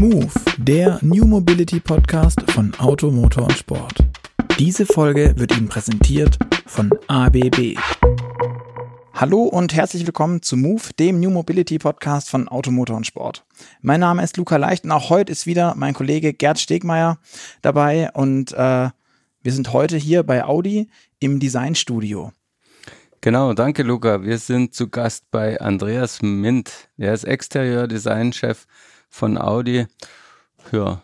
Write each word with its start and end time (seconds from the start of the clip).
Move, 0.00 0.32
der 0.56 0.98
New 1.02 1.26
Mobility 1.26 1.78
Podcast 1.78 2.40
von 2.52 2.72
Auto, 2.76 3.10
Motor 3.10 3.42
und 3.42 3.52
Sport. 3.52 3.98
Diese 4.58 4.86
Folge 4.86 5.34
wird 5.36 5.54
Ihnen 5.54 5.68
präsentiert 5.68 6.38
von 6.64 6.90
ABB. 7.06 7.76
Hallo 9.12 9.42
und 9.42 9.74
herzlich 9.74 10.06
willkommen 10.06 10.40
zu 10.40 10.56
Move, 10.56 10.84
dem 10.98 11.20
New 11.20 11.28
Mobility 11.28 11.78
Podcast 11.78 12.30
von 12.30 12.48
Auto, 12.48 12.70
Motor 12.70 12.96
und 12.96 13.06
Sport. 13.06 13.44
Mein 13.82 14.00
Name 14.00 14.24
ist 14.24 14.38
Luca 14.38 14.56
Leicht 14.56 14.84
und 14.84 14.90
auch 14.90 15.10
heute 15.10 15.32
ist 15.32 15.44
wieder 15.44 15.74
mein 15.76 15.92
Kollege 15.92 16.32
Gerd 16.32 16.58
Stegmeier 16.58 17.18
dabei 17.60 18.10
und 18.14 18.52
äh, 18.52 18.88
wir 19.42 19.52
sind 19.52 19.74
heute 19.74 19.98
hier 19.98 20.22
bei 20.22 20.44
Audi 20.44 20.88
im 21.18 21.40
Designstudio. 21.40 22.32
Genau, 23.20 23.52
danke 23.52 23.82
Luca. 23.82 24.22
Wir 24.22 24.38
sind 24.38 24.72
zu 24.72 24.88
Gast 24.88 25.30
bei 25.30 25.60
Andreas 25.60 26.22
Mint. 26.22 26.88
Er 26.96 27.12
ist 27.12 27.24
Exterieur-Designchef 27.24 28.66
von 29.10 29.36
Audi. 29.36 29.86
Ja. 30.72 31.02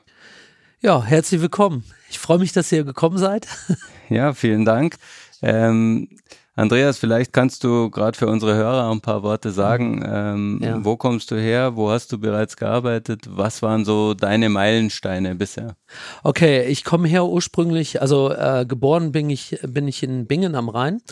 Ja, 0.80 1.02
herzlich 1.02 1.42
willkommen. 1.42 1.84
Ich 2.08 2.18
freue 2.18 2.38
mich, 2.38 2.52
dass 2.52 2.72
ihr 2.72 2.84
gekommen 2.84 3.18
seid. 3.18 3.46
Ja, 4.08 4.34
vielen 4.34 4.64
Dank. 4.64 4.98
Ähm, 5.42 6.08
Andreas, 6.54 6.96
vielleicht 6.96 7.34
kannst 7.34 7.64
du 7.64 7.90
gerade 7.90 8.16
für 8.16 8.28
unsere 8.28 8.54
Hörer 8.54 8.90
ein 8.90 9.02
paar 9.02 9.22
Worte 9.22 9.50
sagen. 9.50 10.02
Ähm, 10.08 10.60
ja. 10.62 10.84
Wo 10.84 10.96
kommst 10.96 11.30
du 11.30 11.34
her? 11.34 11.76
Wo 11.76 11.90
hast 11.90 12.12
du 12.12 12.18
bereits 12.18 12.56
gearbeitet? 12.56 13.24
Was 13.28 13.60
waren 13.62 13.84
so 13.84 14.14
deine 14.14 14.48
Meilensteine 14.48 15.34
bisher? 15.34 15.76
Okay, 16.22 16.64
ich 16.66 16.84
komme 16.84 17.08
her 17.08 17.26
ursprünglich, 17.26 18.00
also 18.00 18.30
äh, 18.32 18.64
geboren 18.66 19.12
bin 19.12 19.28
ich, 19.28 19.58
bin 19.66 19.86
ich 19.86 20.02
in 20.02 20.26
Bingen 20.26 20.54
am 20.54 20.70
Rhein, 20.70 21.02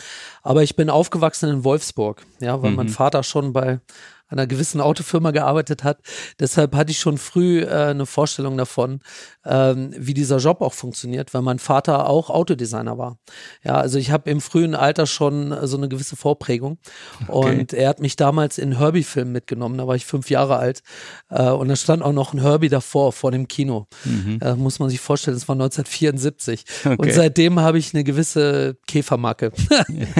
aber 0.41 0.63
ich 0.63 0.75
bin 0.75 0.89
aufgewachsen 0.89 1.49
in 1.49 1.63
Wolfsburg, 1.63 2.25
ja, 2.39 2.61
weil 2.63 2.71
mhm. 2.71 2.77
mein 2.77 2.89
Vater 2.89 3.21
schon 3.21 3.53
bei 3.53 3.81
einer 4.27 4.47
gewissen 4.47 4.81
Autofirma 4.81 5.31
gearbeitet 5.31 5.83
hat. 5.83 5.99
Deshalb 6.39 6.75
hatte 6.75 6.91
ich 6.91 6.99
schon 6.99 7.17
früh 7.17 7.61
äh, 7.61 7.67
eine 7.67 8.05
Vorstellung 8.05 8.57
davon, 8.57 9.01
ähm, 9.45 9.93
wie 9.97 10.13
dieser 10.13 10.37
Job 10.37 10.61
auch 10.61 10.73
funktioniert, 10.73 11.33
weil 11.33 11.41
mein 11.41 11.59
Vater 11.59 12.09
auch 12.09 12.29
Autodesigner 12.29 12.97
war. 12.97 13.17
Ja, 13.63 13.75
also 13.75 13.99
ich 13.99 14.11
habe 14.11 14.29
im 14.29 14.41
frühen 14.41 14.73
Alter 14.73 15.05
schon 15.05 15.51
äh, 15.51 15.67
so 15.67 15.77
eine 15.77 15.89
gewisse 15.89 16.15
Vorprägung. 16.15 16.79
Okay. 17.27 17.59
Und 17.59 17.73
er 17.73 17.89
hat 17.89 17.99
mich 17.99 18.15
damals 18.15 18.57
in 18.57 18.77
Herbie-Filmen 18.77 19.31
mitgenommen, 19.31 19.77
da 19.77 19.87
war 19.87 19.95
ich 19.95 20.05
fünf 20.05 20.29
Jahre 20.29 20.57
alt. 20.57 20.81
Äh, 21.29 21.49
und 21.49 21.67
da 21.67 21.75
stand 21.75 22.01
auch 22.01 22.13
noch 22.13 22.33
ein 22.33 22.41
Herbie 22.41 22.69
davor, 22.69 23.11
vor 23.11 23.31
dem 23.31 23.47
Kino. 23.47 23.87
Mhm. 24.03 24.39
Äh, 24.41 24.55
muss 24.55 24.79
man 24.79 24.89
sich 24.89 24.99
vorstellen, 24.99 25.37
das 25.37 25.47
war 25.47 25.55
1974. 25.55 26.65
Okay. 26.83 26.95
Und 26.97 27.11
seitdem 27.13 27.59
habe 27.59 27.77
ich 27.77 27.93
eine 27.93 28.03
gewisse 28.03 28.77
Käfermarke. 28.87 29.51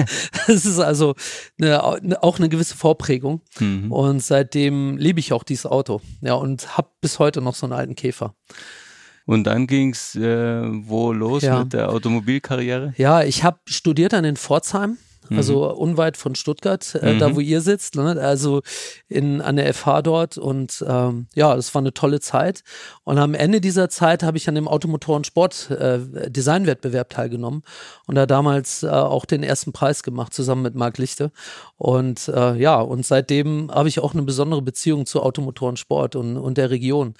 das 0.46 0.64
ist 0.64 0.78
also 0.78 1.14
eine, 1.60 1.82
auch 1.82 2.38
eine 2.38 2.48
gewisse 2.48 2.76
Vorprägung. 2.76 3.40
Mhm. 3.58 3.95
Und 3.96 4.22
seitdem 4.22 4.98
liebe 4.98 5.20
ich 5.20 5.32
auch 5.32 5.42
dieses 5.42 5.64
Auto. 5.64 6.02
Ja, 6.20 6.34
und 6.34 6.76
habe 6.76 6.90
bis 7.00 7.18
heute 7.18 7.40
noch 7.40 7.54
so 7.54 7.64
einen 7.64 7.72
alten 7.72 7.94
Käfer. 7.94 8.34
Und 9.24 9.44
dann 9.44 9.66
ging 9.66 9.92
es 9.92 10.14
äh, 10.14 10.60
wo 10.86 11.14
los 11.14 11.44
ja. 11.44 11.60
mit 11.60 11.72
der 11.72 11.88
Automobilkarriere? 11.88 12.92
Ja, 12.98 13.22
ich 13.22 13.42
habe 13.42 13.58
studiert 13.64 14.12
an 14.12 14.24
den 14.24 14.36
Pforzheim 14.36 14.98
also 15.30 15.64
mhm. 15.64 15.78
unweit 15.78 16.16
von 16.16 16.34
Stuttgart, 16.34 16.94
äh, 17.00 17.14
mhm. 17.14 17.18
da 17.18 17.36
wo 17.36 17.40
ihr 17.40 17.60
sitzt, 17.60 17.96
ne? 17.96 18.20
also 18.20 18.62
in, 19.08 19.40
an 19.40 19.56
der 19.56 19.72
FH 19.72 20.02
dort 20.02 20.38
und 20.38 20.84
ähm, 20.86 21.26
ja, 21.34 21.54
das 21.54 21.74
war 21.74 21.80
eine 21.80 21.94
tolle 21.94 22.20
Zeit 22.20 22.62
und 23.04 23.18
am 23.18 23.34
Ende 23.34 23.60
dieser 23.60 23.88
Zeit 23.88 24.22
habe 24.22 24.36
ich 24.36 24.48
an 24.48 24.54
dem 24.54 24.68
Automotoren 24.68 25.24
Sport 25.24 25.70
äh, 25.70 25.98
Designwettbewerb 26.30 27.10
teilgenommen 27.10 27.62
und 28.06 28.14
da 28.14 28.26
damals 28.26 28.82
äh, 28.82 28.88
auch 28.88 29.24
den 29.24 29.42
ersten 29.42 29.72
Preis 29.72 30.02
gemacht, 30.02 30.34
zusammen 30.34 30.62
mit 30.62 30.74
Marc 30.74 30.98
Lichte 30.98 31.32
und 31.76 32.28
äh, 32.28 32.54
ja, 32.56 32.80
und 32.80 33.04
seitdem 33.04 33.70
habe 33.70 33.88
ich 33.88 34.00
auch 34.00 34.14
eine 34.14 34.22
besondere 34.22 34.62
Beziehung 34.62 35.06
zu 35.06 35.22
Automotoren 35.22 35.76
Sport 35.76 36.16
und, 36.16 36.36
und 36.36 36.58
der 36.58 36.70
Region 36.70 37.14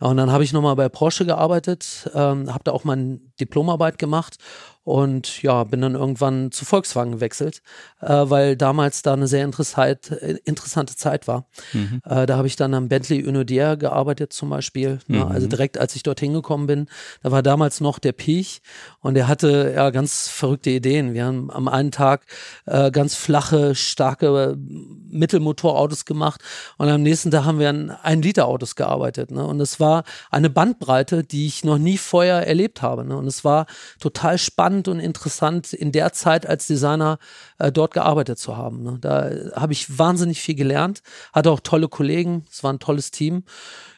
und 0.00 0.16
dann 0.16 0.32
habe 0.32 0.44
ich 0.44 0.52
nochmal 0.52 0.76
bei 0.76 0.88
Porsche 0.88 1.26
gearbeitet, 1.26 2.10
ähm, 2.14 2.52
habe 2.52 2.64
da 2.64 2.72
auch 2.72 2.84
meine 2.84 3.20
Diplomarbeit 3.40 3.98
gemacht 3.98 4.38
und 4.86 5.42
ja, 5.42 5.64
bin 5.64 5.80
dann 5.80 5.96
irgendwann 5.96 6.52
zu 6.52 6.64
Volkswagen 6.64 7.10
gewechselt, 7.10 7.60
äh, 8.00 8.06
weil 8.06 8.54
damals 8.54 9.02
da 9.02 9.14
eine 9.14 9.26
sehr 9.26 9.44
interessant, 9.44 10.12
äh, 10.12 10.36
interessante 10.44 10.94
Zeit 10.94 11.26
war. 11.26 11.48
Mhm. 11.72 12.00
Äh, 12.04 12.24
da 12.26 12.36
habe 12.36 12.46
ich 12.46 12.54
dann 12.54 12.72
am 12.72 12.88
Bentley 12.88 13.26
Unodier 13.26 13.76
gearbeitet 13.76 14.32
zum 14.32 14.48
Beispiel. 14.48 15.00
Ne? 15.08 15.24
Mhm. 15.24 15.32
Also 15.32 15.48
direkt 15.48 15.76
als 15.76 15.96
ich 15.96 16.04
dorthin 16.04 16.34
gekommen 16.34 16.68
bin, 16.68 16.86
da 17.24 17.32
war 17.32 17.42
damals 17.42 17.80
noch 17.80 17.98
der 17.98 18.12
Piech 18.12 18.62
und 19.00 19.14
der 19.14 19.26
hatte 19.26 19.72
ja 19.74 19.90
ganz 19.90 20.28
verrückte 20.28 20.70
Ideen. 20.70 21.14
Wir 21.14 21.24
haben 21.24 21.50
am 21.50 21.66
einen 21.66 21.90
Tag 21.90 22.24
äh, 22.66 22.92
ganz 22.92 23.16
flache, 23.16 23.74
starke 23.74 24.56
Mittelmotorautos 24.56 26.04
gemacht 26.04 26.40
und 26.78 26.88
am 26.88 27.02
nächsten 27.02 27.32
Tag 27.32 27.44
haben 27.44 27.58
wir 27.58 27.70
an 27.70 27.90
ein 27.90 28.22
Liter 28.22 28.46
Autos 28.46 28.76
gearbeitet. 28.76 29.32
Ne? 29.32 29.44
Und 29.44 29.60
es 29.60 29.80
war 29.80 30.04
eine 30.30 30.48
Bandbreite, 30.48 31.24
die 31.24 31.48
ich 31.48 31.64
noch 31.64 31.78
nie 31.78 31.98
vorher 31.98 32.46
erlebt 32.46 32.82
habe. 32.82 33.04
Ne? 33.04 33.16
Und 33.16 33.26
es 33.26 33.44
war 33.44 33.66
total 33.98 34.38
spannend 34.38 34.75
spannend 34.76 34.88
und 34.88 35.00
interessant, 35.00 35.72
in 35.72 35.92
der 35.92 36.12
Zeit 36.12 36.46
als 36.46 36.66
Designer 36.66 37.18
äh, 37.58 37.72
dort 37.72 37.94
gearbeitet 37.94 38.38
zu 38.38 38.56
haben. 38.56 38.82
Ne? 38.82 38.98
Da 39.00 39.30
habe 39.54 39.72
ich 39.72 39.98
wahnsinnig 39.98 40.40
viel 40.40 40.54
gelernt, 40.54 41.02
hatte 41.32 41.50
auch 41.50 41.60
tolle 41.60 41.88
Kollegen, 41.88 42.44
es 42.50 42.62
war 42.62 42.72
ein 42.72 42.78
tolles 42.78 43.10
Team. 43.10 43.44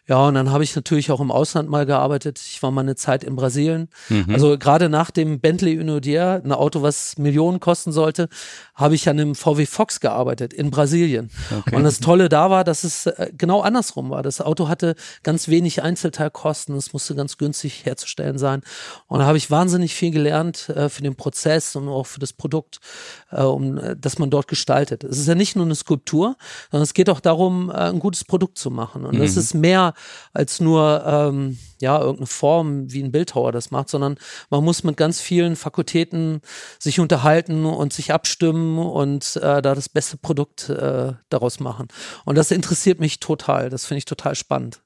Ja, 0.08 0.26
und 0.26 0.34
dann 0.34 0.50
habe 0.50 0.64
ich 0.64 0.74
natürlich 0.74 1.10
auch 1.10 1.20
im 1.20 1.30
Ausland 1.30 1.68
mal 1.68 1.84
gearbeitet. 1.84 2.40
Ich 2.40 2.62
war 2.62 2.70
mal 2.70 2.80
eine 2.80 2.96
Zeit 2.96 3.22
in 3.22 3.36
Brasilien. 3.36 3.90
Mhm. 4.08 4.26
Also 4.32 4.56
gerade 4.56 4.88
nach 4.88 5.10
dem 5.10 5.38
Bentley 5.38 5.78
Unodier, 5.78 6.40
ein 6.42 6.52
Auto, 6.52 6.80
was 6.80 7.18
Millionen 7.18 7.60
kosten 7.60 7.92
sollte, 7.92 8.30
habe 8.74 8.94
ich 8.94 9.06
an 9.10 9.20
einem 9.20 9.34
VW 9.34 9.66
Fox 9.66 10.00
gearbeitet 10.00 10.54
in 10.54 10.70
Brasilien. 10.70 11.28
Okay. 11.54 11.76
Und 11.76 11.84
das 11.84 12.00
Tolle 12.00 12.30
da 12.30 12.48
war, 12.48 12.64
dass 12.64 12.84
es 12.84 13.04
äh, 13.04 13.30
genau 13.36 13.60
andersrum 13.60 14.08
war. 14.08 14.22
Das 14.22 14.40
Auto 14.40 14.68
hatte 14.68 14.94
ganz 15.22 15.48
wenig 15.48 15.82
Einzelteilkosten. 15.82 16.74
Es 16.76 16.94
musste 16.94 17.14
ganz 17.14 17.36
günstig 17.36 17.84
herzustellen 17.84 18.38
sein. 18.38 18.62
Und 19.08 19.18
da 19.18 19.26
habe 19.26 19.36
ich 19.36 19.50
wahnsinnig 19.50 19.94
viel 19.94 20.10
gelernt 20.10 20.70
äh, 20.70 20.88
für 20.88 21.02
den 21.02 21.16
Prozess 21.16 21.76
und 21.76 21.86
auch 21.86 22.06
für 22.06 22.20
das 22.20 22.32
Produkt, 22.32 22.80
äh, 23.30 23.42
um, 23.42 23.76
äh, 23.76 23.94
das 23.94 24.18
man 24.18 24.30
dort 24.30 24.48
gestaltet. 24.48 25.04
Es 25.04 25.18
ist 25.18 25.28
ja 25.28 25.34
nicht 25.34 25.54
nur 25.54 25.66
eine 25.66 25.74
Skulptur, 25.74 26.36
sondern 26.70 26.84
es 26.84 26.94
geht 26.94 27.10
auch 27.10 27.20
darum, 27.20 27.68
äh, 27.68 27.74
ein 27.74 27.98
gutes 27.98 28.24
Produkt 28.24 28.56
zu 28.56 28.70
machen. 28.70 29.04
Und 29.04 29.16
mhm. 29.16 29.20
das 29.20 29.36
ist 29.36 29.52
mehr 29.52 29.92
als 30.32 30.60
nur 30.60 31.04
ähm, 31.06 31.58
ja 31.80 31.98
irgendeine 31.98 32.26
Form, 32.26 32.92
wie 32.92 33.02
ein 33.02 33.12
Bildhauer 33.12 33.52
das 33.52 33.70
macht, 33.70 33.88
sondern 33.88 34.18
man 34.50 34.64
muss 34.64 34.84
mit 34.84 34.96
ganz 34.96 35.20
vielen 35.20 35.56
Fakultäten 35.56 36.40
sich 36.78 37.00
unterhalten 37.00 37.64
und 37.64 37.92
sich 37.92 38.12
abstimmen 38.12 38.78
und 38.78 39.36
äh, 39.36 39.62
da 39.62 39.74
das 39.74 39.88
beste 39.88 40.16
Produkt 40.16 40.68
äh, 40.68 41.12
daraus 41.28 41.60
machen. 41.60 41.88
Und 42.24 42.36
das 42.36 42.50
interessiert 42.50 43.00
mich 43.00 43.20
total. 43.20 43.70
Das 43.70 43.86
finde 43.86 43.98
ich 43.98 44.04
total 44.04 44.34
spannend. 44.34 44.80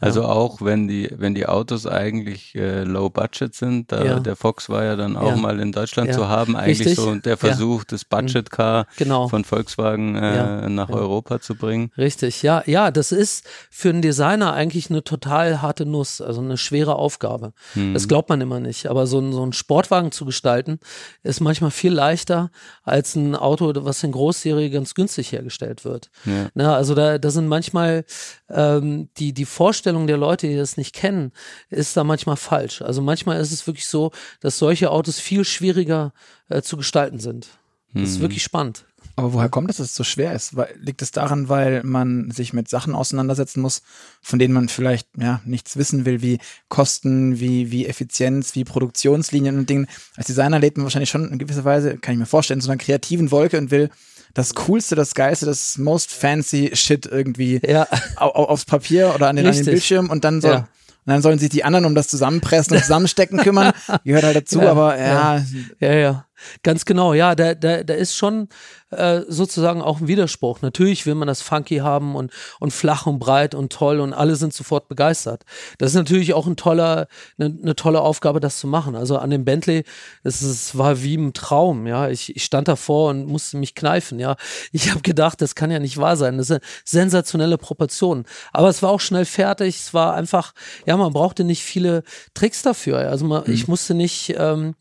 Also 0.00 0.22
ja. 0.22 0.28
auch 0.28 0.62
wenn 0.62 0.86
die, 0.86 1.10
wenn 1.16 1.34
die 1.34 1.46
Autos 1.46 1.86
eigentlich 1.86 2.54
äh, 2.54 2.84
low 2.84 3.10
budget 3.10 3.54
sind, 3.54 3.90
da, 3.90 4.04
ja. 4.04 4.20
der 4.20 4.36
Fox 4.36 4.68
war 4.68 4.84
ja 4.84 4.94
dann 4.94 5.16
auch 5.16 5.30
ja. 5.30 5.36
mal 5.36 5.58
in 5.58 5.72
Deutschland 5.72 6.14
zu 6.14 6.28
haben, 6.28 6.56
eigentlich 6.56 6.80
Richtig. 6.80 6.96
so 6.96 7.16
der 7.16 7.36
Versuch, 7.36 7.84
das 7.84 8.04
Budget 8.04 8.50
Car 8.50 8.86
genau. 8.96 9.28
von 9.28 9.44
Volkswagen 9.44 10.14
äh, 10.14 10.68
nach 10.68 10.88
Europa 10.90 11.40
zu 11.40 11.56
bringen. 11.56 11.90
Richtig, 11.98 12.42
ja, 12.42 12.62
ja, 12.66 12.90
das 12.90 13.10
ist 13.10 13.44
für 13.70 13.90
einen 13.90 14.02
Designer 14.02 14.52
eigentlich 14.52 14.88
eine 14.88 15.02
total 15.02 15.62
harte 15.62 15.84
Nuss, 15.84 16.20
also 16.20 16.40
eine 16.40 16.56
schwere 16.56 16.94
Aufgabe. 16.96 17.52
Hm. 17.72 17.94
Das 17.94 18.06
glaubt 18.06 18.28
man 18.28 18.40
immer 18.40 18.60
nicht. 18.60 18.86
Aber 18.86 19.06
so, 19.06 19.32
so 19.32 19.42
einen 19.42 19.52
Sportwagen 19.52 20.12
zu 20.12 20.24
gestalten, 20.24 20.78
ist 21.24 21.40
manchmal 21.40 21.72
viel 21.72 21.92
leichter 21.92 22.50
als 22.84 23.16
ein 23.16 23.34
Auto, 23.34 23.72
was 23.74 24.02
in 24.04 24.12
Großserie 24.12 24.70
ganz 24.70 24.94
günstig 24.94 25.32
hergestellt 25.32 25.84
wird. 25.84 26.10
Na, 26.54 26.74
also 26.74 26.94
da, 26.94 27.18
da 27.18 27.30
sind 27.30 27.48
manchmal 27.48 28.04
ähm, 28.50 29.08
die, 29.18 29.32
die 29.32 29.44
Vorstellungen, 29.44 29.87
Vorstellung 29.88 30.06
der 30.06 30.18
Leute, 30.18 30.46
die 30.46 30.56
das 30.56 30.76
nicht 30.76 30.94
kennen, 30.94 31.32
ist 31.70 31.96
da 31.96 32.04
manchmal 32.04 32.36
falsch. 32.36 32.82
Also 32.82 33.00
manchmal 33.00 33.40
ist 33.40 33.52
es 33.52 33.66
wirklich 33.66 33.86
so, 33.86 34.10
dass 34.40 34.58
solche 34.58 34.90
Autos 34.90 35.18
viel 35.18 35.46
schwieriger 35.46 36.12
äh, 36.50 36.60
zu 36.60 36.76
gestalten 36.76 37.20
sind. 37.20 37.48
Das 37.94 38.10
ist 38.10 38.18
mhm. 38.18 38.22
wirklich 38.22 38.42
spannend. 38.42 38.84
Aber 39.16 39.32
woher 39.32 39.48
kommt 39.48 39.70
es, 39.70 39.78
dass 39.78 39.86
es 39.86 39.94
so 39.94 40.04
schwer 40.04 40.34
ist? 40.34 40.54
Liegt 40.76 41.00
es 41.00 41.10
daran, 41.10 41.48
weil 41.48 41.82
man 41.84 42.30
sich 42.30 42.52
mit 42.52 42.68
Sachen 42.68 42.94
auseinandersetzen 42.94 43.62
muss, 43.62 43.80
von 44.20 44.38
denen 44.38 44.52
man 44.52 44.68
vielleicht 44.68 45.08
ja 45.16 45.40
nichts 45.46 45.78
wissen 45.78 46.04
will, 46.04 46.20
wie 46.20 46.38
Kosten, 46.68 47.40
wie, 47.40 47.70
wie 47.70 47.86
Effizienz, 47.86 48.54
wie 48.54 48.64
Produktionslinien 48.64 49.56
und 49.56 49.70
Dinge? 49.70 49.86
Als 50.16 50.26
Designer 50.26 50.58
lebt 50.58 50.76
man 50.76 50.84
wahrscheinlich 50.84 51.08
schon 51.08 51.32
in 51.32 51.38
gewisser 51.38 51.64
Weise, 51.64 51.96
kann 51.96 52.12
ich 52.12 52.18
mir 52.18 52.26
vorstellen, 52.26 52.58
in 52.58 52.62
so 52.62 52.70
einer 52.70 52.78
kreativen 52.78 53.30
Wolke 53.30 53.56
und 53.56 53.70
will 53.70 53.88
das 54.34 54.54
Coolste, 54.54 54.94
das 54.94 55.14
Geilste, 55.14 55.46
das 55.46 55.78
most 55.78 56.12
fancy 56.12 56.70
Shit 56.74 57.06
irgendwie 57.06 57.60
ja. 57.66 57.86
au 58.16 58.28
aufs 58.28 58.64
Papier 58.64 59.12
oder 59.14 59.28
an 59.28 59.36
den, 59.36 59.46
an 59.46 59.54
den 59.54 59.64
Bildschirm 59.64 60.10
und 60.10 60.24
dann 60.24 60.40
so. 60.40 60.48
Ja. 60.48 60.68
Und 61.06 61.14
dann 61.14 61.22
sollen 61.22 61.38
sich 61.38 61.48
die 61.48 61.64
anderen 61.64 61.86
um 61.86 61.94
das 61.94 62.08
Zusammenpressen 62.08 62.76
und 62.76 62.82
Zusammenstecken 62.82 63.38
kümmern. 63.38 63.72
Gehört 64.04 64.24
halt 64.24 64.36
dazu, 64.36 64.60
aber 64.60 64.98
ja. 64.98 65.42
Ja, 65.80 65.94
ja. 65.94 66.27
Ganz 66.62 66.84
genau. 66.84 67.14
Ja, 67.14 67.34
da, 67.34 67.54
da, 67.54 67.82
da 67.82 67.94
ist 67.94 68.14
schon 68.14 68.48
äh, 68.90 69.22
sozusagen 69.28 69.82
auch 69.82 70.00
ein 70.00 70.08
Widerspruch. 70.08 70.62
Natürlich 70.62 71.04
will 71.06 71.14
man 71.14 71.28
das 71.28 71.42
funky 71.42 71.78
haben 71.78 72.14
und, 72.14 72.32
und 72.60 72.72
flach 72.72 73.06
und 73.06 73.18
breit 73.18 73.54
und 73.54 73.72
toll 73.72 74.00
und 74.00 74.12
alle 74.12 74.36
sind 74.36 74.54
sofort 74.54 74.88
begeistert. 74.88 75.44
Das 75.78 75.90
ist 75.90 75.96
natürlich 75.96 76.34
auch 76.34 76.46
ein 76.46 76.56
toller, 76.56 77.06
eine, 77.38 77.56
eine 77.62 77.76
tolle 77.76 78.00
Aufgabe, 78.00 78.40
das 78.40 78.58
zu 78.58 78.66
machen. 78.66 78.96
Also 78.96 79.18
an 79.18 79.30
dem 79.30 79.44
Bentley, 79.44 79.84
das 80.22 80.42
ist, 80.42 80.78
war 80.78 81.02
wie 81.02 81.16
ein 81.16 81.32
Traum. 81.32 81.86
Ja, 81.86 82.08
ich, 82.08 82.34
ich 82.34 82.44
stand 82.44 82.68
davor 82.68 83.10
und 83.10 83.26
musste 83.26 83.56
mich 83.58 83.74
kneifen. 83.74 84.18
Ja, 84.18 84.36
ich 84.72 84.90
habe 84.90 85.02
gedacht, 85.02 85.40
das 85.42 85.54
kann 85.54 85.70
ja 85.70 85.78
nicht 85.78 85.98
wahr 85.98 86.16
sein. 86.16 86.38
Das 86.38 86.48
sind 86.48 86.62
sensationelle 86.84 87.58
Proportionen. 87.58 88.24
Aber 88.52 88.68
es 88.68 88.82
war 88.82 88.90
auch 88.90 89.00
schnell 89.00 89.24
fertig. 89.24 89.76
Es 89.76 89.94
war 89.94 90.14
einfach, 90.14 90.52
ja, 90.86 90.96
man 90.96 91.12
brauchte 91.12 91.44
nicht 91.44 91.62
viele 91.62 92.02
Tricks 92.34 92.62
dafür. 92.62 92.98
Also 92.98 93.26
man, 93.26 93.44
mhm. 93.46 93.52
ich 93.52 93.68
musste 93.68 93.94
nicht 93.94 94.34
ähm, 94.36 94.74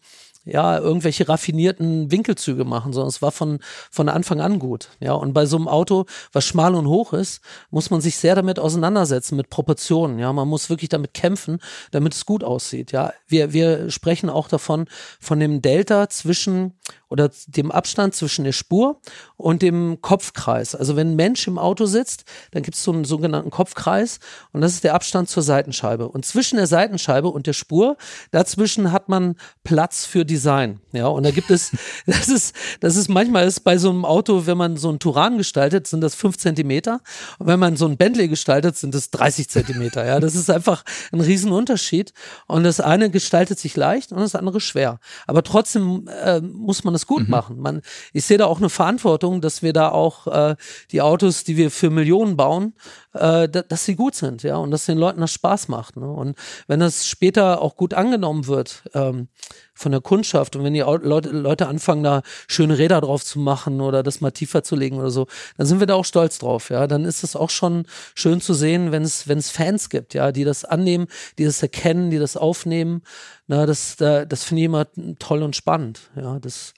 ja, 0.48 0.80
irgendwelche 0.80 1.28
raffinierten 1.28 2.12
Winkelzüge 2.12 2.66
machen, 2.66 2.94
sondern 2.94 3.10
es 3.10 3.22
war 3.22 3.32
von, 3.32 3.60
von 3.92 4.10
Anfang 4.10 4.42
an 4.42 4.60
gut. 4.60 4.90
Ja, 5.00 5.14
und 5.14 5.34
bei 5.34 5.46
so 5.46 5.58
einem 5.58 5.68
Auto, 5.68 6.06
was 6.32 6.46
schmal 6.46 6.76
und 6.76 6.88
hoch 6.88 7.14
ist, 7.14 7.42
muss 7.70 7.90
man 7.90 8.02
sich 8.02 8.18
sehr 8.18 8.36
damit 8.36 8.60
auseinandersetzen, 8.60 9.36
mit 9.36 9.50
Proportionen. 9.50 10.20
Ja, 10.20 10.32
man 10.34 10.48
muss 10.48 10.70
wirklich 10.70 10.90
damit 10.90 11.14
kämpfen, 11.14 11.60
damit 11.92 12.14
es 12.14 12.26
gut 12.26 12.44
aussieht. 12.44 12.92
Ja, 12.92 13.14
wir, 13.28 13.54
wir 13.54 13.92
sprechen 13.92 14.30
auch 14.30 14.48
davon, 14.48 14.86
von 15.20 15.40
dem 15.40 15.62
Delta 15.62 16.10
zwischen 16.10 16.74
oder 17.10 17.32
dem 17.48 17.72
Abstand 17.72 18.16
zwischen 18.16 18.44
der 18.44 18.52
Spur 18.52 19.00
und 19.36 19.62
dem 19.62 20.02
Kopfkreis. 20.02 20.76
Also 20.76 20.96
wenn 20.96 21.12
ein 21.12 21.16
Mensch 21.16 21.48
im 21.48 21.58
Auto 21.58 21.86
sitzt, 21.86 22.26
dann 22.52 22.64
gibt 22.64 22.76
es 22.76 22.84
so 22.84 22.92
einen 22.92 23.06
sogenannten 23.06 23.50
Kopfkreis 23.50 24.20
und 24.52 24.62
das 24.62 24.74
ist 24.74 24.84
der 24.84 24.94
Abstand 24.94 25.30
zur 25.30 25.44
Seitenscheibe. 25.44 26.08
Und 26.10 26.26
zwischen 26.26 26.58
der 26.58 26.68
Seitenscheibe 26.68 27.30
und 27.30 27.48
der 27.48 27.54
Spur, 27.54 27.98
dazwischen 28.32 28.92
hat 28.92 29.10
man 29.10 29.36
Platz 29.64 30.06
für 30.06 30.26
Design. 30.26 30.80
Ja, 30.92 31.08
und 31.08 31.24
da 31.24 31.32
gibt 31.32 31.50
es, 31.52 31.72
das 32.06 32.28
ist, 32.28 32.56
das 32.80 32.96
ist 32.96 33.10
manchmal 33.10 33.48
ist 33.48 33.62
bei 33.62 33.78
so 33.78 33.90
einem 33.90 34.06
Auto, 34.06 34.46
wenn 34.46 34.58
man 34.58 34.78
so 34.78 34.90
einen 34.90 35.00
Turan 35.00 35.38
gestaltet, 35.38 35.88
sind 35.88 36.02
das 36.02 36.16
fünf 36.16 36.38
Zentimeter. 36.38 37.00
Und 37.40 37.48
wenn 37.48 37.60
man 37.60 37.78
so 37.78 37.88
ein 37.88 37.98
Bentley 37.98 38.28
gestaltet, 38.28 38.78
sind 38.78 38.94
das 38.94 39.12
30 39.12 39.50
Zentimeter. 39.50 40.06
Ja, 40.06 40.20
das 40.20 40.36
ist 40.36 40.50
einfach 40.50 40.84
ein 41.12 41.22
Riesenunterschied. 41.22 42.14
Und 42.48 42.64
das 42.64 42.80
eine 42.80 43.10
gestaltet 43.10 43.60
sich 43.60 43.76
leicht 43.76 44.12
und 44.12 44.20
das 44.20 44.36
andere 44.36 44.60
schwer. 44.60 45.00
Aber 45.26 45.44
trotzdem 45.44 46.08
äh, 46.08 46.42
muss 46.42 46.84
man 46.84 46.94
es 46.98 47.08
gut 47.08 47.24
mhm. 47.24 47.30
machen. 47.30 47.60
Man, 47.60 47.82
ich 48.14 48.26
sehe 48.26 48.38
da 48.38 48.46
auch 48.46 48.58
eine 48.60 48.70
Verantwortung, 48.70 49.42
dass 49.42 49.64
wir 49.64 49.74
da 49.74 49.90
auch 49.90 50.28
äh, 50.28 50.56
die 50.92 51.02
Autos, 51.02 51.44
die 51.44 51.58
wir 51.58 51.72
für 51.72 51.90
Millionen 51.90 52.36
bauen, 52.36 52.74
äh, 53.14 53.48
dass 53.48 53.86
sie 53.86 53.96
gut 53.96 54.16
sind, 54.16 54.44
ja, 54.44 54.58
und 54.58 54.72
dass 54.72 54.86
den 54.86 54.98
Leuten 54.98 55.22
das 55.22 55.32
Spaß 55.32 55.70
macht. 55.70 55.98
Ne? 55.98 56.10
Und 56.10 56.38
wenn 56.68 56.80
das 56.80 57.08
später 57.08 57.62
auch 57.62 57.76
gut 57.76 57.94
angenommen 57.94 58.48
wird 58.48 58.84
ähm, 58.94 59.30
von 59.78 59.92
der 59.92 60.02
Kundschaft 60.02 60.56
und 60.56 60.64
wenn 60.64 60.74
die 60.74 60.82
Leute, 60.82 61.30
Leute 61.30 61.68
anfangen, 61.68 62.04
da 62.04 62.24
schöne 62.48 62.78
Räder 62.78 63.00
drauf 63.02 63.24
zu 63.24 63.40
machen 63.40 63.80
oder 63.80 64.04
das 64.04 64.22
mal 64.22 64.32
tiefer 64.32 64.64
zu 64.64 64.76
legen 64.76 64.98
oder 64.98 65.12
so, 65.12 65.28
dann 65.58 65.68
sind 65.68 65.80
wir 65.80 65.88
da 65.88 65.94
auch 65.94 66.06
stolz 66.06 66.40
drauf, 66.40 66.70
ja. 66.70 66.88
Dann 66.88 67.06
ist 67.06 67.24
es 67.24 67.36
auch 67.36 67.50
schon 67.50 67.86
schön 68.16 68.42
zu 68.42 68.54
sehen, 68.54 68.92
wenn 68.92 69.04
es, 69.04 69.28
wenn 69.28 69.38
es 69.38 69.52
Fans 69.52 69.90
gibt, 69.90 70.14
ja, 70.14 70.32
die 70.32 70.44
das 70.44 70.66
annehmen, 70.66 71.08
die 71.38 71.46
das 71.46 71.62
erkennen, 71.62 72.10
die 72.10 72.18
das 72.18 72.36
aufnehmen. 72.36 73.04
Na, 73.48 73.66
das, 73.66 73.96
da, 73.96 74.26
das 74.26 74.44
finde 74.44 74.62
ich 74.62 74.66
immer 74.66 74.88
toll 75.20 75.44
und 75.44 75.56
spannend, 75.56 76.10
ja. 76.16 76.40
Das 76.40 76.74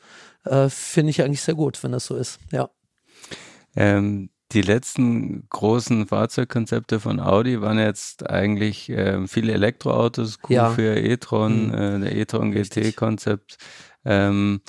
äh, 0.46 0.70
finde 0.70 1.12
ich 1.12 1.22
eigentlich 1.22 1.42
sehr 1.42 1.56
gut, 1.56 1.82
wenn 1.84 1.92
das 1.94 2.06
so 2.06 2.16
ist, 2.16 2.40
ja. 2.52 2.70
Ähm, 3.76 4.30
die 4.52 4.62
letzten 4.62 5.48
großen 5.50 6.08
Fahrzeugkonzepte 6.08 7.00
von 7.00 7.20
Audi 7.20 7.62
waren 7.62 7.78
jetzt 7.78 8.30
eigentlich 8.30 8.90
äh, 8.90 9.28
viele 9.28 9.54
Elektroautos, 9.54 10.40
Q4 10.40 10.82
ja. 10.82 10.96
e-tron, 10.96 11.68
mhm. 11.68 11.74
äh, 11.74 12.00
der 12.00 12.16
e-tron 12.16 12.52
GT-Konzept. 12.52 13.58
Ähm, 14.06 14.62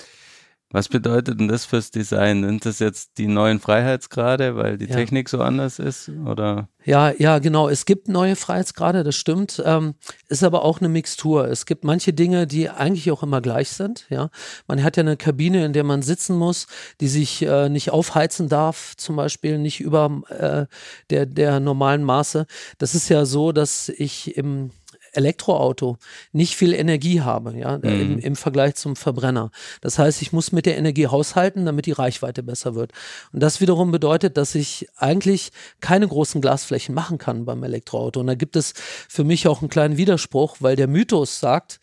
was 0.73 0.89
bedeutet 0.89 1.41
denn 1.41 1.49
das 1.49 1.65
fürs 1.65 1.91
Design? 1.91 2.45
Sind 2.45 2.65
das 2.65 2.79
jetzt 2.79 3.19
die 3.19 3.27
neuen 3.27 3.59
Freiheitsgrade, 3.59 4.55
weil 4.55 4.79
die 4.79 4.87
ja. 4.87 4.95
Technik 4.95 5.29
so 5.29 5.41
anders 5.41 5.81
ist? 5.81 6.09
Oder? 6.25 6.69
Ja, 6.85 7.11
ja, 7.11 7.41
genau. 7.41 7.69
Es 7.69 7.87
gibt 7.87 8.09
neue 8.09 8.37
Freiheitsgrade, 8.37 9.03
das 9.03 9.17
stimmt. 9.17 9.61
Ähm, 9.67 9.95
ist 10.29 10.45
aber 10.45 10.65
auch 10.65 10.79
eine 10.79 10.89
Mixtur. 10.89 11.49
Es 11.49 11.67
gibt 11.67 11.83
manche 11.83 12.13
Dinge, 12.13 12.47
die 12.47 12.71
eigentlich 12.71 13.11
auch 13.11 13.25
immer 13.25 13.41
gleich 13.41 13.71
sind. 13.71 14.07
Ja, 14.11 14.31
man 14.69 14.85
hat 14.85 14.97
ja 14.97 15.03
eine 15.03 15.17
Kabine, 15.17 15.65
in 15.65 15.73
der 15.73 15.83
man 15.83 16.03
sitzen 16.03 16.37
muss, 16.37 16.69
die 17.01 17.09
sich 17.09 17.43
äh, 17.43 17.69
nicht 17.69 17.91
aufheizen 17.91 18.49
darf, 18.49 18.97
zum 18.97 19.17
Beispiel 19.17 19.59
nicht 19.59 19.81
über 19.81 20.23
äh, 20.29 20.67
der 21.11 21.27
der 21.27 21.59
normalen 21.59 22.05
Maße. 22.05 22.47
Das 22.79 22.95
ist 22.95 23.09
ja 23.09 23.25
so, 23.25 23.51
dass 23.51 23.89
ich 23.89 24.37
im 24.37 24.71
Elektroauto 25.12 25.99
nicht 26.33 26.57
viel 26.57 26.73
Energie 26.73 27.21
habe, 27.21 27.57
ja, 27.57 27.79
mhm. 27.79 27.85
im, 27.85 28.19
im, 28.19 28.37
Vergleich 28.37 28.75
zum 28.77 28.97
Verbrenner. 28.97 29.51
Das 29.81 29.99
heißt, 29.99 30.23
ich 30.23 30.33
muss 30.33 30.53
mit 30.53 30.67
der 30.67 30.79
Energie 30.79 31.07
haushalten, 31.07 31.67
damit 31.67 31.87
die 31.87 31.93
Reichweite 31.93 32.43
besser 32.43 32.75
wird. 32.75 32.93
Und 33.33 33.41
das 33.41 33.61
wiederum 33.61 33.91
bedeutet, 33.91 34.37
dass 34.37 34.55
ich 34.55 34.89
eigentlich 34.97 35.51
keine 35.81 36.07
großen 36.07 36.41
Glasflächen 36.41 36.95
machen 36.95 37.19
kann 37.19 37.45
beim 37.45 37.62
Elektroauto. 37.62 38.21
Und 38.21 38.27
da 38.27 38.35
gibt 38.35 38.57
es 38.57 38.75
für 39.09 39.25
mich 39.25 39.49
auch 39.49 39.61
einen 39.61 39.71
kleinen 39.71 39.97
Widerspruch, 39.97 40.57
weil 40.61 40.77
der 40.77 40.89
Mythos 40.89 41.41
sagt, 41.41 41.81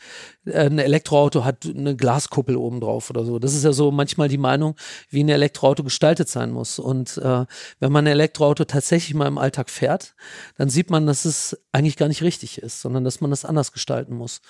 ein 0.54 0.80
Elektroauto 0.80 1.44
hat 1.44 1.66
eine 1.66 1.96
Glaskuppel 1.96 2.56
oben 2.56 2.80
drauf 2.80 3.10
oder 3.10 3.26
so. 3.26 3.40
Das 3.40 3.54
ist 3.54 3.64
ja 3.64 3.74
so 3.74 3.92
manchmal 3.92 4.28
die 4.28 4.38
Meinung, 4.38 4.76
wie 5.10 5.24
ein 5.24 5.30
Elektroauto 5.30 5.84
gestaltet 5.84 6.30
sein 6.30 6.52
muss. 6.52 6.80
Und 6.80 7.18
äh, 7.18 7.46
wenn 7.80 7.92
man 7.92 8.06
ein 8.06 8.12
Elektroauto 8.12 8.66
tatsächlich 8.66 9.14
mal 9.14 9.28
im 9.28 9.38
Alltag 9.38 9.70
fährt, 9.70 10.16
dann 10.58 10.70
sieht 10.70 10.90
man, 10.90 11.06
dass 11.06 11.26
es 11.26 11.58
eigentlich 11.72 11.98
gar 11.98 12.08
nicht 12.08 12.24
richtig 12.24 12.62
ist, 12.62 12.82
sondern 12.82 13.04
dass 13.04 13.22
man 13.22 13.30
das 13.30 13.46
anders 13.46 13.72
gestalten 13.72 14.16
muss. 14.16 14.42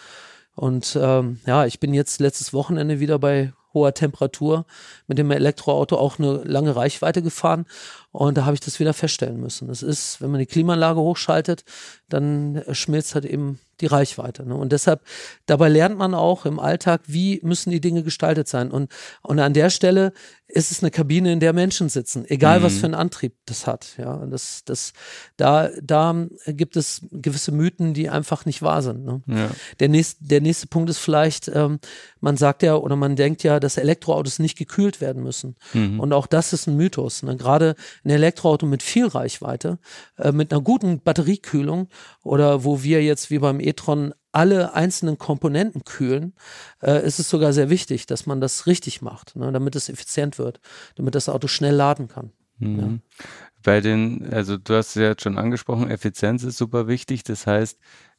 Und 0.56 0.98
ähm, 1.00 1.40
ja, 1.46 1.66
ich 1.66 1.80
bin 1.80 1.94
jetzt 1.94 2.20
letztes 2.20 2.52
Wochenende 2.52 3.00
wieder 3.00 3.20
bei 3.20 3.54
hoher 3.74 3.94
Temperatur 3.94 4.66
mit 5.06 5.20
dem 5.20 5.30
Elektroauto 5.30 5.96
auch 5.98 6.18
eine 6.18 6.44
lange 6.44 6.76
Reichweite 6.76 7.22
gefahren 7.22 7.66
und 8.12 8.38
da 8.38 8.46
habe 8.46 8.56
ich 8.56 8.60
das 8.60 8.80
wieder 8.80 8.94
feststellen 8.94 9.40
müssen. 9.40 9.68
Das 9.68 9.84
ist, 9.84 10.20
wenn 10.20 10.32
man 10.32 10.40
die 10.40 10.48
Klimaanlage 10.48 11.00
hochschaltet, 11.00 11.64
dann 12.10 12.64
schmilzt 12.72 13.14
halt 13.14 13.26
eben 13.26 13.60
die 13.82 13.86
Reichweite. 13.86 14.48
Ne? 14.48 14.56
Und 14.56 14.72
deshalb, 14.72 15.02
dabei 15.46 15.70
lernt 15.70 15.98
man 15.98 16.14
auch 16.14 16.46
im 16.46 16.60
Alltag, 16.60 17.02
wie 17.08 17.40
müssen 17.44 17.72
die 17.72 17.82
Dinge 17.82 18.04
gestaltet 18.04 18.48
sein. 18.48 18.72
Und, 18.72 18.92
und 19.22 19.40
an 19.40 19.54
der 19.54 19.70
Stelle 19.70 20.14
ist 20.50 20.72
es 20.72 20.82
eine 20.82 20.92
Kabine, 20.92 21.34
in 21.34 21.42
der 21.42 21.52
Menschen 21.52 21.90
sitzen, 21.90 22.26
egal 22.26 22.60
mhm. 22.60 22.64
was 22.64 22.78
für 22.78 22.86
einen 22.86 22.96
Antrieb 22.96 23.36
das 23.46 23.68
hat. 23.68 23.96
Ja, 23.98 24.26
das, 24.26 24.64
das, 24.64 24.94
da, 25.36 25.70
da 25.84 26.26
gibt 26.48 26.78
es 26.78 27.02
gewisse 27.12 27.52
Mythen, 27.52 27.94
die 27.94 28.10
einfach 28.10 28.46
nicht 28.46 28.62
wahr 28.62 28.82
sind. 28.82 29.04
Ne? 29.04 29.22
Ja. 29.28 29.50
Der, 29.82 29.90
nächste, 29.90 30.24
der 30.24 30.40
nächste 30.40 30.68
Punkt 30.68 30.90
ist 30.90 31.00
vielleicht, 31.00 31.50
ähm, 31.50 31.80
man 32.22 32.38
sagt 32.38 32.64
ja 32.64 32.76
oder 32.76 32.96
man 32.96 33.18
denkt 33.18 33.44
ja, 33.44 33.60
dass 33.60 33.76
Elektroautos 33.76 34.40
nicht 34.40 34.58
gekühlt 34.58 35.02
werden 35.02 35.22
müssen. 35.22 35.58
Mhm. 35.74 36.00
Und 36.00 36.14
auch 36.14 36.28
das 36.28 36.54
ist 36.54 36.68
ein 36.68 36.78
Mythos. 36.78 37.24
Ne? 37.24 37.36
Gerade 37.36 37.76
ein 38.06 38.10
Elektroauto 38.10 38.66
mit 38.66 38.84
viel 38.84 39.08
Reichweite, 39.08 39.80
äh, 40.18 40.32
mit 40.32 40.54
einer 40.54 40.62
guten 40.62 41.02
Batteriekühlung 41.02 41.90
oder 42.24 42.64
wo 42.64 42.84
wir 42.84 43.04
jetzt 43.04 43.32
wie 43.32 43.40
beim 43.40 43.60
e-tron 43.68 44.14
alle 44.32 44.74
einzelnen 44.74 45.18
Komponenten 45.18 45.84
kühlen, 45.84 46.34
äh, 46.82 47.06
ist 47.06 47.20
es 47.20 47.30
sogar 47.30 47.54
sehr 47.54 47.70
wichtig, 47.70 48.06
dass 48.06 48.26
man 48.26 48.40
das 48.40 48.68
richtig 48.68 49.02
macht, 49.02 49.36
ne, 49.36 49.52
damit 49.52 49.76
es 49.76 49.90
effizient 49.90 50.38
wird, 50.38 50.60
damit 50.96 51.16
das 51.16 51.30
Auto 51.30 51.48
schnell 51.48 51.76
laden 51.76 52.08
kann. 52.08 52.32
Mhm. 52.60 52.80
Ja. 52.80 53.26
Bei 53.64 53.82
den, 53.82 54.32
also 54.32 54.58
du 54.58 54.76
hast 54.76 54.90
es 54.90 54.96
ja 54.96 55.10
jetzt 55.10 55.24
schon 55.24 55.38
angesprochen, 55.38 55.90
Effizienz 55.90 56.44
ist 56.44 56.58
super 56.58 56.88
wichtig. 56.88 57.24
Das 57.24 57.48
heißt, 57.48 57.78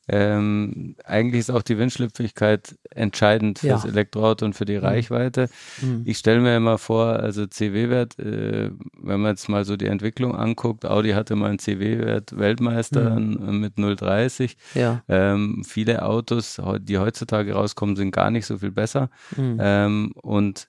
ähm, 0.08 0.96
eigentlich 1.04 1.40
ist 1.40 1.50
auch 1.50 1.62
die 1.62 1.78
Windschlüpfigkeit 1.78 2.76
entscheidend 2.90 3.58
fürs 3.58 3.84
ja. 3.84 3.90
Elektroauto 3.90 4.44
und 4.44 4.54
für 4.54 4.64
die 4.64 4.78
mhm. 4.78 4.84
Reichweite. 4.84 5.48
Mhm. 5.82 6.02
Ich 6.04 6.18
stelle 6.18 6.40
mir 6.40 6.56
immer 6.56 6.78
vor, 6.78 7.20
also 7.20 7.46
CW-Wert, 7.46 8.18
äh, 8.18 8.70
wenn 9.00 9.20
man 9.20 9.32
jetzt 9.32 9.48
mal 9.48 9.64
so 9.64 9.76
die 9.76 9.86
Entwicklung 9.86 10.34
anguckt, 10.34 10.86
Audi 10.86 11.10
hatte 11.10 11.36
mal 11.36 11.50
einen 11.50 11.58
CW-Wert 11.58 12.38
Weltmeister 12.38 13.18
mhm. 13.20 13.60
mit 13.60 13.76
0,30. 13.76 14.56
Ja. 14.74 15.02
Ähm, 15.08 15.62
viele 15.66 16.02
Autos, 16.02 16.60
die 16.80 16.98
heutzutage 16.98 17.52
rauskommen, 17.52 17.96
sind 17.96 18.10
gar 18.10 18.30
nicht 18.30 18.46
so 18.46 18.58
viel 18.58 18.70
besser. 18.70 19.10
Mhm. 19.36 19.58
Ähm, 19.60 20.12
und 20.22 20.68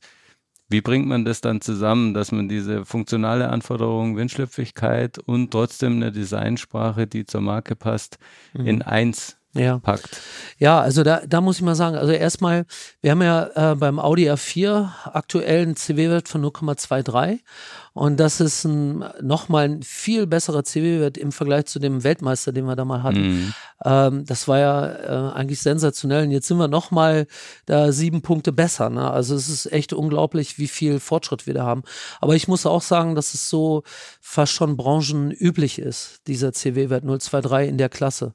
wie 0.70 0.82
bringt 0.82 1.08
man 1.08 1.26
das 1.26 1.42
dann 1.42 1.62
zusammen, 1.62 2.14
dass 2.14 2.32
man 2.32 2.48
diese 2.48 2.86
funktionale 2.86 3.50
Anforderung, 3.50 4.16
Windschlüpfigkeit 4.16 5.18
und 5.18 5.52
trotzdem 5.52 5.94
eine 5.94 6.12
Designsprache, 6.12 7.08
die 7.08 7.26
zur 7.26 7.42
Marke 7.42 7.76
passt, 7.76 8.18
mhm. 8.54 8.68
in 8.68 8.82
eins 8.84 9.38
ja. 9.54 9.80
packt? 9.80 10.22
Ja, 10.60 10.80
also 10.80 11.04
da, 11.04 11.22
da 11.28 11.42
muss 11.42 11.58
ich 11.58 11.64
mal 11.64 11.76
sagen, 11.76 11.96
also 11.96 12.12
erstmal, 12.12 12.66
wir 13.02 13.12
haben 13.12 13.22
ja 13.24 13.72
äh, 13.72 13.76
beim 13.76 14.00
Audi 14.00 14.30
A4 14.30 14.90
aktuell 15.12 15.64
einen 15.64 15.76
CW-Wert 15.76 16.28
von 16.28 16.46
0,23 16.46 17.40
Und 18.00 18.18
das 18.22 18.40
ist 18.40 18.64
ein, 18.64 19.04
nochmal 19.22 19.66
ein 19.66 19.84
viel 19.84 20.26
besserer 20.26 20.64
CW-Wert 20.64 21.18
im 21.18 21.34
Vergleich 21.34 21.66
zu 21.66 21.80
dem 21.80 22.06
Weltmeister, 22.06 22.54
den 22.54 22.64
wir 22.64 22.78
da 22.78 22.86
mal 22.86 23.04
hatten. 23.04 23.28
Mhm. 23.28 23.54
Ähm, 23.84 24.26
das 24.26 24.48
war 24.48 24.58
ja 24.58 24.88
äh, 24.88 25.34
eigentlich 25.34 25.60
sensationell. 25.60 26.24
Und 26.24 26.32
jetzt 26.32 26.48
sind 26.48 26.58
wir 26.58 26.70
nochmal 26.70 27.28
da 27.66 27.92
sieben 27.92 28.22
Punkte 28.22 28.54
besser. 28.54 28.90
Ne? 28.90 29.12
Also 29.12 29.36
es 29.36 29.50
ist 29.50 29.70
echt 29.74 29.92
unglaublich, 29.92 30.58
wie 30.58 30.70
viel 30.70 31.02
Fortschritt 31.02 31.46
wir 31.46 31.54
da 31.54 31.66
haben. 31.66 31.84
Aber 32.22 32.36
ich 32.38 32.48
muss 32.48 32.66
auch 32.66 32.82
sagen, 32.82 33.16
dass 33.16 33.34
es 33.34 33.50
so 33.50 33.84
fast 34.22 34.54
schon 34.54 34.78
branchenüblich 34.78 35.78
ist, 35.80 36.22
dieser 36.28 36.54
CW-Wert 36.54 37.04
023 37.04 37.68
in 37.68 37.78
der 37.78 37.90
Klasse. 37.90 38.34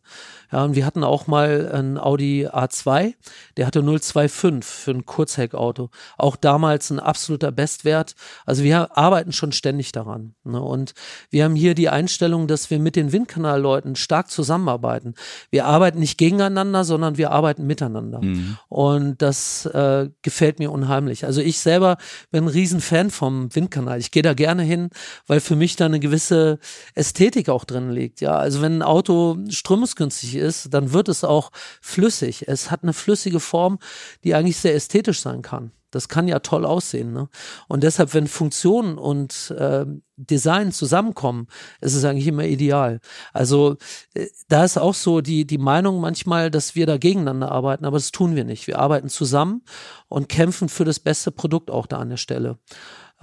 Ja, 0.53 0.63
und 0.65 0.77
wir 0.77 0.85
hatten 0.85 1.05
auch 1.05 1.27
mal 1.27 1.71
ein 1.73 1.99
Audi 1.99 2.47
A2, 2.47 3.15
der 3.57 3.67
hatte 3.67 3.83
025 3.83 4.65
für 4.65 4.91
ein 4.91 5.07
Kurzheckauto. 5.07 5.91
Auch 6.19 6.37
damals 6.37 6.91
ein 6.91 7.01
absoluter 7.01 7.51
Bestwert. 7.51 8.15
Also 8.45 8.63
wir 8.63 8.97
arbeiten 8.97 9.33
schon 9.33 9.54
ständig 9.55 9.93
daran. 9.93 10.35
Ne? 10.45 10.61
Und 10.61 10.95
wir 11.31 11.45
haben 11.45 11.55
hier 11.55 11.75
die 11.75 11.89
Einstellung, 11.89 12.47
dass 12.47 12.71
wir 12.71 12.79
mit 12.79 12.97
den 12.97 13.13
Windkanalleuten 13.13 13.97
stark 13.97 14.31
zusammenarbeiten. 14.31 15.15
Wir 15.51 15.67
arbeiten 15.67 15.99
nicht 15.99 16.19
gegeneinander, 16.19 16.85
sondern 16.85 17.17
wir 17.17 17.31
arbeiten 17.31 17.67
miteinander. 17.67 18.21
Mhm. 18.23 18.57
Und 18.69 19.23
das 19.23 19.67
äh, 19.67 20.09
gefällt 20.23 20.59
mir 20.59 20.71
unheimlich. 20.71 21.25
Also 21.25 21.41
ich 21.41 21.59
selber 21.59 21.97
bin 22.31 22.45
ein 22.45 22.49
Riesenfan 22.49 23.11
vom 23.11 23.55
Windkanal. 23.55 23.99
Ich 23.99 24.11
gehe 24.11 24.23
da 24.23 24.35
gerne 24.35 24.63
hin, 24.63 24.91
weil 25.27 25.41
für 25.41 25.57
mich 25.57 25.77
da 25.77 25.87
eine 25.87 26.01
gewisse 26.01 26.59
Ästhetik 26.95 27.49
auch 27.49 27.65
drin 27.65 27.91
liegt. 27.91 28.21
Ja, 28.21 28.37
also 28.37 28.63
wenn 28.63 28.79
ein 28.79 28.83
Auto 28.83 29.37
strömungsgünstig 29.49 30.37
ist, 30.37 30.45
ist, 30.45 30.75
dann 30.75 30.93
wird 30.93 31.09
es 31.09 31.25
auch 31.25 31.51
flüssig. 31.81 32.47
Es 32.49 32.71
hat 32.71 32.83
eine 32.83 32.93
flüssige 32.93 33.41
Form, 33.41 33.79
die 34.23 34.35
eigentlich 34.35 34.59
sehr 34.59 34.75
ästhetisch 34.75 35.21
sein 35.21 35.43
kann. 35.43 35.73
Das 35.95 36.09
kann 36.09 36.29
ja 36.29 36.41
toll 36.41 36.65
aussehen. 36.65 37.13
Ne? 37.13 37.29
Und 37.69 37.83
deshalb, 37.83 38.15
wenn 38.15 38.27
Funktion 38.27 38.99
und 38.99 39.55
äh, 39.59 39.87
Design 40.17 40.73
zusammenkommen, 40.73 41.49
ist 41.81 41.95
es 41.95 42.05
eigentlich 42.05 42.27
immer 42.27 42.45
ideal. 42.45 43.01
Also 43.33 43.77
äh, 44.15 44.27
da 44.49 44.65
ist 44.65 44.79
auch 44.79 44.95
so 44.95 45.21
die, 45.21 45.47
die 45.47 45.59
Meinung 45.59 46.01
manchmal, 46.01 46.51
dass 46.51 46.75
wir 46.75 46.87
da 46.87 46.99
gegeneinander 46.99 47.51
arbeiten, 47.51 47.85
aber 47.85 47.97
das 47.97 48.13
tun 48.13 48.37
wir 48.37 48.45
nicht. 48.45 48.67
Wir 48.67 48.79
arbeiten 48.79 49.09
zusammen 49.09 49.63
und 50.09 50.29
kämpfen 50.29 50.69
für 50.69 50.85
das 50.85 51.01
beste 51.01 51.31
Produkt 51.31 51.71
auch 51.71 51.87
da 51.87 51.99
an 51.99 52.11
der 52.11 52.17
Stelle. 52.17 52.59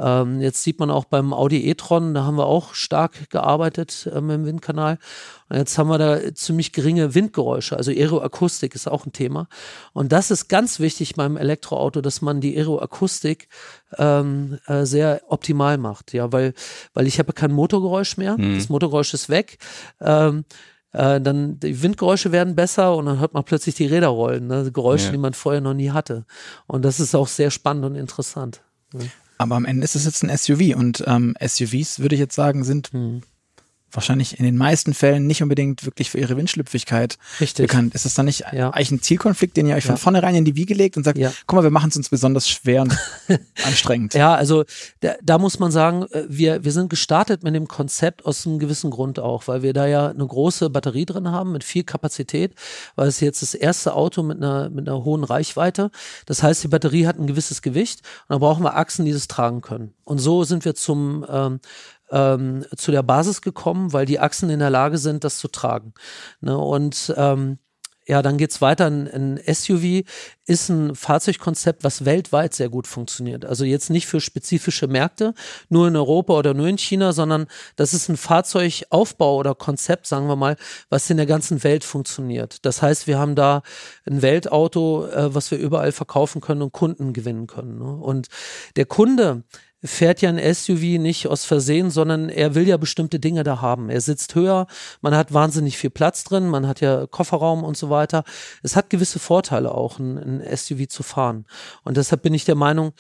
Ähm, 0.01 0.41
jetzt 0.41 0.63
sieht 0.63 0.79
man 0.79 0.89
auch 0.89 1.05
beim 1.05 1.34
Audi 1.34 1.70
e-tron, 1.70 2.13
da 2.13 2.24
haben 2.24 2.38
wir 2.38 2.48
auch 2.48 2.74
stark 2.74 3.29
gearbeitet 3.29 4.10
ähm, 4.13 4.29
im 4.31 4.46
Windkanal. 4.46 4.98
Und 5.50 5.58
jetzt 5.58 5.77
haben 5.77 5.89
wir 5.89 5.98
da 5.98 6.34
ziemlich 6.34 6.74
geringe 6.74 7.13
Windgeräusche, 7.13 7.77
also 7.77 7.91
Aeroakustik 7.91 8.74
ist 8.74 8.88
auch 8.88 9.05
ein 9.05 9.12
Thema. 9.12 9.48
Und 9.93 10.12
das 10.12 10.31
ist 10.31 10.48
ganz 10.48 10.79
wichtig 10.79 11.15
beim 11.15 11.38
Elektroauto, 11.38 12.01
dass 12.01 12.22
man 12.22 12.41
die 12.41 12.58
Aeroakustik 12.58 13.48
ähm, 13.98 14.58
äh, 14.65 14.86
sehr 14.86 15.22
optimal 15.27 15.77
macht. 15.77 16.13
Ja, 16.13 16.31
weil, 16.31 16.53
weil 16.93 17.05
ich 17.05 17.20
habe 17.20 17.34
kein 17.34 17.51
Motorgeräusch 17.51 18.17
mehr. 18.17 18.38
Mhm. 18.38 18.55
Das 18.55 18.70
Motorgeräusch 18.70 19.13
ist 19.13 19.29
weg. 19.29 19.60
Ähm, 20.00 20.46
äh, 20.93 21.22
dann 21.22 21.60
die 21.60 21.81
Windgeräusche 21.81 22.31
werden 22.31 22.55
besser 22.55 22.96
und 22.96 23.05
dann 23.05 23.20
hört 23.20 23.34
man 23.34 23.43
plötzlich 23.43 23.75
die 23.75 23.86
Räder 23.86 24.08
rollen, 24.08 24.48
ne? 24.48 24.72
Geräusche, 24.72 25.05
ja. 25.05 25.12
die 25.12 25.17
man 25.17 25.34
vorher 25.34 25.62
noch 25.62 25.74
nie 25.74 25.91
hatte. 25.91 26.25
Und 26.67 26.84
das 26.84 27.00
ist 27.00 27.15
auch 27.15 27.27
sehr 27.27 27.51
spannend 27.51 27.86
und 27.86 27.96
interessant. 27.96 28.62
Ne? 28.93 29.10
Aber 29.41 29.55
am 29.55 29.65
Ende 29.65 29.83
ist 29.83 29.95
es 29.95 30.05
jetzt 30.05 30.24
ein 30.24 30.38
SUV 30.38 30.75
und 30.75 31.03
ähm, 31.07 31.36
SUVs, 31.43 32.00
würde 32.00 32.13
ich 32.13 32.19
jetzt 32.19 32.36
sagen, 32.36 32.63
sind 32.63 32.89
hm 32.91 33.24
wahrscheinlich 33.91 34.39
in 34.39 34.45
den 34.45 34.57
meisten 34.57 34.93
Fällen 34.93 35.27
nicht 35.27 35.41
unbedingt 35.43 35.86
wirklich 35.86 36.10
für 36.10 36.19
ihre 36.19 36.38
Windschlüpfigkeit 36.38 37.17
Richtig. 37.39 37.67
bekannt. 37.67 37.95
Ist 37.95 38.05
das 38.05 38.13
dann 38.13 38.25
nicht 38.25 38.45
ja. 38.51 38.69
eigentlich 38.69 38.91
ein 38.91 39.01
Zielkonflikt, 39.01 39.57
den 39.57 39.67
ihr 39.67 39.75
euch 39.75 39.86
ja. 39.86 39.91
von 39.91 39.98
vornherein 39.98 40.36
in 40.36 40.45
die 40.45 40.55
Wiege 40.55 40.74
legt 40.74 40.98
und 40.98 41.03
sagt, 41.03 41.17
ja. 41.17 41.31
guck 41.48 41.57
mal, 41.57 41.63
wir 41.63 41.71
machen 41.71 41.89
es 41.89 41.98
uns 41.98 42.10
besonders 42.10 42.50
schwer 42.50 42.83
und 42.83 42.98
anstrengend? 43.65 44.13
Ja, 44.13 44.36
also 44.36 44.65
da, 45.01 45.15
da, 45.21 45.38
muss 45.38 45.60
man 45.60 45.71
sagen, 45.71 46.05
äh, 46.12 46.24
wir, 46.27 46.63
wir 46.63 46.71
sind 46.71 46.89
gestartet 46.89 47.43
mit 47.43 47.55
dem 47.55 47.67
Konzept 47.67 48.25
aus 48.25 48.45
einem 48.45 48.60
gewissen 48.60 48.91
Grund 48.91 49.19
auch, 49.19 49.48
weil 49.48 49.62
wir 49.62 49.74
da 49.74 49.88
ja 49.88 50.10
eine 50.10 50.25
große 50.25 50.69
Batterie 50.69 51.05
drin 51.05 51.29
haben 51.31 51.51
mit 51.51 51.63
viel 51.63 51.83
Kapazität, 51.83 52.55
weil 52.95 53.07
es 53.07 53.19
jetzt 53.19 53.41
das 53.41 53.53
erste 53.53 53.93
Auto 53.93 54.24
mit 54.24 54.38
einer, 54.38 54.69
mit 54.69 54.88
einer 54.88 55.03
hohen 55.03 55.24
Reichweite. 55.24 55.91
Das 56.25 56.43
heißt, 56.43 56.63
die 56.63 56.67
Batterie 56.67 57.07
hat 57.07 57.19
ein 57.19 57.27
gewisses 57.27 57.62
Gewicht 57.62 58.01
und 58.27 58.33
dann 58.33 58.39
brauchen 58.39 58.63
wir 58.63 58.75
Achsen, 58.75 59.05
die 59.05 59.12
das 59.12 59.27
tragen 59.27 59.62
können. 59.62 59.93
Und 60.03 60.19
so 60.19 60.43
sind 60.43 60.65
wir 60.65 60.75
zum 60.75 61.25
ähm, 61.29 61.60
ähm, 62.11 62.65
zu 62.75 62.91
der 62.91 63.03
Basis 63.03 63.41
gekommen, 63.41 63.93
weil 63.93 64.05
die 64.05 64.19
Achsen 64.19 64.49
in 64.49 64.59
der 64.59 64.69
Lage 64.69 64.97
sind, 64.97 65.23
das 65.23 65.37
zu 65.37 65.47
tragen. 65.47 65.93
Ne? 66.41 66.57
Und 66.57 67.13
ähm, 67.17 67.57
ja, 68.07 68.21
dann 68.21 68.37
geht's 68.37 68.61
weiter. 68.61 68.87
Ein, 68.87 69.07
ein, 69.07 69.39
SUV 69.53 70.03
ist 70.45 70.69
ein 70.69 70.95
Fahrzeugkonzept, 70.95 71.83
was 71.83 72.03
weltweit 72.03 72.53
sehr 72.53 72.67
gut 72.67 72.87
funktioniert. 72.87 73.45
Also 73.45 73.63
jetzt 73.63 73.89
nicht 73.89 74.07
für 74.07 74.19
spezifische 74.19 74.87
Märkte, 74.87 75.33
nur 75.69 75.87
in 75.87 75.95
Europa 75.95 76.33
oder 76.33 76.53
nur 76.53 76.67
in 76.67 76.77
China, 76.77 77.13
sondern 77.13 77.45
das 77.75 77.93
ist 77.93 78.09
ein 78.09 78.17
Fahrzeugaufbau 78.17 79.37
oder 79.37 79.53
Konzept, 79.53 80.07
sagen 80.07 80.27
wir 80.27 80.35
mal, 80.35 80.57
was 80.89 81.09
in 81.09 81.17
der 81.17 81.27
ganzen 81.27 81.63
Welt 81.63 81.83
funktioniert. 81.83 82.65
Das 82.65 82.81
heißt, 82.81 83.05
wir 83.05 83.19
haben 83.19 83.35
da 83.35 83.61
ein 84.05 84.21
Weltauto, 84.21 85.05
äh, 85.05 85.33
was 85.33 85.51
wir 85.51 85.59
überall 85.59 85.91
verkaufen 85.91 86.41
können 86.41 86.63
und 86.63 86.73
Kunden 86.73 87.13
gewinnen 87.13 87.45
können. 87.45 87.77
Ne? 87.77 87.95
Und 87.95 88.27
der 88.75 88.87
Kunde, 88.87 89.43
fährt 89.83 90.21
ja 90.21 90.29
ein 90.29 90.53
SUV 90.53 91.00
nicht 91.00 91.27
aus 91.27 91.45
Versehen, 91.45 91.89
sondern 91.89 92.29
er 92.29 92.53
will 92.53 92.67
ja 92.67 92.77
bestimmte 92.77 93.19
Dinge 93.19 93.43
da 93.43 93.61
haben. 93.61 93.89
Er 93.89 94.01
sitzt 94.01 94.35
höher, 94.35 94.67
man 95.01 95.15
hat 95.15 95.33
wahnsinnig 95.33 95.77
viel 95.77 95.89
Platz 95.89 96.23
drin, 96.23 96.47
man 96.47 96.67
hat 96.67 96.81
ja 96.81 97.07
Kofferraum 97.07 97.63
und 97.63 97.77
so 97.77 97.89
weiter. 97.89 98.23
Es 98.61 98.75
hat 98.75 98.89
gewisse 98.89 99.19
Vorteile 99.19 99.73
auch, 99.73 99.97
ein, 99.97 100.41
ein 100.41 100.57
SUV 100.57 100.88
zu 100.88 101.03
fahren. 101.03 101.45
Und 101.83 101.97
deshalb 101.97 102.21
bin 102.21 102.33
ich 102.33 102.45
der 102.45 102.55
Meinung, 102.55 102.93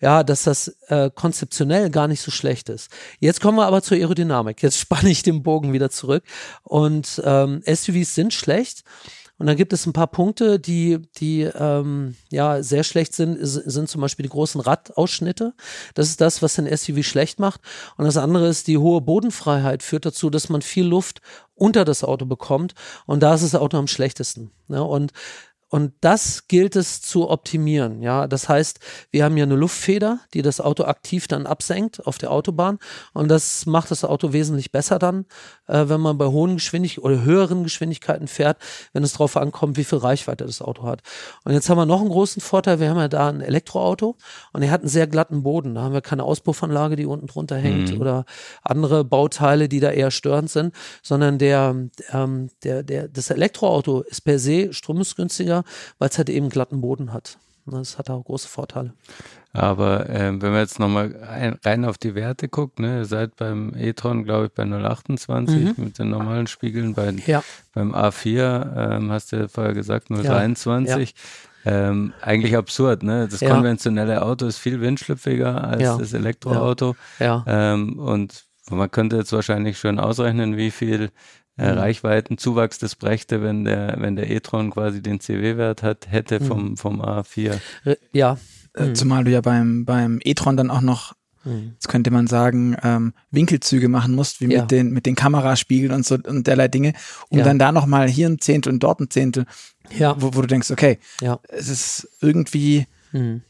ja, 0.00 0.22
dass 0.22 0.44
das 0.44 0.68
äh, 0.88 1.10
konzeptionell 1.12 1.90
gar 1.90 2.06
nicht 2.06 2.20
so 2.20 2.30
schlecht 2.30 2.68
ist. 2.68 2.90
Jetzt 3.18 3.40
kommen 3.40 3.58
wir 3.58 3.66
aber 3.66 3.82
zur 3.82 3.96
Aerodynamik. 3.96 4.62
Jetzt 4.62 4.78
spanne 4.78 5.10
ich 5.10 5.22
den 5.22 5.42
Bogen 5.42 5.72
wieder 5.72 5.90
zurück. 5.90 6.22
Und 6.62 7.20
ähm, 7.24 7.62
SUVs 7.66 8.14
sind 8.14 8.32
schlecht. 8.32 8.84
Und 9.38 9.46
dann 9.46 9.56
gibt 9.56 9.72
es 9.72 9.86
ein 9.86 9.92
paar 9.92 10.08
Punkte, 10.08 10.58
die, 10.58 10.98
die 11.18 11.42
ähm, 11.42 12.16
ja 12.30 12.62
sehr 12.62 12.82
schlecht 12.82 13.14
sind, 13.14 13.38
sind 13.40 13.88
zum 13.88 14.00
Beispiel 14.00 14.24
die 14.24 14.30
großen 14.30 14.60
Radausschnitte. 14.60 15.54
Das 15.94 16.08
ist 16.08 16.20
das, 16.20 16.42
was 16.42 16.54
den 16.54 16.66
SUV 16.76 17.04
schlecht 17.04 17.38
macht. 17.38 17.60
Und 17.96 18.04
das 18.04 18.16
andere 18.16 18.48
ist, 18.48 18.66
die 18.66 18.78
hohe 18.78 19.00
Bodenfreiheit 19.00 19.82
führt 19.82 20.06
dazu, 20.06 20.28
dass 20.28 20.48
man 20.48 20.62
viel 20.62 20.86
Luft 20.86 21.20
unter 21.54 21.84
das 21.84 22.02
Auto 22.02 22.26
bekommt. 22.26 22.74
Und 23.06 23.22
da 23.22 23.34
ist 23.34 23.44
das 23.44 23.54
Auto 23.54 23.78
am 23.78 23.86
schlechtesten. 23.86 24.50
Ne? 24.66 24.82
Und 24.82 25.12
und 25.70 25.92
das 26.00 26.48
gilt 26.48 26.76
es 26.76 27.02
zu 27.02 27.28
optimieren. 27.28 28.00
Ja, 28.00 28.26
das 28.26 28.48
heißt, 28.48 28.80
wir 29.10 29.24
haben 29.24 29.36
ja 29.36 29.44
eine 29.44 29.54
Luftfeder, 29.54 30.20
die 30.32 30.40
das 30.40 30.60
Auto 30.60 30.84
aktiv 30.84 31.28
dann 31.28 31.46
absenkt 31.46 32.06
auf 32.06 32.16
der 32.16 32.30
Autobahn. 32.30 32.78
Und 33.12 33.28
das 33.28 33.66
macht 33.66 33.90
das 33.90 34.02
Auto 34.02 34.32
wesentlich 34.32 34.72
besser 34.72 34.98
dann, 34.98 35.26
äh, 35.68 35.88
wenn 35.88 36.00
man 36.00 36.18
bei 36.18 36.26
hohen 36.26 36.54
Geschwindigkeiten 36.54 37.04
oder 37.04 37.22
höheren 37.22 37.62
Geschwindigkeiten 37.62 38.28
fährt, 38.28 38.58
wenn 38.92 39.04
es 39.04 39.12
darauf 39.12 39.36
ankommt, 39.36 39.76
wie 39.76 39.84
viel 39.84 39.98
Reichweite 39.98 40.44
das 40.44 40.60
Auto 40.60 40.82
hat. 40.84 41.02
Und 41.44 41.52
jetzt 41.52 41.70
haben 41.70 41.78
wir 41.78 41.86
noch 41.86 42.00
einen 42.00 42.10
großen 42.10 42.42
Vorteil. 42.42 42.80
Wir 42.80 42.90
haben 42.90 42.98
ja 42.98 43.08
da 43.08 43.28
ein 43.28 43.40
Elektroauto 43.40 44.16
und 44.52 44.62
er 44.62 44.70
hat 44.70 44.80
einen 44.80 44.90
sehr 44.90 45.06
glatten 45.06 45.42
Boden. 45.42 45.74
Da 45.74 45.82
haben 45.82 45.94
wir 45.94 46.00
keine 46.00 46.24
Auspuffanlage, 46.24 46.96
die 46.96 47.06
unten 47.06 47.26
drunter 47.26 47.56
hängt 47.56 47.94
mhm. 47.94 48.00
oder 48.00 48.24
andere 48.62 49.04
Bauteile, 49.04 49.68
die 49.68 49.80
da 49.80 49.90
eher 49.90 50.10
störend 50.10 50.50
sind, 50.50 50.74
sondern 51.02 51.38
der, 51.38 51.74
ähm, 52.12 52.50
der, 52.64 52.82
der, 52.82 53.08
das 53.08 53.30
Elektroauto 53.30 54.00
ist 54.02 54.22
per 54.22 54.38
se 54.38 54.72
stromungsgünstiger 54.72 55.64
weil 55.98 56.08
es 56.08 56.18
halt 56.18 56.30
eben 56.30 56.48
glatten 56.48 56.80
Boden 56.80 57.12
hat. 57.12 57.38
Das 57.70 57.98
hat 57.98 58.10
auch 58.10 58.22
große 58.24 58.48
Vorteile. 58.48 58.92
Aber 59.52 60.08
äh, 60.08 60.40
wenn 60.40 60.52
man 60.52 60.60
jetzt 60.60 60.78
nochmal 60.78 61.14
rein 61.64 61.84
auf 61.84 61.98
die 61.98 62.14
Werte 62.14 62.48
guckt, 62.48 62.78
ne, 62.80 62.98
ihr 62.98 63.04
seid 63.04 63.36
beim 63.36 63.74
e-tron, 63.76 64.24
glaube 64.24 64.46
ich, 64.46 64.52
bei 64.52 64.64
028 64.64 65.56
mhm. 65.56 65.74
mit 65.84 65.98
den 65.98 66.10
normalen 66.10 66.46
Spiegeln, 66.46 66.94
bei, 66.94 67.10
ja. 67.26 67.42
beim 67.72 67.94
A4 67.94 68.96
ähm, 68.96 69.10
hast 69.10 69.32
du 69.32 69.36
ja 69.36 69.48
vorher 69.48 69.74
gesagt 69.74 70.10
023. 70.10 71.14
Ja. 71.64 71.70
Ja. 71.70 71.88
Ähm, 71.88 72.12
eigentlich 72.22 72.56
absurd, 72.56 73.02
ne? 73.02 73.28
Das 73.28 73.40
konventionelle 73.40 74.22
Auto 74.22 74.46
ist 74.46 74.58
viel 74.58 74.80
windschlüpfiger 74.80 75.64
als 75.64 75.98
das 75.98 76.12
Elektroauto. 76.12 76.94
Ähm, 77.20 77.98
und 77.98 78.46
man 78.70 78.90
könnte 78.90 79.16
jetzt 79.16 79.32
wahrscheinlich 79.32 79.78
schon 79.78 79.98
ausrechnen, 79.98 80.56
wie 80.56 80.70
viel 80.70 81.10
äh, 81.58 81.72
mhm. 81.72 81.78
Reichweitenzuwachs 81.78 82.78
das 82.78 82.96
brächte, 82.96 83.42
wenn 83.42 83.64
der, 83.64 83.96
wenn 83.98 84.16
der 84.16 84.30
e-tron 84.30 84.70
quasi 84.70 85.02
den 85.02 85.20
CW-Wert 85.20 85.82
hat, 85.82 86.10
hätte 86.10 86.40
mhm. 86.40 86.44
vom, 86.44 86.76
vom 86.76 87.02
A4. 87.02 87.58
Ja. 88.12 88.38
Äh, 88.74 88.86
mhm. 88.86 88.94
Zumal 88.94 89.24
du 89.24 89.30
ja 89.30 89.40
beim, 89.40 89.84
beim 89.84 90.20
e-tron 90.22 90.56
dann 90.56 90.70
auch 90.70 90.80
noch 90.80 91.14
mhm. 91.44 91.72
Jetzt 91.74 91.88
könnte 91.88 92.10
man 92.10 92.26
sagen, 92.26 92.76
ähm, 92.82 93.12
Winkelzüge 93.30 93.88
machen 93.88 94.14
musst, 94.14 94.40
wie 94.40 94.52
ja. 94.52 94.62
mit 94.62 94.70
den, 94.70 94.92
mit 94.92 95.06
den 95.06 95.14
Kameraspiegeln 95.14 95.92
und 95.92 96.06
so 96.06 96.16
und 96.26 96.46
derlei 96.46 96.68
Dinge, 96.68 96.92
um 97.28 97.38
ja. 97.38 97.44
dann 97.44 97.58
da 97.58 97.72
nochmal 97.72 98.08
hier 98.08 98.28
ein 98.28 98.38
Zehntel 98.38 98.72
und 98.72 98.82
dort 98.82 99.00
ein 99.00 99.10
Zehntel, 99.10 99.46
ja. 99.96 100.14
wo, 100.20 100.34
wo 100.34 100.40
du 100.40 100.46
denkst, 100.46 100.70
okay, 100.70 100.98
ja. 101.20 101.40
es 101.48 101.68
ist 101.68 102.08
irgendwie, 102.20 102.86
mhm 103.12 103.42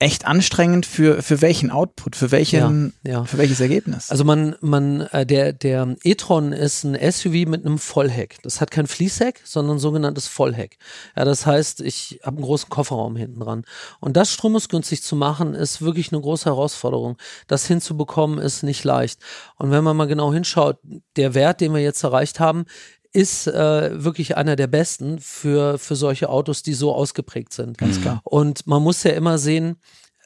echt 0.00 0.26
anstrengend 0.26 0.86
für, 0.86 1.22
für 1.22 1.42
welchen 1.42 1.70
Output, 1.70 2.16
für 2.16 2.30
welchen, 2.30 2.94
ja, 3.04 3.12
ja. 3.12 3.24
für 3.24 3.36
welches 3.36 3.60
Ergebnis? 3.60 4.10
Also 4.10 4.24
man, 4.24 4.56
man, 4.62 5.02
äh, 5.12 5.26
der, 5.26 5.52
der 5.52 5.94
e-tron 6.02 6.52
ist 6.52 6.84
ein 6.84 6.96
SUV 7.12 7.46
mit 7.46 7.66
einem 7.66 7.78
Vollheck. 7.78 8.38
Das 8.42 8.62
hat 8.62 8.70
kein 8.70 8.86
Fließheck, 8.86 9.42
sondern 9.44 9.76
ein 9.76 9.78
sogenanntes 9.78 10.26
Vollheck. 10.26 10.78
Ja, 11.16 11.26
das 11.26 11.44
heißt, 11.44 11.82
ich 11.82 12.18
habe 12.24 12.38
einen 12.38 12.46
großen 12.46 12.70
Kofferraum 12.70 13.14
hinten 13.14 13.40
dran. 13.40 13.64
Und 14.00 14.16
das 14.16 14.32
stromesgünstig 14.32 15.02
zu 15.02 15.16
machen, 15.16 15.54
ist 15.54 15.82
wirklich 15.82 16.12
eine 16.12 16.22
große 16.22 16.46
Herausforderung. 16.46 17.18
Das 17.46 17.66
hinzubekommen, 17.66 18.38
ist 18.38 18.62
nicht 18.62 18.84
leicht. 18.84 19.20
Und 19.56 19.70
wenn 19.70 19.84
man 19.84 19.98
mal 19.98 20.06
genau 20.06 20.32
hinschaut, 20.32 20.78
der 21.16 21.34
Wert, 21.34 21.60
den 21.60 21.74
wir 21.74 21.82
jetzt 21.82 22.02
erreicht 22.02 22.40
haben, 22.40 22.64
ist 23.12 23.46
äh, 23.46 24.04
wirklich 24.04 24.36
einer 24.36 24.56
der 24.56 24.66
besten 24.66 25.18
für, 25.18 25.78
für 25.78 25.96
solche 25.96 26.28
Autos, 26.28 26.62
die 26.62 26.74
so 26.74 26.94
ausgeprägt 26.94 27.52
sind. 27.52 27.78
Ganz 27.78 28.00
klar. 28.00 28.20
Und 28.24 28.66
man 28.66 28.82
muss 28.82 29.02
ja 29.02 29.12
immer 29.12 29.38
sehen, 29.38 29.76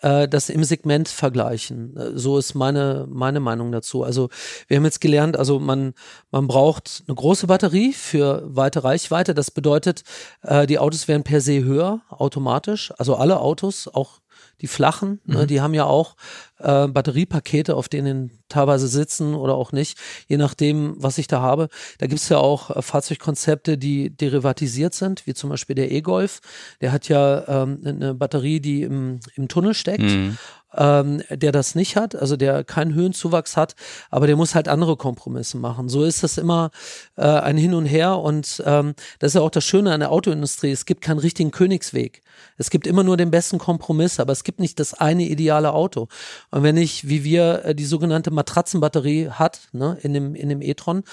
äh, 0.04 0.28
das 0.28 0.50
im 0.50 0.62
Segment 0.64 1.08
vergleichen. 1.08 1.96
Äh, 1.96 2.18
so 2.18 2.36
ist 2.36 2.54
meine, 2.54 3.06
meine 3.08 3.40
Meinung 3.40 3.72
dazu. 3.72 4.04
Also 4.04 4.28
wir 4.68 4.76
haben 4.76 4.84
jetzt 4.84 5.00
gelernt, 5.00 5.36
also 5.36 5.58
man, 5.58 5.94
man 6.30 6.46
braucht 6.46 7.04
eine 7.08 7.14
große 7.14 7.46
Batterie 7.46 7.94
für 7.94 8.42
weite 8.44 8.84
Reichweite. 8.84 9.34
Das 9.34 9.50
bedeutet, 9.50 10.02
äh, 10.42 10.66
die 10.66 10.78
Autos 10.78 11.08
werden 11.08 11.22
per 11.24 11.40
se 11.40 11.64
höher, 11.64 12.02
automatisch. 12.10 12.92
Also 12.98 13.16
alle 13.16 13.40
Autos, 13.40 13.88
auch 13.88 14.20
die 14.60 14.66
flachen, 14.66 15.20
ne, 15.24 15.34
mhm. 15.34 15.40
ne, 15.40 15.46
die 15.46 15.60
haben 15.60 15.74
ja 15.74 15.84
auch 15.84 16.16
äh, 16.58 16.88
Batteriepakete, 16.88 17.76
auf 17.76 17.88
denen 17.88 18.30
teilweise 18.48 18.88
sitzen 18.88 19.34
oder 19.34 19.54
auch 19.54 19.72
nicht, 19.72 19.98
je 20.26 20.36
nachdem, 20.36 20.94
was 20.96 21.18
ich 21.18 21.26
da 21.26 21.40
habe. 21.40 21.68
Da 21.98 22.06
gibt 22.06 22.20
es 22.20 22.28
ja 22.28 22.38
auch 22.38 22.70
äh, 22.70 22.82
Fahrzeugkonzepte, 22.82 23.78
die 23.78 24.16
derivatisiert 24.16 24.94
sind, 24.94 25.26
wie 25.26 25.34
zum 25.34 25.50
Beispiel 25.50 25.76
der 25.76 25.90
E-Golf. 25.90 26.40
Der 26.80 26.92
hat 26.92 27.08
ja 27.08 27.62
ähm, 27.62 27.80
eine 27.84 28.14
Batterie, 28.14 28.60
die 28.60 28.82
im, 28.82 29.20
im 29.34 29.48
Tunnel 29.48 29.74
steckt. 29.74 30.02
Mhm 30.02 30.38
ähm, 30.76 31.22
der 31.30 31.52
das 31.52 31.74
nicht 31.74 31.96
hat, 31.96 32.16
also 32.16 32.36
der 32.36 32.64
keinen 32.64 32.94
Höhenzuwachs 32.94 33.56
hat, 33.56 33.74
aber 34.10 34.26
der 34.26 34.36
muss 34.36 34.54
halt 34.54 34.68
andere 34.68 34.96
Kompromisse 34.96 35.56
machen. 35.56 35.88
So 35.88 36.04
ist 36.04 36.22
das 36.22 36.38
immer 36.38 36.70
äh, 37.16 37.22
ein 37.22 37.56
Hin 37.56 37.74
und 37.74 37.86
Her 37.86 38.18
und 38.18 38.62
ähm, 38.66 38.94
das 39.18 39.30
ist 39.30 39.34
ja 39.34 39.40
auch 39.40 39.50
das 39.50 39.64
Schöne 39.64 39.92
an 39.92 40.00
der 40.00 40.10
Autoindustrie. 40.10 40.70
Es 40.70 40.86
gibt 40.86 41.00
keinen 41.00 41.18
richtigen 41.18 41.50
Königsweg. 41.50 42.22
Es 42.56 42.70
gibt 42.70 42.86
immer 42.86 43.02
nur 43.02 43.16
den 43.16 43.30
besten 43.30 43.58
Kompromiss, 43.58 44.20
aber 44.20 44.32
es 44.32 44.44
gibt 44.44 44.60
nicht 44.60 44.78
das 44.80 44.94
eine 44.94 45.24
ideale 45.24 45.72
Auto. 45.72 46.08
Und 46.50 46.62
wenn 46.62 46.76
ich, 46.76 47.08
wie 47.08 47.24
wir, 47.24 47.64
äh, 47.64 47.74
die 47.74 47.84
sogenannte 47.84 48.30
Matratzenbatterie 48.30 49.30
hat, 49.30 49.68
ne, 49.72 49.98
in 50.02 50.12
dem, 50.12 50.34
in 50.34 50.48
dem 50.48 50.62
e-tron, 50.62 51.04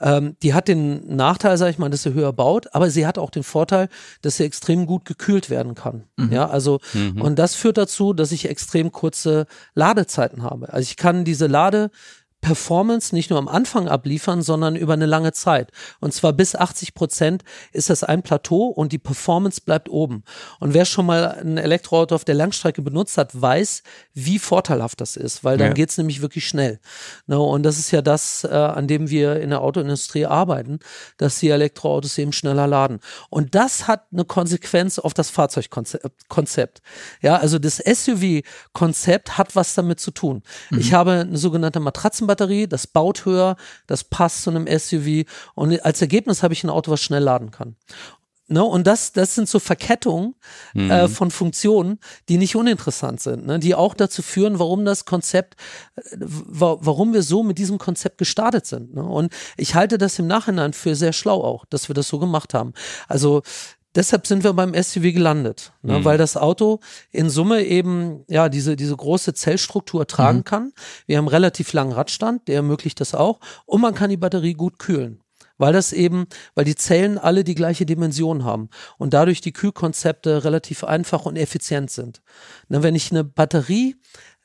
ähm, 0.00 0.36
die 0.42 0.54
hat 0.54 0.68
den 0.68 1.16
Nachteil, 1.16 1.56
sag 1.56 1.70
ich 1.70 1.78
mal, 1.78 1.90
dass 1.90 2.02
sie 2.02 2.14
höher 2.14 2.32
baut, 2.32 2.74
aber 2.74 2.90
sie 2.90 3.06
hat 3.06 3.18
auch 3.18 3.30
den 3.30 3.42
Vorteil, 3.42 3.88
dass 4.22 4.36
sie 4.36 4.44
extrem 4.44 4.86
gut 4.86 5.04
gekühlt 5.04 5.50
werden 5.50 5.74
kann. 5.74 6.04
Mhm. 6.16 6.32
Ja, 6.32 6.48
also, 6.48 6.80
mhm. 6.94 7.20
und 7.20 7.38
das 7.38 7.54
führt 7.54 7.78
dazu, 7.78 8.12
dass 8.12 8.32
ich 8.32 8.48
extrem 8.48 8.92
kurze 9.08 9.46
Ladezeiten 9.74 10.42
habe. 10.42 10.70
Also 10.70 10.82
ich 10.82 10.96
kann 10.98 11.24
diese 11.24 11.46
Lade 11.46 11.90
Performance 12.40 13.14
nicht 13.14 13.30
nur 13.30 13.38
am 13.38 13.48
Anfang 13.48 13.88
abliefern, 13.88 14.42
sondern 14.42 14.76
über 14.76 14.92
eine 14.92 15.06
lange 15.06 15.32
Zeit. 15.32 15.72
Und 16.00 16.14
zwar 16.14 16.32
bis 16.32 16.54
80 16.54 16.94
Prozent 16.94 17.42
ist 17.72 17.90
das 17.90 18.04
ein 18.04 18.22
Plateau 18.22 18.66
und 18.66 18.92
die 18.92 18.98
Performance 18.98 19.60
bleibt 19.60 19.88
oben. 19.88 20.22
Und 20.60 20.72
wer 20.72 20.84
schon 20.84 21.06
mal 21.06 21.32
ein 21.32 21.58
Elektroauto 21.58 22.14
auf 22.14 22.24
der 22.24 22.36
Langstrecke 22.36 22.80
benutzt 22.80 23.18
hat, 23.18 23.40
weiß, 23.40 23.82
wie 24.14 24.38
vorteilhaft 24.38 25.00
das 25.00 25.16
ist, 25.16 25.42
weil 25.42 25.58
dann 25.58 25.68
ja. 25.68 25.74
geht's 25.74 25.98
nämlich 25.98 26.22
wirklich 26.22 26.46
schnell. 26.46 26.78
No, 27.26 27.44
und 27.44 27.64
das 27.64 27.78
ist 27.78 27.90
ja 27.90 28.02
das, 28.02 28.44
äh, 28.44 28.54
an 28.54 28.86
dem 28.86 29.10
wir 29.10 29.40
in 29.40 29.50
der 29.50 29.60
Autoindustrie 29.60 30.26
arbeiten, 30.26 30.78
dass 31.16 31.40
die 31.40 31.50
Elektroautos 31.50 32.16
eben 32.18 32.32
schneller 32.32 32.68
laden. 32.68 33.00
Und 33.30 33.56
das 33.56 33.88
hat 33.88 34.04
eine 34.12 34.24
Konsequenz 34.24 35.00
auf 35.00 35.12
das 35.12 35.30
Fahrzeugkonzept. 35.30 36.82
Ja, 37.20 37.36
also 37.36 37.58
das 37.58 37.78
SUV-Konzept 37.78 39.38
hat 39.38 39.56
was 39.56 39.74
damit 39.74 39.98
zu 39.98 40.12
tun. 40.12 40.42
Mhm. 40.70 40.78
Ich 40.78 40.92
habe 40.92 41.12
eine 41.12 41.36
sogenannte 41.36 41.80
Matratzen 41.80 42.27
Batterie, 42.28 42.68
das 42.68 42.86
baut 42.86 43.24
höher, 43.24 43.56
das 43.88 44.04
passt 44.04 44.44
zu 44.44 44.50
einem 44.50 44.68
SUV 44.68 45.24
und 45.56 45.84
als 45.84 46.00
Ergebnis 46.00 46.44
habe 46.44 46.54
ich 46.54 46.62
ein 46.62 46.70
Auto, 46.70 46.92
was 46.92 47.00
schnell 47.00 47.24
laden 47.24 47.50
kann. 47.50 47.74
Ne? 48.50 48.64
Und 48.64 48.86
das, 48.86 49.12
das 49.12 49.34
sind 49.34 49.46
so 49.46 49.58
Verkettungen 49.58 50.34
mhm. 50.72 50.90
äh, 50.90 51.08
von 51.08 51.30
Funktionen, 51.30 51.98
die 52.30 52.38
nicht 52.38 52.56
uninteressant 52.56 53.20
sind, 53.20 53.46
ne? 53.46 53.58
die 53.58 53.74
auch 53.74 53.92
dazu 53.92 54.22
führen, 54.22 54.58
warum 54.58 54.86
das 54.86 55.04
Konzept, 55.04 55.54
äh, 55.96 56.16
warum 56.18 57.12
wir 57.12 57.22
so 57.22 57.42
mit 57.42 57.58
diesem 57.58 57.76
Konzept 57.76 58.16
gestartet 58.16 58.64
sind. 58.64 58.94
Ne? 58.94 59.02
Und 59.02 59.34
ich 59.58 59.74
halte 59.74 59.98
das 59.98 60.18
im 60.18 60.26
Nachhinein 60.26 60.72
für 60.72 60.96
sehr 60.96 61.12
schlau 61.12 61.44
auch, 61.44 61.66
dass 61.66 61.88
wir 61.88 61.94
das 61.94 62.08
so 62.08 62.18
gemacht 62.18 62.54
haben. 62.54 62.72
Also 63.06 63.42
deshalb 63.94 64.26
sind 64.26 64.44
wir 64.44 64.52
beim 64.52 64.74
SUV 64.74 65.12
gelandet, 65.12 65.72
ne, 65.82 65.98
mhm. 65.98 66.04
weil 66.04 66.18
das 66.18 66.36
Auto 66.36 66.80
in 67.10 67.30
Summe 67.30 67.64
eben 67.64 68.24
ja 68.28 68.48
diese, 68.48 68.76
diese 68.76 68.96
große 68.96 69.34
Zellstruktur 69.34 70.06
tragen 70.06 70.38
mhm. 70.38 70.44
kann. 70.44 70.72
Wir 71.06 71.18
haben 71.18 71.28
relativ 71.28 71.72
langen 71.72 71.92
Radstand, 71.92 72.48
der 72.48 72.56
ermöglicht 72.56 73.00
das 73.00 73.14
auch 73.14 73.40
und 73.66 73.80
man 73.80 73.94
kann 73.94 74.10
die 74.10 74.16
Batterie 74.16 74.54
gut 74.54 74.78
kühlen. 74.78 75.20
Weil 75.60 75.72
das 75.72 75.92
eben, 75.92 76.26
weil 76.54 76.64
die 76.64 76.76
Zellen 76.76 77.18
alle 77.18 77.42
die 77.42 77.56
gleiche 77.56 77.84
Dimension 77.84 78.44
haben 78.44 78.68
und 78.96 79.12
dadurch 79.12 79.40
die 79.40 79.52
Kühlkonzepte 79.52 80.44
relativ 80.44 80.84
einfach 80.84 81.26
und 81.26 81.34
effizient 81.34 81.90
sind. 81.90 82.22
Ne, 82.68 82.84
wenn 82.84 82.94
ich 82.94 83.10
eine 83.10 83.24
Batterie 83.24 83.96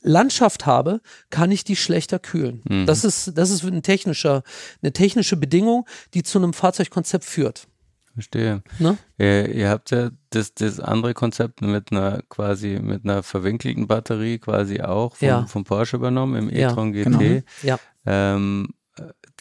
Landschaft 0.04 0.66
habe, 0.66 1.02
kann 1.30 1.52
ich 1.52 1.64
die 1.64 1.76
schlechter 1.76 2.20
kühlen. 2.20 2.62
Mhm. 2.70 2.86
Das 2.86 3.04
ist, 3.04 3.38
das 3.38 3.50
ist 3.50 3.64
ein 3.64 3.84
technischer, 3.84 4.44
eine 4.82 4.92
technische 4.92 5.38
Bedingung, 5.38 5.88
die 6.14 6.24
zu 6.24 6.38
einem 6.38 6.54
Fahrzeugkonzept 6.54 7.26
führt. 7.26 7.68
Verstehe. 8.14 8.62
Ne? 8.78 8.98
Ihr, 9.18 9.50
ihr, 9.50 9.70
habt 9.70 9.90
ja 9.90 10.12
das, 10.30 10.54
das 10.54 10.80
andere 10.80 11.14
Konzept 11.16 11.62
mit 11.62 11.92
einer 11.92 12.22
quasi 12.30 12.80
mit 12.82 13.04
einer 13.06 13.24
verwinkelten 13.24 13.88
Batterie 13.88 14.38
quasi 14.38 14.82
auch 14.82 15.16
vom, 15.16 15.28
ja. 15.28 15.46
vom 15.48 15.64
Porsche 15.64 15.98
übernommen 15.98 16.36
im 16.36 16.56
e-tron 16.56 16.94
GT. 16.94 17.06
Genau. 17.06 17.42
Ja. 17.64 17.80
Ähm, 18.06 18.70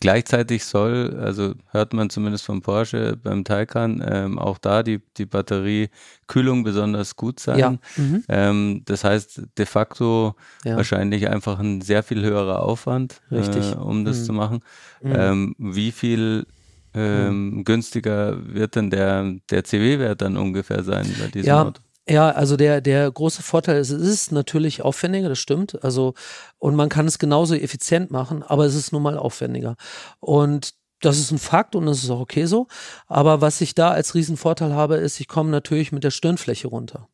gleichzeitig 0.03 0.65
soll, 0.65 1.17
also 1.23 1.55
hört 1.71 1.93
man 1.93 2.11
zumindest 2.11 2.45
vom 2.45 2.63
Porsche 2.63 3.17
beim 3.23 3.45
Taycan, 3.45 4.03
ähm, 4.05 4.39
auch 4.39 4.59
da 4.59 4.83
die, 4.83 5.01
die 5.17 5.27
Batteriekühlung 5.27 6.65
besonders 6.65 7.17
gut 7.17 7.41
sein. 7.41 7.59
Ja. 7.59 7.71
Mhm. 7.97 8.25
Ähm, 8.29 8.83
das 8.87 9.05
heißt 9.05 9.43
de 9.59 9.67
facto 9.67 10.35
ja. 10.65 10.77
wahrscheinlich 10.77 11.29
einfach 11.29 11.59
ein 11.59 11.83
sehr 11.83 12.03
viel 12.03 12.23
höherer 12.23 12.63
Aufwand, 12.63 13.21
Richtig. 13.31 13.73
Äh, 13.73 13.77
um 13.77 14.05
das 14.05 14.21
mhm. 14.21 14.25
zu 14.25 14.33
machen. 14.33 14.61
Mhm. 15.03 15.13
Ähm, 15.15 15.55
wie 15.59 15.93
viel 15.93 16.47
ähm, 16.95 17.65
günstiger 17.65 18.37
wird 18.55 18.77
denn 18.77 18.91
der, 18.91 19.35
der 19.51 19.65
CW-Wert 19.65 20.21
dann 20.23 20.37
ungefähr 20.37 20.85
sein 20.85 21.07
bei 21.19 21.29
diesem 21.29 21.49
ja, 21.49 21.63
Auto? 21.63 21.81
Ja, 22.09 22.31
also 22.31 22.57
der, 22.57 22.81
der 22.81 23.11
große 23.11 23.43
Vorteil 23.43 23.81
ist, 23.81 23.91
es 23.91 24.03
ist 24.03 24.33
natürlich 24.33 24.83
aufwendiger, 24.83 25.29
das 25.29 25.39
stimmt. 25.39 25.83
Also, 25.85 26.15
und 26.59 26.75
man 26.75 26.89
kann 26.89 27.07
es 27.07 27.19
genauso 27.19 27.55
effizient 27.55 28.11
machen, 28.11 28.43
aber 28.43 28.67
es 28.67 28.75
ist 28.75 28.93
nun 28.93 29.03
mal 29.03 29.17
aufwendiger. 29.17 29.77
Und 30.19 30.75
das 31.05 31.19
ist 31.19 31.31
ein 31.31 31.39
Fakt 31.39 31.77
und 31.77 31.87
das 31.87 32.03
ist 32.03 32.11
auch 32.11 32.21
okay 32.21 32.47
so. 32.47 32.67
Aber 33.07 33.41
was 33.41 33.61
ich 33.61 33.75
da 33.75 33.91
als 33.91 34.15
Riesenvorteil 34.15 34.73
habe, 34.73 34.97
ist, 34.97 35.21
ich 35.21 35.29
komme 35.29 35.51
natürlich 35.51 35.93
mit 35.93 36.05
der 36.05 36.11
Stirnfläche 36.11 36.69
runter. 36.69 37.09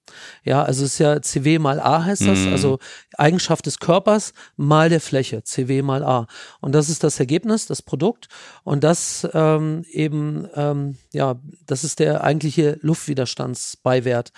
Ja, 0.45 0.63
also 0.63 0.85
es 0.85 0.95
ist 0.95 0.99
ja 0.99 1.21
CW 1.21 1.59
mal 1.59 1.81
A 1.81 2.05
heißt 2.05 2.27
das, 2.27 2.41
mhm. 2.41 2.53
also 2.53 2.79
Eigenschaft 3.17 3.67
des 3.67 3.79
Körpers 3.79 4.33
mal 4.57 4.89
der 4.89 5.01
Fläche, 5.01 5.43
CW 5.43 5.83
mal 5.83 6.05
A. 6.05 6.27
Und 6.61 6.73
das 6.75 6.89
ist 6.89 7.03
das 7.05 7.19
Ergebnis, 7.19 7.67
das 7.67 7.83
Produkt. 7.83 8.29
Und 8.65 8.85
das 8.85 9.29
ähm, 9.33 9.85
eben, 9.91 10.49
ähm, 10.55 10.99
ja, 11.13 11.37
das 11.67 11.85
ist 11.85 11.99
der 11.99 12.23
eigentliche 12.23 12.79
Luftwiderstandsbeiwert. 12.83 14.33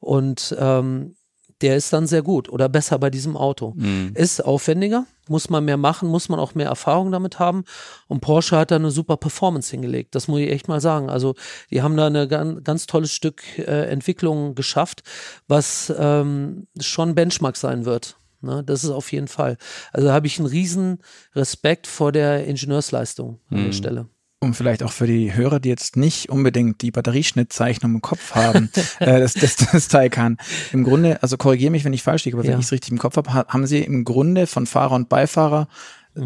Und 0.00 0.54
ähm, 0.58 1.16
der 1.62 1.76
ist 1.76 1.92
dann 1.92 2.06
sehr 2.06 2.22
gut 2.22 2.48
oder 2.48 2.68
besser 2.68 2.98
bei 2.98 3.10
diesem 3.10 3.36
Auto. 3.36 3.72
Mhm. 3.76 4.12
Ist 4.14 4.44
aufwendiger, 4.44 5.06
muss 5.28 5.48
man 5.48 5.64
mehr 5.64 5.76
machen, 5.76 6.08
muss 6.08 6.28
man 6.28 6.38
auch 6.38 6.54
mehr 6.54 6.66
Erfahrung 6.66 7.10
damit 7.10 7.38
haben. 7.38 7.64
Und 8.08 8.20
Porsche 8.20 8.58
hat 8.58 8.70
da 8.70 8.76
eine 8.76 8.90
super 8.90 9.16
Performance 9.16 9.70
hingelegt. 9.70 10.14
Das 10.14 10.28
muss 10.28 10.40
ich 10.40 10.50
echt 10.50 10.68
mal 10.68 10.80
sagen. 10.80 11.08
Also 11.08 11.34
die 11.70 11.82
haben 11.82 11.96
da 11.96 12.08
ein 12.08 12.28
ganz, 12.28 12.64
ganz 12.64 12.86
tolles 12.86 13.12
Stück 13.12 13.42
äh, 13.58 13.88
Entwicklung 13.88 14.54
geschafft, 14.54 15.02
was 15.48 15.92
ähm, 15.98 16.66
schon 16.78 17.14
Benchmark 17.14 17.56
sein 17.56 17.84
wird. 17.84 18.18
Ne? 18.42 18.62
Das 18.64 18.84
ist 18.84 18.90
auf 18.90 19.10
jeden 19.12 19.28
Fall. 19.28 19.56
Also 19.92 20.12
habe 20.12 20.26
ich 20.26 20.38
einen 20.38 20.48
riesen 20.48 20.98
Respekt 21.34 21.86
vor 21.86 22.12
der 22.12 22.46
Ingenieursleistung 22.46 23.40
an 23.50 23.60
mhm. 23.60 23.64
der 23.66 23.72
Stelle 23.72 24.08
um 24.46 24.54
vielleicht 24.54 24.82
auch 24.82 24.92
für 24.92 25.06
die 25.06 25.34
Hörer, 25.34 25.60
die 25.60 25.68
jetzt 25.68 25.96
nicht 25.96 26.30
unbedingt 26.30 26.80
die 26.80 26.90
Batterieschnittzeichnung 26.90 27.96
im 27.96 28.00
Kopf 28.00 28.34
haben, 28.34 28.70
äh, 29.00 29.20
das, 29.20 29.34
das, 29.34 29.56
das 29.56 29.88
Taycan. 29.88 30.38
Im 30.72 30.84
Grunde, 30.84 31.22
also 31.22 31.36
korrigiere 31.36 31.70
mich, 31.70 31.84
wenn 31.84 31.92
ich 31.92 32.02
falsch 32.02 32.24
liege, 32.24 32.36
aber 32.36 32.46
ja. 32.46 32.52
wenn 32.52 32.60
ich 32.60 32.66
es 32.66 32.72
richtig 32.72 32.92
im 32.92 32.98
Kopf 32.98 33.16
habe, 33.16 33.30
haben 33.30 33.66
sie 33.66 33.80
im 33.80 34.04
Grunde 34.04 34.46
von 34.46 34.66
Fahrer 34.66 34.94
und 34.94 35.08
Beifahrer. 35.08 35.68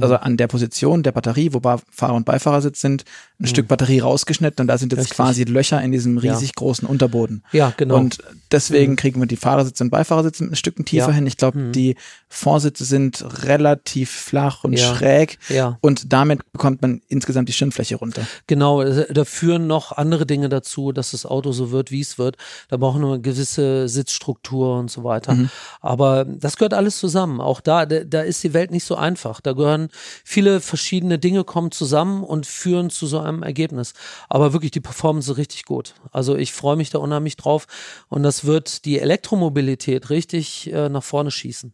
Also 0.00 0.16
an 0.16 0.36
der 0.36 0.46
Position 0.46 1.02
der 1.02 1.12
Batterie, 1.12 1.52
wo 1.52 1.60
Fahrer 1.60 2.14
und 2.14 2.24
Beifahrersitz 2.24 2.80
sind, 2.80 3.04
ein 3.38 3.44
mhm. 3.44 3.46
Stück 3.46 3.68
Batterie 3.68 4.00
rausgeschnitten 4.00 4.62
und 4.62 4.68
da 4.68 4.78
sind 4.78 4.92
jetzt 4.92 5.00
Richtig. 5.00 5.16
quasi 5.16 5.44
Löcher 5.44 5.80
in 5.82 5.92
diesem 5.92 6.18
riesig 6.18 6.48
ja. 6.48 6.54
großen 6.56 6.86
Unterboden. 6.86 7.42
Ja, 7.52 7.72
genau. 7.76 7.96
Und 7.96 8.18
deswegen 8.52 8.92
mhm. 8.92 8.96
kriegen 8.96 9.20
wir 9.20 9.26
die 9.26 9.36
Fahrersitze 9.36 9.84
und 9.84 9.90
Beifahrersitze 9.90 10.44
ein 10.44 10.56
Stück 10.56 10.84
tiefer 10.86 11.08
ja. 11.08 11.14
hin. 11.14 11.26
Ich 11.26 11.36
glaube, 11.36 11.58
mhm. 11.58 11.72
die 11.72 11.96
Vorsitze 12.28 12.84
sind 12.84 13.24
relativ 13.44 14.10
flach 14.10 14.64
und 14.64 14.74
ja. 14.74 14.94
schräg 14.94 15.38
ja. 15.48 15.78
und 15.80 16.12
damit 16.12 16.40
bekommt 16.52 16.82
man 16.82 17.00
insgesamt 17.08 17.48
die 17.48 17.52
Schirmfläche 17.52 17.96
runter. 17.96 18.26
Genau, 18.46 18.84
da 18.84 19.24
führen 19.24 19.66
noch 19.66 19.92
andere 19.92 20.26
Dinge 20.26 20.48
dazu, 20.48 20.92
dass 20.92 21.12
das 21.12 21.26
Auto 21.26 21.52
so 21.52 21.70
wird, 21.70 21.90
wie 21.90 22.00
es 22.00 22.18
wird. 22.18 22.36
Da 22.68 22.76
brauchen 22.76 23.02
wir 23.02 23.08
eine 23.08 23.20
gewisse 23.20 23.88
Sitzstruktur 23.88 24.78
und 24.78 24.90
so 24.90 25.04
weiter. 25.04 25.34
Mhm. 25.34 25.50
Aber 25.80 26.24
das 26.24 26.56
gehört 26.56 26.74
alles 26.74 26.98
zusammen. 26.98 27.40
Auch 27.40 27.60
da, 27.60 27.86
da 27.86 28.20
ist 28.20 28.44
die 28.44 28.54
Welt 28.54 28.70
nicht 28.70 28.84
so 28.84 28.96
einfach. 28.96 29.40
Da 29.40 29.52
gehören 29.52 29.79
viele 30.24 30.60
verschiedene 30.60 31.18
Dinge 31.18 31.44
kommen 31.44 31.70
zusammen 31.70 32.22
und 32.22 32.46
führen 32.46 32.90
zu 32.90 33.06
so 33.06 33.20
einem 33.20 33.42
Ergebnis. 33.42 33.94
Aber 34.28 34.52
wirklich 34.52 34.70
die 34.70 34.80
Performance 34.80 35.30
ist 35.30 35.38
richtig 35.38 35.64
gut. 35.64 35.94
Also 36.12 36.36
ich 36.36 36.52
freue 36.52 36.76
mich 36.76 36.90
da 36.90 36.98
unheimlich 36.98 37.36
drauf 37.36 37.66
und 38.08 38.22
das 38.22 38.44
wird 38.44 38.84
die 38.84 38.98
Elektromobilität 38.98 40.10
richtig 40.10 40.72
äh, 40.72 40.88
nach 40.88 41.04
vorne 41.04 41.30
schießen. 41.30 41.72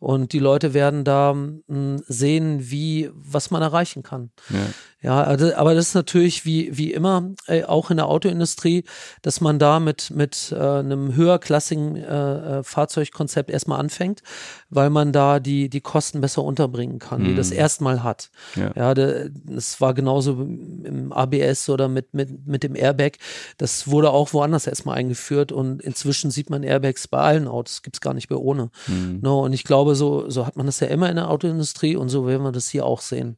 Und 0.00 0.32
die 0.32 0.38
Leute 0.38 0.74
werden 0.74 1.04
da 1.04 1.34
mh, 1.34 1.60
hm, 1.68 2.02
sehen, 2.08 2.70
wie, 2.70 3.10
was 3.14 3.50
man 3.50 3.62
erreichen 3.62 4.02
kann. 4.02 4.30
Ja. 4.48 4.58
Ja, 5.02 5.22
also, 5.22 5.54
aber 5.54 5.74
das 5.74 5.88
ist 5.88 5.94
natürlich 5.94 6.44
wie, 6.44 6.76
wie 6.76 6.92
immer, 6.92 7.30
äh, 7.46 7.64
auch 7.64 7.90
in 7.90 7.96
der 7.96 8.06
Autoindustrie, 8.06 8.84
dass 9.22 9.40
man 9.40 9.58
da 9.58 9.80
mit, 9.80 10.10
mit 10.10 10.52
äh, 10.54 10.58
einem 10.58 11.14
höherklassigen 11.14 11.96
äh, 11.96 12.58
äh 12.58 12.62
Fahrzeugkonzept 12.62 13.50
erstmal 13.50 13.80
anfängt, 13.80 14.22
weil 14.68 14.90
man 14.90 15.12
da 15.12 15.40
die, 15.40 15.70
die 15.70 15.80
Kosten 15.80 16.20
besser 16.20 16.44
unterbringen 16.44 16.98
kann, 16.98 17.22
mhm. 17.22 17.24
die 17.28 17.34
das 17.34 17.50
mhm. 17.50 17.56
erstmal 17.56 18.02
hat. 18.02 18.30
Ja, 18.56 18.72
ja 18.76 18.94
das 18.94 19.80
war 19.80 19.94
genauso 19.94 20.32
im 20.32 21.12
ABS 21.12 21.70
oder 21.70 21.88
mit, 21.88 22.12
mit, 22.12 22.46
mit 22.46 22.62
dem 22.62 22.76
Airbag. 22.76 23.12
Das 23.56 23.88
wurde 23.88 24.10
auch 24.10 24.34
woanders 24.34 24.66
erstmal 24.66 24.98
eingeführt 24.98 25.50
und 25.50 25.80
inzwischen 25.80 26.30
sieht 26.30 26.50
man 26.50 26.62
Airbags 26.62 27.08
bei 27.08 27.18
allen 27.18 27.48
Autos, 27.48 27.80
gibt's 27.82 28.02
gar 28.02 28.12
nicht 28.12 28.28
mehr 28.28 28.40
ohne. 28.40 28.70
Mhm. 28.86 29.20
No, 29.22 29.40
und 29.40 29.54
ich 29.54 29.64
glaube, 29.64 29.89
so, 29.94 30.28
so 30.28 30.46
hat 30.46 30.56
man 30.56 30.66
das 30.66 30.80
ja 30.80 30.88
immer 30.88 31.08
in 31.08 31.16
der 31.16 31.30
Autoindustrie 31.30 31.96
und 31.96 32.08
so 32.08 32.26
werden 32.26 32.42
wir 32.42 32.52
das 32.52 32.68
hier 32.68 32.84
auch 32.86 33.00
sehen. 33.00 33.36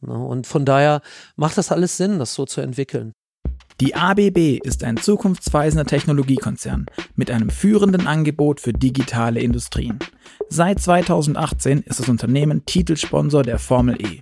Ne? 0.00 0.12
Und 0.12 0.46
von 0.46 0.64
daher 0.64 1.02
macht 1.36 1.58
das 1.58 1.72
alles 1.72 1.96
Sinn, 1.96 2.18
das 2.18 2.34
so 2.34 2.46
zu 2.46 2.60
entwickeln. 2.60 3.12
Die 3.80 3.94
ABB 3.94 4.60
ist 4.62 4.84
ein 4.84 4.98
zukunftsweisender 4.98 5.86
Technologiekonzern 5.86 6.84
mit 7.16 7.30
einem 7.30 7.48
führenden 7.48 8.06
Angebot 8.06 8.60
für 8.60 8.74
digitale 8.74 9.40
Industrien. 9.40 9.98
Seit 10.50 10.80
2018 10.80 11.80
ist 11.80 11.98
das 11.98 12.08
Unternehmen 12.10 12.66
Titelsponsor 12.66 13.42
der 13.42 13.58
Formel 13.58 13.96
E. 14.02 14.20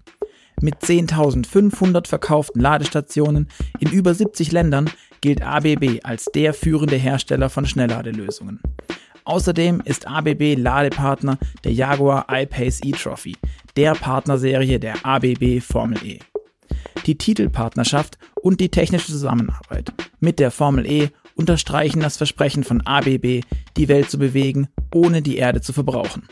Mit 0.61 0.77
10.500 0.77 2.07
verkauften 2.07 2.61
Ladestationen 2.61 3.49
in 3.81 3.91
über 3.91 4.15
70 4.15 4.53
Ländern 4.53 4.91
gilt 5.21 5.43
ABB 5.43 6.05
als 6.05 6.27
der 6.27 6.55
führende 6.55 6.97
Hersteller 6.97 7.51
von 7.51 7.67
Schnellladelösungen. 7.67 8.61
Außerdem 9.29 9.83
ist 9.85 10.09
ABB 10.09 10.55
Ladepartner 10.57 11.37
der 11.63 11.75
Jaguar 11.75 12.25
I-Pace 12.31 12.81
e-Trophy, 12.83 13.37
der 13.77 13.93
Partnerserie 13.93 14.79
der 14.79 15.05
ABB 15.05 15.61
Formel 15.61 15.99
E. 16.03 16.19
Die 17.05 17.19
Titelpartnerschaft 17.19 18.17
und 18.41 18.59
die 18.59 18.71
technische 18.71 19.09
Zusammenarbeit 19.09 19.93
mit 20.19 20.39
der 20.39 20.51
Formel 20.51 20.87
E 20.87 21.11
unterstreichen 21.35 22.01
das 22.01 22.17
Versprechen 22.17 22.65
von 22.65 22.81
ABB, 22.81 23.43
die 23.77 23.89
Welt 23.89 24.11
zu 24.11 24.19
bewegen, 24.19 24.69
ohne 24.95 25.21
die 25.21 25.37
Erde 25.37 25.61
zu 25.61 25.75
verbrauchen. 25.75 26.27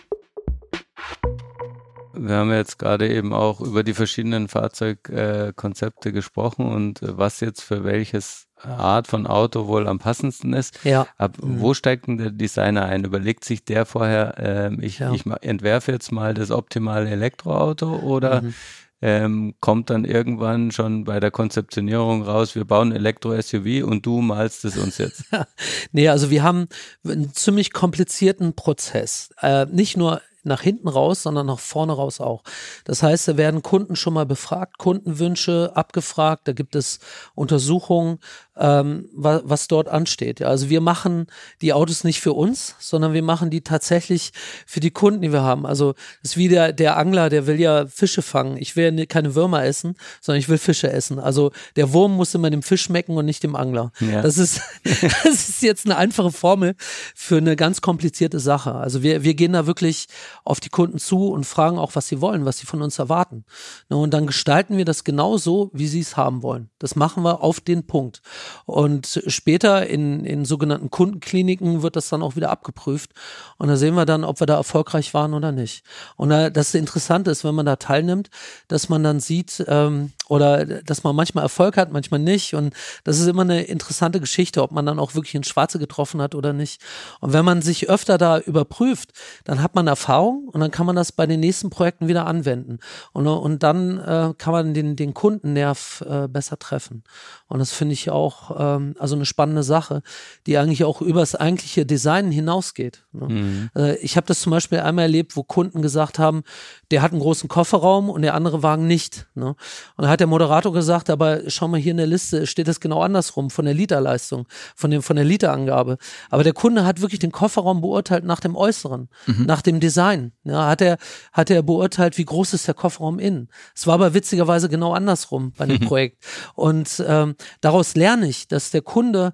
Wir 2.19 2.37
haben 2.37 2.53
jetzt 2.53 2.79
gerade 2.79 3.09
eben 3.09 3.33
auch 3.33 3.61
über 3.61 3.83
die 3.83 3.95
verschiedenen 3.95 4.49
Fahrzeugkonzepte 4.49 6.09
äh, 6.09 6.13
gesprochen 6.13 6.67
und 6.67 7.03
äh, 7.03 7.19
was 7.19 7.41
jetzt 7.41 7.63
für 7.63 7.85
welches 7.85 8.47
Art 8.63 9.07
von 9.07 9.27
Auto 9.27 9.67
wohl 9.67 9.87
am 9.87 9.99
passendsten 9.99 10.53
ist. 10.53 10.83
Ja. 10.85 11.07
Ab 11.19 11.37
mhm. 11.43 11.61
wo 11.61 11.75
steigt 11.75 12.07
denn 12.07 12.17
der 12.17 12.31
Designer 12.31 12.87
ein? 12.87 13.05
Überlegt 13.05 13.45
sich 13.45 13.65
der 13.65 13.85
vorher, 13.85 14.35
ähm, 14.39 14.79
ich, 14.81 14.99
ja. 14.99 15.13
ich 15.13 15.25
entwerfe 15.43 15.93
jetzt 15.93 16.11
mal 16.11 16.35
das 16.35 16.51
optimale 16.51 17.11
Elektroauto 17.11 17.97
oder 17.97 18.43
mhm. 18.43 18.55
ähm, 19.03 19.55
kommt 19.61 19.91
dann 19.91 20.05
irgendwann 20.05 20.71
schon 20.71 21.05
bei 21.05 21.21
der 21.21 21.31
Konzeptionierung 21.31 22.23
raus, 22.23 22.55
wir 22.55 22.65
bauen 22.65 22.93
Elektro-SUV 22.93 23.85
und 23.85 24.07
du 24.07 24.23
malst 24.23 24.65
es 24.65 24.79
uns 24.79 24.99
jetzt? 24.99 25.25
nee, 25.93 26.09
also 26.09 26.31
wir 26.31 26.43
haben 26.43 26.69
einen 27.05 27.35
ziemlich 27.35 27.73
komplizierten 27.73 28.55
Prozess. 28.55 29.31
Äh, 29.43 29.67
nicht 29.67 29.99
nur 29.99 30.23
nach 30.47 30.63
hinten 30.63 30.89
raus, 30.89 31.23
sondern 31.23 31.47
nach 31.47 31.59
vorne 31.59 31.93
raus 31.93 32.21
auch. 32.21 32.43
Das 32.85 33.03
heißt, 33.03 33.29
da 33.29 33.37
werden 33.37 33.63
Kunden 33.63 33.97
schon 33.97 34.15
mal 34.15 34.27
befragt, 34.27 34.79
Kundenwünsche 34.79 35.73
abgefragt, 35.75 36.49
da 36.49 36.53
gibt 36.53 36.75
es 36.75 37.01
Untersuchungen, 37.35 38.19
ähm, 38.59 39.09
was, 39.12 39.42
was 39.45 39.69
dort 39.69 39.88
ansteht. 39.88 40.40
Ja, 40.40 40.49
also 40.49 40.69
wir 40.69 40.81
machen 40.81 41.27
die 41.61 41.73
Autos 41.73 42.05
nicht 42.05 42.21
für 42.21 42.33
uns, 42.33 42.75
sondern 42.79 43.12
wir 43.12 43.23
machen 43.23 43.51
die 43.51 43.61
tatsächlich 43.61 44.33
für 44.66 44.81
die 44.81 44.90
Kunden, 44.90 45.23
die 45.23 45.33
wir 45.33 45.42
haben. 45.42 45.66
Also 45.66 45.95
das 46.23 46.33
ist 46.33 46.37
wie 46.37 46.49
der, 46.49 46.73
der 46.73 46.97
Angler, 46.97 47.29
der 47.29 47.47
will 47.47 47.61
ja 47.61 47.87
Fische 47.87 48.23
fangen. 48.23 48.57
Ich 48.57 48.77
will 48.77 48.99
ja 48.99 49.07
keine 49.07 49.35
Würmer 49.35 49.64
essen, 49.64 49.95
sondern 50.21 50.40
ich 50.40 50.49
will 50.49 50.59
Fische 50.59 50.90
essen. 50.90 51.19
Also 51.19 51.53
der 51.77 51.92
Wurm 51.92 52.16
muss 52.16 52.35
immer 52.35 52.51
dem 52.51 52.62
Fisch 52.62 52.83
schmecken 52.83 53.16
und 53.16 53.27
nicht 53.27 53.42
dem 53.42 53.57
Angler. 53.57 53.92
Ja. 54.01 54.23
Das, 54.23 54.38
ist, 54.38 54.61
das 54.85 55.49
ist 55.49 55.62
jetzt 55.62 55.85
eine 55.87 55.97
einfache 55.97 56.33
Formel 56.33 56.75
für 57.14 57.37
eine 57.37 57.57
ganz 57.57 57.81
komplizierte 57.81 58.40
Sache. 58.40 58.75
Also 58.75 59.03
wir, 59.03 59.23
wir 59.23 59.35
gehen 59.35 59.53
da 59.53 59.66
wirklich 59.66 60.07
auf 60.45 60.61
die 60.61 60.71
Kunden 60.71 60.99
zu 60.99 61.29
und 61.29 61.45
fragen 61.45 61.79
auch, 61.79 61.95
was 61.95 62.09
sie 62.09 62.21
wollen, 62.21 62.45
was 62.45 62.59
sie 62.59 62.66
von 62.66 62.83
uns 62.83 62.99
erwarten. 62.99 63.45
Und 63.88 64.14
dann 64.14 64.27
gestalten 64.27 64.77
wir 64.77 64.85
das 64.85 65.05
genauso, 65.05 65.71
wie 65.73 65.87
sie 65.87 66.01
es 66.01 66.16
haben 66.16 66.42
wollen. 66.42 66.71
Das 66.79 66.97
machen 66.97 67.23
wir 67.23 67.42
auf 67.42 67.61
den 67.61 67.87
Punkt. 67.87 68.23
Und 68.65 69.23
später 69.27 69.87
in, 69.87 70.25
in 70.25 70.45
sogenannten 70.45 70.91
Kundenkliniken 70.91 71.83
wird 71.83 71.97
das 71.97 72.09
dann 72.09 72.23
auch 72.23 72.37
wieder 72.37 72.51
abgeprüft. 72.51 73.13
Und 73.59 73.69
da 73.69 73.77
sehen 73.77 73.95
wir 73.95 74.07
dann, 74.07 74.25
ob 74.25 74.41
wir 74.41 74.47
da 74.47 74.57
erfolgreich 74.57 75.15
waren 75.15 75.35
oder 75.35 75.53
nicht. 75.53 75.85
Und 76.17 76.31
das 76.31 76.75
Interessante 76.75 77.31
ist, 77.31 77.45
wenn 77.45 77.55
man 77.55 77.67
da 77.67 77.77
teilnimmt, 77.77 78.31
dass 78.69 78.89
man 78.89 79.03
dann 79.03 79.21
sieht, 79.21 79.65
ähm, 79.69 80.13
oder 80.29 80.65
dass 80.65 81.05
man 81.05 81.15
manchmal 81.15 81.45
Erfolg 81.45 81.77
hat, 81.77 81.93
manchmal 81.93 82.21
nicht. 82.21 82.55
Und 82.55 82.75
das 83.05 83.21
ist 83.21 83.27
immer 83.27 83.43
eine 83.43 83.63
interessante 83.63 84.21
Geschichte, 84.21 84.63
ob 84.63 84.73
man 84.73 84.85
dann 84.87 84.99
auch 84.99 85.15
wirklich 85.15 85.35
ins 85.35 85.49
Schwarze 85.49 85.79
getroffen 85.79 86.21
hat 86.21 86.35
oder 86.35 86.53
nicht. 86.53 86.81
Und 87.21 87.33
wenn 87.33 87.45
man 87.45 87.63
sich 87.63 87.89
öfter 87.89 88.19
da 88.19 88.39
überprüft, 88.39 89.13
dann 89.45 89.63
hat 89.63 89.75
man 89.75 89.87
Erfahrung 89.87 90.49
und 90.49 90.61
dann 90.61 90.71
kann 90.71 90.87
man 90.87 90.97
das 90.97 91.13
bei 91.13 91.27
den 91.27 91.41
nächsten 91.41 91.71
Projekten 91.71 92.09
wieder 92.09 92.27
anwenden. 92.27 92.79
Und, 93.13 93.27
und 93.27 93.63
dann 93.63 93.99
äh, 93.99 94.35
kann 94.37 94.53
man 94.53 94.75
den, 94.75 94.97
den 94.97 95.15
Kundennerv 95.15 96.05
äh, 96.09 96.29
besser 96.29 96.59
treffen. 96.59 97.05
Und 97.49 97.61
das 97.61 97.73
finde 97.73 97.93
ich 97.93 98.11
auch 98.11 98.36
ähm, 98.57 98.94
also 98.99 99.14
eine 99.14 99.27
spannende 99.27 99.62
Sache, 99.62 100.03
die 100.46 100.59
eigentlich 100.59 100.85
auch 100.85 101.01
über 101.01 101.20
das 101.20 101.35
eigentliche 101.35 101.87
Design 101.87 102.31
hinausgeht. 102.31 103.05
Ne? 103.12 103.29
Mhm. 103.29 103.70
Äh, 103.75 103.96
ich 103.96 104.16
habe 104.16 104.27
das 104.27 104.40
zum 104.40 104.51
Beispiel 104.51 104.81
einmal 104.81 105.05
erlebt, 105.05 105.37
wo 105.37 105.42
Kunden 105.42 105.83
gesagt 105.83 106.18
haben, 106.18 106.42
der 106.90 107.03
hat 107.03 107.12
einen 107.12 107.20
großen 107.20 107.49
Kofferraum 107.49 108.11
und 108.11 108.22
der 108.22 108.35
andere 108.35 108.62
Wagen 108.62 108.87
nicht. 108.87 109.27
Ne? 109.35 109.55
Und 109.96 110.05
da 110.05 110.09
hat 110.09 110.20
der 110.20 110.27
Moderator 110.27 110.72
gesagt, 110.72 111.11
aber 111.11 111.49
schau 111.49 111.68
mal 111.68 111.81
hier 111.81 111.92
in 111.92 111.96
der 111.96 112.07
Liste, 112.07 112.46
steht 112.46 112.68
das 112.68 112.81
genau 112.81 113.03
andersrum 113.03 113.51
von 113.51 113.64
der 113.64 113.75
Literleistung, 113.75 114.46
von, 114.75 114.90
dem, 114.90 115.03
von 115.03 115.16
der 115.16 115.25
Literangabe. 115.25 115.99
Aber 116.31 116.44
der 116.44 116.53
Kunde 116.53 116.85
hat 116.85 117.01
wirklich 117.01 117.20
den 117.20 117.33
Kofferraum 117.33 117.81
beurteilt 117.81 118.25
nach 118.25 118.40
dem 118.40 118.57
Äußeren, 118.57 119.09
mhm. 119.27 119.46
nach 119.46 119.62
dem 119.62 119.81
Design. 119.81 120.33
Ja, 120.44 120.66
hat, 120.68 120.81
er, 120.81 120.99
hat 121.33 121.51
er 121.51 121.62
beurteilt, 121.62 122.18
wie 122.18 122.25
groß 122.25 122.55
ist 122.55 122.66
der 122.66 122.75
Kofferraum 122.75 123.18
innen. 123.18 123.49
Es 123.75 123.87
war 123.87 123.94
aber 123.94 124.14
witzigerweise 124.14 124.68
genau 124.68 124.92
andersrum 124.92 125.53
bei 125.57 125.66
dem 125.66 125.81
Projekt. 125.87 126.25
Und 126.55 127.03
ähm, 127.07 127.37
daraus 127.61 127.94
lerne 127.94 128.26
ich, 128.27 128.49
dass 128.49 128.71
der 128.71 128.83
Kunde 128.83 129.33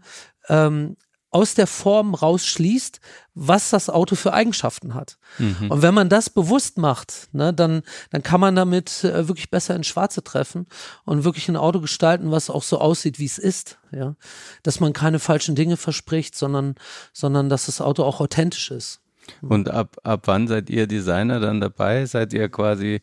ähm, 0.48 0.96
aus 1.32 1.54
der 1.54 1.66
Form 1.66 2.14
rausschließt, 2.14 3.00
was 3.34 3.70
das 3.70 3.88
Auto 3.88 4.16
für 4.16 4.34
Eigenschaften 4.34 4.94
hat. 4.94 5.16
Mhm. 5.38 5.70
Und 5.70 5.80
wenn 5.80 5.94
man 5.94 6.10
das 6.10 6.28
bewusst 6.28 6.76
macht, 6.76 7.28
ne, 7.32 7.54
dann, 7.54 7.82
dann 8.10 8.22
kann 8.22 8.38
man 8.38 8.54
damit 8.54 9.02
äh, 9.02 9.26
wirklich 9.28 9.50
besser 9.50 9.74
ins 9.74 9.86
Schwarze 9.86 10.22
treffen 10.22 10.66
und 11.04 11.24
wirklich 11.24 11.48
ein 11.48 11.56
Auto 11.56 11.80
gestalten, 11.80 12.30
was 12.30 12.50
auch 12.50 12.62
so 12.62 12.78
aussieht, 12.78 13.18
wie 13.18 13.24
es 13.24 13.38
ist. 13.38 13.78
Ja? 13.92 14.14
Dass 14.62 14.78
man 14.78 14.92
keine 14.92 15.18
falschen 15.18 15.54
Dinge 15.54 15.78
verspricht, 15.78 16.36
sondern, 16.36 16.74
sondern 17.14 17.48
dass 17.48 17.64
das 17.64 17.80
Auto 17.80 18.04
auch 18.04 18.20
authentisch 18.20 18.70
ist. 18.70 19.00
Und 19.40 19.70
ab, 19.70 19.96
ab 20.02 20.22
wann 20.26 20.48
seid 20.48 20.68
ihr 20.68 20.86
Designer 20.86 21.40
dann 21.40 21.60
dabei? 21.62 22.04
Seid 22.04 22.34
ihr 22.34 22.50
quasi 22.50 23.00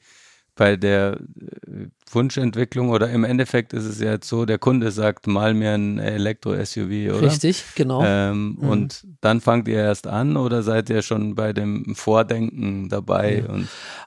bei 0.55 0.75
der, 0.75 1.17
Wunschentwicklung 2.13 2.89
oder 2.89 3.09
im 3.09 3.23
Endeffekt 3.23 3.73
ist 3.73 3.85
es 3.85 3.99
ja 3.99 4.11
jetzt 4.11 4.27
so, 4.27 4.45
der 4.45 4.57
Kunde 4.57 4.91
sagt, 4.91 5.27
mal 5.27 5.53
mir 5.53 5.73
ein 5.73 5.99
Elektro-SUV, 5.99 7.17
oder? 7.17 7.21
Richtig, 7.21 7.63
genau. 7.75 8.03
Ähm, 8.03 8.57
mhm. 8.59 8.69
Und 8.69 9.07
dann 9.21 9.41
fangt 9.41 9.67
ihr 9.67 9.77
erst 9.77 10.07
an 10.07 10.37
oder 10.37 10.63
seid 10.63 10.89
ihr 10.89 11.01
schon 11.01 11.35
bei 11.35 11.53
dem 11.53 11.95
Vordenken 11.95 12.89
dabei? 12.89 13.43
Ja. 13.47 13.55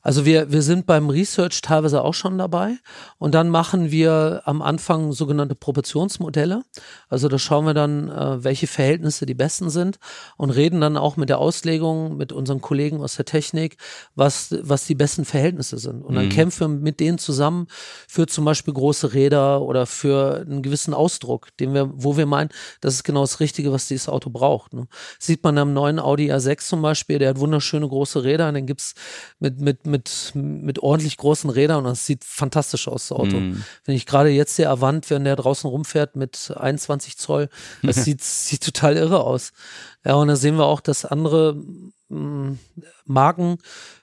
also 0.02 0.24
wir, 0.24 0.52
wir 0.52 0.62
sind 0.62 0.86
beim 0.86 1.10
Research 1.10 1.60
teilweise 1.60 2.02
auch 2.02 2.14
schon 2.14 2.38
dabei 2.38 2.76
und 3.18 3.34
dann 3.34 3.48
machen 3.48 3.90
wir 3.90 4.42
am 4.44 4.62
Anfang 4.62 5.12
sogenannte 5.12 5.54
Proportionsmodelle. 5.54 6.62
Also 7.08 7.28
da 7.28 7.38
schauen 7.38 7.66
wir 7.66 7.74
dann, 7.74 8.08
äh, 8.08 8.44
welche 8.44 8.66
Verhältnisse 8.66 9.26
die 9.26 9.34
besten 9.34 9.70
sind 9.70 9.98
und 10.36 10.50
reden 10.50 10.80
dann 10.80 10.96
auch 10.96 11.16
mit 11.16 11.28
der 11.28 11.38
Auslegung, 11.38 12.16
mit 12.16 12.32
unseren 12.32 12.60
Kollegen 12.60 13.00
aus 13.00 13.16
der 13.16 13.24
Technik, 13.24 13.76
was, 14.14 14.54
was 14.60 14.86
die 14.86 14.94
besten 14.94 15.24
Verhältnisse 15.24 15.78
sind. 15.78 16.02
Und 16.02 16.14
dann 16.14 16.26
mhm. 16.26 16.30
kämpfen 16.30 16.60
wir 16.60 16.68
mit 16.68 17.00
denen 17.00 17.18
zusammen, 17.18 17.66
für 18.08 18.26
zum 18.26 18.44
Beispiel 18.44 18.74
große 18.74 19.12
Räder 19.12 19.62
oder 19.62 19.86
für 19.86 20.44
einen 20.46 20.62
gewissen 20.62 20.94
Ausdruck, 20.94 21.48
den 21.58 21.74
wir, 21.74 21.90
wo 21.94 22.16
wir 22.16 22.26
meinen, 22.26 22.50
das 22.80 22.94
ist 22.94 23.04
genau 23.04 23.22
das 23.22 23.40
Richtige, 23.40 23.72
was 23.72 23.88
dieses 23.88 24.08
Auto 24.08 24.30
braucht. 24.30 24.72
Ne? 24.72 24.86
Sieht 25.18 25.42
man 25.42 25.58
am 25.58 25.72
neuen 25.72 25.98
Audi 25.98 26.32
A6 26.32 26.68
zum 26.68 26.82
Beispiel, 26.82 27.18
der 27.18 27.30
hat 27.30 27.38
wunderschöne 27.38 27.88
große 27.88 28.24
Räder, 28.24 28.50
den 28.52 28.66
gibt's 28.66 28.94
mit, 29.38 29.60
mit, 29.60 29.86
mit, 29.86 30.32
mit 30.34 30.78
ordentlich 30.80 31.16
großen 31.16 31.50
Rädern 31.50 31.78
und 31.78 31.84
das 31.84 32.06
sieht 32.06 32.24
fantastisch 32.24 32.88
aus, 32.88 33.08
das 33.08 33.16
Auto. 33.16 33.36
Mm. 33.36 33.64
Wenn 33.84 33.94
ich 33.94 34.06
gerade 34.06 34.30
jetzt 34.30 34.58
der 34.58 34.70
Avant, 34.70 35.10
wenn 35.10 35.24
der 35.24 35.36
draußen 35.36 35.68
rumfährt 35.68 36.16
mit 36.16 36.52
21 36.56 37.16
Zoll, 37.16 37.48
das 37.82 37.96
sieht, 38.04 38.22
sieht 38.22 38.64
total 38.64 38.96
irre 38.96 39.24
aus. 39.24 39.52
Ja, 40.04 40.14
und 40.14 40.28
da 40.28 40.36
sehen 40.36 40.56
wir 40.56 40.66
auch, 40.66 40.80
dass 40.80 41.04
andere 41.04 41.56
Marken 43.06 43.58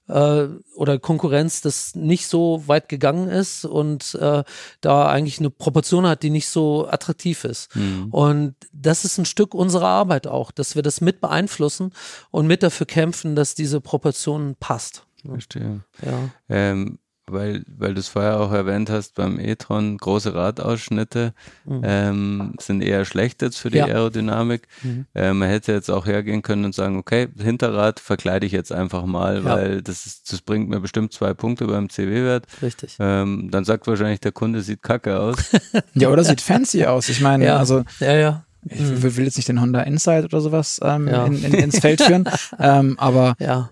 äh, 0.08 0.48
oder 0.76 1.00
Konkurrenz 1.00 1.62
das 1.62 1.96
nicht 1.96 2.28
so 2.28 2.64
weit 2.68 2.90
gegangen 2.90 3.30
ist 3.30 3.66
und 3.66 4.16
äh, 4.16 4.44
da 4.82 5.08
eigentlich 5.08 5.40
eine 5.40 5.50
Proportion 5.50 6.08
hat, 6.08 6.24
die 6.24 6.30
nicht 6.30 6.50
so 6.50 6.88
attraktiv 6.88 7.44
ist. 7.44 7.76
Mhm. 7.76 8.08
Und 8.12 8.56
das 8.74 9.06
ist 9.06 9.18
ein 9.18 9.26
Stück 9.26 9.54
unserer 9.54 9.88
Arbeit 9.88 10.28
auch, 10.28 10.52
dass 10.52 10.76
wir 10.76 10.82
das 10.82 11.02
mit 11.02 11.22
beeinflussen 11.22 11.94
und 12.32 12.48
mit 12.48 12.64
dafür 12.64 12.88
kämpfen, 12.88 13.36
dass 13.36 13.56
diese 13.56 13.82
Proportion 13.82 14.56
passt. 14.60 15.06
Verstehe. 15.26 15.82
Ja. 16.02 16.30
Ähm, 16.48 17.00
weil, 17.32 17.64
weil 17.68 17.94
du 17.94 18.00
es 18.00 18.08
vorher 18.08 18.40
auch 18.40 18.52
erwähnt 18.52 18.90
hast, 18.90 19.16
beim 19.16 19.40
e-tron 19.40 19.98
große 19.98 20.34
Radausschnitte 20.34 21.34
mhm. 21.66 21.82
ähm, 21.84 22.54
sind 22.60 22.82
eher 22.82 23.06
schlecht 23.06 23.42
jetzt 23.42 23.58
für 23.58 23.70
die 23.70 23.78
ja. 23.78 23.86
Aerodynamik. 23.86 24.68
Mhm. 24.84 25.06
Äh, 25.14 25.34
man 25.34 25.50
hätte 25.50 25.72
jetzt 25.72 25.90
auch 25.90 26.06
hergehen 26.06 26.42
können 26.42 26.66
und 26.66 26.76
sagen, 26.76 26.98
okay, 26.98 27.28
Hinterrad 27.38 28.00
verkleide 28.00 28.46
ich 28.46 28.52
jetzt 28.52 28.72
einfach 28.72 29.06
mal, 29.06 29.38
ja. 29.38 29.46
weil 29.46 29.82
das, 29.82 30.06
ist, 30.06 30.32
das 30.32 30.42
bringt 30.42 30.70
mir 30.70 30.80
bestimmt 30.80 31.14
zwei 31.14 31.34
Punkte 31.34 31.66
beim 31.68 31.90
CW-Wert. 31.90 32.46
Richtig. 32.62 32.98
Ähm, 33.00 33.50
dann 33.52 33.66
sagt 33.66 33.88
wahrscheinlich 33.88 34.20
der 34.20 34.32
Kunde, 34.32 34.62
sieht 34.62 34.84
kacke 34.84 35.20
aus. 35.20 35.38
ja, 35.94 36.10
oder 36.10 36.24
sieht 36.24 36.42
fancy 36.42 36.86
aus. 36.86 37.10
Ich 37.10 37.22
meine, 37.22 37.46
ja. 37.46 37.58
also 37.58 37.84
ja, 38.00 38.14
ja. 38.14 38.46
Ich 38.66 39.16
will 39.16 39.24
jetzt 39.24 39.38
nicht 39.38 39.48
den 39.48 39.62
Honda 39.62 39.82
Insight 39.82 40.26
oder 40.26 40.42
sowas 40.42 40.82
ähm, 40.84 41.08
in, 41.08 41.44
in, 41.46 41.54
ins 41.54 41.80
Feld 41.80 42.02
führen, 42.02 42.26
ähm, 42.60 42.96
aber 43.00 43.36
ja 43.40 43.70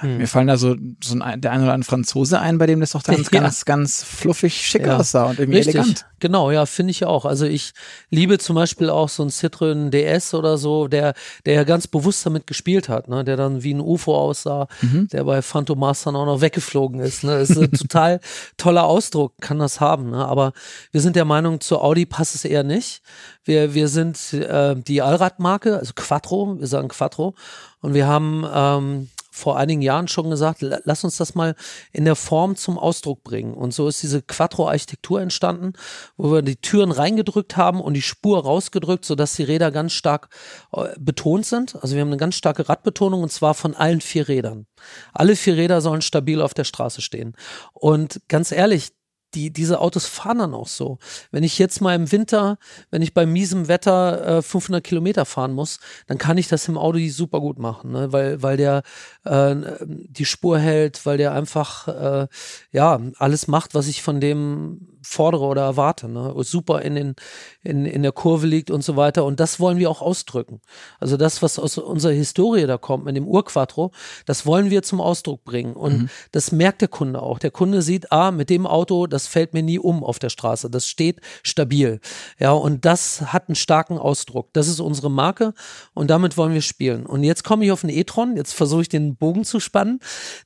hm. 0.00 0.18
Mir 0.18 0.28
fallen 0.28 0.46
da 0.46 0.56
so, 0.56 0.76
so 1.02 1.18
ein, 1.18 1.40
der 1.40 1.52
ein 1.52 1.62
oder 1.62 1.72
andere 1.72 1.88
Franzose 1.88 2.38
ein, 2.38 2.58
bei 2.58 2.66
dem 2.66 2.80
das 2.80 2.90
doch 2.90 3.02
ganz, 3.04 3.30
ja. 3.30 3.40
ganz, 3.40 3.64
ganz 3.64 4.02
fluffig 4.02 4.66
schick 4.66 4.86
ja. 4.86 4.98
aussah 4.98 5.24
und 5.24 5.38
irgendwie 5.38 5.58
Richtig. 5.58 5.76
elegant. 5.76 6.06
Genau, 6.20 6.50
ja, 6.50 6.66
finde 6.66 6.90
ich 6.90 7.04
auch. 7.04 7.24
Also 7.24 7.46
ich 7.46 7.72
liebe 8.10 8.38
zum 8.38 8.56
Beispiel 8.56 8.90
auch 8.90 9.08
so 9.08 9.22
ein 9.22 9.30
Citroën 9.30 9.90
DS 9.90 10.34
oder 10.34 10.58
so, 10.58 10.88
der, 10.88 11.14
der 11.44 11.54
ja 11.54 11.64
ganz 11.64 11.86
bewusst 11.86 12.24
damit 12.24 12.46
gespielt 12.46 12.88
hat, 12.88 13.08
ne? 13.08 13.24
der 13.24 13.36
dann 13.36 13.62
wie 13.62 13.74
ein 13.74 13.80
UFO 13.80 14.16
aussah, 14.16 14.68
mhm. 14.80 15.08
der 15.08 15.24
bei 15.24 15.42
Phantom 15.42 15.78
Mastern 15.78 16.16
auch 16.16 16.26
noch 16.26 16.40
weggeflogen 16.40 17.00
ist. 17.00 17.24
Ne? 17.24 17.38
Das 17.38 17.50
ist 17.50 17.58
ein 17.58 17.70
total 17.72 18.20
toller 18.56 18.84
Ausdruck, 18.84 19.34
kann 19.40 19.58
das 19.58 19.80
haben. 19.80 20.10
Ne? 20.10 20.24
Aber 20.24 20.52
wir 20.90 21.00
sind 21.00 21.16
der 21.16 21.24
Meinung, 21.24 21.60
zu 21.60 21.80
Audi 21.80 22.06
passt 22.06 22.34
es 22.34 22.44
eher 22.44 22.64
nicht. 22.64 23.02
Wir, 23.44 23.74
wir 23.74 23.88
sind 23.88 24.32
äh, 24.32 24.74
die 24.74 25.02
Allradmarke, 25.02 25.78
also 25.78 25.92
Quattro, 25.94 26.58
wir 26.58 26.66
sagen 26.66 26.88
Quattro. 26.88 27.34
Und 27.80 27.94
wir 27.94 28.06
haben 28.06 28.44
ähm, 28.52 29.08
vor 29.36 29.58
einigen 29.58 29.82
Jahren 29.82 30.08
schon 30.08 30.30
gesagt, 30.30 30.62
lass 30.62 31.04
uns 31.04 31.18
das 31.18 31.34
mal 31.34 31.54
in 31.92 32.06
der 32.06 32.16
Form 32.16 32.56
zum 32.56 32.78
Ausdruck 32.78 33.22
bringen. 33.22 33.52
Und 33.52 33.74
so 33.74 33.86
ist 33.86 34.02
diese 34.02 34.22
Quattro-Architektur 34.22 35.20
entstanden, 35.20 35.74
wo 36.16 36.32
wir 36.32 36.40
die 36.40 36.56
Türen 36.56 36.90
reingedrückt 36.90 37.56
haben 37.56 37.80
und 37.80 37.94
die 37.94 38.02
Spur 38.02 38.42
rausgedrückt, 38.42 39.04
sodass 39.04 39.34
die 39.34 39.42
Räder 39.42 39.70
ganz 39.70 39.92
stark 39.92 40.30
äh, 40.72 40.88
betont 40.98 41.44
sind. 41.44 41.76
Also 41.82 41.94
wir 41.94 42.00
haben 42.00 42.08
eine 42.08 42.16
ganz 42.16 42.36
starke 42.36 42.68
Radbetonung 42.68 43.22
und 43.22 43.30
zwar 43.30 43.52
von 43.52 43.74
allen 43.74 44.00
vier 44.00 44.26
Rädern. 44.26 44.66
Alle 45.12 45.36
vier 45.36 45.56
Räder 45.56 45.82
sollen 45.82 46.02
stabil 46.02 46.40
auf 46.40 46.54
der 46.54 46.64
Straße 46.64 47.02
stehen. 47.02 47.36
Und 47.74 48.20
ganz 48.28 48.52
ehrlich, 48.52 48.95
die, 49.36 49.52
diese 49.52 49.80
Autos 49.80 50.06
fahren 50.06 50.38
dann 50.38 50.54
auch 50.54 50.66
so. 50.66 50.98
Wenn 51.30 51.44
ich 51.44 51.58
jetzt 51.58 51.80
mal 51.80 51.94
im 51.94 52.10
Winter, 52.10 52.58
wenn 52.90 53.02
ich 53.02 53.14
bei 53.14 53.26
miesem 53.26 53.68
Wetter 53.68 54.38
äh, 54.38 54.42
500 54.42 54.82
Kilometer 54.82 55.24
fahren 55.24 55.52
muss, 55.52 55.78
dann 56.06 56.18
kann 56.18 56.38
ich 56.38 56.48
das 56.48 56.66
im 56.68 56.78
Audi 56.78 57.10
super 57.10 57.40
gut 57.40 57.58
machen, 57.58 57.92
ne? 57.92 58.12
weil, 58.12 58.42
weil 58.42 58.56
der 58.56 58.82
äh, 59.24 59.54
die 59.84 60.24
Spur 60.24 60.58
hält, 60.58 61.04
weil 61.04 61.18
der 61.18 61.32
einfach 61.32 61.88
äh, 61.88 62.26
ja 62.72 63.00
alles 63.18 63.46
macht, 63.46 63.74
was 63.74 63.86
ich 63.86 64.02
von 64.02 64.20
dem 64.20 64.95
fordere 65.06 65.44
oder 65.44 65.62
erwarte. 65.62 66.08
Ne? 66.08 66.34
Super 66.38 66.82
in, 66.82 66.94
den, 66.94 67.16
in, 67.62 67.86
in 67.86 68.02
der 68.02 68.12
Kurve 68.12 68.46
liegt 68.46 68.70
und 68.70 68.82
so 68.82 68.96
weiter. 68.96 69.24
Und 69.24 69.40
das 69.40 69.60
wollen 69.60 69.78
wir 69.78 69.90
auch 69.90 70.02
ausdrücken. 70.02 70.60
Also 71.00 71.16
das, 71.16 71.42
was 71.42 71.58
aus 71.58 71.78
unserer 71.78 72.12
Historie 72.12 72.66
da 72.66 72.76
kommt, 72.76 73.04
mit 73.04 73.16
dem 73.16 73.26
Urquattro, 73.26 73.92
das 74.26 74.46
wollen 74.46 74.70
wir 74.70 74.82
zum 74.82 75.00
Ausdruck 75.00 75.44
bringen. 75.44 75.74
Und 75.74 76.02
mhm. 76.02 76.08
das 76.32 76.52
merkt 76.52 76.80
der 76.80 76.88
Kunde 76.88 77.22
auch. 77.22 77.38
Der 77.38 77.50
Kunde 77.50 77.82
sieht, 77.82 78.12
ah, 78.12 78.30
mit 78.30 78.50
dem 78.50 78.66
Auto, 78.66 79.06
das 79.06 79.26
fällt 79.26 79.54
mir 79.54 79.62
nie 79.62 79.78
um 79.78 80.02
auf 80.02 80.18
der 80.18 80.30
Straße. 80.30 80.70
Das 80.70 80.86
steht 80.86 81.20
stabil. 81.42 82.00
Ja, 82.38 82.52
und 82.52 82.84
das 82.84 83.32
hat 83.32 83.48
einen 83.48 83.56
starken 83.56 83.98
Ausdruck. 83.98 84.52
Das 84.52 84.68
ist 84.68 84.80
unsere 84.80 85.10
Marke 85.10 85.54
und 85.94 86.10
damit 86.10 86.36
wollen 86.36 86.54
wir 86.54 86.62
spielen. 86.62 87.06
Und 87.06 87.22
jetzt 87.22 87.44
komme 87.44 87.64
ich 87.64 87.72
auf 87.72 87.82
den 87.82 87.90
e-tron. 87.90 88.36
Jetzt 88.36 88.54
versuche 88.54 88.82
ich 88.82 88.88
den 88.88 89.16
Bogen 89.16 89.44
zu 89.44 89.60
spannen. 89.60 90.00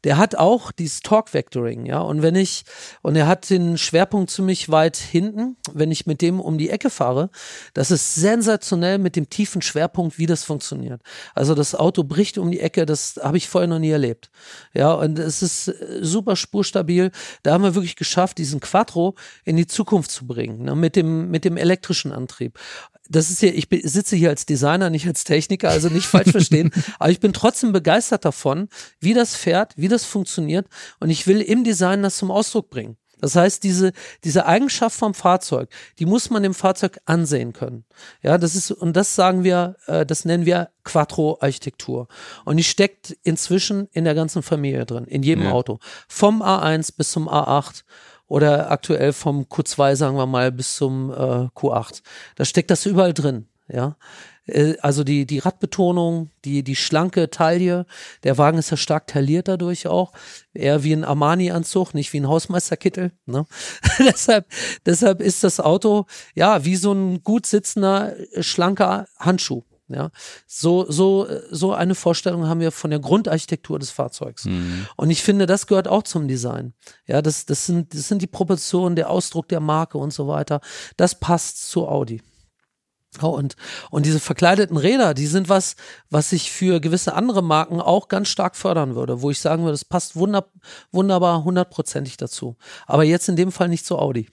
Der 0.04 0.18
hat 0.18 0.36
auch 0.36 0.72
dieses 0.72 1.00
Torque 1.00 1.32
Vectoring. 1.32 1.86
Ja, 1.86 2.00
und 2.00 2.22
wenn 2.22 2.34
ich, 2.34 2.64
und 3.02 3.16
er 3.16 3.26
hat 3.26 3.48
den 3.50 3.78
Schwerpunkt 3.78 4.30
zu 4.30 4.42
ziemlich 4.50 4.68
weit 4.68 4.96
hinten, 4.96 5.56
wenn 5.72 5.92
ich 5.92 6.06
mit 6.06 6.20
dem 6.20 6.40
um 6.40 6.58
die 6.58 6.70
Ecke 6.70 6.90
fahre. 6.90 7.30
Das 7.72 7.92
ist 7.92 8.16
sensationell 8.16 8.98
mit 8.98 9.14
dem 9.14 9.30
tiefen 9.30 9.62
Schwerpunkt, 9.62 10.18
wie 10.18 10.26
das 10.26 10.42
funktioniert. 10.42 11.02
Also 11.36 11.54
das 11.54 11.76
Auto 11.76 12.02
bricht 12.02 12.36
um 12.36 12.50
die 12.50 12.58
Ecke, 12.58 12.84
das 12.84 13.20
habe 13.22 13.36
ich 13.36 13.48
vorher 13.48 13.68
noch 13.68 13.78
nie 13.78 13.90
erlebt. 13.90 14.30
Ja, 14.74 14.92
und 14.92 15.20
es 15.20 15.42
ist 15.42 15.68
äh, 15.68 16.00
super 16.00 16.34
spurstabil. 16.34 17.12
Da 17.44 17.52
haben 17.52 17.62
wir 17.62 17.76
wirklich 17.76 17.94
geschafft, 17.94 18.38
diesen 18.38 18.58
Quattro 18.58 19.14
in 19.44 19.56
die 19.56 19.68
Zukunft 19.68 20.10
zu 20.10 20.26
bringen, 20.26 20.64
ne, 20.64 20.74
mit 20.74 20.96
dem, 20.96 21.30
mit 21.30 21.44
dem 21.44 21.56
elektrischen 21.56 22.10
Antrieb 22.10 22.58
das 23.12 23.28
ist 23.28 23.40
hier, 23.40 23.52
ich 23.56 23.66
sitze 23.82 24.14
hier 24.14 24.28
als 24.28 24.46
Designer, 24.46 24.88
nicht 24.88 25.04
als 25.08 25.24
Techniker, 25.24 25.68
also 25.68 25.88
nicht 25.88 26.06
falsch 26.06 26.30
verstehen, 26.30 26.70
aber 27.00 27.10
ich 27.10 27.18
bin 27.18 27.32
trotzdem 27.32 27.72
begeistert 27.72 28.24
davon, 28.24 28.68
wie 29.00 29.14
das 29.14 29.34
fährt, 29.34 29.72
wie 29.76 29.88
das 29.88 30.04
funktioniert 30.04 30.68
und 31.00 31.10
ich 31.10 31.26
will 31.26 31.40
im 31.40 31.64
Design 31.64 32.04
das 32.04 32.18
zum 32.18 32.30
Ausdruck 32.30 32.70
bringen. 32.70 32.96
Das 33.20 33.36
heißt, 33.36 33.62
diese, 33.62 33.92
diese 34.24 34.46
Eigenschaft 34.46 34.96
vom 34.96 35.14
Fahrzeug, 35.14 35.68
die 35.98 36.06
muss 36.06 36.30
man 36.30 36.42
dem 36.42 36.54
Fahrzeug 36.54 37.00
ansehen 37.04 37.52
können. 37.52 37.84
Ja, 38.22 38.38
das 38.38 38.54
ist, 38.54 38.70
und 38.70 38.96
das 38.96 39.14
sagen 39.14 39.44
wir, 39.44 39.76
äh, 39.86 40.06
das 40.06 40.24
nennen 40.24 40.46
wir 40.46 40.70
Quattro-Architektur. 40.84 42.08
Und 42.44 42.56
die 42.56 42.64
steckt 42.64 43.16
inzwischen 43.22 43.88
in 43.92 44.04
der 44.04 44.14
ganzen 44.14 44.42
Familie 44.42 44.86
drin, 44.86 45.04
in 45.04 45.22
jedem 45.22 45.44
ja. 45.44 45.52
Auto. 45.52 45.78
Vom 46.08 46.42
A1 46.42 46.94
bis 46.96 47.12
zum 47.12 47.28
A8 47.28 47.82
oder 48.26 48.70
aktuell 48.70 49.12
vom 49.12 49.42
Q2, 49.42 49.96
sagen 49.96 50.16
wir 50.16 50.26
mal, 50.26 50.52
bis 50.52 50.76
zum 50.76 51.10
äh, 51.10 51.14
Q8. 51.14 52.02
Da 52.36 52.44
steckt 52.44 52.70
das 52.70 52.86
überall 52.86 53.12
drin. 53.12 53.46
Ja, 53.72 53.96
äh, 54.50 54.76
also 54.80 55.04
die, 55.04 55.26
die 55.26 55.38
Radbetonung, 55.38 56.30
die, 56.44 56.62
die 56.62 56.76
schlanke 56.76 57.30
Taille, 57.30 57.86
der 58.24 58.38
Wagen 58.38 58.58
ist 58.58 58.70
ja 58.70 58.76
stark 58.76 59.06
tailliert 59.06 59.48
dadurch 59.48 59.86
auch, 59.86 60.12
eher 60.52 60.82
wie 60.82 60.92
ein 60.92 61.04
Armani-Anzug, 61.04 61.94
nicht 61.94 62.12
wie 62.12 62.20
ein 62.20 62.28
Hausmeisterkittel. 62.28 63.12
Ne? 63.26 63.46
deshalb, 63.98 64.46
deshalb 64.86 65.20
ist 65.20 65.44
das 65.44 65.60
Auto 65.60 66.06
ja 66.34 66.64
wie 66.64 66.76
so 66.76 66.92
ein 66.92 67.22
gut 67.22 67.46
sitzender, 67.46 68.14
schlanker 68.40 69.06
Handschuh. 69.18 69.62
Ja, 69.92 70.12
so, 70.46 70.88
so, 70.88 71.26
so 71.50 71.72
eine 71.72 71.96
Vorstellung 71.96 72.46
haben 72.46 72.60
wir 72.60 72.70
von 72.70 72.90
der 72.90 73.00
Grundarchitektur 73.00 73.76
des 73.80 73.90
Fahrzeugs. 73.90 74.44
Mhm. 74.44 74.86
Und 74.96 75.10
ich 75.10 75.20
finde, 75.20 75.46
das 75.46 75.66
gehört 75.66 75.88
auch 75.88 76.04
zum 76.04 76.28
Design. 76.28 76.74
Ja, 77.08 77.20
das, 77.22 77.44
das 77.44 77.66
sind, 77.66 77.92
das 77.92 78.06
sind 78.06 78.22
die 78.22 78.28
Proportionen, 78.28 78.94
der 78.94 79.10
Ausdruck 79.10 79.48
der 79.48 79.58
Marke 79.58 79.98
und 79.98 80.12
so 80.12 80.28
weiter. 80.28 80.60
Das 80.96 81.18
passt 81.18 81.68
zu 81.68 81.88
Audi. 81.88 82.22
Oh, 83.20 83.28
und, 83.28 83.56
und 83.90 84.06
diese 84.06 84.20
verkleideten 84.20 84.76
Räder, 84.76 85.14
die 85.14 85.26
sind 85.26 85.48
was, 85.48 85.74
was 86.10 86.30
ich 86.30 86.52
für 86.52 86.80
gewisse 86.80 87.14
andere 87.14 87.42
Marken 87.42 87.80
auch 87.80 88.06
ganz 88.06 88.28
stark 88.28 88.54
fördern 88.54 88.94
würde, 88.94 89.20
wo 89.20 89.30
ich 89.30 89.40
sagen 89.40 89.64
würde, 89.64 89.72
das 89.72 89.84
passt 89.84 90.14
wunder, 90.14 90.46
wunderbar, 90.92 91.42
hundertprozentig 91.42 92.16
dazu. 92.18 92.56
Aber 92.86 93.02
jetzt 93.02 93.28
in 93.28 93.34
dem 93.34 93.50
Fall 93.50 93.68
nicht 93.68 93.84
zu 93.84 93.98
Audi. 93.98 94.28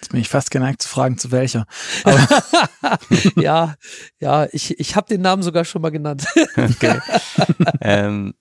Jetzt 0.00 0.12
bin 0.12 0.20
ich 0.20 0.30
fast 0.30 0.50
geneigt 0.50 0.80
zu 0.80 0.88
fragen, 0.88 1.18
zu 1.18 1.30
welcher. 1.30 1.66
ja, 3.36 3.74
ja, 4.18 4.48
ich, 4.50 4.80
ich 4.80 4.96
habe 4.96 5.06
den 5.08 5.20
Namen 5.20 5.42
sogar 5.42 5.66
schon 5.66 5.82
mal 5.82 5.90
genannt. 5.90 6.24
okay. 6.56 7.00
ähm, 7.82 8.32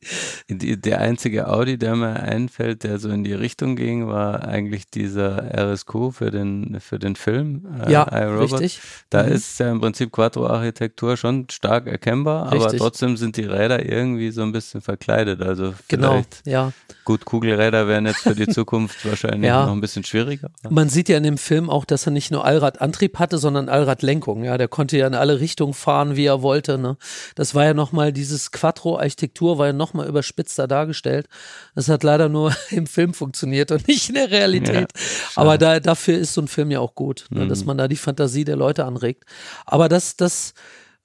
die, 0.47 0.79
der 0.79 1.01
einzige 1.01 1.49
Audi, 1.49 1.77
der 1.77 1.97
mir 1.97 2.15
einfällt, 2.21 2.83
der 2.83 2.97
so 2.97 3.09
in 3.09 3.25
die 3.25 3.33
Richtung 3.33 3.75
ging, 3.75 4.07
war 4.07 4.47
eigentlich 4.47 4.89
dieser 4.89 5.53
RSQ 5.53 6.13
für 6.13 6.31
den, 6.31 6.79
für 6.79 6.97
den 6.97 7.17
Film. 7.17 7.67
Äh, 7.85 7.91
ja, 7.91 8.03
richtig. 8.03 8.79
Da 9.09 9.23
mhm. 9.23 9.31
ist 9.33 9.59
ja 9.59 9.69
im 9.69 9.81
Prinzip 9.81 10.13
Quattro-Architektur 10.13 11.17
schon 11.17 11.47
stark 11.49 11.87
erkennbar, 11.87 12.53
richtig. 12.53 12.69
aber 12.69 12.77
trotzdem 12.77 13.17
sind 13.17 13.35
die 13.35 13.43
Räder 13.43 13.85
irgendwie 13.85 14.31
so 14.31 14.43
ein 14.43 14.53
bisschen 14.53 14.79
verkleidet. 14.79 15.41
Also 15.41 15.73
genau, 15.89 16.11
vielleicht, 16.11 16.47
ja. 16.47 16.71
gut, 17.03 17.25
Kugelräder 17.25 17.89
wären 17.89 18.05
jetzt 18.05 18.21
für 18.21 18.35
die 18.35 18.47
Zukunft 18.47 19.05
wahrscheinlich 19.05 19.49
ja. 19.49 19.65
noch 19.65 19.73
ein 19.73 19.81
bisschen 19.81 20.05
schwieriger. 20.05 20.51
Man 20.69 20.87
sieht 20.87 21.09
ja 21.09 21.17
in 21.17 21.23
dem 21.23 21.37
Film, 21.37 21.48
Film 21.49 21.71
auch, 21.71 21.83
dass 21.83 22.05
er 22.05 22.11
nicht 22.11 22.29
nur 22.29 22.45
Allradantrieb 22.45 23.17
hatte, 23.17 23.39
sondern 23.39 23.69
Allradlenkung. 23.69 24.43
Ja, 24.43 24.59
der 24.59 24.67
konnte 24.67 24.99
ja 24.99 25.07
in 25.07 25.15
alle 25.15 25.39
Richtungen 25.39 25.73
fahren, 25.73 26.15
wie 26.15 26.25
er 26.25 26.43
wollte. 26.43 26.77
Ne? 26.77 26.95
Das 27.33 27.55
war 27.55 27.65
ja 27.65 27.73
nochmal, 27.73 28.13
dieses 28.13 28.51
Quattro-Architektur 28.51 29.57
war 29.57 29.65
ja 29.65 29.73
nochmal 29.73 30.07
überspitzter 30.07 30.67
dargestellt. 30.67 31.25
Das 31.73 31.89
hat 31.89 32.03
leider 32.03 32.29
nur 32.29 32.55
im 32.69 32.85
Film 32.85 33.15
funktioniert 33.15 33.71
und 33.71 33.87
nicht 33.87 34.09
in 34.09 34.15
der 34.15 34.29
Realität. 34.29 34.89
Ja, 34.93 35.01
Aber 35.37 35.57
da, 35.57 35.79
dafür 35.79 36.19
ist 36.19 36.35
so 36.35 36.41
ein 36.41 36.47
Film 36.47 36.69
ja 36.69 36.81
auch 36.81 36.93
gut, 36.93 37.25
ne? 37.31 37.47
dass 37.47 37.61
mhm. 37.61 37.65
man 37.65 37.77
da 37.79 37.87
die 37.87 37.95
Fantasie 37.95 38.45
der 38.45 38.55
Leute 38.55 38.85
anregt. 38.85 39.23
Aber 39.65 39.89
das, 39.89 40.17
das, 40.17 40.53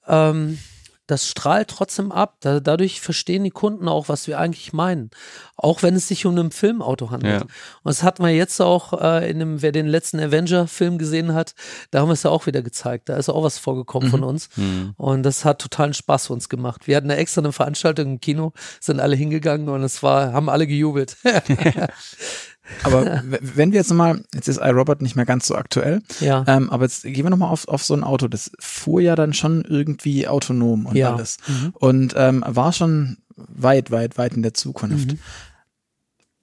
ähm, 0.07 0.59
das 1.07 1.27
strahlt 1.27 1.69
trotzdem 1.69 2.11
ab. 2.11 2.37
Da, 2.39 2.59
dadurch 2.59 3.01
verstehen 3.01 3.43
die 3.43 3.51
Kunden 3.51 3.87
auch, 3.87 4.09
was 4.09 4.27
wir 4.27 4.39
eigentlich 4.39 4.73
meinen. 4.73 5.11
Auch 5.55 5.83
wenn 5.83 5.95
es 5.95 6.07
sich 6.07 6.25
um 6.25 6.37
ein 6.37 6.51
Filmauto 6.51 7.11
handelt. 7.11 7.41
Ja. 7.41 7.41
Und 7.41 7.49
das 7.83 8.03
hatten 8.03 8.23
wir 8.23 8.31
jetzt 8.31 8.59
auch 8.61 8.99
äh, 9.01 9.29
in 9.29 9.39
dem, 9.39 9.61
wer 9.61 9.71
den 9.71 9.87
letzten 9.87 10.19
Avenger-Film 10.19 10.97
gesehen 10.97 11.33
hat, 11.33 11.53
da 11.91 11.99
haben 12.01 12.09
wir 12.09 12.13
es 12.13 12.23
ja 12.23 12.31
auch 12.31 12.45
wieder 12.45 12.61
gezeigt. 12.61 13.09
Da 13.09 13.17
ist 13.17 13.29
auch 13.29 13.43
was 13.43 13.57
vorgekommen 13.57 14.07
mhm. 14.07 14.11
von 14.11 14.23
uns. 14.23 14.49
Mhm. 14.55 14.93
Und 14.97 15.23
das 15.23 15.45
hat 15.45 15.59
totalen 15.59 15.93
Spaß 15.93 16.27
für 16.27 16.33
uns 16.33 16.49
gemacht. 16.49 16.87
Wir 16.87 16.97
hatten 16.97 17.11
eine 17.11 17.19
extra 17.19 17.41
eine 17.41 17.51
Veranstaltung 17.51 18.13
im 18.13 18.19
Kino, 18.19 18.53
sind 18.79 18.99
alle 18.99 19.15
hingegangen 19.15 19.69
und 19.69 19.83
es 19.83 20.03
war, 20.03 20.33
haben 20.33 20.49
alle 20.49 20.67
gejubelt. 20.67 21.17
Aber 22.83 23.23
wenn 23.41 23.71
wir 23.71 23.79
jetzt 23.79 23.89
nochmal, 23.89 24.23
jetzt 24.33 24.47
ist 24.47 24.59
iRobot 24.59 25.01
nicht 25.01 25.15
mehr 25.15 25.25
ganz 25.25 25.47
so 25.47 25.55
aktuell, 25.55 26.01
ja. 26.19 26.43
ähm, 26.47 26.69
aber 26.69 26.83
jetzt 26.85 27.03
gehen 27.03 27.23
wir 27.23 27.29
nochmal 27.29 27.51
auf, 27.51 27.67
auf 27.67 27.83
so 27.83 27.93
ein 27.93 28.03
Auto. 28.03 28.27
Das 28.27 28.51
fuhr 28.59 29.01
ja 29.01 29.15
dann 29.15 29.33
schon 29.33 29.63
irgendwie 29.63 30.27
autonom 30.27 30.85
und 30.85 30.95
ja. 30.95 31.13
alles. 31.13 31.37
Mhm. 31.47 31.73
Und 31.73 32.13
ähm, 32.17 32.43
war 32.47 32.73
schon 32.73 33.17
weit, 33.35 33.91
weit, 33.91 34.17
weit 34.17 34.33
in 34.33 34.43
der 34.43 34.53
Zukunft. 34.53 35.13
Mhm. 35.13 35.19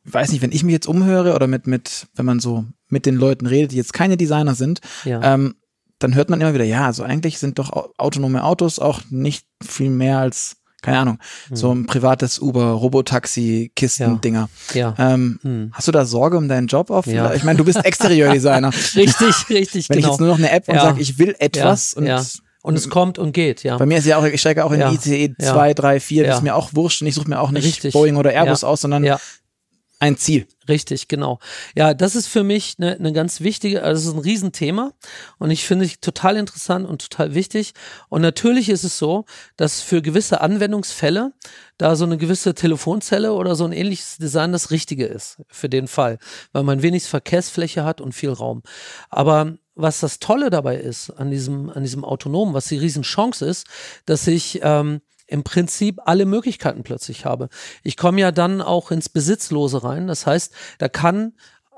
Weiß 0.05 0.33
nicht, 0.33 0.43
wenn 0.43 0.53
ich 0.53 0.65
mich 0.65 0.73
jetzt 0.73 0.89
umhöre 0.89 1.35
oder 1.35 1.47
mit, 1.47 1.67
mit, 1.67 2.09
wenn 2.15 2.27
man 2.27 2.41
so 2.41 2.65
mit 2.89 3.07
den 3.07 3.15
Leuten 3.15 3.47
redet, 3.47 3.73
die 3.73 3.77
jetzt 3.77 3.93
keine 3.93 4.17
Designer 4.17 4.55
sind, 4.55 4.81
ja. 5.05 5.21
ähm, 5.23 5.55
dann 6.01 6.15
hört 6.15 6.29
man 6.29 6.41
immer 6.41 6.55
wieder, 6.55 6.65
ja, 6.65 6.87
also 6.87 7.05
eigentlich 7.05 7.39
sind 7.39 7.61
doch 7.61 7.71
autonome 7.97 8.43
Autos 8.43 8.81
auch 8.81 9.03
nicht 9.11 9.47
viel 9.65 9.91
mehr 9.91 10.19
als 10.19 10.57
keine 10.83 10.99
Ahnung, 10.99 11.19
hm. 11.49 11.57
so 11.57 11.73
ein 11.73 11.87
privates 11.87 12.39
Uber, 12.39 12.73
Robotaxi, 12.73 13.73
Kisten-Dinger. 13.75 14.49
Ja. 14.75 14.95
ja. 14.99 15.15
Ähm, 15.15 15.39
hm. 15.43 15.71
Hast 15.73 15.89
du 15.89 15.93
da 15.93 16.05
Sorge 16.05 16.37
um 16.37 16.49
deinen 16.49 16.67
Job 16.67 16.91
auf? 16.91 17.07
Ja. 17.07 17.33
Ich 17.35 17.45
meine, 17.45 17.57
du 17.57 17.65
bist 17.65 17.79
Exterieurdesigner. 17.85 18.73
richtig, 18.95 19.49
richtig. 19.49 19.89
Wenn 19.89 19.97
genau. 19.97 20.09
ich 20.09 20.13
jetzt 20.13 20.21
nur 20.21 20.29
noch 20.29 20.39
eine 20.39 20.51
App 20.51 20.69
und 20.69 20.75
ja. 20.75 20.83
sage, 20.83 21.01
ich 21.01 21.19
will 21.19 21.35
etwas 21.39 21.95
und 21.95 22.07
ja. 22.07 22.23
Und 22.65 22.77
es 22.77 22.89
kommt 22.89 23.19
und 23.19 23.33
geht, 23.33 23.65
ja. 23.65 23.77
Bei 23.77 23.87
mir 23.87 23.99
ist 23.99 24.07
ja 24.07 24.19
auch, 24.19 24.25
ich 24.25 24.41
steige 24.41 24.65
auch 24.65 24.71
in 24.71 24.79
ja. 24.79 24.93
ICE 24.93 25.35
2, 25.37 25.75
3, 25.75 25.99
4, 25.99 26.25
das 26.25 26.37
ist 26.37 26.43
mir 26.43 26.55
auch 26.55 26.71
wurscht 26.75 27.03
und 27.03 27.09
ich 27.09 27.15
suche 27.17 27.29
mir 27.29 27.41
auch 27.41 27.51
nicht 27.51 27.65
Richtig. 27.65 27.93
Boeing 27.93 28.15
oder 28.15 28.33
Airbus 28.33 28.63
aus, 28.63 28.83
sondern 28.83 29.05
ein 29.99 30.17
Ziel. 30.17 30.47
Richtig, 30.69 31.09
genau. 31.09 31.41
Ja, 31.75 31.93
das 31.93 32.15
ist 32.15 32.29
für 32.29 32.45
mich 32.45 32.77
eine, 32.79 32.95
eine 32.95 33.13
ganz 33.13 33.41
wichtige, 33.41 33.83
also 33.83 34.01
es 34.01 34.07
ist 34.07 34.15
ein 34.15 34.21
Riesenthema 34.21 34.93
und 35.39 35.51
ich 35.51 35.65
finde 35.65 35.85
es 35.85 35.99
total 36.01 36.37
interessant 36.37 36.87
und 36.87 37.03
total 37.03 37.35
wichtig. 37.35 37.73
Und 38.09 38.23
natürlich 38.23 38.69
ist 38.69 38.85
es 38.85 38.99
so, 38.99 39.25
dass 39.57 39.81
für 39.81 40.03
gewisse 40.03 40.41
Anwendungsfälle 40.41 41.33
da 41.79 41.97
so 41.97 42.05
eine 42.05 42.17
gewisse 42.17 42.55
Telefonzelle 42.55 43.33
oder 43.33 43.57
so 43.57 43.65
ein 43.65 43.73
ähnliches 43.73 44.19
Design 44.19 44.53
das 44.53 44.71
Richtige 44.71 45.07
ist 45.07 45.43
für 45.49 45.69
den 45.69 45.89
Fall, 45.89 46.19
weil 46.53 46.63
man 46.63 46.83
wenig 46.83 47.05
Verkehrsfläche 47.05 47.85
hat 47.85 48.01
und 48.01 48.13
viel 48.13 48.31
Raum. 48.31 48.63
Aber 49.11 49.57
was 49.75 50.01
das 50.01 50.19
Tolle 50.19 50.51
dabei 50.51 50.77
ist 50.77 51.11
an 51.11 51.31
diesem, 51.31 51.71
an 51.71 51.83
diesem 51.83 52.05
Autonomen, 52.05 52.55
was 52.55 52.67
die 52.67 52.79
Riesenchance 52.79 53.45
ist, 53.45 53.67
dass 54.05 54.27
ich 54.27 54.61
ähm, 54.63 55.01
im 55.33 55.45
Prinzip 55.45 55.99
alle 56.05 56.27
Möglichkeiten 56.27 56.83
plötzlich 56.83 57.25
habe. 57.25 57.49
Ich 57.83 57.97
komme 57.97 58.21
ja 58.21 58.33
dann 58.33 58.61
auch 58.61 58.91
ins 58.91 59.09
Besitzlose 59.09 59.83
rein. 59.83 60.07
Das 60.07 60.27
heißt, 60.27 60.53
da 60.79 60.89
kann 60.89 61.33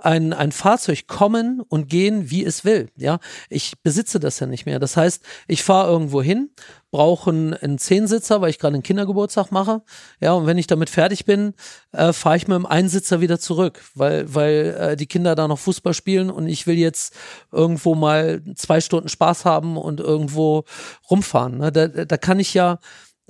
ein, 0.05 0.33
ein 0.35 0.53
Fahrzeug 0.53 1.07
kommen 1.07 1.63
und 1.63 1.89
gehen, 1.89 2.31
wie 2.31 2.45
es 2.45 2.65
will. 2.65 2.91
Ja, 2.97 3.21
ich 3.49 3.81
besitze 3.83 4.21
das 4.21 4.39
ja 4.39 4.47
nicht 4.47 4.67
mehr. 4.67 4.79
Das 4.79 4.97
heißt, 4.97 5.23
ich 5.49 5.63
fahre 5.63 5.91
irgendwo 5.91 6.21
hin, 6.21 6.51
brauche 6.91 7.31
einen, 7.31 7.55
einen 7.55 7.79
Zehnsitzer, 7.79 8.41
weil 8.41 8.51
ich 8.51 8.59
gerade 8.59 8.75
einen 8.75 8.83
Kindergeburtstag 8.83 9.51
mache. 9.51 9.83
Ja, 10.21 10.33
und 10.35 10.47
wenn 10.47 10.59
ich 10.59 10.67
damit 10.67 10.91
fertig 10.91 11.25
bin, 11.25 11.55
äh, 11.93 12.13
fahre 12.13 12.37
ich 12.37 12.47
mit 12.49 12.57
dem 12.57 12.67
Einsitzer 12.67 13.23
wieder 13.23 13.41
zurück, 13.41 13.83
weil, 13.95 14.35
weil 14.35 14.77
äh, 14.79 14.97
die 14.97 15.07
Kinder 15.07 15.35
da 15.35 15.49
noch 15.49 15.59
Fußball 15.59 15.95
spielen 15.95 16.31
und 16.31 16.49
ich 16.49 16.67
will 16.67 16.77
jetzt 16.77 17.15
irgendwo 17.51 17.95
mal 17.95 18.43
zwei 18.57 18.81
Stunden 18.81 19.09
Spaß 19.09 19.47
haben 19.47 19.79
und 19.79 20.01
irgendwo 20.01 20.65
rumfahren. 21.09 21.59
Ne? 21.59 21.73
Da, 21.73 21.89
da 21.89 22.17
kann 22.19 22.41
ich 22.41 22.53
ja 22.53 22.79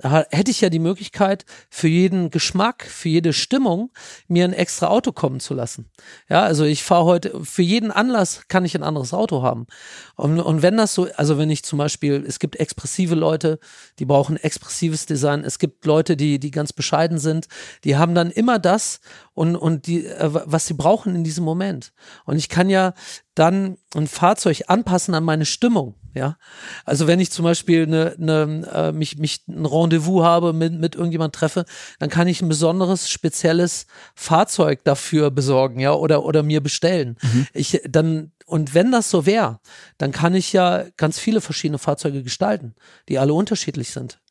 hätte 0.01 0.51
ich 0.51 0.61
ja 0.61 0.69
die 0.69 0.79
Möglichkeit, 0.79 1.45
für 1.69 1.87
jeden 1.87 2.29
Geschmack, 2.29 2.83
für 2.83 3.07
jede 3.07 3.31
Stimmung 3.31 3.91
mir 4.27 4.43
ein 4.43 4.53
extra 4.53 4.87
Auto 4.87 5.13
kommen 5.13 5.39
zu 5.39 5.53
lassen. 5.53 5.89
Ja, 6.29 6.43
also 6.43 6.65
ich 6.65 6.83
fahre 6.83 7.05
heute, 7.05 7.43
für 7.45 7.61
jeden 7.61 7.91
Anlass 7.91 8.47
kann 8.49 8.65
ich 8.65 8.75
ein 8.75 8.83
anderes 8.83 9.13
Auto 9.13 9.41
haben. 9.41 9.67
Und, 10.15 10.39
und 10.39 10.61
wenn 10.61 10.75
das 10.75 10.93
so, 10.93 11.07
also 11.15 11.37
wenn 11.37 11.49
ich 11.49 11.63
zum 11.63 11.79
Beispiel, 11.79 12.25
es 12.27 12.39
gibt 12.39 12.57
expressive 12.57 13.15
Leute, 13.15 13.59
die 13.99 14.05
brauchen 14.05 14.35
expressives 14.35 15.05
Design, 15.05 15.45
es 15.45 15.59
gibt 15.59 15.85
Leute, 15.85 16.17
die, 16.17 16.39
die 16.39 16.51
ganz 16.51 16.73
bescheiden 16.73 17.17
sind, 17.17 17.47
die 17.85 17.95
haben 17.95 18.15
dann 18.15 18.31
immer 18.31 18.59
das 18.59 18.99
und, 19.35 19.55
und 19.55 19.85
die, 19.85 20.05
äh, 20.07 20.29
was 20.31 20.65
sie 20.65 20.73
brauchen 20.73 21.13
in 21.13 21.23
diesem 21.23 21.43
Moment. 21.43 21.93
Und 22.23 22.37
ich 22.37 22.49
kann 22.49 22.69
ja 22.69 22.93
dann 23.35 23.77
ein 23.93 24.07
Fahrzeug 24.07 24.63
anpassen 24.67 25.13
an 25.13 25.23
meine 25.23 25.45
Stimmung. 25.45 25.95
Ja, 26.13 26.37
also 26.85 27.07
wenn 27.07 27.19
ich 27.19 27.29
zum 27.29 27.43
Beispiel 27.43 27.83
eine, 27.83 28.15
eine, 28.17 28.67
äh, 28.73 28.91
mich, 28.93 29.17
mich 29.17 29.45
ein 29.49 29.65
Rendezvous 29.65 30.23
habe, 30.23 30.53
mit, 30.53 30.71
mit 30.71 30.95
irgendjemand 30.95 31.35
treffe, 31.35 31.65
dann 31.99 32.09
kann 32.09 32.29
ich 32.29 32.41
ein 32.41 32.47
besonderes, 32.47 33.09
spezielles 33.09 33.85
Fahrzeug 34.15 34.85
dafür 34.85 35.29
besorgen, 35.29 35.81
ja, 35.81 35.91
oder, 35.91 36.23
oder 36.23 36.41
mir 36.41 36.63
bestellen. 36.63 37.17
Mhm. 37.21 37.47
Ich, 37.53 37.81
dann, 37.85 38.31
und 38.45 38.73
wenn 38.73 38.93
das 38.93 39.09
so 39.09 39.25
wäre, 39.25 39.59
dann 39.97 40.13
kann 40.13 40.35
ich 40.35 40.53
ja 40.53 40.85
ganz 40.95 41.19
viele 41.19 41.41
verschiedene 41.41 41.79
Fahrzeuge 41.79 42.23
gestalten, 42.23 42.75
die 43.09 43.19
alle 43.19 43.33
unterschiedlich 43.33 43.89
sind. 43.89 44.21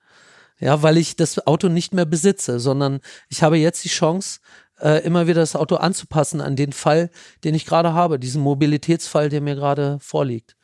Ja, 0.61 0.83
weil 0.83 0.97
ich 0.97 1.17
das 1.17 1.47
Auto 1.47 1.69
nicht 1.69 1.93
mehr 1.93 2.07
besitze, 2.07 2.61
sondern 2.61 3.01
ich 3.29 3.43
habe 3.43 3.59
jetzt 3.59 3.85
die 3.85 3.89
Chance, 3.91 4.41
äh, 4.81 5.05
immer 5.05 5.27
wieder 5.27 5.41
das 5.41 5.57
Auto 5.57 5.77
anzupassen 5.77 6.41
an 6.41 6.57
den 6.57 6.73
Fall, 6.73 7.11
den 7.45 7.55
ich 7.55 7.67
gerade 7.67 7.93
habe, 7.93 8.19
diesen 8.19 8.43
Mobilitätsfall, 8.43 9.29
der 9.29 9.41
mir 9.41 9.55
gerade 9.55 9.99
vorliegt. 10.01 10.57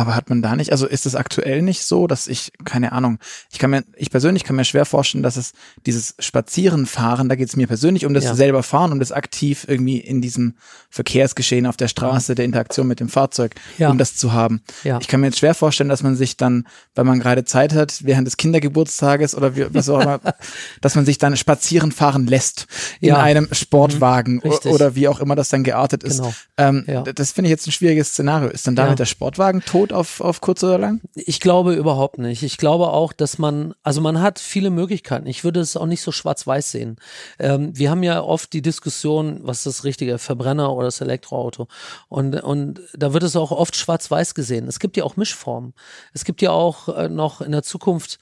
Aber 0.00 0.16
hat 0.16 0.30
man 0.30 0.40
da 0.40 0.56
nicht, 0.56 0.72
also 0.72 0.86
ist 0.86 1.04
es 1.04 1.14
aktuell 1.14 1.60
nicht 1.60 1.84
so, 1.84 2.06
dass 2.06 2.26
ich, 2.26 2.52
keine 2.64 2.92
Ahnung, 2.92 3.18
ich 3.52 3.58
kann 3.58 3.68
mir, 3.68 3.84
ich 3.98 4.10
persönlich 4.10 4.44
kann 4.44 4.56
mir 4.56 4.64
schwer 4.64 4.86
vorstellen, 4.86 5.22
dass 5.22 5.36
es 5.36 5.52
dieses 5.84 6.14
Spazierenfahren, 6.18 7.28
da 7.28 7.34
geht 7.34 7.50
es 7.50 7.54
mir 7.54 7.66
persönlich 7.66 8.06
um 8.06 8.14
das 8.14 8.24
ja. 8.24 8.34
selber 8.34 8.62
fahren, 8.62 8.92
um 8.92 8.98
das 8.98 9.12
aktiv 9.12 9.66
irgendwie 9.68 9.98
in 9.98 10.22
diesem 10.22 10.54
Verkehrsgeschehen 10.88 11.66
auf 11.66 11.76
der 11.76 11.88
Straße, 11.88 12.34
der 12.34 12.46
Interaktion 12.46 12.88
mit 12.88 12.98
dem 12.98 13.10
Fahrzeug, 13.10 13.56
ja. 13.76 13.90
um 13.90 13.98
das 13.98 14.16
zu 14.16 14.32
haben. 14.32 14.62
Ja. 14.84 14.96
Ich 15.02 15.08
kann 15.08 15.20
mir 15.20 15.26
jetzt 15.26 15.40
schwer 15.40 15.52
vorstellen, 15.52 15.90
dass 15.90 16.02
man 16.02 16.16
sich 16.16 16.38
dann, 16.38 16.66
weil 16.94 17.04
man 17.04 17.20
gerade 17.20 17.44
Zeit 17.44 17.74
hat, 17.74 18.02
während 18.02 18.26
des 18.26 18.38
Kindergeburtstages 18.38 19.34
oder 19.34 19.54
wie, 19.54 19.66
was 19.68 19.90
auch 19.90 20.00
immer, 20.00 20.20
dass 20.80 20.94
man 20.94 21.04
sich 21.04 21.18
dann 21.18 21.36
spazieren 21.36 21.92
fahren 21.92 22.26
lässt 22.26 22.68
in 23.00 23.12
einem 23.12 23.50
Sportwagen 23.52 24.40
mhm. 24.42 24.70
oder 24.70 24.94
wie 24.94 25.08
auch 25.08 25.20
immer 25.20 25.36
das 25.36 25.50
dann 25.50 25.62
geartet 25.62 26.04
ist. 26.04 26.22
Genau. 26.22 26.32
Ähm, 26.56 26.86
das 27.14 27.32
finde 27.32 27.48
ich 27.48 27.50
jetzt 27.50 27.66
ein 27.66 27.72
schwieriges 27.72 28.08
Szenario. 28.08 28.48
Ist 28.48 28.66
dann 28.66 28.76
damit 28.76 28.98
der 28.98 29.04
Sportwagen 29.04 29.60
tot? 29.60 29.89
Tot 29.90 29.98
auf, 29.98 30.20
auf 30.20 30.40
kurz 30.40 30.62
oder 30.62 30.78
lang? 30.78 31.00
Ich 31.14 31.40
glaube 31.40 31.74
überhaupt 31.74 32.18
nicht. 32.18 32.42
Ich 32.42 32.56
glaube 32.56 32.88
auch, 32.88 33.12
dass 33.12 33.38
man, 33.38 33.74
also 33.82 34.00
man 34.00 34.20
hat 34.20 34.38
viele 34.38 34.70
Möglichkeiten. 34.70 35.26
Ich 35.26 35.44
würde 35.44 35.60
es 35.60 35.76
auch 35.76 35.86
nicht 35.86 36.02
so 36.02 36.12
schwarz-weiß 36.12 36.70
sehen. 36.70 36.96
Ähm, 37.38 37.76
wir 37.76 37.90
haben 37.90 38.02
ja 38.02 38.22
oft 38.22 38.52
die 38.52 38.62
Diskussion, 38.62 39.40
was 39.42 39.58
ist 39.58 39.78
das 39.78 39.84
richtige 39.84 40.18
Verbrenner 40.18 40.74
oder 40.74 40.86
das 40.86 41.00
Elektroauto? 41.00 41.68
Und, 42.08 42.40
und 42.42 42.80
da 42.94 43.12
wird 43.12 43.22
es 43.22 43.36
auch 43.36 43.50
oft 43.50 43.76
schwarz-weiß 43.76 44.34
gesehen. 44.34 44.66
Es 44.68 44.78
gibt 44.78 44.96
ja 44.96 45.04
auch 45.04 45.16
Mischformen. 45.16 45.74
Es 46.12 46.24
gibt 46.24 46.42
ja 46.42 46.50
auch 46.50 46.88
äh, 46.88 47.08
noch 47.08 47.40
in 47.40 47.52
der 47.52 47.62
Zukunft 47.62 48.18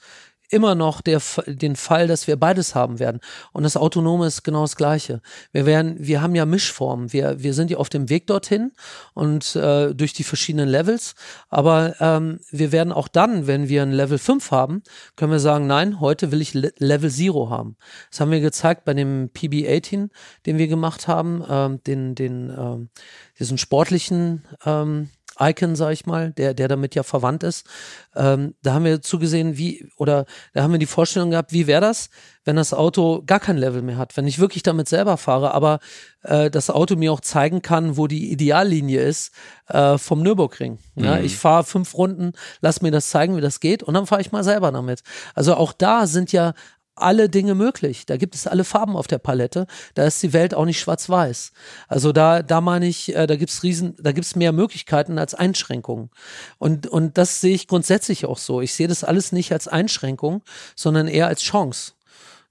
immer 0.49 0.75
noch 0.75 1.01
der, 1.01 1.21
den 1.45 1.75
Fall, 1.75 2.07
dass 2.07 2.27
wir 2.27 2.35
beides 2.35 2.75
haben 2.75 2.99
werden. 2.99 3.19
Und 3.53 3.63
das 3.63 3.77
Autonome 3.77 4.27
ist 4.27 4.43
genau 4.43 4.61
das 4.61 4.75
Gleiche. 4.75 5.21
Wir 5.51 5.65
werden, 5.65 5.95
wir 5.99 6.21
haben 6.21 6.35
ja 6.35 6.45
Mischformen. 6.45 7.13
Wir, 7.13 7.41
wir 7.41 7.53
sind 7.53 7.71
ja 7.71 7.77
auf 7.77 7.89
dem 7.89 8.09
Weg 8.09 8.27
dorthin 8.27 8.71
und 9.13 9.55
äh, 9.55 9.93
durch 9.93 10.13
die 10.13 10.23
verschiedenen 10.23 10.67
Levels. 10.67 11.15
Aber 11.49 11.95
ähm, 11.99 12.39
wir 12.51 12.71
werden 12.71 12.91
auch 12.91 13.07
dann, 13.07 13.47
wenn 13.47 13.69
wir 13.69 13.83
ein 13.83 13.91
Level 13.91 14.17
5 14.17 14.51
haben, 14.51 14.83
können 15.15 15.31
wir 15.31 15.39
sagen, 15.39 15.67
nein, 15.67 15.99
heute 15.99 16.31
will 16.31 16.41
ich 16.41 16.53
Le 16.53 16.73
Level 16.77 17.11
0 17.11 17.49
haben. 17.49 17.77
Das 18.09 18.19
haben 18.19 18.31
wir 18.31 18.41
gezeigt 18.41 18.85
bei 18.85 18.93
dem 18.93 19.29
PB18, 19.33 20.09
den 20.45 20.57
wir 20.57 20.67
gemacht 20.67 21.07
haben, 21.07 21.43
ähm, 21.49 21.83
den, 21.83 22.15
den, 22.15 22.49
ähm, 22.49 22.89
diesen 23.37 23.57
sportlichen 23.57 24.45
ähm, 24.65 25.09
Icon, 25.39 25.75
sag 25.75 25.91
ich 25.91 26.05
mal, 26.05 26.31
der, 26.31 26.53
der 26.53 26.67
damit 26.67 26.95
ja 26.95 27.03
verwandt 27.03 27.43
ist. 27.43 27.65
Ähm, 28.15 28.55
da 28.61 28.73
haben 28.73 28.85
wir 28.85 29.01
zugesehen, 29.01 29.57
wie, 29.57 29.89
oder 29.97 30.25
da 30.53 30.63
haben 30.63 30.71
wir 30.71 30.79
die 30.79 30.85
Vorstellung 30.85 31.31
gehabt, 31.31 31.53
wie 31.53 31.67
wäre 31.67 31.81
das, 31.81 32.09
wenn 32.43 32.55
das 32.55 32.73
Auto 32.73 33.23
gar 33.25 33.39
kein 33.39 33.57
Level 33.57 33.81
mehr 33.81 33.97
hat, 33.97 34.17
wenn 34.17 34.27
ich 34.27 34.39
wirklich 34.39 34.63
damit 34.63 34.89
selber 34.89 35.17
fahre, 35.17 35.53
aber 35.53 35.79
äh, 36.23 36.49
das 36.49 36.69
Auto 36.69 36.95
mir 36.95 37.13
auch 37.13 37.21
zeigen 37.21 37.61
kann, 37.61 37.95
wo 37.95 38.07
die 38.07 38.31
Ideallinie 38.31 39.01
ist 39.01 39.33
äh, 39.67 39.97
vom 39.97 40.21
Nürburgring. 40.21 40.79
Mhm. 40.95 41.03
Ja, 41.03 41.19
ich 41.19 41.37
fahre 41.37 41.63
fünf 41.63 41.95
Runden, 41.95 42.33
lass 42.61 42.81
mir 42.81 42.91
das 42.91 43.09
zeigen, 43.09 43.37
wie 43.37 43.41
das 43.41 43.59
geht 43.59 43.83
und 43.83 43.93
dann 43.93 44.07
fahre 44.07 44.21
ich 44.21 44.31
mal 44.31 44.43
selber 44.43 44.71
damit. 44.71 45.03
Also 45.35 45.55
auch 45.55 45.73
da 45.73 46.07
sind 46.07 46.31
ja 46.31 46.53
alle 47.01 47.29
Dinge 47.29 47.55
möglich. 47.55 48.05
Da 48.05 48.17
gibt 48.17 48.35
es 48.35 48.47
alle 48.47 48.63
Farben 48.63 48.95
auf 48.95 49.07
der 49.07 49.17
Palette. 49.17 49.67
Da 49.93 50.05
ist 50.05 50.21
die 50.23 50.33
Welt 50.33 50.53
auch 50.53 50.65
nicht 50.65 50.79
schwarz-weiß. 50.79 51.51
Also 51.87 52.11
da, 52.11 52.41
da 52.41 52.61
meine 52.61 52.87
ich, 52.87 53.15
äh, 53.15 53.27
da 53.27 53.35
gibt's 53.35 53.63
riesen, 53.63 53.95
da 53.99 54.11
gibt's 54.11 54.35
mehr 54.35 54.51
Möglichkeiten 54.51 55.17
als 55.17 55.35
Einschränkungen. 55.35 56.09
Und, 56.57 56.87
und 56.87 57.17
das 57.17 57.41
sehe 57.41 57.55
ich 57.55 57.67
grundsätzlich 57.67 58.25
auch 58.25 58.37
so. 58.37 58.61
Ich 58.61 58.73
sehe 58.73 58.87
das 58.87 59.03
alles 59.03 59.31
nicht 59.31 59.51
als 59.51 59.67
Einschränkung, 59.67 60.41
sondern 60.75 61.07
eher 61.07 61.27
als 61.27 61.41
Chance. 61.41 61.93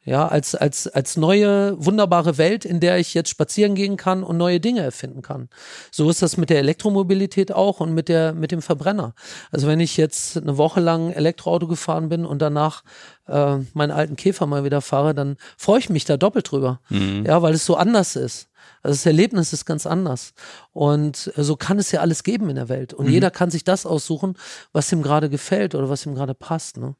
Ja, 0.04 0.26
als, 0.26 0.54
als, 0.54 0.87
als 0.87 1.18
neue, 1.18 1.74
wunderbare 1.84 2.38
Welt, 2.38 2.64
in 2.64 2.80
der 2.80 2.98
ich 2.98 3.12
jetzt 3.12 3.28
spazieren 3.28 3.74
gehen 3.74 3.98
kann 3.98 4.22
und 4.22 4.38
neue 4.38 4.58
Dinge 4.58 4.80
erfinden 4.80 5.20
kann. 5.20 5.50
So 5.90 6.08
ist 6.08 6.22
das 6.22 6.38
mit 6.38 6.48
der 6.48 6.61
Elektromobilität 6.61 7.52
auch 7.52 7.80
und 7.80 7.92
mit 7.92 8.08
der, 8.08 8.32
mit 8.32 8.50
dem 8.50 8.62
Verbrenner. 8.62 9.14
Also 9.50 9.66
wenn 9.66 9.80
ich 9.80 9.98
jetzt 9.98 10.38
eine 10.38 10.56
Woche 10.56 10.80
lang 10.80 11.11
Elektroauto 11.11 11.66
gefahren 11.66 12.08
bin 12.08 12.24
und 12.24 12.40
danach 12.40 12.84
äh, 13.26 13.56
meinen 13.74 13.90
alten 13.90 14.16
Käfer 14.16 14.46
mal 14.46 14.64
wieder 14.64 14.80
fahre, 14.80 15.14
dann 15.14 15.37
freue 15.58 15.80
ich 15.80 15.90
mich 15.90 16.06
da 16.06 16.16
doppelt 16.16 16.50
drüber. 16.50 16.80
Mhm. 16.88 17.26
Ja, 17.26 17.42
weil 17.42 17.52
es 17.52 17.66
so 17.66 17.76
anders 17.76 18.16
ist. 18.16 18.48
Also 18.82 18.94
das 18.94 19.06
Erlebnis 19.06 19.52
ist 19.52 19.64
ganz 19.64 19.87
anders. 19.87 20.32
Und 20.72 21.32
so 21.37 21.56
kann 21.56 21.78
es 21.78 21.92
ja 21.92 22.00
alles 22.00 22.22
geben 22.22 22.48
in 22.48 22.56
der 22.56 22.68
Welt. 22.68 22.94
Und 22.94 23.06
mhm. 23.06 23.12
jeder 23.12 23.30
kann 23.30 23.50
sich 23.50 23.64
das 23.64 23.84
aussuchen, 23.87 24.37
was 24.72 24.90
ihm 24.92 25.02
gerade 25.02 25.28
gefällt 25.28 25.74
oder 25.74 25.90
was 25.90 26.06
ihm 26.06 26.14
gerade 26.14 26.34
passt. 26.34 26.76
Ne? 26.76 26.94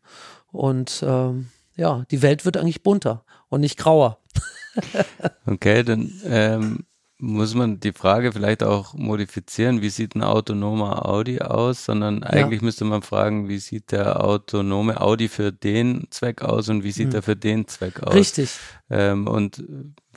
Und 0.51 1.03
ähm, 1.07 1.49
ja, 1.79 2.05
die 2.11 2.21
Welt 2.21 2.45
wird 2.45 2.57
eigentlich 2.57 2.83
bunter 2.83 3.25
und 3.49 3.61
nicht 3.61 3.79
grauer. 3.79 4.19
okay, 5.47 5.83
dann 5.83 6.13
ähm, 6.25 6.85
muss 7.19 7.55
man 7.55 7.81
die 7.81 7.93
Frage 7.93 8.33
vielleicht 8.33 8.63
auch 8.63 8.95
modifizieren, 8.95 9.81
wie 9.81 9.91
sieht 9.91 10.15
ein 10.15 10.23
autonomer 10.23 11.07
Audi 11.07 11.41
aus, 11.41 11.85
sondern 11.85 12.23
eigentlich 12.25 12.61
ja. 12.61 12.65
müsste 12.65 12.85
man 12.85 13.03
fragen, 13.03 13.49
wie 13.49 13.59
sieht 13.59 13.93
der 13.93 14.25
autonome 14.25 15.01
Audi 15.01 15.29
für 15.29 15.53
den 15.53 16.09
Zweck 16.11 16.43
aus 16.43 16.69
und 16.69 16.85
wie 16.85 16.93
sieht 16.93 17.09
hm. 17.09 17.15
er 17.15 17.23
für 17.23 17.37
den 17.37 17.67
Zweck 17.67 18.03
aus? 18.03 18.15
Richtig. 18.15 18.51
Ähm, 18.91 19.27
und 19.27 19.65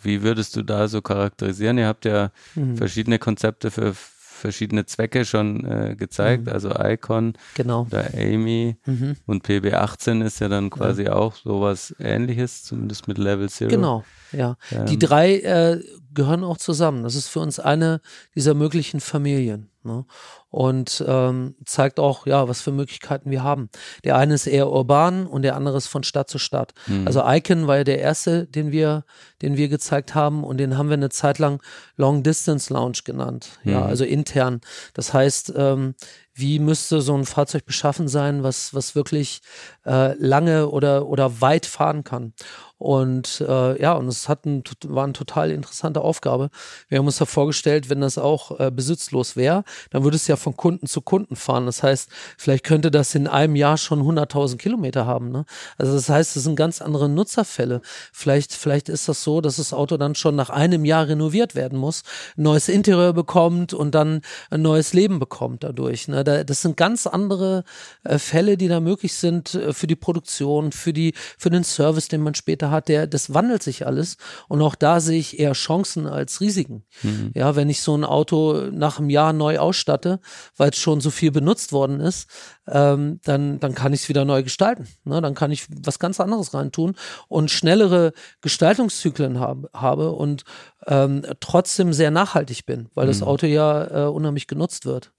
wie 0.01 0.23
würdest 0.23 0.55
du 0.55 0.63
da 0.63 0.87
so 0.87 1.01
charakterisieren? 1.01 1.77
Ihr 1.77 1.87
habt 1.87 2.05
ja 2.05 2.31
hm. 2.55 2.75
verschiedene 2.75 3.19
Konzepte 3.19 3.71
für 3.71 3.95
verschiedene 4.41 4.85
Zwecke 4.85 5.23
schon 5.23 5.63
äh, 5.65 5.95
gezeigt, 5.95 6.47
mhm. 6.47 6.51
also 6.51 6.71
Icon 6.77 7.33
genau. 7.55 7.87
oder 7.89 8.09
Amy 8.13 8.75
mhm. 8.85 9.15
und 9.25 9.45
PB18 9.45 10.23
ist 10.23 10.39
ja 10.41 10.49
dann 10.49 10.69
quasi 10.69 11.03
ja. 11.03 11.13
auch 11.13 11.35
sowas 11.35 11.95
ähnliches, 11.99 12.63
zumindest 12.63 13.07
mit 13.07 13.17
Level 13.17 13.49
Zero. 13.49 13.69
Genau, 13.69 14.03
ja. 14.31 14.57
Ähm. 14.71 14.85
Die 14.87 14.99
drei 14.99 15.39
äh, 15.39 15.81
gehören 16.13 16.43
auch 16.43 16.57
zusammen. 16.57 17.03
Das 17.03 17.15
ist 17.15 17.27
für 17.27 17.39
uns 17.39 17.59
eine 17.59 18.01
dieser 18.35 18.53
möglichen 18.53 18.99
Familien. 18.99 19.69
Ne? 19.83 20.05
Und 20.51 21.03
ähm, 21.07 21.55
zeigt 21.65 21.99
auch, 21.99 22.27
ja, 22.27 22.47
was 22.47 22.61
für 22.61 22.71
Möglichkeiten 22.71 23.31
wir 23.31 23.41
haben. 23.41 23.69
Der 24.03 24.17
eine 24.17 24.33
ist 24.33 24.47
eher 24.47 24.69
urban 24.69 25.25
und 25.25 25.43
der 25.43 25.55
andere 25.55 25.77
ist 25.77 25.87
von 25.87 26.03
Stadt 26.03 26.29
zu 26.29 26.39
Stadt. 26.39 26.73
Mhm. 26.87 27.07
Also 27.07 27.23
Icon 27.25 27.67
war 27.67 27.77
ja 27.77 27.83
der 27.85 27.99
erste, 27.99 28.45
den 28.47 28.71
wir, 28.71 29.05
den 29.41 29.55
wir 29.55 29.69
gezeigt 29.69 30.13
haben 30.13 30.43
und 30.43 30.57
den 30.57 30.77
haben 30.77 30.89
wir 30.89 30.95
eine 30.95 31.09
Zeit 31.09 31.39
lang 31.39 31.61
Long 31.95 32.21
Distance 32.21 32.71
Lounge 32.73 32.99
genannt. 33.05 33.59
Mhm. 33.63 33.71
Ja, 33.71 33.85
also 33.85 34.03
intern. 34.03 34.59
Das 34.93 35.13
heißt, 35.13 35.53
ähm, 35.55 35.95
wie 36.33 36.59
müsste 36.59 37.01
so 37.01 37.15
ein 37.15 37.25
Fahrzeug 37.25 37.65
beschaffen 37.65 38.07
sein, 38.07 38.43
was, 38.43 38.73
was 38.73 38.95
wirklich 38.95 39.41
äh, 39.85 40.13
lange 40.13 40.69
oder, 40.69 41.07
oder 41.07 41.41
weit 41.41 41.65
fahren 41.65 42.03
kann. 42.03 42.33
Und 42.77 43.41
äh, 43.47 43.79
ja, 43.81 43.93
und 43.93 44.07
es 44.07 44.27
hat 44.27 44.45
ein, 44.45 44.63
war 44.85 45.03
eine 45.03 45.13
total 45.13 45.51
interessante 45.51 46.01
Aufgabe. 46.01 46.49
Wir 46.87 46.97
haben 46.97 47.05
uns 47.05 47.17
da 47.17 47.25
vorgestellt, 47.25 47.89
wenn 47.89 48.01
das 48.01 48.17
auch 48.17 48.59
äh, 48.59 48.71
besitzlos 48.71 49.35
wäre, 49.35 49.63
dann 49.91 50.03
würde 50.03 50.15
es 50.15 50.27
ja 50.27 50.35
von 50.41 50.57
Kunden 50.57 50.87
zu 50.87 51.01
Kunden 51.01 51.35
fahren. 51.35 51.65
Das 51.65 51.83
heißt, 51.83 52.09
vielleicht 52.37 52.65
könnte 52.65 52.91
das 52.91 53.15
in 53.15 53.27
einem 53.27 53.55
Jahr 53.55 53.77
schon 53.77 54.01
100.000 54.01 54.57
Kilometer 54.57 55.05
haben. 55.05 55.31
Ne? 55.31 55.45
Also 55.77 55.93
das 55.93 56.09
heißt, 56.09 56.35
es 56.35 56.43
sind 56.43 56.55
ganz 56.55 56.81
andere 56.81 57.07
Nutzerfälle. 57.07 57.81
Vielleicht, 58.11 58.53
vielleicht 58.53 58.89
ist 58.89 59.07
das 59.07 59.23
so, 59.23 59.41
dass 59.41 59.57
das 59.57 59.73
Auto 59.73 59.97
dann 59.97 60.15
schon 60.15 60.35
nach 60.35 60.49
einem 60.49 60.85
Jahr 60.85 61.07
renoviert 61.07 61.55
werden 61.55 61.77
muss, 61.77 62.03
ein 62.37 62.43
neues 62.43 62.67
Interieur 62.67 63.13
bekommt 63.13 63.73
und 63.73 63.95
dann 63.95 64.21
ein 64.49 64.61
neues 64.61 64.93
Leben 64.93 65.19
bekommt 65.19 65.63
dadurch. 65.63 66.07
Ne? 66.07 66.23
Das 66.23 66.61
sind 66.61 66.77
ganz 66.77 67.07
andere 67.07 67.63
äh, 68.03 68.17
Fälle, 68.17 68.57
die 68.57 68.67
da 68.67 68.79
möglich 68.79 69.15
sind 69.15 69.55
äh, 69.55 69.73
für 69.73 69.87
die 69.87 69.95
Produktion, 69.95 70.71
für 70.71 70.93
die, 70.93 71.13
für 71.37 71.49
den 71.49 71.63
Service, 71.63 72.07
den 72.07 72.21
man 72.21 72.35
später 72.35 72.71
hat, 72.71 72.87
der, 72.87 73.07
das 73.07 73.33
wandelt 73.33 73.63
sich 73.63 73.85
alles. 73.85 74.17
Und 74.47 74.61
auch 74.61 74.75
da 74.75 74.99
sehe 74.99 75.19
ich 75.19 75.39
eher 75.39 75.53
Chancen 75.53 76.07
als 76.07 76.41
Risiken. 76.41 76.83
Mhm. 77.03 77.31
Ja, 77.35 77.55
wenn 77.55 77.69
ich 77.69 77.81
so 77.81 77.95
ein 77.95 78.03
Auto 78.03 78.69
nach 78.71 78.99
einem 78.99 79.09
Jahr 79.09 79.33
neu 79.33 79.59
ausstatte, 79.59 80.19
weil 80.57 80.69
es 80.69 80.77
schon 80.77 81.01
so 81.01 81.09
viel 81.09 81.31
benutzt 81.31 81.71
worden 81.71 81.99
ist, 81.99 82.29
ähm, 82.67 83.19
dann, 83.23 83.59
dann 83.59 83.75
kann 83.75 83.93
ich 83.93 84.03
es 84.03 84.09
wieder 84.09 84.25
neu 84.25 84.43
gestalten. 84.43 84.87
Ne? 85.03 85.21
Dann 85.21 85.35
kann 85.35 85.51
ich 85.51 85.65
was 85.83 85.99
ganz 85.99 86.19
anderes 86.19 86.53
reintun 86.53 86.95
und 87.27 87.51
schnellere 87.51 88.13
Gestaltungszyklen 88.41 89.39
hab, 89.39 89.73
habe 89.73 90.11
und 90.11 90.43
ähm, 90.87 91.25
trotzdem 91.39 91.93
sehr 91.93 92.11
nachhaltig 92.11 92.65
bin, 92.65 92.89
weil 92.93 93.05
mhm. 93.05 93.11
das 93.11 93.23
Auto 93.23 93.45
ja 93.45 94.05
äh, 94.05 94.09
unheimlich 94.09 94.47
genutzt 94.47 94.85
wird. 94.85 95.11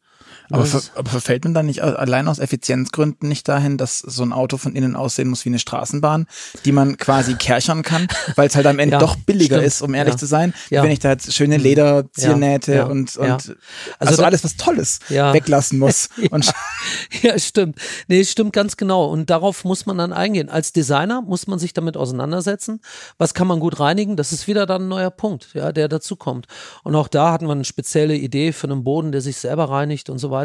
Aber, 0.52 0.66
ver 0.66 0.82
aber 0.94 1.10
verfällt 1.10 1.44
man 1.44 1.54
dann 1.54 1.66
nicht 1.66 1.82
allein 1.82 2.28
aus 2.28 2.38
Effizienzgründen 2.38 3.28
nicht 3.28 3.48
dahin, 3.48 3.78
dass 3.78 3.98
so 3.98 4.22
ein 4.22 4.32
Auto 4.32 4.56
von 4.56 4.74
innen 4.76 4.96
aussehen 4.96 5.28
muss 5.28 5.44
wie 5.44 5.50
eine 5.50 5.58
Straßenbahn, 5.58 6.26
die 6.64 6.72
man 6.72 6.96
quasi 6.96 7.34
kerchern 7.38 7.82
kann, 7.82 8.06
weil 8.36 8.48
es 8.48 8.56
halt 8.56 8.66
am 8.66 8.78
Ende 8.78 8.94
ja, 8.94 8.98
doch 8.98 9.16
billiger 9.16 9.56
stimmt. 9.56 9.66
ist, 9.66 9.82
um 9.82 9.94
ehrlich 9.94 10.14
ja. 10.14 10.18
zu 10.18 10.26
sein, 10.26 10.54
ja. 10.70 10.82
wenn 10.82 10.90
ich 10.90 10.98
da 10.98 11.10
jetzt 11.10 11.32
schöne 11.32 11.58
mhm. 11.58 11.64
Lederziernähte 11.64 12.86
und, 12.86 13.16
und 13.16 13.28
also, 13.28 13.54
also 13.98 14.24
alles 14.24 14.44
was 14.44 14.56
Tolles 14.56 15.00
weglassen 15.08 15.78
muss. 15.78 16.08
Ja, 17.22 17.38
stimmt. 17.38 17.78
Nee, 18.08 18.24
stimmt 18.24 18.52
ganz 18.52 18.76
genau. 18.76 19.06
Und 19.06 19.30
darauf 19.30 19.64
muss 19.64 19.86
man 19.86 19.98
dann 19.98 20.12
eingehen. 20.12 20.48
Als 20.48 20.72
Designer 20.72 21.22
muss 21.22 21.46
man 21.46 21.58
sich 21.58 21.72
damit 21.72 21.96
auseinandersetzen. 21.96 22.80
Was 23.18 23.34
kann 23.34 23.46
man 23.46 23.60
gut 23.60 23.78
reinigen? 23.78 24.16
Das 24.16 24.32
ist 24.32 24.48
wieder 24.48 24.66
dann 24.66 24.82
ein 24.82 24.88
neuer 24.88 25.10
Punkt, 25.10 25.50
ja, 25.54 25.72
der 25.72 25.88
dazu 25.88 26.16
kommt. 26.16 26.46
Und 26.82 26.94
auch 26.96 27.08
da 27.08 27.32
hatten 27.32 27.46
wir 27.46 27.52
eine 27.52 27.64
spezielle 27.64 28.16
Idee 28.16 28.52
für 28.52 28.66
einen 28.66 28.82
Boden, 28.84 29.12
der 29.12 29.20
sich 29.20 29.36
selber 29.36 29.70
reinigt 29.70 30.10
und 30.10 30.18
so 30.18 30.30
weiter. 30.30 30.41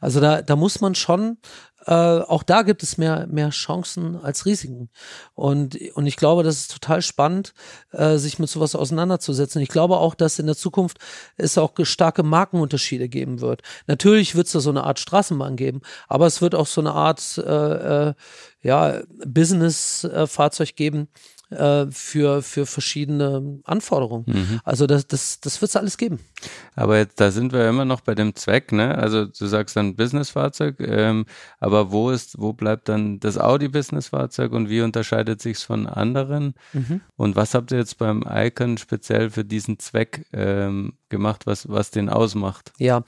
Also 0.00 0.20
da, 0.20 0.42
da 0.42 0.56
muss 0.56 0.80
man 0.80 0.94
schon 0.94 1.38
äh, 1.86 1.92
auch 1.92 2.42
da 2.42 2.62
gibt 2.62 2.82
es 2.82 2.98
mehr, 2.98 3.26
mehr 3.28 3.50
Chancen 3.50 4.16
als 4.16 4.44
Risiken. 4.44 4.90
Und, 5.34 5.78
und 5.94 6.06
ich 6.06 6.16
glaube, 6.16 6.42
das 6.42 6.56
ist 6.56 6.72
total 6.72 7.00
spannend, 7.00 7.54
äh, 7.92 8.16
sich 8.16 8.40
mit 8.40 8.50
sowas 8.50 8.74
auseinanderzusetzen. 8.74 9.62
Ich 9.62 9.68
glaube 9.68 9.98
auch, 9.98 10.16
dass 10.16 10.40
in 10.40 10.46
der 10.46 10.56
Zukunft 10.56 10.98
es 11.36 11.56
auch 11.58 11.74
starke 11.82 12.24
Markenunterschiede 12.24 13.08
geben 13.08 13.40
wird. 13.40 13.62
Natürlich 13.86 14.34
wird 14.34 14.46
es 14.46 14.52
da 14.52 14.60
so 14.60 14.70
eine 14.70 14.82
Art 14.82 14.98
Straßenbahn 14.98 15.54
geben, 15.54 15.80
aber 16.08 16.26
es 16.26 16.42
wird 16.42 16.56
auch 16.56 16.66
so 16.66 16.80
eine 16.80 16.92
Art 16.92 17.38
äh, 17.38 18.08
äh, 18.08 18.14
ja, 18.62 19.02
Business-Fahrzeug 19.24 20.74
geben, 20.74 21.08
äh, 21.50 21.86
für, 21.90 22.42
für 22.42 22.66
verschiedene 22.66 23.60
Anforderungen. 23.64 24.24
Mhm. 24.26 24.60
Also 24.64 24.86
das, 24.86 25.06
das, 25.06 25.40
das 25.40 25.60
wird 25.60 25.68
es 25.70 25.76
alles 25.76 25.96
geben. 25.96 26.20
Aber 26.74 26.98
jetzt, 26.98 27.20
da 27.20 27.30
sind 27.30 27.52
wir 27.52 27.68
immer 27.68 27.84
noch 27.84 28.00
bei 28.00 28.14
dem 28.14 28.34
Zweck, 28.34 28.72
ne? 28.72 28.96
Also 28.96 29.26
du 29.26 29.46
sagst 29.46 29.76
dann 29.76 29.96
Businessfahrzeug, 29.96 30.80
ähm, 30.80 31.26
aber 31.60 31.92
wo 31.92 32.10
ist, 32.10 32.40
wo 32.40 32.52
bleibt 32.52 32.88
dann 32.88 33.20
das 33.20 33.38
Audi-Businessfahrzeug 33.38 34.52
und 34.52 34.68
wie 34.68 34.80
unterscheidet 34.80 35.40
sich 35.40 35.58
von 35.58 35.86
anderen? 35.86 36.54
Mhm. 36.72 37.00
Und 37.16 37.36
was 37.36 37.54
habt 37.54 37.72
ihr 37.72 37.78
jetzt 37.78 37.98
beim 37.98 38.24
Icon 38.28 38.76
speziell 38.76 39.30
für 39.30 39.44
diesen 39.44 39.78
Zweck 39.78 40.26
ähm, 40.32 40.94
gemacht, 41.08 41.46
was, 41.46 41.68
was 41.68 41.90
den 41.90 42.08
ausmacht. 42.08 42.72
Ja, 42.78 43.04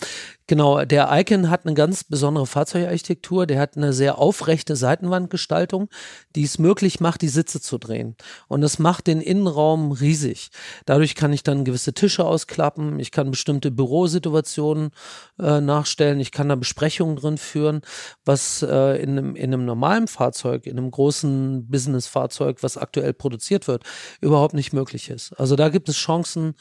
genau. 0.46 0.84
Der 0.84 1.08
Icon 1.12 1.50
hat 1.50 1.66
eine 1.66 1.74
ganz 1.74 2.04
besondere 2.04 2.46
Fahrzeugarchitektur. 2.46 3.46
Der 3.46 3.60
hat 3.60 3.76
eine 3.76 3.92
sehr 3.92 4.18
aufrechte 4.18 4.76
Seitenwandgestaltung, 4.76 5.88
die 6.36 6.44
es 6.44 6.58
möglich 6.58 7.00
macht, 7.00 7.22
die 7.22 7.28
Sitze 7.28 7.60
zu 7.60 7.78
drehen. 7.78 8.16
Und 8.46 8.60
das 8.60 8.78
macht 8.78 9.06
den 9.06 9.20
Innenraum 9.20 9.92
riesig. 9.92 10.50
Dadurch 10.86 11.14
kann 11.14 11.32
ich 11.32 11.42
dann 11.42 11.64
gewisse 11.64 11.92
Tische 11.92 12.24
ausklappen. 12.24 13.00
Ich 13.00 13.10
kann 13.10 13.30
bestimmte 13.30 13.70
Bürosituationen 13.70 14.90
äh, 15.38 15.60
nachstellen. 15.60 16.20
Ich 16.20 16.32
kann 16.32 16.48
da 16.48 16.54
Besprechungen 16.54 17.16
drin 17.16 17.38
führen, 17.38 17.82
was 18.24 18.62
äh, 18.62 19.02
in, 19.02 19.10
einem, 19.10 19.36
in 19.36 19.52
einem 19.52 19.64
normalen 19.64 20.08
Fahrzeug, 20.08 20.66
in 20.66 20.78
einem 20.78 20.90
großen 20.90 21.68
Business-Fahrzeug, 21.68 22.62
was 22.62 22.76
aktuell 22.76 23.12
produziert 23.12 23.68
wird, 23.68 23.84
überhaupt 24.20 24.54
nicht 24.54 24.72
möglich 24.72 25.10
ist. 25.10 25.32
Also 25.32 25.56
da 25.56 25.68
gibt 25.68 25.88
es 25.88 25.96
Chancen, 25.96 26.54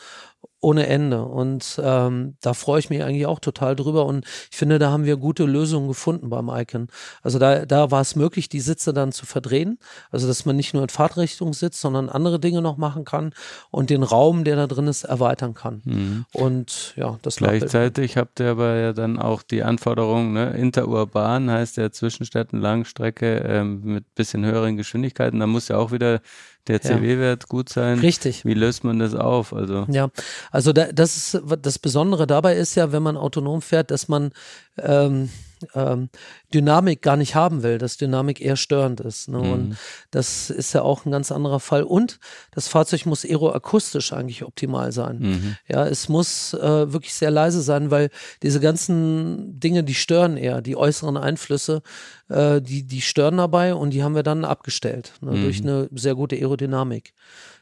ohne 0.60 0.88
Ende. 0.88 1.24
Und 1.24 1.80
ähm, 1.84 2.36
da 2.42 2.54
freue 2.54 2.80
ich 2.80 2.90
mich 2.90 3.04
eigentlich 3.04 3.28
auch 3.28 3.40
total 3.40 3.76
drüber. 3.76 4.06
Und 4.06 4.26
ich 4.52 4.58
finde, 4.58 4.80
da 4.80 4.90
haben 4.92 5.06
wir 5.06 5.18
gute 5.18 5.46
Lösungen 5.46 5.88
gefunden 5.88 6.30
beim 6.30 6.50
Icon. 6.50 6.88
Also 7.22 7.38
da, 7.38 7.66
da 7.66 7.92
war 7.92 8.02
es 8.02 8.16
möglich, 8.16 8.50
die 8.50 8.60
Sitze 8.60 8.92
dann 8.92 9.12
zu 9.12 9.28
verdrehen. 9.28 9.78
Also 10.10 10.28
dass 10.28 10.46
man 10.46 10.56
nicht 10.56 10.74
nur 10.74 10.82
in 10.84 10.90
Fahrtrichtung 10.90 11.54
sitzt, 11.54 11.80
sondern 11.80 12.10
andere 12.10 12.40
Dinge 12.40 12.62
noch 12.62 12.78
machen 12.78 13.06
kann 13.06 13.34
und 13.70 13.92
den 13.92 14.02
Raum, 14.02 14.44
der 14.44 14.56
da 14.56 14.68
drin 14.68 14.88
ist, 14.88 15.04
erweitern 15.04 15.54
kann. 15.54 15.82
Mhm. 15.86 16.26
Und 16.34 16.94
ja, 16.96 17.20
das 17.22 17.36
Gleichzeitig 17.36 18.18
habt 18.18 18.40
ihr 18.40 18.52
aber 18.52 18.76
ja 18.78 18.94
dann 18.94 19.20
auch 19.20 19.44
die 19.44 19.62
Anforderungen, 19.62 20.34
ne? 20.34 20.58
interurban 20.58 21.52
heißt 21.52 21.78
ja 21.78 21.92
Zwischenstädten, 21.92 22.60
Langstrecke 22.60 23.38
ähm, 23.48 23.82
mit 23.84 24.16
bisschen 24.16 24.44
höheren 24.44 24.76
Geschwindigkeiten. 24.76 25.40
Da 25.40 25.46
muss 25.46 25.68
ja 25.68 25.78
auch 25.78 25.92
wieder 25.92 26.20
der 26.68 26.82
CW-Wert 26.82 27.44
ja. 27.44 27.48
gut 27.48 27.70
sein. 27.70 28.00
Richtig. 28.00 28.46
Wie 28.46 28.54
löst 28.54 28.84
man 28.84 29.00
das 29.00 29.16
auf? 29.16 29.54
Also 29.54 29.86
ja, 29.90 30.10
also 30.52 30.74
da, 30.74 30.92
das 30.92 31.18
ist 31.18 31.42
das 31.62 31.80
Besondere 31.80 32.28
dabei 32.28 32.56
ist 32.56 32.76
ja, 32.76 32.92
wenn 32.92 33.04
man 33.04 33.18
autonom 33.18 33.62
fährt, 33.62 33.92
dass 33.92 34.08
man 34.08 34.32
ähm, 34.78 35.30
ähm, 35.74 36.10
Dynamik 36.54 37.02
gar 37.02 37.18
nicht 37.18 37.36
haben 37.36 37.64
will, 37.64 37.78
dass 37.78 37.98
Dynamik 37.98 38.42
eher 38.42 38.56
störend 38.56 39.00
ist. 39.00 39.30
Ne? 39.30 39.40
Mhm. 39.40 39.52
Und 39.52 39.78
das 40.12 40.50
ist 40.50 40.74
ja 40.74 40.82
auch 40.82 41.06
ein 41.06 41.12
ganz 41.12 41.32
anderer 41.32 41.60
Fall. 41.60 41.84
Und 41.84 42.20
das 42.52 42.68
Fahrzeug 42.68 43.06
muss 43.06 43.26
aeroakustisch 43.26 44.14
eigentlich 44.14 44.44
optimal 44.44 44.92
sein. 44.92 45.20
Mhm. 45.20 45.56
Ja, 45.68 45.86
es 45.86 46.10
muss 46.10 46.54
äh, 46.54 46.92
wirklich 46.92 47.14
sehr 47.14 47.32
leise 47.32 47.62
sein, 47.62 47.92
weil 47.92 48.10
diese 48.44 48.60
ganzen 48.60 49.60
Dinge, 49.60 49.84
die 49.84 49.96
stören 49.96 50.38
eher, 50.38 50.62
die 50.62 50.76
äußeren 50.76 51.18
Einflüsse, 51.18 51.82
äh, 52.30 52.62
die, 52.62 52.84
die 52.84 53.02
stören 53.02 53.38
dabei 53.38 53.74
und 53.74 53.92
die 53.92 54.04
haben 54.04 54.16
wir 54.16 54.24
dann 54.24 54.46
abgestellt 54.46 55.14
ne? 55.22 55.32
mhm. 55.32 55.44
durch 55.44 55.62
eine 55.62 55.90
sehr 55.94 56.16
gute 56.16 56.36
Aerodynamik. 56.36 57.14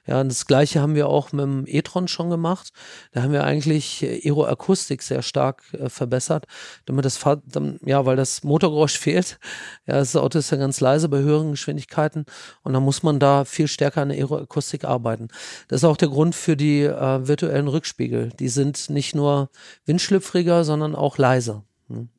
Ja, 0.07 0.21
und 0.21 0.29
das 0.29 0.45
gleiche 0.45 0.81
haben 0.81 0.93
wir 0.93 1.07
auch 1.07 1.31
mit 1.31 1.43
dem 1.43 1.63
e-tron 1.67 2.07
schon 2.07 2.29
gemacht. 2.29 2.71
Da 3.11 3.23
haben 3.23 3.31
wir 3.31 3.43
eigentlich 3.43 4.03
Aeroakustik 4.03 5.01
sehr 5.01 5.23
stark 5.23 5.63
äh, 5.73 5.89
verbessert, 5.89 6.45
damit 6.85 7.05
das 7.05 7.17
Fahr 7.17 7.41
dann, 7.45 7.79
ja, 7.83 8.05
weil 8.05 8.15
das 8.15 8.43
Motorgeräusch 8.43 8.99
fehlt. 8.99 9.39
Ja, 9.87 9.95
das 9.95 10.15
Auto 10.15 10.39
ist 10.39 10.51
ja 10.51 10.57
ganz 10.57 10.79
leise 10.79 11.09
bei 11.09 11.19
höheren 11.19 11.51
Geschwindigkeiten 11.51 12.25
und 12.63 12.73
dann 12.73 12.83
muss 12.83 13.03
man 13.03 13.19
da 13.19 13.45
viel 13.45 13.67
stärker 13.67 14.01
an 14.03 14.09
der 14.09 14.17
Aeroakustik 14.19 14.85
arbeiten. 14.85 15.29
Das 15.67 15.81
ist 15.81 15.85
auch 15.85 15.97
der 15.97 16.09
Grund 16.09 16.35
für 16.35 16.55
die 16.55 16.83
äh, 16.83 17.27
virtuellen 17.27 17.67
Rückspiegel. 17.67 18.29
Die 18.39 18.49
sind 18.49 18.89
nicht 18.89 19.15
nur 19.15 19.49
windschlüpfriger, 19.85 20.63
sondern 20.63 20.95
auch 20.95 21.17
leiser. 21.17 21.63
Hm. 21.87 22.09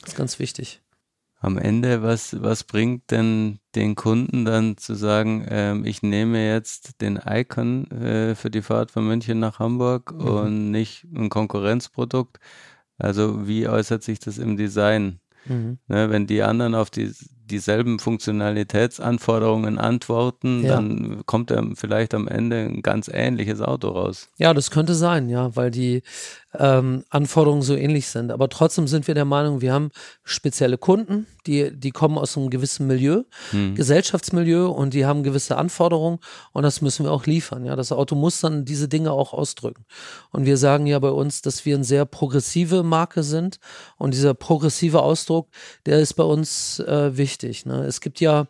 Das 0.00 0.10
ist 0.10 0.16
ganz 0.16 0.38
wichtig 0.38 0.83
am 1.44 1.58
Ende, 1.58 2.02
was, 2.02 2.42
was 2.42 2.64
bringt 2.64 3.10
denn 3.10 3.58
den 3.74 3.94
Kunden 3.94 4.44
dann 4.44 4.78
zu 4.78 4.94
sagen, 4.94 5.46
ähm, 5.50 5.84
ich 5.84 6.02
nehme 6.02 6.46
jetzt 6.46 7.00
den 7.02 7.20
Icon 7.24 7.90
äh, 7.90 8.34
für 8.34 8.50
die 8.50 8.62
Fahrt 8.62 8.90
von 8.90 9.06
München 9.06 9.40
nach 9.40 9.58
Hamburg 9.58 10.12
mhm. 10.12 10.26
und 10.26 10.70
nicht 10.70 11.04
ein 11.14 11.28
Konkurrenzprodukt? 11.28 12.38
Also 12.96 13.46
wie 13.46 13.68
äußert 13.68 14.02
sich 14.02 14.20
das 14.20 14.38
im 14.38 14.56
Design? 14.56 15.20
Mhm. 15.46 15.78
Ne, 15.88 16.10
wenn 16.10 16.26
die 16.26 16.42
anderen 16.42 16.74
auf 16.74 16.88
die, 16.88 17.12
dieselben 17.30 17.98
Funktionalitätsanforderungen 17.98 19.78
antworten, 19.78 20.64
ja. 20.64 20.76
dann 20.76 21.26
kommt 21.26 21.50
er 21.50 21.62
vielleicht 21.74 22.14
am 22.14 22.26
Ende 22.26 22.60
ein 22.60 22.80
ganz 22.80 23.10
ähnliches 23.12 23.60
Auto 23.60 23.88
raus. 23.88 24.30
Ja, 24.38 24.54
das 24.54 24.70
könnte 24.70 24.94
sein, 24.94 25.28
ja, 25.28 25.54
weil 25.54 25.70
die 25.70 26.02
ähm, 26.58 27.04
Anforderungen 27.10 27.62
so 27.62 27.74
ähnlich 27.74 28.08
sind. 28.08 28.30
Aber 28.30 28.48
trotzdem 28.48 28.86
sind 28.86 29.06
wir 29.06 29.14
der 29.14 29.24
Meinung, 29.24 29.60
wir 29.60 29.72
haben 29.72 29.90
spezielle 30.22 30.78
Kunden, 30.78 31.26
die, 31.46 31.70
die 31.76 31.90
kommen 31.90 32.16
aus 32.16 32.36
einem 32.36 32.50
gewissen 32.50 32.86
Milieu, 32.86 33.24
hm. 33.50 33.74
Gesellschaftsmilieu 33.74 34.68
und 34.68 34.94
die 34.94 35.06
haben 35.06 35.22
gewisse 35.22 35.56
Anforderungen 35.56 36.18
und 36.52 36.62
das 36.62 36.80
müssen 36.80 37.04
wir 37.04 37.12
auch 37.12 37.26
liefern. 37.26 37.64
Ja, 37.64 37.76
das 37.76 37.92
Auto 37.92 38.14
muss 38.14 38.40
dann 38.40 38.64
diese 38.64 38.88
Dinge 38.88 39.12
auch 39.12 39.32
ausdrücken. 39.32 39.84
Und 40.30 40.46
wir 40.46 40.56
sagen 40.56 40.86
ja 40.86 40.98
bei 40.98 41.10
uns, 41.10 41.42
dass 41.42 41.64
wir 41.64 41.74
eine 41.74 41.84
sehr 41.84 42.04
progressive 42.04 42.82
Marke 42.82 43.22
sind 43.22 43.58
und 43.96 44.14
dieser 44.14 44.34
progressive 44.34 45.02
Ausdruck, 45.02 45.48
der 45.86 46.00
ist 46.00 46.14
bei 46.14 46.24
uns 46.24 46.78
äh, 46.80 47.16
wichtig. 47.16 47.66
Ne? 47.66 47.84
Es 47.84 48.00
gibt 48.00 48.20
ja 48.20 48.46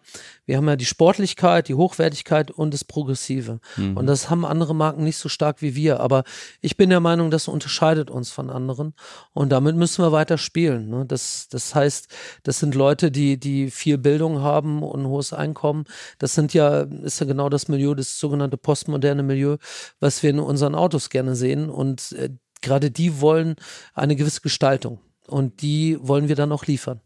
wir 0.46 0.56
haben 0.56 0.68
ja 0.68 0.76
die 0.76 0.84
Sportlichkeit, 0.84 1.68
die 1.68 1.74
Hochwertigkeit 1.74 2.50
und 2.50 2.74
das 2.74 2.84
Progressive. 2.84 3.60
Mhm. 3.76 3.96
Und 3.96 4.06
das 4.06 4.28
haben 4.28 4.44
andere 4.44 4.74
Marken 4.74 5.04
nicht 5.04 5.16
so 5.16 5.28
stark 5.28 5.62
wie 5.62 5.74
wir. 5.74 6.00
Aber 6.00 6.24
ich 6.60 6.76
bin 6.76 6.90
der 6.90 7.00
Meinung, 7.00 7.30
das 7.30 7.48
unterscheidet 7.48 8.10
uns 8.10 8.30
von 8.30 8.50
anderen. 8.50 8.94
Und 9.32 9.50
damit 9.50 9.76
müssen 9.76 10.04
wir 10.04 10.12
weiter 10.12 10.36
spielen. 10.36 10.90
Ne? 10.90 11.06
Das, 11.06 11.48
das 11.48 11.74
heißt, 11.74 12.08
das 12.42 12.58
sind 12.58 12.74
Leute, 12.74 13.10
die, 13.10 13.38
die 13.38 13.70
viel 13.70 13.98
Bildung 13.98 14.40
haben 14.40 14.82
und 14.82 15.02
ein 15.02 15.08
hohes 15.08 15.32
Einkommen. 15.32 15.84
Das 16.18 16.34
sind 16.34 16.52
ja, 16.52 16.80
ist 16.80 17.20
ja 17.20 17.26
genau 17.26 17.48
das 17.48 17.68
Milieu, 17.68 17.94
das 17.94 18.18
sogenannte 18.18 18.56
postmoderne 18.56 19.22
Milieu, 19.22 19.56
was 20.00 20.22
wir 20.22 20.30
in 20.30 20.40
unseren 20.40 20.74
Autos 20.74 21.08
gerne 21.08 21.36
sehen. 21.36 21.70
Und 21.70 22.12
äh, 22.12 22.30
gerade 22.60 22.90
die 22.90 23.20
wollen 23.20 23.56
eine 23.94 24.16
gewisse 24.16 24.42
Gestaltung. 24.42 25.00
Und 25.26 25.62
die 25.62 25.96
wollen 26.00 26.28
wir 26.28 26.36
dann 26.36 26.52
auch 26.52 26.66
liefern. 26.66 27.00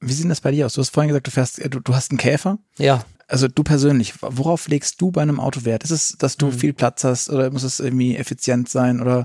Wie 0.00 0.12
sieht 0.12 0.30
das 0.30 0.40
bei 0.40 0.50
dir 0.50 0.66
aus? 0.66 0.74
Du 0.74 0.80
hast 0.80 0.90
vorhin 0.90 1.08
gesagt, 1.08 1.26
du 1.26 1.30
fährst, 1.30 1.58
äh, 1.58 1.68
du, 1.68 1.80
du 1.80 1.94
hast 1.94 2.10
einen 2.10 2.18
Käfer. 2.18 2.58
Ja. 2.78 3.04
Also 3.28 3.46
du 3.46 3.62
persönlich, 3.62 4.14
worauf 4.20 4.66
legst 4.68 5.00
du 5.00 5.12
bei 5.12 5.22
einem 5.22 5.38
Auto 5.38 5.64
Wert? 5.64 5.84
Ist 5.84 5.92
es, 5.92 6.16
dass 6.18 6.36
du 6.36 6.46
mhm. 6.46 6.52
viel 6.52 6.72
Platz 6.72 7.04
hast 7.04 7.30
oder 7.30 7.50
muss 7.50 7.62
es 7.62 7.78
irgendwie 7.78 8.16
effizient 8.16 8.68
sein 8.68 9.00
oder 9.00 9.24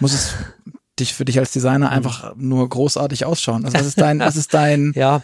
muss 0.00 0.14
es 0.14 0.34
dich 0.98 1.12
für 1.12 1.26
dich 1.26 1.38
als 1.38 1.52
Designer 1.52 1.88
mhm. 1.88 1.92
einfach 1.92 2.34
nur 2.36 2.66
großartig 2.66 3.26
ausschauen? 3.26 3.64
Also 3.64 3.78
was 3.78 3.86
ist 3.86 4.00
dein, 4.00 4.20
was 4.20 4.36
ist 4.36 4.54
dein 4.54 4.92
Ja. 4.96 5.22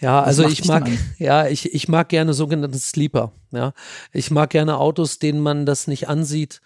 Ja, 0.00 0.20
also 0.20 0.48
ich 0.48 0.64
mag, 0.64 0.90
ja, 1.18 1.46
ich, 1.46 1.72
ich 1.72 1.86
mag 1.86 2.08
gerne 2.08 2.34
sogenannte 2.34 2.76
Sleeper. 2.76 3.30
Ja, 3.52 3.72
ich 4.12 4.32
mag 4.32 4.50
gerne 4.50 4.78
Autos, 4.78 5.20
denen 5.20 5.38
man 5.38 5.64
das 5.64 5.86
nicht 5.86 6.08
ansieht, 6.08 6.60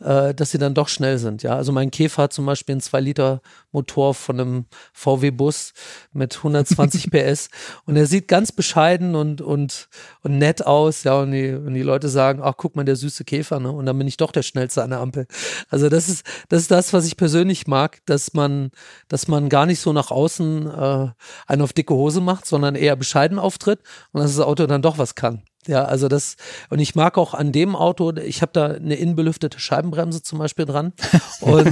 äh, 0.00 0.34
dass 0.34 0.50
sie 0.50 0.58
dann 0.58 0.74
doch 0.74 0.88
schnell 0.88 1.18
sind. 1.18 1.42
Ja, 1.42 1.56
also 1.56 1.72
mein 1.72 1.90
Käfer 1.90 2.24
hat 2.24 2.32
zum 2.32 2.46
Beispiel 2.46 2.74
einen 2.74 2.80
2 2.80 3.00
Liter 3.00 3.40
Motor 3.72 4.14
von 4.14 4.40
einem 4.40 4.64
VW-Bus 4.92 5.72
mit 6.12 6.36
120 6.36 7.10
PS 7.10 7.48
und 7.84 7.96
er 7.96 8.06
sieht 8.06 8.28
ganz 8.28 8.52
bescheiden 8.52 9.14
und 9.14 9.40
und 9.40 9.88
und 10.22 10.38
nett 10.38 10.66
aus. 10.66 11.04
Ja, 11.04 11.20
und 11.20 11.32
die, 11.32 11.52
und 11.52 11.74
die 11.74 11.82
Leute 11.82 12.08
sagen, 12.08 12.40
ach 12.42 12.54
guck 12.56 12.76
mal, 12.76 12.84
der 12.84 12.96
süße 12.96 13.24
Käfer, 13.24 13.60
ne? 13.60 13.70
Und 13.70 13.86
dann 13.86 13.96
bin 13.98 14.08
ich 14.08 14.16
doch 14.16 14.32
der 14.32 14.42
schnellste 14.42 14.82
an 14.82 14.90
der 14.90 15.00
Ampel. 15.00 15.26
Also 15.70 15.88
das 15.88 16.08
ist 16.08 16.24
das 16.48 16.62
ist 16.62 16.70
das, 16.70 16.92
was 16.92 17.06
ich 17.06 17.16
persönlich 17.16 17.66
mag, 17.66 18.00
dass 18.06 18.34
man 18.34 18.70
dass 19.08 19.28
man 19.28 19.48
gar 19.48 19.66
nicht 19.66 19.80
so 19.80 19.92
nach 19.92 20.10
außen 20.10 20.66
äh, 20.66 21.08
einen 21.46 21.62
auf 21.62 21.72
dicke 21.72 21.94
Hose 21.94 22.20
macht, 22.20 22.46
sondern 22.46 22.74
eher 22.74 22.96
bescheiden 22.96 23.38
auftritt 23.38 23.80
und 24.12 24.20
dass 24.22 24.36
das 24.36 24.44
Auto 24.44 24.66
dann 24.66 24.82
doch 24.82 24.98
was 24.98 25.14
kann. 25.14 25.42
Ja, 25.66 25.84
also 25.84 26.08
das, 26.08 26.36
und 26.70 26.78
ich 26.78 26.94
mag 26.94 27.18
auch 27.18 27.34
an 27.34 27.52
dem 27.52 27.74
Auto, 27.74 28.14
ich 28.16 28.42
habe 28.42 28.52
da 28.52 28.66
eine 28.66 28.94
innenbelüftete 28.94 29.58
Scheibenbremse 29.58 30.22
zum 30.22 30.38
Beispiel 30.38 30.64
dran. 30.64 30.92
Und, 31.40 31.66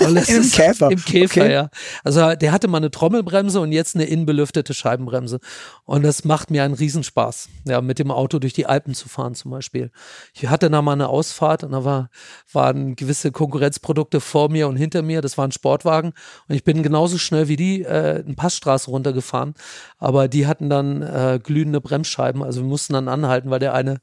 und 0.00 0.28
Im 0.28 0.50
Käfer. 0.50 0.90
Im 0.90 1.04
Käfer, 1.04 1.42
okay. 1.42 1.52
ja. 1.52 1.70
Also 2.04 2.34
der 2.34 2.52
hatte 2.52 2.68
mal 2.68 2.78
eine 2.78 2.90
Trommelbremse 2.90 3.60
und 3.60 3.70
jetzt 3.70 3.94
eine 3.94 4.04
innenbelüftete 4.04 4.72
Scheibenbremse. 4.72 5.40
Und 5.84 6.02
das 6.02 6.24
macht 6.24 6.50
mir 6.50 6.64
einen 6.64 6.74
Riesenspaß, 6.74 7.48
ja, 7.66 7.80
mit 7.80 7.98
dem 7.98 8.10
Auto 8.10 8.38
durch 8.38 8.54
die 8.54 8.66
Alpen 8.66 8.94
zu 8.94 9.08
fahren 9.08 9.34
zum 9.34 9.50
Beispiel. 9.50 9.90
Ich 10.32 10.48
hatte 10.48 10.70
da 10.70 10.82
mal 10.82 10.92
eine 10.92 11.08
Ausfahrt 11.08 11.64
und 11.64 11.72
da 11.72 11.84
war, 11.84 12.10
waren 12.52 12.96
gewisse 12.96 13.30
Konkurrenzprodukte 13.30 14.20
vor 14.20 14.48
mir 14.48 14.68
und 14.68 14.76
hinter 14.76 15.02
mir. 15.02 15.20
Das 15.20 15.38
waren 15.38 15.52
Sportwagen. 15.52 16.12
Und 16.48 16.54
ich 16.54 16.64
bin 16.64 16.82
genauso 16.82 17.18
schnell 17.18 17.48
wie 17.48 17.56
die 17.56 17.82
äh, 17.82 18.22
eine 18.24 18.34
Passstraße 18.34 18.90
runtergefahren. 18.90 19.54
Aber 19.98 20.28
die 20.28 20.46
hatten 20.46 20.70
dann 20.70 21.02
äh, 21.02 21.40
glühende 21.42 21.80
Bremsscheiben. 21.80 22.42
Also 22.42 22.62
wir 22.62 22.68
mussten 22.68 22.94
dann 22.94 23.08
anhalten 23.08 23.39
gehalten, 23.40 23.50
weil 23.50 23.58
der 23.58 23.74
eine, 23.74 24.00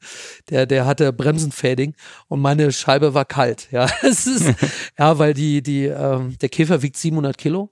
der, 0.50 0.66
der 0.66 0.86
hatte 0.86 1.14
Bremsenfading 1.14 1.94
und 2.28 2.40
meine 2.42 2.72
Scheibe 2.72 3.14
war 3.14 3.26
kalt. 3.26 3.70
Ja, 3.72 3.88
es 4.02 4.28
ist, 4.28 4.54
ja, 5.00 5.18
weil 5.20 5.34
die, 5.34 5.62
die, 5.62 5.86
ähm, 5.86 6.38
der 6.42 6.50
Käfer 6.50 6.82
wiegt 6.82 6.98
700 6.98 7.38
Kilo. 7.38 7.70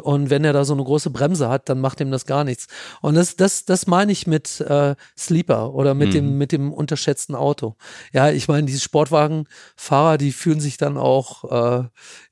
Und 0.00 0.30
wenn 0.30 0.44
er 0.44 0.52
da 0.52 0.64
so 0.64 0.74
eine 0.74 0.84
große 0.84 1.10
Bremse 1.10 1.48
hat, 1.48 1.68
dann 1.68 1.80
macht 1.80 2.00
ihm 2.00 2.12
das 2.12 2.24
gar 2.24 2.44
nichts. 2.44 2.68
Und 3.00 3.16
das, 3.16 3.34
das, 3.34 3.64
das 3.64 3.88
meine 3.88 4.12
ich 4.12 4.28
mit 4.28 4.60
äh, 4.60 4.94
Sleeper 5.18 5.74
oder 5.74 5.94
mit 5.94 6.10
mhm. 6.10 6.12
dem, 6.12 6.38
mit 6.38 6.52
dem 6.52 6.72
unterschätzten 6.72 7.34
Auto. 7.34 7.74
Ja, 8.12 8.30
ich 8.30 8.46
meine, 8.46 8.64
diese 8.64 8.80
Sportwagenfahrer, 8.80 10.16
die 10.16 10.30
fühlen 10.30 10.60
sich 10.60 10.76
dann 10.76 10.96
auch 10.96 11.80
äh, 11.80 11.88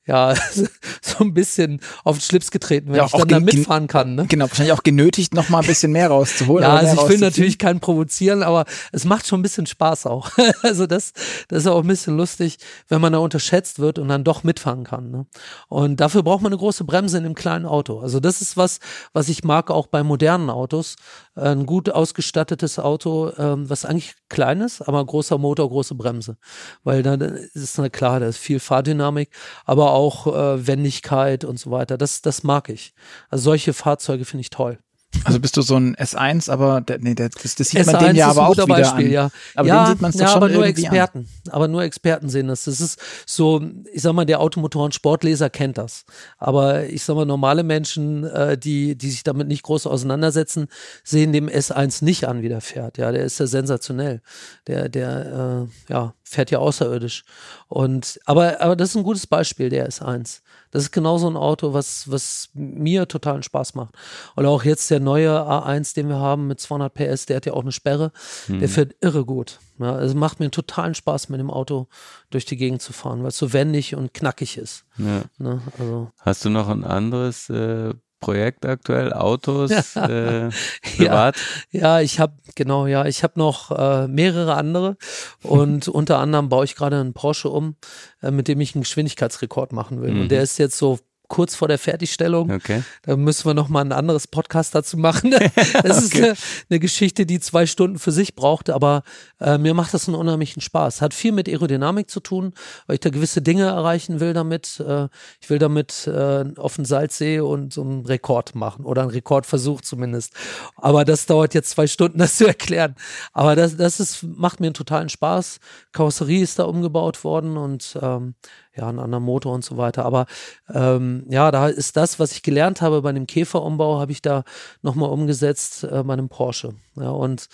ja, 0.07 0.33
so 1.01 1.23
ein 1.23 1.33
bisschen 1.33 1.81
auf 2.05 2.17
den 2.17 2.21
Schlips 2.21 2.49
getreten, 2.49 2.87
wenn 2.89 2.95
ja, 2.95 3.05
ich 3.05 3.11
dann 3.11 3.27
da 3.27 3.39
mitfahren 3.41 3.87
kann. 3.87 4.15
Ne? 4.15 4.25
Genau, 4.27 4.45
wahrscheinlich 4.45 4.73
auch 4.73 4.83
genötigt, 4.83 5.33
noch 5.33 5.49
mal 5.49 5.59
ein 5.59 5.67
bisschen 5.67 5.91
mehr 5.91 6.07
rauszuholen. 6.07 6.63
ja, 6.63 6.75
also 6.75 7.03
ich 7.03 7.09
will 7.09 7.17
natürlich 7.17 7.59
keinen 7.59 7.81
provozieren, 7.81 8.41
aber 8.41 8.65
es 8.93 9.03
macht 9.03 9.27
schon 9.27 9.41
ein 9.41 9.43
bisschen 9.43 9.65
Spaß 9.65 10.05
auch. 10.05 10.31
also 10.63 10.87
das, 10.87 11.11
das 11.49 11.59
ist 11.59 11.67
auch 11.67 11.81
ein 11.81 11.87
bisschen 11.87 12.15
lustig, 12.15 12.57
wenn 12.87 13.01
man 13.01 13.11
da 13.11 13.19
unterschätzt 13.19 13.79
wird 13.79 13.99
und 13.99 14.07
dann 14.07 14.23
doch 14.23 14.43
mitfahren 14.43 14.85
kann. 14.85 15.11
Ne? 15.11 15.25
Und 15.67 15.99
dafür 15.99 16.23
braucht 16.23 16.41
man 16.41 16.53
eine 16.53 16.59
große 16.59 16.85
Bremse 16.85 17.17
in 17.17 17.25
einem 17.25 17.35
kleinen 17.35 17.65
Auto. 17.65 17.99
Also 17.99 18.21
das 18.21 18.41
ist 18.41 18.55
was, 18.55 18.79
was 19.11 19.27
ich 19.27 19.43
mag 19.43 19.69
auch 19.69 19.87
bei 19.87 20.03
modernen 20.03 20.49
Autos. 20.49 20.95
Ein 21.35 21.65
gut 21.65 21.89
ausgestattetes 21.89 22.79
Auto, 22.79 23.31
ähm, 23.37 23.69
was 23.69 23.83
eigentlich 23.83 24.15
klein 24.29 24.61
ist, 24.61 24.81
aber 24.81 25.05
großer 25.05 25.37
Motor, 25.37 25.69
große 25.69 25.95
Bremse. 25.95 26.37
Weil 26.83 27.03
dann 27.03 27.21
ist 27.21 27.77
na 27.77 27.89
klar, 27.89 28.21
da 28.21 28.27
ist 28.27 28.37
viel 28.37 28.59
Fahrdynamik, 28.59 29.29
aber 29.65 29.91
auch 29.91 29.96
äh, 30.27 30.67
Wendigkeit 30.67 31.43
und 31.43 31.59
so 31.59 31.71
weiter. 31.71 31.97
Das, 31.97 32.21
das 32.21 32.43
mag 32.43 32.69
ich. 32.69 32.93
Also 33.29 33.45
solche 33.45 33.73
Fahrzeuge 33.73 34.25
finde 34.25 34.41
ich 34.41 34.49
toll. 34.49 34.79
Also 35.23 35.39
bist 35.39 35.57
du 35.57 35.61
so 35.61 35.75
ein 35.75 35.95
S1, 35.95 36.49
aber 36.49 36.81
der, 36.81 36.99
nee, 36.99 37.15
das, 37.15 37.31
das 37.31 37.55
sieht 37.55 37.81
S1 37.81 37.91
man 37.91 38.05
den 38.05 38.15
ja 38.15 38.29
aber 38.29 38.47
auch 38.47 38.53
wieder 38.53 38.67
Beispiel, 38.67 39.07
an. 39.07 39.11
Ja. 39.11 39.29
Aber 39.55 39.67
ja, 39.67 39.85
den 39.85 39.91
sieht 39.93 40.01
man 40.01 40.11
es 40.11 40.19
ja, 40.19 40.27
schon 40.27 40.37
aber 40.37 40.49
nur 40.49 40.65
Experten. 40.65 41.19
An. 41.19 41.53
Aber 41.53 41.67
nur 41.67 41.83
Experten 41.83 42.29
sehen 42.29 42.47
das. 42.47 42.65
Das 42.65 42.81
ist 42.81 42.99
so, 43.25 43.61
ich 43.91 44.01
sag 44.01 44.13
mal, 44.13 44.25
der 44.25 44.39
Automotoren 44.39 44.91
Sportleser 44.91 45.49
kennt 45.49 45.77
das. 45.77 46.05
Aber 46.37 46.85
ich 46.85 47.03
sag 47.03 47.15
mal, 47.15 47.25
normale 47.25 47.63
Menschen, 47.63 48.23
äh, 48.23 48.57
die, 48.57 48.95
die 48.95 49.09
sich 49.09 49.23
damit 49.23 49.47
nicht 49.47 49.63
groß 49.63 49.87
auseinandersetzen, 49.87 50.67
sehen 51.03 51.33
dem 51.33 51.47
S1 51.47 52.03
nicht 52.03 52.27
an, 52.27 52.41
wie 52.41 52.49
der 52.49 52.61
fährt. 52.61 52.97
Ja, 52.97 53.11
der 53.11 53.23
ist 53.23 53.39
ja 53.39 53.47
sensationell. 53.47 54.21
Der, 54.67 54.89
der, 54.89 55.67
äh, 55.89 55.91
ja, 55.93 56.13
fährt 56.23 56.51
ja 56.51 56.59
außerirdisch. 56.59 57.23
Und, 57.67 58.19
aber, 58.25 58.61
aber 58.61 58.75
das 58.75 58.89
ist 58.89 58.95
ein 58.95 59.03
gutes 59.03 59.27
Beispiel, 59.27 59.69
der 59.69 59.89
S1. 59.89 60.41
Das 60.71 60.83
ist 60.83 60.91
genau 60.91 61.17
so 61.17 61.29
ein 61.29 61.37
Auto, 61.37 61.73
was, 61.73 62.09
was 62.11 62.49
mir 62.53 63.07
totalen 63.07 63.43
Spaß 63.43 63.75
macht. 63.75 63.95
Oder 64.35 64.49
auch 64.49 64.63
jetzt 64.63 64.89
der 64.91 64.99
neue 64.99 65.31
A1, 65.31 65.95
den 65.95 66.09
wir 66.09 66.17
haben 66.17 66.47
mit 66.47 66.59
200 66.59 66.93
PS, 66.93 67.25
der 67.25 67.37
hat 67.37 67.45
ja 67.45 67.53
auch 67.53 67.61
eine 67.61 67.71
Sperre. 67.71 68.11
Mhm. 68.47 68.59
Der 68.59 68.69
fährt 68.69 68.95
irre 69.01 69.25
gut. 69.25 69.59
Ja, 69.79 69.99
es 69.99 70.13
macht 70.15 70.39
mir 70.39 70.49
totalen 70.49 70.95
Spaß, 70.95 71.29
mit 71.29 71.39
dem 71.39 71.51
Auto 71.51 71.87
durch 72.29 72.45
die 72.45 72.57
Gegend 72.57 72.81
zu 72.81 72.93
fahren, 72.93 73.21
weil 73.21 73.29
es 73.29 73.37
so 73.37 73.53
wendig 73.53 73.95
und 73.95 74.13
knackig 74.13 74.57
ist. 74.57 74.85
Ja. 74.97 75.23
Ne, 75.37 75.61
also. 75.77 76.11
Hast 76.19 76.45
du 76.45 76.49
noch 76.49 76.67
ein 76.67 76.83
anderes 76.83 77.49
äh, 77.49 77.93
Projekt 78.19 78.65
aktuell? 78.65 79.13
Autos, 79.13 79.71
äh, 79.95 80.49
privat? 80.81 81.35
Ja, 81.71 81.81
ja 81.81 82.01
ich 82.01 82.19
habe 82.19 82.33
genau, 82.55 82.87
ja, 82.87 83.05
ich 83.05 83.23
habe 83.23 83.33
noch 83.37 83.71
äh, 83.71 84.07
mehrere 84.07 84.55
andere 84.55 84.97
und 85.43 85.87
unter 85.87 86.19
anderem 86.19 86.49
baue 86.49 86.65
ich 86.65 86.75
gerade 86.75 86.99
einen 86.99 87.13
Porsche 87.13 87.49
um, 87.49 87.75
äh, 88.21 88.31
mit 88.31 88.47
dem 88.47 88.59
ich 88.61 88.75
einen 88.75 88.83
Geschwindigkeitsrekord 88.83 89.73
machen 89.73 90.01
will. 90.01 90.11
Mhm. 90.11 90.21
Und 90.21 90.27
der 90.29 90.41
ist 90.41 90.57
jetzt 90.57 90.77
so 90.77 90.99
kurz 91.27 91.55
vor 91.55 91.67
der 91.67 91.77
Fertigstellung. 91.77 92.51
Okay. 92.51 92.83
Da 93.03 93.15
müssen 93.15 93.45
wir 93.45 93.53
noch 93.53 93.69
mal 93.69 93.81
ein 93.81 93.91
anderes 93.91 94.27
Podcast 94.27 94.75
dazu 94.75 94.97
machen. 94.97 95.35
Das 95.83 95.97
ist 96.03 96.15
okay. 96.15 96.23
eine, 96.23 96.35
eine, 96.69 96.79
Geschichte, 96.79 97.25
die 97.25 97.39
zwei 97.39 97.65
Stunden 97.65 97.99
für 97.99 98.11
sich 98.11 98.35
braucht, 98.35 98.69
aber 98.69 99.03
äh, 99.39 99.57
mir 99.57 99.73
macht 99.73 99.93
das 99.93 100.07
einen 100.07 100.15
unheimlichen 100.15 100.61
Spaß. 100.61 101.01
Hat 101.01 101.13
viel 101.13 101.31
mit 101.31 101.47
Aerodynamik 101.47 102.09
zu 102.09 102.19
tun, 102.19 102.53
weil 102.85 102.95
ich 102.95 102.99
da 102.99 103.09
gewisse 103.09 103.41
Dinge 103.41 103.65
erreichen 103.65 104.19
will 104.19 104.33
damit. 104.33 104.79
Äh, 104.79 105.07
ich 105.41 105.49
will 105.49 105.59
damit 105.59 106.07
äh, 106.07 106.45
auf 106.57 106.75
den 106.75 106.85
Salzsee 106.85 107.39
und 107.39 107.73
so 107.73 107.81
einen 107.81 108.05
Rekord 108.05 108.55
machen 108.55 108.85
oder 108.85 109.01
einen 109.01 109.11
Rekordversuch 109.11 109.81
zumindest. 109.81 110.33
Aber 110.75 111.05
das 111.05 111.25
dauert 111.25 111.53
jetzt 111.53 111.71
zwei 111.71 111.87
Stunden, 111.87 112.17
das 112.17 112.37
zu 112.37 112.47
erklären. 112.47 112.95
Aber 113.33 113.55
das, 113.55 113.77
das 113.77 113.99
ist, 113.99 114.23
macht 114.23 114.59
mir 114.59 114.67
einen 114.67 114.73
totalen 114.73 115.09
Spaß. 115.09 115.59
Karosserie 115.91 116.43
ist 116.43 116.59
da 116.59 116.63
umgebaut 116.63 117.23
worden 117.23 117.57
und 117.57 117.97
ähm, 118.01 118.35
ja, 118.77 118.87
ein 118.87 118.99
anderer 118.99 119.19
Motor 119.19 119.53
und 119.53 119.65
so 119.65 119.77
weiter. 119.77 120.05
Aber 120.05 120.25
ähm, 120.73 121.25
ja, 121.29 121.51
da 121.51 121.67
ist 121.67 121.97
das, 121.97 122.19
was 122.19 122.31
ich 122.31 122.43
gelernt 122.43 122.81
habe 122.81 123.01
bei 123.01 123.11
dem 123.11 123.27
Käferumbau, 123.27 123.99
habe 123.99 124.11
ich 124.11 124.21
da 124.21 124.43
nochmal 124.81 125.09
umgesetzt 125.09 125.83
äh, 125.83 126.03
bei 126.03 126.13
einem 126.13 126.29
Porsche. 126.29 126.75
Ja, 126.95 127.09
und 127.09 127.47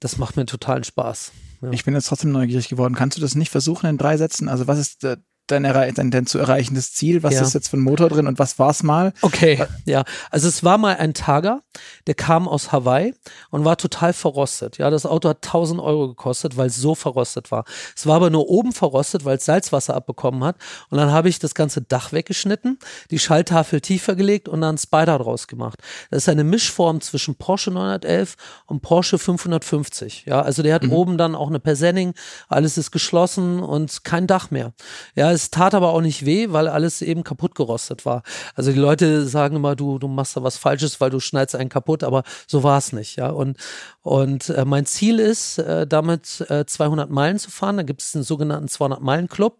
das 0.00 0.18
macht 0.18 0.36
mir 0.36 0.46
totalen 0.46 0.84
Spaß. 0.84 1.32
Ja. 1.62 1.70
Ich 1.70 1.84
bin 1.84 1.94
jetzt 1.94 2.08
trotzdem 2.08 2.32
neugierig 2.32 2.68
geworden. 2.68 2.94
Kannst 2.94 3.16
du 3.16 3.22
das 3.22 3.34
nicht 3.34 3.50
versuchen 3.50 3.86
in 3.86 3.98
drei 3.98 4.16
Sätzen? 4.16 4.48
Also 4.48 4.66
was 4.66 4.78
ist 4.78 5.04
äh, 5.04 5.16
dein, 5.46 5.62
dein, 5.62 6.10
dein 6.10 6.26
zu 6.26 6.38
erreichendes 6.38 6.92
Ziel? 6.92 7.22
Was 7.22 7.34
ja. 7.34 7.42
ist 7.42 7.54
jetzt 7.54 7.68
für 7.68 7.76
ein 7.76 7.82
Motor 7.82 8.08
drin 8.08 8.26
und 8.26 8.38
was 8.38 8.58
war 8.58 8.70
es 8.70 8.82
mal? 8.82 9.12
Okay, 9.22 9.64
ja. 9.84 10.04
Also 10.30 10.48
es 10.48 10.64
war 10.64 10.78
mal 10.78 10.96
ein 10.96 11.14
Tager, 11.14 11.62
der 12.06 12.14
kam 12.14 12.48
aus 12.48 12.72
Hawaii 12.72 13.14
und 13.50 13.64
war 13.64 13.76
total 13.76 14.12
verrostet. 14.12 14.78
Ja, 14.78 14.90
das 14.90 15.06
Auto 15.06 15.28
hat 15.28 15.38
1000 15.44 15.80
Euro 15.80 16.08
gekostet, 16.08 16.56
weil 16.56 16.68
es 16.68 16.76
so 16.76 16.94
verrostet 16.94 17.50
war. 17.50 17.64
Es 17.96 18.06
war 18.06 18.16
aber 18.16 18.30
nur 18.30 18.48
oben 18.48 18.72
verrostet, 18.72 19.24
weil 19.24 19.36
es 19.36 19.44
Salzwasser 19.44 19.94
abbekommen 19.94 20.44
hat. 20.44 20.56
Und 20.90 20.98
dann 20.98 21.12
habe 21.12 21.28
ich 21.28 21.38
das 21.38 21.54
ganze 21.54 21.82
Dach 21.82 22.12
weggeschnitten, 22.12 22.78
die 23.10 23.18
Schalltafel 23.18 23.80
tiefer 23.80 24.16
gelegt 24.16 24.48
und 24.48 24.60
dann 24.60 24.78
Spider 24.78 25.18
draus 25.18 25.46
gemacht. 25.46 25.80
Das 26.10 26.24
ist 26.24 26.28
eine 26.28 26.44
Mischform 26.44 27.00
zwischen 27.00 27.36
Porsche 27.36 27.70
911 27.70 28.36
und 28.66 28.82
Porsche 28.82 29.18
550. 29.18 30.24
Ja, 30.26 30.42
also 30.42 30.62
der 30.62 30.74
hat 30.74 30.84
mhm. 30.84 30.92
oben 30.92 31.18
dann 31.18 31.34
auch 31.34 31.48
eine 31.48 31.60
Persenning, 31.60 32.14
alles 32.48 32.78
ist 32.78 32.90
geschlossen 32.90 33.60
und 33.60 34.04
kein 34.04 34.26
Dach 34.26 34.50
mehr. 34.50 34.72
Ja, 35.14 35.35
es 35.36 35.50
tat 35.50 35.74
aber 35.74 35.90
auch 35.90 36.00
nicht 36.00 36.24
weh, 36.24 36.48
weil 36.50 36.66
alles 36.66 37.02
eben 37.02 37.22
kaputt 37.22 37.54
gerostet 37.54 38.06
war. 38.06 38.22
Also 38.54 38.72
die 38.72 38.78
Leute 38.78 39.26
sagen 39.26 39.56
immer, 39.56 39.76
du, 39.76 39.98
du 39.98 40.08
machst 40.08 40.36
da 40.36 40.42
was 40.42 40.56
Falsches, 40.56 41.00
weil 41.00 41.10
du 41.10 41.20
schneidest 41.20 41.54
einen 41.54 41.68
kaputt, 41.68 42.02
aber 42.02 42.22
so 42.46 42.62
war 42.62 42.78
es 42.78 42.92
nicht. 42.92 43.16
Ja, 43.16 43.28
und, 43.28 43.58
und 44.02 44.48
äh, 44.48 44.64
mein 44.64 44.86
Ziel 44.86 45.20
ist, 45.20 45.58
äh, 45.58 45.86
damit 45.86 46.44
äh, 46.48 46.64
200 46.64 47.10
Meilen 47.10 47.38
zu 47.38 47.50
fahren. 47.50 47.76
Da 47.76 47.82
gibt 47.82 48.00
es 48.00 48.12
den 48.12 48.22
sogenannten 48.22 48.68
200-Meilen-Club. 48.68 49.58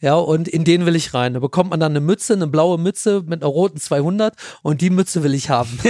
Ja, 0.00 0.16
und 0.16 0.46
in 0.46 0.64
den 0.64 0.84
will 0.84 0.94
ich 0.94 1.14
rein. 1.14 1.34
Da 1.34 1.40
bekommt 1.40 1.70
man 1.70 1.80
dann 1.80 1.92
eine 1.92 2.00
Mütze, 2.00 2.34
eine 2.34 2.46
blaue 2.46 2.78
Mütze 2.78 3.22
mit 3.26 3.42
einer 3.42 3.50
roten 3.50 3.80
200 3.80 4.34
und 4.62 4.82
die 4.82 4.90
Mütze 4.90 5.22
will 5.22 5.34
ich 5.34 5.48
haben. 5.48 5.78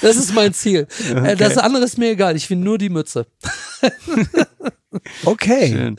das 0.00 0.16
ist 0.16 0.34
mein 0.34 0.54
Ziel. 0.54 0.86
Äh, 1.08 1.12
okay. 1.12 1.36
Das 1.36 1.58
andere 1.58 1.84
ist 1.84 1.98
mir 1.98 2.12
egal. 2.12 2.36
Ich 2.36 2.48
will 2.50 2.58
nur 2.58 2.78
die 2.78 2.88
Mütze. 2.88 3.26
Okay. 5.24 5.68
Schön. 5.68 5.96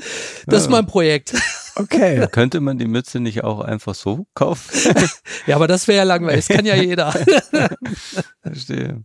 Das 0.48 0.64
ist 0.64 0.70
mein 0.70 0.86
Projekt. 0.86 1.34
Okay. 1.76 2.28
Könnte 2.32 2.60
man 2.60 2.78
die 2.78 2.88
Mütze 2.88 3.20
nicht 3.20 3.44
auch 3.44 3.62
einfach 3.62 3.96
so 3.96 4.28
kaufen? 4.34 4.94
ja, 5.48 5.56
aber 5.56 5.68
das 5.68 5.88
wäre 5.88 6.00
ja 6.00 6.04
langweilig. 6.04 6.48
Das 6.48 6.56
kann 6.56 6.66
ja 6.66 6.76
jeder. 6.82 7.14
Verstehe. 8.42 9.04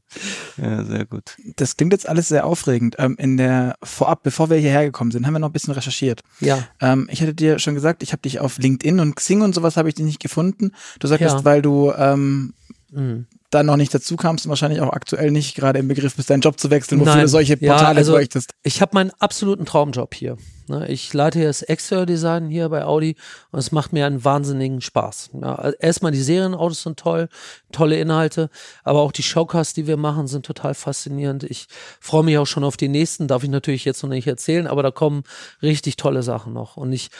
Ja, 0.57 0.85
sehr 0.85 1.07
gut. 1.07 1.37
Das 1.57 1.77
klingt 1.77 1.93
jetzt 1.93 2.09
alles 2.09 2.29
sehr 2.29 2.47
aufregend. 2.47 2.97
Ähm, 2.99 3.17
in 3.19 3.37
der 3.37 3.77
vorab, 3.83 4.23
bevor 4.23 4.51
wir 4.51 4.57
hierher 4.57 4.85
gekommen 4.85 5.11
sind, 5.11 5.27
haben 5.27 5.35
wir 5.35 5.39
noch 5.39 5.51
ein 5.51 5.53
bisschen 5.53 5.75
recherchiert. 5.75 6.23
Ja. 6.41 6.67
Ähm, 6.81 7.09
ich 7.11 7.23
hatte 7.23 7.35
dir 7.35 7.59
schon 7.59 7.75
gesagt, 7.75 8.03
ich 8.03 8.13
habe 8.13 8.23
dich 8.23 8.41
auf 8.41 8.59
LinkedIn 8.59 9.01
und 9.01 9.15
Xing 9.15 9.43
und 9.43 9.55
sowas 9.55 9.77
habe 9.77 9.89
ich 9.89 9.95
dich 9.95 10.05
nicht 10.05 10.21
gefunden. 10.21 10.73
Du 10.99 11.07
sagst, 11.07 11.23
ja. 11.23 11.45
weil 11.45 11.63
du 11.63 11.93
ähm, 11.93 12.55
mhm 12.91 13.27
da 13.51 13.63
noch 13.63 13.77
nicht 13.77 13.95
dazu 13.95 14.17
kamst 14.17 14.45
und 14.45 14.51
wahrscheinlich 14.51 14.81
auch 14.81 14.93
aktuell 14.93 15.31
nicht 15.31 15.55
gerade 15.55 15.79
im 15.79 15.89
Begriff 15.89 16.17
bist, 16.17 16.31
deinen 16.31 16.41
Job 16.41 16.59
zu 16.59 16.71
wechseln, 16.71 17.01
wofür 17.01 17.15
Nein. 17.15 17.23
du 17.23 17.29
solche 17.29 17.57
Portale 17.57 17.95
ja, 17.95 17.99
also 17.99 18.13
bräuchtest. 18.13 18.53
Ich 18.63 18.81
habe 18.81 18.95
meinen 18.95 19.11
absoluten 19.19 19.65
Traumjob 19.65 20.15
hier. 20.15 20.37
Ne? 20.69 20.89
Ich 20.89 21.13
leite 21.15 21.39
hier 21.39 21.49
das 21.49 21.63
Exterior 21.63 22.07
Design 22.07 22.49
hier 22.49 22.69
bei 22.69 22.85
Audi 22.85 23.17
und 23.53 23.59
es 23.59 23.71
macht 23.71 23.93
mir 23.93 24.07
einen 24.07 24.25
wahnsinnigen 24.25 24.81
Spaß. 24.81 25.31
Erstmal 25.79 26.13
die 26.13 26.23
Serienautos 26.23 26.83
sind 26.83 26.99
toll, 26.99 27.29
tolle 27.73 27.99
Inhalte, 27.99 28.51
aber 28.83 29.01
auch 29.01 29.13
die 29.13 29.23
Showcasts, 29.23 29.75
die 29.75 29.87
wir 29.87 29.97
machen, 29.97 30.27
sind 30.27 30.45
total 30.45 30.75
faszinierend. 30.75 31.45
Ich 31.45 31.69
freue 32.01 32.25
mich 32.25 32.39
auch 32.39 32.47
schon 32.47 32.65
auf 32.65 32.77
die 32.77 32.89
nächsten, 32.89 33.29
darf 33.29 33.45
ich 33.45 33.51
natürlich 33.51 33.85
jetzt 33.85 34.03
noch 34.03 34.11
nicht 34.11 34.27
erzählen, 34.27 34.67
aber 34.67 34.83
da 34.83 34.91
kommen 34.91 35.23
richtig 35.63 35.97
tolle 35.97 36.23
Sachen 36.23 36.53
noch 36.53 36.77
und 36.77 36.93
ich 36.93 37.11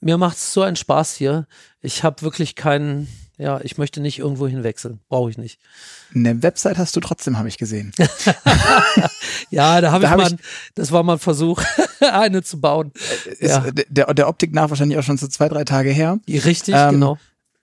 mir 0.00 0.18
macht 0.18 0.36
es 0.36 0.52
so 0.52 0.62
einen 0.62 0.76
Spaß 0.76 1.14
hier. 1.14 1.46
Ich 1.80 2.04
habe 2.04 2.22
wirklich 2.22 2.54
keinen 2.54 3.08
ja, 3.42 3.60
ich 3.62 3.76
möchte 3.76 4.00
nicht 4.00 4.20
irgendwo 4.20 4.46
hinwechseln. 4.46 5.00
Brauche 5.08 5.28
ich 5.28 5.36
nicht. 5.36 5.58
Eine 6.14 6.44
Website 6.44 6.78
hast 6.78 6.94
du 6.94 7.00
trotzdem, 7.00 7.38
habe 7.38 7.48
ich 7.48 7.58
gesehen. 7.58 7.92
ja, 9.50 9.80
da 9.80 9.90
habe 9.90 10.04
ich 10.04 10.10
hab 10.10 10.18
mal, 10.18 10.32
ich, 10.32 10.38
das 10.76 10.92
war 10.92 11.02
mal 11.02 11.14
ein 11.14 11.18
Versuch, 11.18 11.60
eine 12.00 12.44
zu 12.44 12.60
bauen. 12.60 12.92
Ist 13.26 13.50
ja. 13.50 13.64
der, 13.88 14.14
der 14.14 14.28
Optik 14.28 14.54
nach 14.54 14.70
wahrscheinlich 14.70 14.96
auch 14.96 15.02
schon 15.02 15.18
so 15.18 15.26
zwei, 15.26 15.48
drei 15.48 15.64
Tage 15.64 15.90
her. 15.90 16.20
Richtig, 16.28 16.74
ähm, 16.76 16.92
genau. 16.92 17.18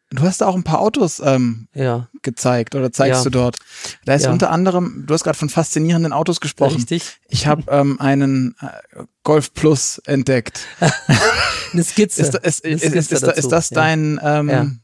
Du 0.09 0.23
hast 0.23 0.41
da 0.41 0.47
auch 0.47 0.55
ein 0.55 0.63
paar 0.63 0.81
Autos 0.81 1.21
ähm, 1.23 1.67
ja. 1.73 2.09
gezeigt 2.23 2.75
oder 2.75 2.91
zeigst 2.91 3.19
ja. 3.19 3.23
du 3.23 3.29
dort. 3.29 3.57
Da 4.03 4.15
ist 4.15 4.25
ja. 4.25 4.31
unter 4.31 4.49
anderem, 4.49 5.05
du 5.07 5.13
hast 5.13 5.23
gerade 5.23 5.37
von 5.37 5.49
faszinierenden 5.49 6.11
Autos 6.11 6.41
gesprochen. 6.41 6.75
Richtig. 6.75 7.19
Ich 7.29 7.47
habe 7.47 7.63
ähm, 7.69 8.01
einen 8.01 8.55
äh, 8.59 9.03
Golf 9.23 9.53
Plus 9.53 9.99
entdeckt. 10.05 10.61
Eine 11.71 11.83
Skizze. 11.83 12.23
ist, 12.23 12.35
ist, 12.35 12.65
ist, 12.65 13.11
ist, 13.11 13.23
ist 13.23 13.49
das 13.49 13.69
dein 13.69 14.19
ähm, 14.21 14.81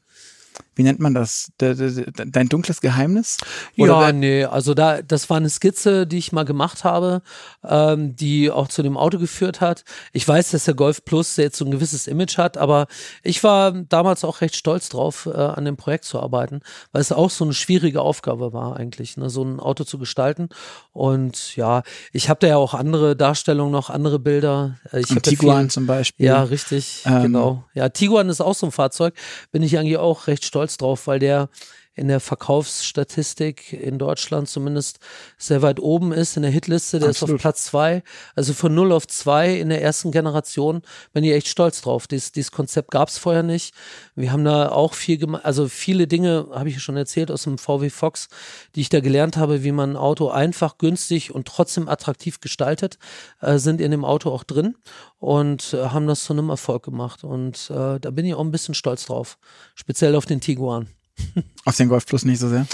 wie 0.76 0.84
nennt 0.84 1.00
man 1.00 1.14
das? 1.14 1.52
Dein 1.58 2.50
dunkles 2.50 2.82
Geheimnis? 2.82 3.38
Oder 3.78 4.02
ja, 4.02 4.12
nee, 4.12 4.44
also 4.44 4.74
da, 4.74 5.02
das 5.02 5.30
war 5.30 5.38
eine 5.38 5.50
Skizze, 5.50 6.06
die 6.06 6.18
ich 6.18 6.32
mal 6.32 6.44
gemacht 6.44 6.84
habe, 6.84 7.22
ähm, 7.64 8.16
die 8.16 8.52
auch 8.52 8.68
zu 8.68 8.84
dem 8.84 8.98
Auto 8.98 9.18
geführt 9.18 9.62
hat. 9.62 9.86
Ich 10.12 10.28
weiß, 10.28 10.52
dass 10.52 10.66
der 10.66 10.74
Golf 10.74 11.06
Plus 11.06 11.38
jetzt 11.38 11.58
so 11.58 11.66
ein 11.66 11.72
gewisses 11.72 12.08
Image 12.08 12.38
hat, 12.38 12.58
aber 12.58 12.88
ich 13.24 13.44
war 13.44 13.72
damals 13.72 14.24
auch 14.24 14.42
recht 14.42 14.56
stolz 14.56 14.90
drauf, 14.90 15.28
äh, 15.28 15.38
an 15.38 15.66
dem 15.66 15.78
Projekt 15.78 16.06
zu 16.06 16.20
arbeiten, 16.20 16.60
weil 16.92 17.02
es 17.02 17.12
auch 17.12 17.30
so 17.30 17.46
eine 17.46 17.54
schwierige 17.54 18.02
Aufgabe 18.02 18.52
war 18.52 18.76
eigentlich, 18.76 19.18
ne, 19.18 19.30
so 19.30 19.44
ein 19.44 19.60
Auto 19.60 19.86
zu 19.86 19.98
gestalten. 19.98 20.50
Und 20.92 21.56
ja, 21.56 21.84
ich 22.12 22.30
habe 22.30 22.40
da 22.42 22.48
ja 22.48 22.58
auch 22.58 22.74
andere 22.74 23.16
Darstellungen 23.16 23.72
noch, 23.72 23.90
andere 23.90 24.20
Bilder. 24.20 24.78
Äh, 24.92 25.00
ich 25.00 25.08
Tiguan 25.08 25.64
viel, 25.64 25.72
zum 25.72 25.88
Beispiel. 25.88 26.26
Ja, 26.26 26.44
richtig, 26.44 27.04
ähm. 27.06 27.24
genau. 27.24 27.64
Ja, 27.74 27.90
Tiguan 27.90 28.30
ist 28.30 28.42
auch 28.42 28.56
so 28.56 28.66
ein 28.66 28.72
Fahrzeug, 28.72 29.14
bin 29.52 29.64
ich 29.64 29.78
eigentlich 29.78 29.98
auch 29.98 30.28
recht 30.28 30.44
stolz 30.44 30.65
drauf, 30.78 31.08
weil 31.08 31.20
der 31.20 31.50
in 31.96 32.10
der 32.10 32.20
Verkaufsstatistik 32.20 33.72
in 33.72 33.98
Deutschland 33.98 34.50
zumindest 34.50 35.00
sehr 35.38 35.62
weit 35.62 35.80
oben 35.80 36.12
ist, 36.12 36.36
in 36.36 36.44
der 36.44 36.52
Hitliste, 36.52 37.00
der 37.00 37.10
Absolut. 37.10 37.30
ist 37.30 37.36
auf 37.36 37.42
Platz 37.42 37.64
zwei. 37.66 38.04
Also 38.36 38.54
von 38.54 38.76
0 38.76 38.92
auf 38.92 39.08
2 39.08 39.56
in 39.56 39.70
der 39.70 39.82
ersten 39.82 40.12
Generation 40.12 40.82
bin 41.14 41.24
ich 41.24 41.32
echt 41.32 41.48
stolz 41.48 41.82
drauf. 41.82 42.08
Dies, 42.08 42.34
dieses 42.34 42.52
Konzept 42.52 42.92
gab 42.92 43.08
es 43.08 43.18
vorher 43.18 43.44
nicht. 43.44 43.74
Wir 44.16 44.32
haben 44.32 44.44
da 44.44 44.70
auch 44.70 44.94
viel 44.94 45.18
gemacht, 45.18 45.46
also 45.46 45.68
viele 45.68 46.08
Dinge, 46.08 46.48
habe 46.52 46.70
ich 46.70 46.82
schon 46.82 46.98
erzählt, 46.98 47.32
aus 47.32 47.44
dem 47.44 47.58
VW 47.58 47.90
Fox, 47.90 48.28
die 48.76 48.82
ich 48.82 48.90
da 48.90 49.00
gelernt 49.00 49.38
habe, 49.38 49.64
wie 49.64 49.72
man 49.72 49.92
ein 49.92 49.98
Auto 49.98 50.30
einfach, 50.30 50.78
günstig 50.78 51.34
und 51.34 51.48
trotzdem 51.48 51.88
attraktiv 51.88 52.42
gestaltet, 52.42 53.00
äh, 53.42 53.58
sind 53.58 53.80
in 53.80 53.92
dem 53.92 54.04
Auto 54.04 54.32
auch 54.32 54.44
drin 54.44 54.76
und 55.20 55.74
äh, 55.74 55.88
haben 55.88 56.08
das 56.08 56.26
zu 56.26 56.34
einem 56.34 56.50
Erfolg 56.50 56.84
gemacht. 56.84 57.24
Und 57.24 57.70
äh, 57.70 58.00
da 58.00 58.12
bin 58.12 58.26
ich 58.26 58.34
auch 58.34 58.42
ein 58.42 58.52
bisschen 58.52 58.74
stolz 58.74 59.06
drauf. 59.06 59.38
Speziell 59.76 60.16
auf 60.16 60.26
den 60.26 60.42
Tiguan. 60.42 60.90
Auf 61.66 61.78
den 61.78 61.90
Golf 61.90 62.06
Plus 62.06 62.26
nicht 62.26 62.40
so 62.40 62.50
sehr? 62.50 62.68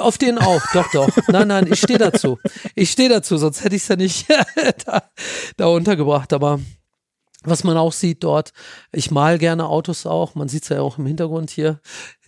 Auf 0.00 0.18
den 0.18 0.38
auch, 0.38 0.62
doch, 0.72 0.90
doch. 0.92 1.08
Nein, 1.28 1.48
nein, 1.48 1.66
ich 1.70 1.80
stehe 1.80 1.98
dazu. 1.98 2.38
Ich 2.74 2.90
stehe 2.90 3.08
dazu, 3.08 3.36
sonst 3.38 3.64
hätte 3.64 3.76
ich 3.76 3.82
es 3.82 3.88
ja 3.88 3.96
nicht 3.96 4.26
da, 4.86 5.02
da 5.56 5.66
untergebracht. 5.66 6.32
Aber 6.32 6.60
was 7.42 7.64
man 7.64 7.76
auch 7.76 7.92
sieht 7.92 8.24
dort, 8.24 8.52
ich 8.92 9.10
mal 9.10 9.38
gerne 9.38 9.68
Autos 9.68 10.06
auch, 10.06 10.34
man 10.34 10.48
sieht 10.48 10.64
es 10.64 10.68
ja 10.68 10.80
auch 10.80 10.98
im 10.98 11.06
Hintergrund 11.06 11.50
hier, 11.50 11.80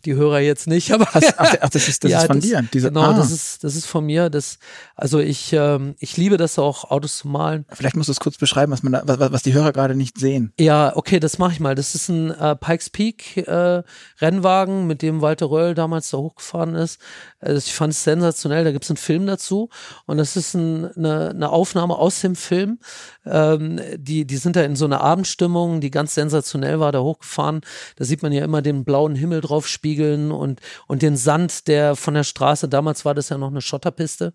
die 0.04 0.14
Hörer 0.14 0.40
jetzt 0.40 0.66
nicht, 0.66 0.92
aber 0.94 1.08
ach, 1.12 1.22
ach, 1.36 1.70
das 1.70 1.88
ist 1.88 2.04
das 2.04 2.10
ja, 2.10 2.20
ist 2.20 2.26
von 2.26 2.36
das, 2.40 2.48
dir. 2.48 2.62
Diese, 2.72 2.88
genau, 2.88 3.02
ah. 3.02 3.14
das 3.14 3.30
ist 3.30 3.64
das 3.64 3.76
ist 3.76 3.86
von 3.86 4.04
mir. 4.04 4.30
Das 4.30 4.58
also 4.94 5.18
ich 5.18 5.52
ähm, 5.52 5.94
ich 5.98 6.16
liebe 6.16 6.36
das 6.36 6.58
auch 6.58 6.90
Autos 6.90 7.18
zu 7.18 7.28
malen. 7.28 7.66
Vielleicht 7.72 7.96
musst 7.96 8.08
du 8.08 8.12
es 8.12 8.20
kurz 8.20 8.36
beschreiben, 8.36 8.72
was 8.72 8.82
man 8.82 8.92
da, 8.92 9.02
was, 9.04 9.32
was 9.32 9.42
die 9.42 9.52
Hörer 9.52 9.72
gerade 9.72 9.94
nicht 9.94 10.18
sehen. 10.18 10.52
Ja, 10.58 10.96
okay, 10.96 11.20
das 11.20 11.38
mache 11.38 11.52
ich 11.52 11.60
mal. 11.60 11.74
Das 11.74 11.94
ist 11.94 12.08
ein 12.08 12.30
äh, 12.30 12.56
Pikes 12.56 12.90
Peak 12.90 13.36
äh, 13.36 13.82
Rennwagen, 14.20 14.86
mit 14.86 15.02
dem 15.02 15.20
Walter 15.20 15.46
Röll 15.46 15.74
damals 15.74 16.10
da 16.10 16.18
hochgefahren 16.18 16.74
ist. 16.74 17.00
Also 17.40 17.58
ich 17.58 17.74
fand 17.74 17.92
es 17.92 18.04
sensationell. 18.04 18.64
Da 18.64 18.72
gibt 18.72 18.84
es 18.84 18.90
einen 18.90 18.96
Film 18.96 19.26
dazu 19.26 19.68
und 20.06 20.18
das 20.18 20.36
ist 20.36 20.54
ein, 20.54 20.86
eine, 20.96 21.30
eine 21.30 21.50
Aufnahme 21.50 21.96
aus 21.96 22.20
dem 22.20 22.36
Film. 22.36 22.78
Ähm, 23.26 23.80
die 23.96 24.24
die 24.24 24.36
sind 24.36 24.56
da 24.56 24.62
in 24.62 24.76
so 24.76 24.84
einer 24.84 25.00
Abendstimmung, 25.00 25.80
die 25.80 25.90
ganz 25.90 26.14
sensationell 26.14 26.80
war, 26.80 26.92
da 26.92 27.00
hochgefahren. 27.00 27.60
Da 27.96 28.04
sieht 28.04 28.22
man 28.22 28.32
ja 28.32 28.44
immer 28.44 28.62
den 28.62 28.84
blauen 28.84 29.14
Himmel 29.14 29.40
drauf 29.40 29.66
spielen 29.66 29.87
spiegeln 29.88 30.32
und, 30.32 30.60
und 30.86 31.00
den 31.02 31.16
Sand, 31.16 31.66
der 31.66 31.96
von 31.96 32.14
der 32.14 32.24
Straße, 32.24 32.68
damals 32.68 33.04
war 33.04 33.14
das 33.14 33.30
ja 33.30 33.38
noch 33.38 33.48
eine 33.48 33.62
Schotterpiste. 33.62 34.34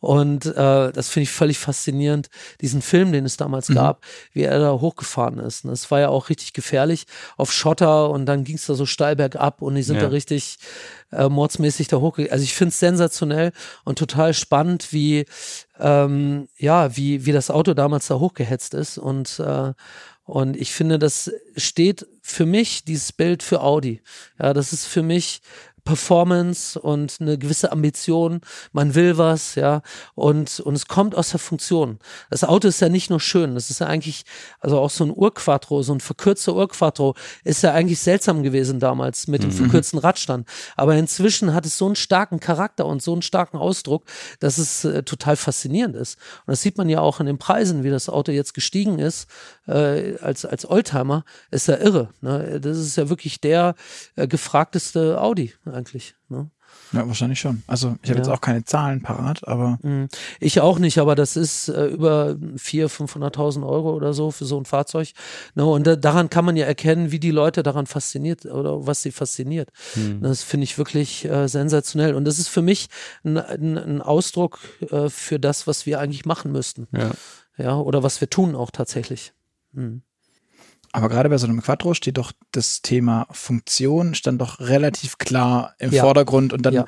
Und 0.00 0.46
äh, 0.46 0.92
das 0.92 1.08
finde 1.08 1.24
ich 1.24 1.30
völlig 1.30 1.58
faszinierend, 1.58 2.30
diesen 2.60 2.80
Film, 2.80 3.12
den 3.12 3.26
es 3.26 3.36
damals 3.36 3.68
mhm. 3.68 3.74
gab, 3.74 4.02
wie 4.32 4.42
er 4.42 4.58
da 4.58 4.72
hochgefahren 4.72 5.38
ist. 5.38 5.64
Das 5.66 5.90
war 5.90 6.00
ja 6.00 6.08
auch 6.08 6.30
richtig 6.30 6.54
gefährlich 6.54 7.06
auf 7.36 7.52
Schotter 7.52 8.10
und 8.10 8.26
dann 8.26 8.44
ging 8.44 8.56
es 8.56 8.66
da 8.66 8.74
so 8.74 8.86
steil 8.86 9.16
bergab 9.16 9.60
und 9.60 9.74
die 9.74 9.82
sind 9.82 9.96
ja. 9.96 10.02
da 10.02 10.08
richtig 10.08 10.58
äh, 11.12 11.28
mordsmäßig 11.28 11.88
da 11.88 11.98
hochgegangen. 11.98 12.32
Also 12.32 12.44
ich 12.44 12.54
finde 12.54 12.70
es 12.70 12.80
sensationell 12.80 13.52
und 13.84 13.98
total 13.98 14.32
spannend, 14.32 14.92
wie 14.92 15.26
ähm, 15.80 16.48
ja, 16.56 16.96
wie, 16.96 17.26
wie 17.26 17.32
das 17.32 17.50
Auto 17.50 17.74
damals 17.74 18.06
da 18.06 18.18
hochgehetzt 18.18 18.74
ist 18.74 18.96
und 18.96 19.40
äh, 19.40 19.72
und 20.24 20.56
ich 20.56 20.72
finde, 20.72 20.98
das 20.98 21.30
steht 21.56 22.06
für 22.22 22.46
mich, 22.46 22.84
dieses 22.84 23.12
Bild 23.12 23.42
für 23.42 23.60
Audi. 23.60 24.00
Ja, 24.38 24.54
das 24.54 24.72
ist 24.72 24.86
für 24.86 25.02
mich 25.02 25.42
Performance 25.84 26.80
und 26.80 27.18
eine 27.20 27.38
gewisse 27.38 27.70
Ambition. 27.70 28.40
Man 28.72 28.94
will 28.94 29.18
was, 29.18 29.54
ja. 29.54 29.82
Und, 30.14 30.60
und 30.60 30.74
es 30.74 30.88
kommt 30.88 31.14
aus 31.14 31.30
der 31.30 31.40
Funktion. 31.40 31.98
Das 32.30 32.42
Auto 32.42 32.68
ist 32.68 32.80
ja 32.80 32.88
nicht 32.88 33.10
nur 33.10 33.20
schön. 33.20 33.54
Das 33.54 33.70
ist 33.70 33.80
ja 33.80 33.86
eigentlich, 33.86 34.24
also 34.60 34.78
auch 34.78 34.90
so 34.90 35.04
ein 35.04 35.12
Urquattro, 35.14 35.82
so 35.82 35.92
ein 35.92 36.00
verkürzter 36.00 36.54
Urquattro 36.54 37.14
ist 37.44 37.62
ja 37.62 37.72
eigentlich 37.72 38.00
seltsam 38.00 38.42
gewesen 38.42 38.80
damals 38.80 39.28
mit 39.28 39.42
dem 39.42 39.50
mhm. 39.50 39.54
verkürzten 39.54 39.98
Radstand. 39.98 40.48
Aber 40.76 40.96
inzwischen 40.96 41.52
hat 41.52 41.66
es 41.66 41.76
so 41.76 41.86
einen 41.86 41.96
starken 41.96 42.40
Charakter 42.40 42.86
und 42.86 43.02
so 43.02 43.12
einen 43.12 43.22
starken 43.22 43.58
Ausdruck, 43.58 44.04
dass 44.40 44.56
es 44.56 44.84
äh, 44.84 45.02
total 45.02 45.36
faszinierend 45.36 45.96
ist. 45.96 46.16
Und 46.46 46.52
das 46.52 46.62
sieht 46.62 46.78
man 46.78 46.88
ja 46.88 47.00
auch 47.00 47.20
in 47.20 47.26
den 47.26 47.38
Preisen, 47.38 47.84
wie 47.84 47.90
das 47.90 48.08
Auto 48.08 48.32
jetzt 48.32 48.54
gestiegen 48.54 48.98
ist, 48.98 49.28
äh, 49.66 50.16
als, 50.18 50.46
als 50.46 50.68
Oldtimer, 50.68 51.24
ist 51.50 51.68
ja 51.68 51.76
irre. 51.76 52.08
Ne? 52.22 52.58
Das 52.60 52.78
ist 52.78 52.96
ja 52.96 53.10
wirklich 53.10 53.40
der 53.40 53.74
äh, 54.16 54.26
gefragteste 54.26 55.20
Audi 55.20 55.52
eigentlich. 55.74 56.14
Ne? 56.28 56.50
Ja, 56.92 57.06
wahrscheinlich 57.06 57.40
schon. 57.40 57.62
Also 57.66 57.96
ich 58.02 58.10
habe 58.10 58.18
ja. 58.18 58.24
jetzt 58.24 58.28
auch 58.28 58.40
keine 58.40 58.64
Zahlen 58.64 59.02
parat, 59.02 59.46
aber. 59.46 59.78
Mhm. 59.82 60.08
Ich 60.40 60.60
auch 60.60 60.78
nicht, 60.78 60.98
aber 60.98 61.14
das 61.14 61.36
ist 61.36 61.68
äh, 61.68 61.86
über 61.86 62.36
400.000, 62.56 63.34
500.000 63.34 63.66
Euro 63.66 63.94
oder 63.94 64.14
so 64.14 64.30
für 64.30 64.44
so 64.44 64.58
ein 64.58 64.64
Fahrzeug. 64.64 65.12
Ne? 65.54 65.64
Und 65.64 65.86
da, 65.86 65.96
daran 65.96 66.30
kann 66.30 66.44
man 66.44 66.56
ja 66.56 66.66
erkennen, 66.66 67.10
wie 67.10 67.18
die 67.18 67.30
Leute 67.30 67.62
daran 67.62 67.86
fasziniert 67.86 68.46
oder 68.46 68.86
was 68.86 69.02
sie 69.02 69.10
fasziniert. 69.10 69.70
Mhm. 69.94 70.20
Das 70.22 70.42
finde 70.42 70.64
ich 70.64 70.78
wirklich 70.78 71.24
äh, 71.24 71.48
sensationell. 71.48 72.14
Und 72.14 72.24
das 72.24 72.38
ist 72.38 72.48
für 72.48 72.62
mich 72.62 72.88
ein, 73.24 73.38
ein, 73.38 73.76
ein 73.76 74.02
Ausdruck 74.02 74.60
äh, 74.90 75.08
für 75.08 75.38
das, 75.38 75.66
was 75.66 75.86
wir 75.86 76.00
eigentlich 76.00 76.24
machen 76.24 76.52
müssten. 76.52 76.88
Ja. 76.92 77.10
ja. 77.58 77.76
Oder 77.76 78.02
was 78.02 78.20
wir 78.20 78.30
tun 78.30 78.54
auch 78.54 78.70
tatsächlich. 78.70 79.32
Mhm. 79.72 80.02
Aber 80.94 81.08
gerade 81.08 81.28
bei 81.28 81.38
so 81.38 81.48
einem 81.48 81.60
Quattro 81.60 81.92
steht 81.92 82.18
doch 82.18 82.30
das 82.52 82.80
Thema 82.80 83.26
Funktion, 83.32 84.14
stand 84.14 84.40
doch 84.40 84.60
relativ 84.60 85.18
klar 85.18 85.74
im 85.80 85.90
ja. 85.90 86.04
Vordergrund 86.04 86.52
und 86.52 86.62
dann 86.64 86.74
ja. 86.74 86.84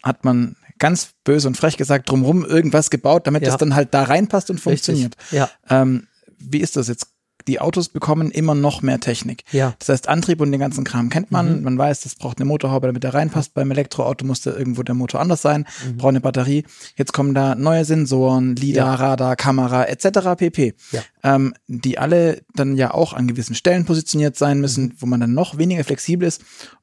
hat 0.00 0.24
man 0.24 0.54
ganz 0.78 1.14
böse 1.24 1.48
und 1.48 1.56
frech 1.56 1.76
gesagt 1.76 2.08
drumherum 2.08 2.44
irgendwas 2.44 2.88
gebaut, 2.88 3.26
damit 3.26 3.42
ja. 3.42 3.48
das 3.48 3.58
dann 3.58 3.74
halt 3.74 3.92
da 3.94 4.04
reinpasst 4.04 4.48
und 4.48 4.60
funktioniert. 4.60 5.16
Ja. 5.32 5.50
Ähm, 5.68 6.06
wie 6.38 6.60
ist 6.60 6.76
das 6.76 6.86
jetzt? 6.86 7.11
Die 7.46 7.60
Autos 7.60 7.88
bekommen 7.88 8.30
immer 8.30 8.54
noch 8.54 8.82
mehr 8.82 9.00
Technik. 9.00 9.44
Ja. 9.52 9.74
Das 9.78 9.88
heißt, 9.88 10.08
Antrieb 10.08 10.40
und 10.40 10.52
den 10.52 10.60
ganzen 10.60 10.84
Kram 10.84 11.08
kennt 11.08 11.30
man. 11.30 11.58
Mhm. 11.58 11.62
Man 11.64 11.78
weiß, 11.78 12.00
das 12.00 12.14
braucht 12.14 12.38
eine 12.38 12.46
Motorhaube, 12.46 12.86
damit 12.86 13.02
der 13.02 13.14
reinpasst. 13.14 13.54
Beim 13.54 13.70
Elektroauto 13.70 14.24
muss 14.24 14.42
da 14.42 14.52
irgendwo 14.52 14.82
der 14.82 14.94
Motor 14.94 15.20
anders 15.20 15.42
sein, 15.42 15.66
mhm. 15.86 15.96
braucht 15.96 16.10
eine 16.10 16.20
Batterie. 16.20 16.64
Jetzt 16.96 17.12
kommen 17.12 17.34
da 17.34 17.54
neue 17.54 17.84
Sensoren, 17.84 18.56
LIDAR, 18.56 18.86
ja. 18.86 18.94
Radar, 18.94 19.36
Kamera 19.36 19.84
etc. 19.84 20.36
pp. 20.36 20.74
Ja. 20.92 21.02
Ähm, 21.24 21.54
die 21.66 21.98
alle 21.98 22.42
dann 22.54 22.76
ja 22.76 22.92
auch 22.92 23.12
an 23.12 23.26
gewissen 23.26 23.54
Stellen 23.54 23.84
positioniert 23.84 24.36
sein 24.36 24.60
müssen, 24.60 24.84
mhm. 24.84 24.92
wo 24.98 25.06
man 25.06 25.20
dann 25.20 25.34
noch 25.34 25.58
weniger 25.58 25.84
flexibel 25.84 26.26
ist 26.26 26.42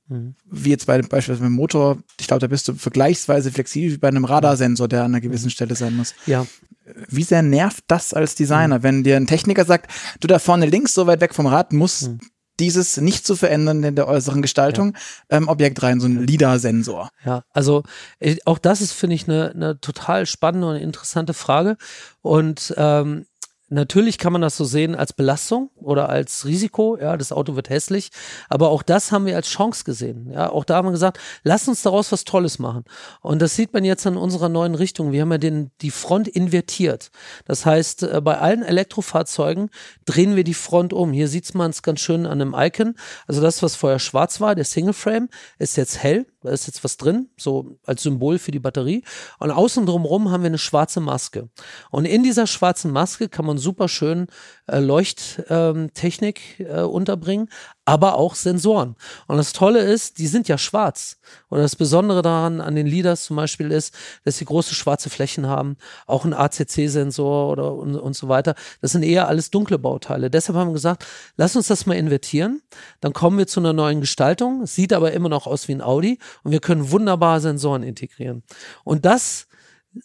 Mhm. 0.09 0.35
Wie 0.45 0.71
jetzt 0.71 0.87
bei 0.87 0.99
beispielsweise 1.01 1.41
beim 1.41 1.53
Motor, 1.53 1.99
ich 2.19 2.27
glaube, 2.27 2.41
da 2.41 2.47
bist 2.47 2.67
du 2.67 2.73
vergleichsweise 2.73 3.51
flexibel 3.51 3.93
wie 3.93 3.97
bei 3.97 4.07
einem 4.07 4.25
Radarsensor, 4.25 4.87
der 4.87 5.01
an 5.01 5.11
einer 5.11 5.21
gewissen. 5.21 5.49
Stelle 5.49 5.75
sein 5.75 5.95
muss. 5.95 6.13
Ja. 6.25 6.45
Wie 7.07 7.23
sehr 7.23 7.41
nervt 7.41 7.83
das 7.87 8.13
als 8.13 8.35
Designer, 8.35 8.79
mhm. 8.79 8.83
wenn 8.83 9.03
dir 9.03 9.15
ein 9.15 9.27
Techniker 9.27 9.65
sagt, 9.65 9.91
du 10.19 10.27
da 10.27 10.39
vorne 10.39 10.65
links, 10.65 10.93
so 10.93 11.07
weit 11.07 11.21
weg 11.21 11.35
vom 11.35 11.45
Rad, 11.45 11.71
muss 11.71 12.09
mhm. 12.09 12.19
dieses 12.59 12.97
nicht 12.97 13.25
zu 13.25 13.35
verändern 13.35 13.83
in 13.83 13.95
der 13.95 14.07
äußeren 14.07 14.41
Gestaltung 14.41 14.95
ja. 15.29 15.37
ähm, 15.37 15.47
Objekt 15.47 15.81
rein, 15.83 15.99
so 15.99 16.07
ein 16.07 16.25
LIDAR-Sensor. 16.25 17.09
Ja, 17.23 17.43
also 17.51 17.83
auch 18.45 18.57
das 18.57 18.81
ist, 18.81 18.93
finde 18.93 19.15
ich, 19.15 19.27
eine, 19.27 19.51
eine 19.51 19.79
total 19.79 20.25
spannende 20.25 20.67
und 20.67 20.75
interessante 20.77 21.33
Frage. 21.33 21.77
Und 22.21 22.73
ähm, 22.77 23.25
Natürlich 23.69 24.17
kann 24.17 24.33
man 24.33 24.41
das 24.41 24.57
so 24.57 24.63
sehen 24.65 24.95
als 24.95 25.13
Belastung 25.13 25.69
oder 25.75 26.09
als 26.09 26.45
Risiko, 26.45 26.97
ja, 26.97 27.15
das 27.17 27.31
Auto 27.31 27.55
wird 27.55 27.69
hässlich, 27.69 28.09
aber 28.49 28.69
auch 28.69 28.81
das 28.81 29.11
haben 29.11 29.27
wir 29.27 29.35
als 29.35 29.47
Chance 29.47 29.83
gesehen, 29.83 30.31
ja, 30.31 30.49
auch 30.49 30.65
da 30.65 30.77
haben 30.77 30.87
wir 30.87 30.91
gesagt, 30.91 31.19
lass 31.43 31.67
uns 31.67 31.83
daraus 31.83 32.11
was 32.11 32.23
Tolles 32.23 32.57
machen. 32.57 32.83
Und 33.21 33.41
das 33.41 33.55
sieht 33.55 33.71
man 33.73 33.85
jetzt 33.85 34.07
an 34.07 34.17
unserer 34.17 34.49
neuen 34.49 34.73
Richtung, 34.73 35.11
wir 35.11 35.21
haben 35.21 35.31
ja 35.31 35.37
den, 35.37 35.69
die 35.81 35.91
Front 35.91 36.27
invertiert, 36.27 37.11
das 37.45 37.65
heißt, 37.65 38.03
äh, 38.03 38.21
bei 38.21 38.39
allen 38.39 38.63
Elektrofahrzeugen 38.63 39.69
drehen 40.05 40.35
wir 40.35 40.43
die 40.43 40.55
Front 40.55 40.91
um, 40.91 41.13
hier 41.13 41.27
sieht 41.27 41.53
man 41.53 41.69
es 41.69 41.83
ganz 41.83 41.99
schön 41.99 42.25
an 42.25 42.41
einem 42.41 42.55
Icon, 42.57 42.95
also 43.27 43.39
das, 43.39 43.61
was 43.61 43.75
vorher 43.75 43.99
schwarz 43.99 44.41
war, 44.41 44.55
der 44.55 44.65
Single 44.65 44.93
Frame, 44.93 45.29
ist 45.59 45.77
jetzt 45.77 46.01
hell, 46.01 46.25
da 46.41 46.51
ist 46.51 46.67
jetzt 46.67 46.83
was 46.83 46.97
drin, 46.97 47.29
so 47.37 47.77
als 47.85 48.03
Symbol 48.03 48.39
für 48.39 48.51
die 48.51 48.59
Batterie. 48.59 49.03
Und 49.39 49.51
außen 49.51 49.85
drumherum 49.85 50.31
haben 50.31 50.43
wir 50.43 50.47
eine 50.47 50.57
schwarze 50.57 51.01
Maske. 51.01 51.49
Und 51.91 52.05
in 52.05 52.23
dieser 52.23 52.47
schwarzen 52.47 52.91
Maske 52.91 53.27
kann 53.27 53.45
man 53.45 53.57
super 53.57 53.87
schön 53.87 54.27
äh, 54.67 54.79
Leuchttechnik 54.79 56.59
äh, 56.59 56.81
unterbringen, 56.81 57.49
aber 57.89 58.15
auch 58.15 58.35
Sensoren. 58.35 58.95
Und 59.25 59.37
das 59.37 59.51
Tolle 59.51 59.79
ist, 59.79 60.19
die 60.19 60.27
sind 60.27 60.47
ja 60.47 60.59
schwarz. 60.59 61.17
Oder 61.49 61.63
das 61.63 61.75
Besondere 61.75 62.21
daran 62.21 62.61
an 62.61 62.75
den 62.75 62.85
LIDARs 62.85 63.23
zum 63.23 63.35
Beispiel 63.35 63.71
ist, 63.71 63.95
dass 64.25 64.37
sie 64.37 64.45
große 64.45 64.75
schwarze 64.75 65.09
Flächen 65.09 65.47
haben, 65.47 65.75
auch 66.05 66.23
ein 66.23 66.35
ACC-Sensor 66.35 67.49
oder 67.49 67.73
und, 67.73 67.95
und 67.95 68.15
so 68.15 68.29
weiter. 68.29 68.53
Das 68.81 68.91
sind 68.91 69.01
eher 69.01 69.27
alles 69.27 69.49
dunkle 69.49 69.79
Bauteile. 69.79 70.29
Deshalb 70.29 70.55
haben 70.55 70.69
wir 70.69 70.73
gesagt, 70.73 71.03
lass 71.35 71.55
uns 71.55 71.65
das 71.65 71.87
mal 71.87 71.95
invertieren. 71.95 72.61
Dann 73.01 73.11
kommen 73.13 73.39
wir 73.39 73.47
zu 73.47 73.59
einer 73.59 73.73
neuen 73.73 74.01
Gestaltung. 74.01 74.61
Es 74.61 74.75
sieht 74.75 74.93
aber 74.93 75.11
immer 75.13 75.29
noch 75.29 75.47
aus 75.47 75.67
wie 75.67 75.73
ein 75.73 75.81
Audi 75.81 76.19
und 76.43 76.51
wir 76.51 76.59
können 76.59 76.91
wunderbar 76.91 77.41
Sensoren 77.41 77.81
integrieren. 77.81 78.43
Und 78.83 79.05
das 79.05 79.47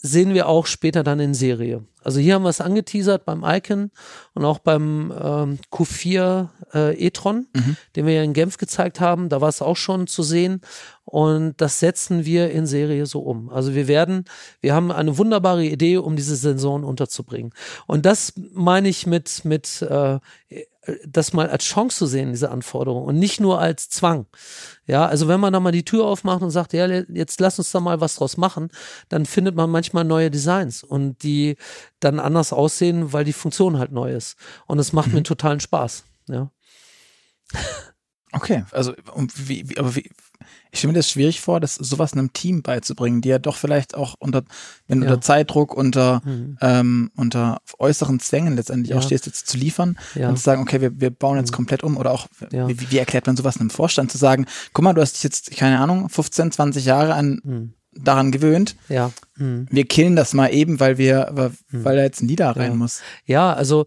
sehen 0.00 0.34
wir 0.34 0.48
auch 0.48 0.66
später 0.66 1.02
dann 1.02 1.20
in 1.20 1.34
Serie. 1.34 1.84
Also 2.02 2.20
hier 2.20 2.34
haben 2.34 2.42
wir 2.42 2.50
es 2.50 2.60
angeteasert 2.60 3.24
beim 3.24 3.44
Icon 3.44 3.90
und 4.34 4.44
auch 4.44 4.58
beim 4.58 5.12
ähm, 5.18 5.58
Q4 5.72 6.48
äh, 6.74 7.06
e-tron, 7.06 7.46
mhm. 7.54 7.76
den 7.96 8.06
wir 8.06 8.14
ja 8.14 8.22
in 8.22 8.34
Genf 8.34 8.58
gezeigt 8.58 9.00
haben. 9.00 9.30
Da 9.30 9.40
war 9.40 9.48
es 9.48 9.62
auch 9.62 9.76
schon 9.76 10.06
zu 10.06 10.22
sehen 10.22 10.60
und 11.04 11.54
das 11.60 11.80
setzen 11.80 12.24
wir 12.24 12.50
in 12.50 12.66
Serie 12.66 13.06
so 13.06 13.20
um. 13.20 13.48
Also 13.48 13.74
wir 13.74 13.88
werden, 13.88 14.24
wir 14.60 14.74
haben 14.74 14.92
eine 14.92 15.16
wunderbare 15.16 15.64
Idee, 15.64 15.96
um 15.96 16.16
diese 16.16 16.36
Sensoren 16.36 16.84
unterzubringen. 16.84 17.52
Und 17.86 18.04
das 18.04 18.34
meine 18.52 18.88
ich 18.88 19.06
mit, 19.06 19.44
mit 19.44 19.80
äh, 19.82 20.18
das 21.06 21.32
mal 21.32 21.48
als 21.48 21.64
Chance 21.64 21.98
zu 21.98 22.06
sehen, 22.06 22.30
diese 22.30 22.50
Anforderung 22.50 23.04
und 23.04 23.18
nicht 23.18 23.40
nur 23.40 23.60
als 23.60 23.88
Zwang. 23.88 24.26
Ja, 24.86 25.06
also 25.06 25.28
wenn 25.28 25.40
man 25.40 25.52
da 25.52 25.60
mal 25.60 25.72
die 25.72 25.84
Tür 25.84 26.04
aufmacht 26.04 26.42
und 26.42 26.50
sagt, 26.50 26.72
ja, 26.72 26.86
jetzt 26.86 27.40
lass 27.40 27.58
uns 27.58 27.70
da 27.72 27.80
mal 27.80 28.00
was 28.00 28.16
draus 28.16 28.36
machen, 28.36 28.70
dann 29.08 29.26
findet 29.26 29.54
man 29.54 29.70
manchmal 29.70 30.04
neue 30.04 30.30
Designs 30.30 30.82
und 30.82 31.22
die 31.22 31.56
dann 32.00 32.20
anders 32.20 32.52
aussehen, 32.52 33.12
weil 33.12 33.24
die 33.24 33.32
Funktion 33.32 33.78
halt 33.78 33.92
neu 33.92 34.12
ist. 34.12 34.36
Und 34.66 34.78
es 34.78 34.92
macht 34.92 35.08
mhm. 35.08 35.14
mir 35.14 35.22
totalen 35.22 35.60
Spaß. 35.60 36.04
Ja. 36.28 36.50
Okay, 38.32 38.64
also 38.72 38.94
wie, 39.36 39.68
wie, 39.70 39.78
aber 39.78 39.94
wie, 39.94 40.10
ich 40.74 40.80
stelle 40.80 40.92
mir 40.92 40.98
das 40.98 41.08
schwierig 41.08 41.40
vor, 41.40 41.60
das 41.60 41.76
sowas 41.76 42.14
einem 42.14 42.32
Team 42.32 42.62
beizubringen, 42.62 43.20
die 43.20 43.28
ja 43.28 43.38
doch 43.38 43.56
vielleicht 43.56 43.94
auch 43.94 44.16
unter, 44.18 44.42
wenn 44.88 45.02
ja. 45.02 45.08
unter 45.08 45.20
Zeitdruck, 45.20 45.72
unter, 45.72 46.20
mhm. 46.24 46.58
ähm, 46.60 47.10
unter 47.14 47.60
äußeren 47.78 48.18
Zwängen 48.18 48.56
letztendlich 48.56 48.90
ja. 48.90 48.96
auch 48.96 49.02
stehst, 49.02 49.26
jetzt 49.26 49.46
zu 49.46 49.56
liefern 49.56 49.96
ja. 50.16 50.28
und 50.28 50.36
zu 50.36 50.42
sagen, 50.42 50.62
okay, 50.62 50.80
wir, 50.80 51.00
wir 51.00 51.10
bauen 51.10 51.38
jetzt 51.38 51.52
mhm. 51.52 51.56
komplett 51.56 51.84
um 51.84 51.96
oder 51.96 52.10
auch, 52.10 52.26
wie, 52.50 52.90
wie 52.90 52.98
erklärt 52.98 53.28
man 53.28 53.36
sowas 53.36 53.60
einem 53.60 53.70
Vorstand 53.70 54.10
zu 54.10 54.18
sagen, 54.18 54.46
guck 54.72 54.82
mal, 54.82 54.94
du 54.94 55.00
hast 55.00 55.12
dich 55.12 55.22
jetzt, 55.22 55.52
keine 55.52 55.78
Ahnung, 55.78 56.08
15, 56.08 56.50
20 56.50 56.84
Jahre 56.84 57.14
an 57.14 57.40
mhm 57.44 57.74
daran 57.96 58.32
gewöhnt. 58.32 58.76
Ja. 58.88 59.10
Mhm. 59.36 59.66
Wir 59.70 59.84
killen 59.84 60.16
das 60.16 60.32
mal 60.32 60.48
eben, 60.48 60.80
weil 60.80 60.98
wir, 60.98 61.28
weil, 61.32 61.50
mhm. 61.70 61.84
weil 61.84 61.96
da 61.96 62.02
jetzt 62.02 62.22
ein 62.22 62.28
Lieder 62.28 62.50
rein 62.50 62.72
ja. 62.72 62.76
muss. 62.76 63.00
Ja, 63.26 63.52
also 63.52 63.86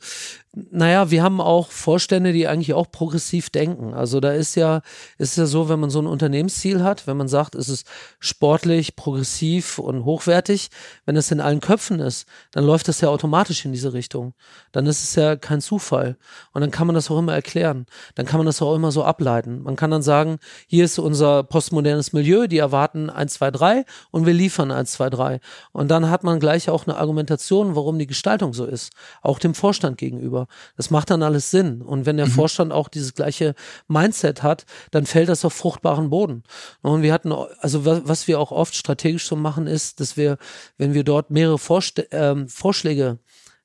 naja, 0.72 1.12
wir 1.12 1.24
haben 1.24 1.40
auch 1.40 1.72
Vorstände, 1.72 2.34
die 2.34 2.48
eigentlich 2.48 2.74
auch 2.74 2.90
progressiv 2.92 3.50
denken. 3.50 3.94
Also 3.94 4.20
da 4.20 4.32
ist 4.32 4.56
ja, 4.56 4.82
ist 5.18 5.38
ja 5.38 5.46
so, 5.46 5.70
wenn 5.70 5.80
man 5.80 5.90
so 5.90 6.00
ein 6.00 6.08
Unternehmensziel 6.08 6.84
hat, 6.84 7.06
wenn 7.06 7.18
man 7.18 7.28
sagt, 7.28 7.56
es 7.56 7.70
ist 7.70 7.88
sportlich, 8.20 8.96
progressiv 8.96 9.78
und 9.78 10.06
hochwertig, 10.06 10.70
wenn 11.06 11.16
es 11.16 11.32
in 11.32 11.42
allen 11.42 11.60
Köpfen 11.60 12.00
ist, 12.00 12.28
dann 12.52 12.64
läuft 12.64 12.88
das 12.88 13.02
ja 13.02 13.10
automatisch 13.10 13.66
in 13.66 13.72
diese 13.72 13.94
Richtung. 13.94 14.34
Dann 14.72 14.88
ist 14.88 15.04
es 15.04 15.16
ja 15.16 15.36
kein 15.36 15.62
Zufall. 15.62 16.18
Und 16.54 16.62
dann 16.62 16.72
kann 16.72 16.88
man 16.88 16.96
das 16.96 17.12
auch 17.12 17.20
immer 17.20 17.34
erklären. 17.34 17.86
Dann 18.16 18.26
kann 18.26 18.38
man 18.38 18.48
das 18.48 18.62
auch 18.62 18.76
immer 18.76 18.92
so 18.92 19.04
ableiten. 19.04 19.62
Man 19.62 19.76
kann 19.76 19.92
dann 19.92 20.02
sagen, 20.02 20.38
hier 20.68 20.86
ist 20.86 20.98
unser 20.98 21.44
postmodernes 21.44 22.14
Milieu, 22.14 22.48
die 22.48 22.58
erwarten 22.58 23.10
1, 23.10 23.34
2, 23.34 23.52
3 23.52 23.86
und 24.12 24.26
wir 24.26 24.34
liefern 24.34 24.72
1, 24.72 24.94
2, 24.94 25.10
3. 25.10 25.37
Und 25.72 25.90
dann 25.90 26.10
hat 26.10 26.24
man 26.24 26.40
gleich 26.40 26.70
auch 26.70 26.88
eine 26.88 26.98
Argumentation, 26.98 27.76
warum 27.76 28.00
die 28.00 28.08
Gestaltung 28.08 28.54
so 28.54 28.66
ist. 28.66 28.94
Auch 29.22 29.40
dem 29.40 29.54
Vorstand 29.54 29.98
gegenüber. 29.98 30.48
Das 30.76 30.90
macht 30.90 31.10
dann 31.10 31.24
alles 31.24 31.52
Sinn. 31.52 31.82
Und 31.82 32.06
wenn 32.06 32.18
der 32.18 32.28
mhm. 32.28 32.32
Vorstand 32.32 32.72
auch 32.72 32.88
dieses 32.88 33.14
gleiche 33.14 33.56
Mindset 33.88 34.44
hat, 34.44 34.66
dann 34.92 35.06
fällt 35.06 35.30
das 35.30 35.46
auf 35.46 35.54
fruchtbaren 35.54 36.10
Boden. 36.10 36.44
Und 36.82 37.02
wir 37.02 37.14
hatten, 37.14 37.32
also 37.60 37.86
was 37.86 38.28
wir 38.28 38.40
auch 38.40 38.52
oft 38.52 38.76
strategisch 38.76 39.28
so 39.28 39.36
machen, 39.36 39.68
ist, 39.68 40.00
dass 40.00 40.18
wir, 40.18 40.38
wenn 40.78 40.94
wir 40.94 41.04
dort 41.04 41.32
mehrere 41.32 41.58
Vorste 41.58 42.12
äh, 42.12 42.48
Vorschläge 42.48 43.20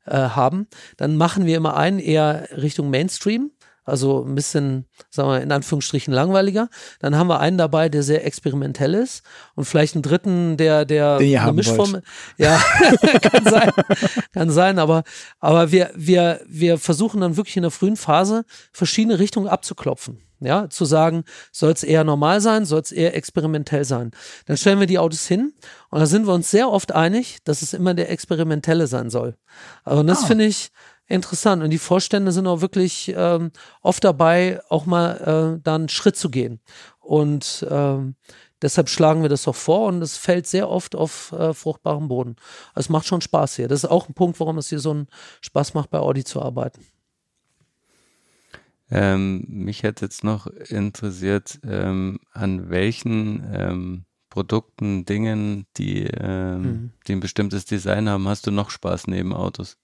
äh, 0.05 0.17
haben, 0.17 0.67
dann 0.97 1.17
machen 1.17 1.47
wir 1.47 1.57
immer 1.57 1.77
einen 1.77 1.99
eher 1.99 2.49
Richtung 2.57 2.91
Mainstream 2.91 3.51
also 3.85 4.25
ein 4.25 4.35
bisschen, 4.35 4.87
sagen 5.11 5.29
wir 5.31 5.41
in 5.41 5.51
Anführungsstrichen 5.51 6.15
langweiliger. 6.15 6.69
Dann 7.01 7.17
haben 7.17 7.27
wir 7.29 7.41
einen 7.41 7.59
dabei, 7.59 7.89
der 7.89 8.03
sehr 8.03 8.25
experimentell 8.25 8.95
ist 8.95 9.23
und 9.55 9.65
vielleicht 9.65 9.95
einen 9.95 10.03
dritten, 10.03 10.57
der 10.57 10.85
der 10.85 11.19
Den 11.19 11.39
eine 11.39 11.53
Mischform. 11.53 11.95
Wollt. 11.95 12.05
Ja, 12.39 12.63
kann 13.23 13.45
sein, 13.45 13.71
kann 14.33 14.51
sein. 14.51 14.79
Aber 14.79 15.03
aber 15.41 15.73
wir 15.73 15.91
wir 15.95 16.41
wir 16.47 16.79
versuchen 16.79 17.21
dann 17.21 17.37
wirklich 17.37 17.57
in 17.57 17.63
der 17.63 17.73
frühen 17.73 17.97
Phase 17.97 18.45
verschiedene 18.73 19.19
Richtungen 19.19 19.49
abzuklopfen. 19.49 20.19
Ja, 20.45 20.69
zu 20.69 20.85
sagen, 20.85 21.23
soll 21.53 21.71
es 21.71 21.85
eher 21.85 22.03
normal 22.03 22.41
sein, 22.41 22.65
soll 22.65 22.81
es 22.81 22.91
eher 22.91 23.15
experimentell 23.15 23.85
sein. 23.85 24.11
Dann 24.47 24.57
stellen 24.57 24.81
wir 24.81 24.89
die 24.89 24.99
Autos 24.99 25.29
hin 25.29 25.55
und 25.89 26.01
da 26.01 26.07
sind 26.07 26.27
wir 26.27 26.35
uns 26.35 26.51
sehr 26.51 26.69
oft 26.69 26.91
einig, 26.91 27.39
dass 27.45 27.63
es 27.63 27.75
immer 27.75 27.95
der 27.95 28.11
experimentelle 28.11 28.89
sein 28.89 29.09
soll. 29.09 29.37
Also 29.85 30.01
und 30.01 30.09
das 30.09 30.25
ah. 30.25 30.27
finde 30.27 30.47
ich 30.47 30.73
interessant. 31.07 31.63
Und 31.63 31.71
die 31.71 31.79
Vorstände 31.79 32.33
sind 32.33 32.47
auch 32.47 32.61
wirklich 32.61 33.13
ähm, 33.17 33.53
oft 33.83 34.05
dabei, 34.05 34.61
auch 34.69 34.87
mal 34.87 35.57
äh, 35.57 35.61
da 35.63 35.75
einen 35.75 35.89
Schritt 35.89 36.17
zu 36.17 36.31
gehen. 36.31 36.61
Und 37.01 37.67
ähm, 37.71 38.15
deshalb 38.63 38.89
schlagen 38.89 39.23
wir 39.23 39.29
das 39.29 39.47
auch 39.49 39.57
vor 39.57 39.89
und 39.89 40.03
es 40.03 40.17
fällt 40.17 40.47
sehr 40.47 40.69
oft 40.69 40.95
auf 40.95 41.33
äh, 41.33 41.53
fruchtbarem 41.53 42.09
Boden. 42.09 42.37
Also 42.75 42.87
es 42.87 42.91
macht 42.91 43.07
schon 43.07 43.21
Spaß 43.21 43.57
hier. 43.57 43.69
Das 43.69 43.85
ist 43.85 43.91
auch 43.91 44.09
ein 44.09 44.15
Punkt, 44.15 44.39
warum 44.41 44.59
es 44.59 44.69
hier 44.69 44.79
so 44.79 44.91
einen 44.91 45.09
Spaß 45.41 45.75
macht, 45.75 45.91
bei 45.91 45.99
Audi 45.99 46.25
zu 46.25 46.41
arbeiten. 46.41 46.87
Ähm, 48.91 49.47
mich 49.49 49.83
hätte 49.83 50.05
jetzt 50.05 50.23
noch 50.23 50.47
interessiert, 50.47 51.59
ähm, 51.65 52.21
an 52.33 52.69
welchen 52.69 53.43
ähm, 53.51 54.05
Produkten, 54.29 55.07
Dingen, 55.07 55.67
die, 55.77 56.05
ähm, 56.05 56.63
mhm. 56.63 56.93
die 57.07 57.13
ein 57.13 57.21
bestimmtes 57.21 57.65
Design 57.65 58.09
haben, 58.09 58.29
hast 58.29 58.47
du 58.47 58.51
noch 58.51 58.71
Spaß 58.71 59.07
neben 59.07 59.33
Autos? 59.33 59.79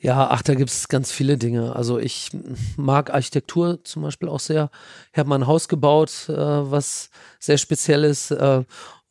Ja, 0.00 0.28
ach, 0.30 0.42
da 0.42 0.54
gibt 0.54 0.70
es 0.70 0.88
ganz 0.88 1.10
viele 1.10 1.38
Dinge. 1.38 1.74
Also 1.74 1.98
ich 1.98 2.30
mag 2.76 3.12
Architektur 3.12 3.82
zum 3.84 4.02
Beispiel 4.02 4.28
auch 4.28 4.40
sehr. 4.40 4.70
Ich 5.12 5.18
habe 5.18 5.28
mal 5.28 5.38
ein 5.38 5.46
Haus 5.46 5.68
gebaut, 5.68 6.28
äh, 6.28 6.34
was 6.34 7.10
sehr 7.38 7.58
speziell 7.58 8.04
ist. 8.04 8.30
Äh, 8.30 8.64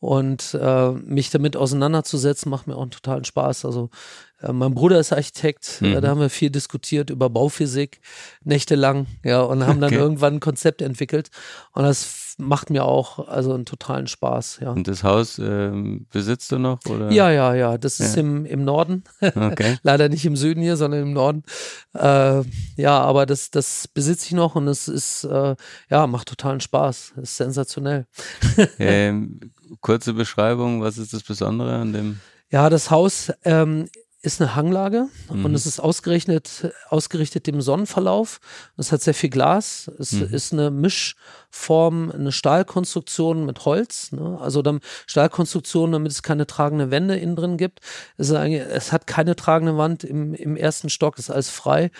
und 0.04 0.52
äh, 0.60 0.90
mich 0.90 1.30
damit 1.30 1.56
auseinanderzusetzen, 1.56 2.50
macht 2.50 2.66
mir 2.66 2.76
auch 2.76 2.82
einen 2.82 2.90
totalen 2.90 3.24
Spaß. 3.24 3.64
Also 3.64 3.88
äh, 4.42 4.52
mein 4.52 4.74
Bruder 4.74 5.00
ist 5.00 5.14
Architekt, 5.14 5.80
äh, 5.80 5.96
mhm. 5.96 6.02
da 6.02 6.08
haben 6.08 6.20
wir 6.20 6.28
viel 6.28 6.50
diskutiert 6.50 7.08
über 7.08 7.30
Bauphysik, 7.30 8.00
nächtelang, 8.42 9.06
ja, 9.24 9.40
und 9.40 9.66
haben 9.66 9.80
dann 9.80 9.94
okay. 9.94 10.02
irgendwann 10.02 10.34
ein 10.34 10.40
Konzept 10.40 10.82
entwickelt. 10.82 11.30
Und 11.72 11.84
das 11.84 12.04
macht 12.38 12.70
mir 12.70 12.84
auch 12.84 13.28
also 13.28 13.54
einen 13.54 13.64
totalen 13.64 14.06
Spaß, 14.06 14.58
ja. 14.60 14.70
Und 14.70 14.88
das 14.88 15.04
Haus 15.04 15.38
ähm, 15.38 16.06
besitzt 16.10 16.52
du 16.52 16.58
noch? 16.58 16.78
Oder? 16.88 17.10
Ja, 17.10 17.30
ja, 17.30 17.54
ja. 17.54 17.78
Das 17.78 18.00
ist 18.00 18.16
ja. 18.16 18.20
Im, 18.20 18.44
im 18.46 18.64
Norden. 18.64 19.04
Okay. 19.20 19.78
Leider 19.82 20.08
nicht 20.08 20.24
im 20.26 20.36
Süden 20.36 20.60
hier, 20.60 20.76
sondern 20.76 21.02
im 21.02 21.12
Norden. 21.12 21.42
Äh, 21.94 22.42
ja, 22.76 23.00
aber 23.00 23.26
das, 23.26 23.50
das 23.50 23.88
besitze 23.88 24.26
ich 24.26 24.32
noch 24.32 24.54
und 24.54 24.68
es 24.68 24.88
ist, 24.88 25.24
äh, 25.24 25.56
ja, 25.90 26.06
macht 26.06 26.28
totalen 26.28 26.60
Spaß. 26.60 27.14
ist 27.22 27.36
sensationell. 27.36 28.06
ähm, 28.78 29.40
kurze 29.80 30.12
Beschreibung, 30.12 30.82
was 30.82 30.98
ist 30.98 31.12
das 31.12 31.22
Besondere 31.22 31.76
an 31.76 31.92
dem? 31.92 32.20
Ja, 32.50 32.70
das 32.70 32.90
Haus 32.90 33.32
ähm, 33.44 33.88
ist 34.24 34.40
eine 34.40 34.54
Hanglage 34.54 35.08
mhm. 35.30 35.44
und 35.44 35.54
es 35.54 35.66
ist 35.66 35.80
ausgerechnet, 35.80 36.72
ausgerichtet 36.88 37.46
dem 37.46 37.60
Sonnenverlauf. 37.60 38.40
Es 38.78 38.90
hat 38.90 39.02
sehr 39.02 39.12
viel 39.12 39.28
Glas. 39.28 39.90
Es 39.98 40.12
mhm. 40.12 40.34
ist 40.34 40.52
eine 40.52 40.70
Mischform, 40.70 42.10
eine 42.10 42.32
Stahlkonstruktion 42.32 43.44
mit 43.44 43.66
Holz. 43.66 44.12
Ne? 44.12 44.38
Also 44.40 44.62
dann 44.62 44.80
Stahlkonstruktion, 45.06 45.92
damit 45.92 46.10
es 46.10 46.22
keine 46.22 46.46
tragende 46.46 46.90
Wände 46.90 47.16
innen 47.16 47.36
drin 47.36 47.58
gibt. 47.58 47.80
Es, 48.16 48.30
es 48.30 48.92
hat 48.92 49.06
keine 49.06 49.36
tragende 49.36 49.76
Wand 49.76 50.04
im, 50.04 50.32
im 50.34 50.56
ersten 50.56 50.88
Stock, 50.88 51.18
ist 51.18 51.30
alles 51.30 51.50
frei 51.50 51.90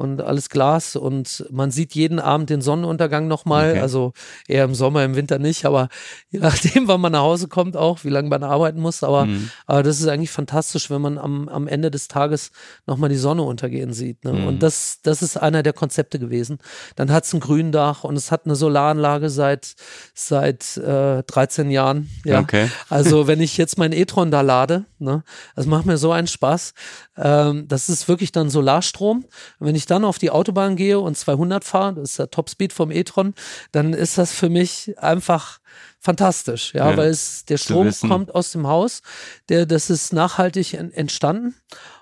und 0.00 0.22
alles 0.22 0.48
Glas 0.48 0.96
und 0.96 1.44
man 1.50 1.70
sieht 1.70 1.94
jeden 1.94 2.18
Abend 2.18 2.48
den 2.48 2.62
Sonnenuntergang 2.62 3.28
nochmal, 3.28 3.72
okay. 3.72 3.80
also 3.80 4.14
eher 4.48 4.64
im 4.64 4.74
Sommer, 4.74 5.04
im 5.04 5.14
Winter 5.14 5.38
nicht, 5.38 5.66
aber 5.66 5.88
je 6.30 6.40
nachdem, 6.40 6.88
wann 6.88 7.02
man 7.02 7.12
nach 7.12 7.20
Hause 7.20 7.48
kommt 7.48 7.76
auch, 7.76 8.02
wie 8.02 8.08
lange 8.08 8.30
man 8.30 8.42
arbeiten 8.42 8.80
muss, 8.80 9.02
aber, 9.02 9.26
mhm. 9.26 9.50
aber 9.66 9.82
das 9.82 10.00
ist 10.00 10.08
eigentlich 10.08 10.30
fantastisch, 10.30 10.88
wenn 10.88 11.02
man 11.02 11.18
am, 11.18 11.50
am 11.50 11.68
Ende 11.68 11.90
des 11.90 12.08
Tages 12.08 12.50
nochmal 12.86 13.10
die 13.10 13.16
Sonne 13.16 13.42
untergehen 13.42 13.92
sieht. 13.92 14.24
Ne? 14.24 14.32
Mhm. 14.32 14.46
Und 14.46 14.62
das, 14.62 15.00
das 15.02 15.20
ist 15.20 15.36
einer 15.36 15.62
der 15.62 15.74
Konzepte 15.74 16.18
gewesen. 16.18 16.58
Dann 16.96 17.12
hat 17.12 17.24
es 17.24 17.34
ein 17.34 17.40
Gründach 17.40 18.02
und 18.02 18.16
es 18.16 18.32
hat 18.32 18.46
eine 18.46 18.56
Solaranlage 18.56 19.28
seit, 19.28 19.74
seit 20.14 20.78
äh, 20.78 21.22
13 21.24 21.70
Jahren. 21.70 22.08
Ja? 22.24 22.40
Okay. 22.40 22.70
Also 22.88 23.26
wenn 23.26 23.42
ich 23.42 23.58
jetzt 23.58 23.76
mein 23.76 23.92
e-tron 23.92 24.30
da 24.30 24.40
lade, 24.40 24.86
ne, 24.98 25.24
das 25.56 25.66
macht 25.66 25.84
mir 25.84 25.98
so 25.98 26.10
einen 26.10 26.26
Spaß. 26.26 26.72
Ähm, 27.18 27.68
das 27.68 27.90
ist 27.90 28.08
wirklich 28.08 28.32
dann 28.32 28.48
Solarstrom. 28.48 29.26
wenn 29.58 29.74
ich 29.74 29.89
dann 29.90 30.04
auf 30.04 30.18
die 30.18 30.30
Autobahn 30.30 30.76
gehe 30.76 30.98
und 30.98 31.16
200 31.16 31.64
fahre, 31.64 31.94
das 31.94 32.10
ist 32.10 32.18
der 32.18 32.30
Topspeed 32.30 32.72
vom 32.72 32.90
e-tron, 32.90 33.34
dann 33.72 33.92
ist 33.92 34.18
das 34.18 34.32
für 34.32 34.48
mich 34.48 34.94
einfach 34.98 35.60
fantastisch, 35.98 36.74
ja, 36.74 36.90
ja 36.90 36.96
weil 36.96 37.10
es 37.10 37.44
der 37.44 37.58
Strom 37.58 37.90
kommt 38.08 38.34
aus 38.34 38.52
dem 38.52 38.66
Haus, 38.66 39.02
der 39.48 39.66
das 39.66 39.90
ist 39.90 40.12
nachhaltig 40.12 40.74
entstanden 40.74 41.54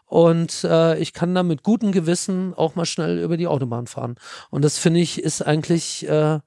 und 0.09 0.65
äh, 0.65 0.99
ich 0.99 1.13
kann 1.13 1.35
da 1.35 1.43
mit 1.43 1.63
gutem 1.63 1.93
Gewissen 1.93 2.55
auch 2.55 2.75
mal 2.75 2.87
schnell 2.87 3.19
über 3.19 3.37
die 3.37 3.47
Autobahn 3.47 3.87
fahren. 3.87 4.17
Und 4.49 4.65
das 4.65 4.79
finde 4.79 5.01
ich 5.01 5.23
ist 5.23 5.43
eigentlich 5.43 6.09
äh, 6.09 6.39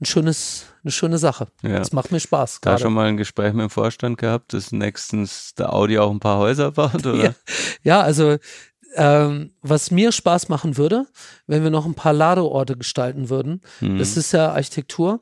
ein 0.00 0.06
schönes, 0.06 0.66
eine 0.82 0.90
schöne 0.90 1.18
Sache. 1.18 1.48
Ja. 1.62 1.78
Das 1.78 1.92
macht 1.92 2.12
mir 2.12 2.20
Spaß. 2.20 2.60
Da 2.62 2.78
schon 2.78 2.94
mal 2.94 3.06
ein 3.06 3.18
Gespräch 3.18 3.52
mit 3.52 3.62
dem 3.62 3.70
Vorstand 3.70 4.16
gehabt, 4.16 4.54
dass 4.54 4.72
nächstens 4.72 5.54
der 5.54 5.74
Audi 5.74 5.98
auch 5.98 6.10
ein 6.10 6.18
paar 6.18 6.38
Häuser 6.38 6.72
baut, 6.72 6.94
oder? 7.06 7.22
Ja, 7.22 7.34
ja 7.82 8.00
also 8.00 8.38
ähm, 8.94 9.52
was 9.62 9.90
mir 9.90 10.12
Spaß 10.12 10.48
machen 10.48 10.76
würde, 10.76 11.06
wenn 11.46 11.62
wir 11.62 11.70
noch 11.70 11.86
ein 11.86 11.94
paar 11.94 12.12
Ladeorte 12.12 12.76
gestalten 12.76 13.28
würden. 13.28 13.60
Mhm. 13.80 13.98
Das 13.98 14.16
ist 14.16 14.32
ja 14.32 14.52
Architektur. 14.52 15.20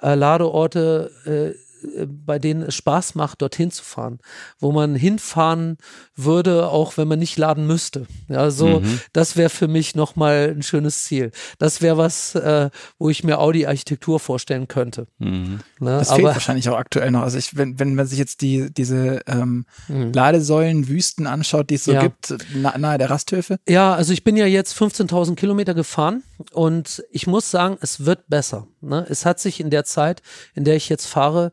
Äh, 0.00 0.14
Ladeorte 0.14 1.10
äh, 1.24 1.63
bei 2.06 2.38
denen 2.38 2.62
es 2.62 2.74
Spaß 2.74 3.14
macht, 3.14 3.42
dorthin 3.42 3.70
zu 3.70 3.84
fahren, 3.84 4.18
wo 4.58 4.72
man 4.72 4.94
hinfahren 4.94 5.78
würde, 6.16 6.68
auch 6.68 6.96
wenn 6.96 7.08
man 7.08 7.18
nicht 7.18 7.36
laden 7.36 7.66
müsste. 7.66 8.06
Ja, 8.28 8.50
so, 8.50 8.80
mhm. 8.80 9.00
das 9.12 9.36
wäre 9.36 9.50
für 9.50 9.68
mich 9.68 9.94
nochmal 9.94 10.54
ein 10.56 10.62
schönes 10.62 11.04
Ziel. 11.04 11.32
Das 11.58 11.82
wäre 11.82 11.96
was, 11.96 12.34
äh, 12.34 12.70
wo 12.98 13.10
ich 13.10 13.24
mir 13.24 13.38
Audi-Architektur 13.38 14.20
vorstellen 14.20 14.68
könnte. 14.68 15.06
Mhm. 15.18 15.60
Ne? 15.80 15.98
Das 15.98 16.12
fehlt 16.12 16.24
wahrscheinlich 16.24 16.68
auch 16.68 16.76
aktuell 16.76 17.10
noch. 17.10 17.22
Also 17.22 17.38
ich, 17.38 17.56
wenn, 17.56 17.78
wenn 17.78 17.94
man 17.94 18.06
sich 18.06 18.18
jetzt 18.18 18.40
die, 18.42 18.72
diese 18.72 19.20
ähm, 19.26 19.66
mhm. 19.88 20.12
Ladesäulen, 20.12 20.88
Wüsten 20.88 21.26
anschaut, 21.26 21.70
die 21.70 21.74
es 21.74 21.84
so 21.84 21.92
ja. 21.92 22.02
gibt, 22.02 22.34
na, 22.54 22.76
nahe 22.78 22.98
der 22.98 23.10
Rasthöfe. 23.10 23.58
Ja, 23.68 23.94
also 23.94 24.12
ich 24.12 24.24
bin 24.24 24.36
ja 24.36 24.46
jetzt 24.46 24.76
15.000 24.76 25.34
Kilometer 25.34 25.74
gefahren 25.74 26.22
und 26.52 27.04
ich 27.10 27.26
muss 27.26 27.50
sagen, 27.50 27.76
es 27.80 28.04
wird 28.04 28.28
besser. 28.28 28.66
Ne? 28.84 29.06
Es 29.08 29.24
hat 29.26 29.40
sich 29.40 29.60
in 29.60 29.70
der 29.70 29.84
Zeit, 29.84 30.22
in 30.54 30.64
der 30.64 30.76
ich 30.76 30.88
jetzt 30.88 31.06
fahre, 31.06 31.52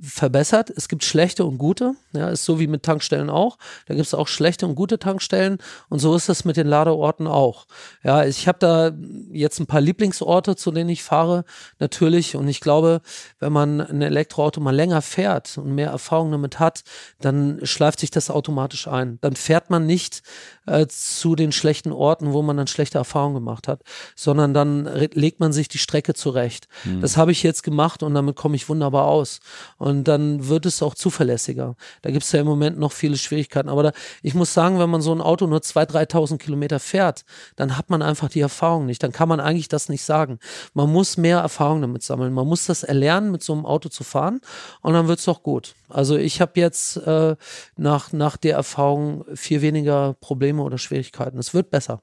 verbessert. 0.00 0.70
Es 0.70 0.88
gibt 0.88 1.04
schlechte 1.04 1.44
und 1.44 1.58
gute. 1.58 1.94
Ja, 2.12 2.28
ist 2.28 2.44
so 2.44 2.58
wie 2.58 2.66
mit 2.66 2.82
Tankstellen 2.82 3.30
auch. 3.30 3.56
Da 3.86 3.94
gibt 3.94 4.06
es 4.06 4.14
auch 4.14 4.26
schlechte 4.26 4.66
und 4.66 4.74
gute 4.74 4.98
Tankstellen. 4.98 5.58
Und 5.88 6.00
so 6.00 6.14
ist 6.16 6.28
es 6.28 6.44
mit 6.44 6.56
den 6.56 6.66
Ladeorten 6.66 7.26
auch. 7.26 7.66
Ja, 8.02 8.24
ich 8.24 8.48
habe 8.48 8.58
da 8.58 8.90
jetzt 9.30 9.60
ein 9.60 9.66
paar 9.66 9.80
Lieblingsorte, 9.80 10.56
zu 10.56 10.72
denen 10.72 10.90
ich 10.90 11.04
fahre, 11.04 11.44
natürlich. 11.78 12.34
Und 12.34 12.48
ich 12.48 12.60
glaube, 12.60 13.00
wenn 13.38 13.52
man 13.52 13.80
ein 13.80 14.02
Elektroauto 14.02 14.60
mal 14.60 14.74
länger 14.74 15.02
fährt 15.02 15.56
und 15.56 15.74
mehr 15.74 15.90
Erfahrung 15.90 16.32
damit 16.32 16.58
hat, 16.58 16.82
dann 17.20 17.60
schleift 17.62 18.00
sich 18.00 18.10
das 18.10 18.30
automatisch 18.30 18.88
ein. 18.88 19.18
Dann 19.20 19.36
fährt 19.36 19.70
man 19.70 19.86
nicht 19.86 20.22
äh, 20.66 20.86
zu 20.88 21.36
den 21.36 21.52
schlechten 21.52 21.92
Orten, 21.92 22.32
wo 22.32 22.42
man 22.42 22.56
dann 22.56 22.66
schlechte 22.66 22.98
Erfahrungen 22.98 23.34
gemacht 23.34 23.68
hat, 23.68 23.82
sondern 24.16 24.54
dann 24.54 24.84
legt 24.84 25.40
man 25.40 25.52
sich 25.52 25.68
die 25.68 25.78
Strecke 25.78 26.14
zurecht. 26.14 26.68
Mhm. 26.84 27.00
Das 27.00 27.16
habe 27.16 27.32
ich 27.32 27.42
jetzt 27.42 27.62
gemacht 27.62 28.02
und 28.02 28.14
damit 28.14 28.36
komme 28.36 28.56
ich 28.56 28.68
wunderbar 28.68 29.06
aus. 29.06 29.40
Und 29.78 30.04
dann 30.04 30.48
wird 30.48 30.66
es 30.66 30.82
auch 30.82 30.94
zuverlässiger. 30.94 31.76
Da 32.02 32.10
gibt 32.10 32.24
es 32.24 32.32
ja 32.32 32.40
im 32.40 32.46
Moment 32.46 32.78
noch 32.78 32.92
viele 32.92 33.16
Schwierigkeiten. 33.16 33.68
Aber 33.68 33.82
da, 33.82 33.92
ich 34.22 34.34
muss 34.34 34.54
sagen, 34.54 34.78
wenn 34.78 34.90
man 34.90 35.00
so 35.00 35.12
ein 35.12 35.20
Auto 35.20 35.46
nur 35.46 35.60
2.000, 35.60 36.10
3.000 36.10 36.38
Kilometer 36.38 36.80
fährt, 36.80 37.24
dann 37.56 37.76
hat 37.76 37.90
man 37.90 38.02
einfach 38.02 38.28
die 38.28 38.40
Erfahrung 38.40 38.86
nicht. 38.86 39.02
Dann 39.02 39.12
kann 39.12 39.28
man 39.28 39.40
eigentlich 39.40 39.68
das 39.68 39.88
nicht 39.88 40.02
sagen. 40.02 40.38
Man 40.74 40.90
muss 40.90 41.16
mehr 41.16 41.38
Erfahrung 41.38 41.80
damit 41.80 42.02
sammeln. 42.02 42.32
Man 42.32 42.46
muss 42.46 42.66
das 42.66 42.82
erlernen, 42.82 43.30
mit 43.30 43.42
so 43.42 43.52
einem 43.52 43.66
Auto 43.66 43.88
zu 43.88 44.04
fahren 44.04 44.40
und 44.82 44.94
dann 44.94 45.08
wird 45.08 45.18
es 45.18 45.24
doch 45.24 45.42
gut. 45.42 45.74
Also 45.88 46.16
ich 46.16 46.40
habe 46.40 46.52
jetzt 46.60 46.96
äh, 46.98 47.36
nach, 47.76 48.12
nach 48.12 48.36
der 48.36 48.54
Erfahrung 48.54 49.24
viel 49.34 49.62
weniger 49.62 50.14
Probleme 50.14 50.62
oder 50.62 50.78
Schwierigkeiten. 50.78 51.38
Es 51.38 51.54
wird 51.54 51.70
besser. 51.70 52.02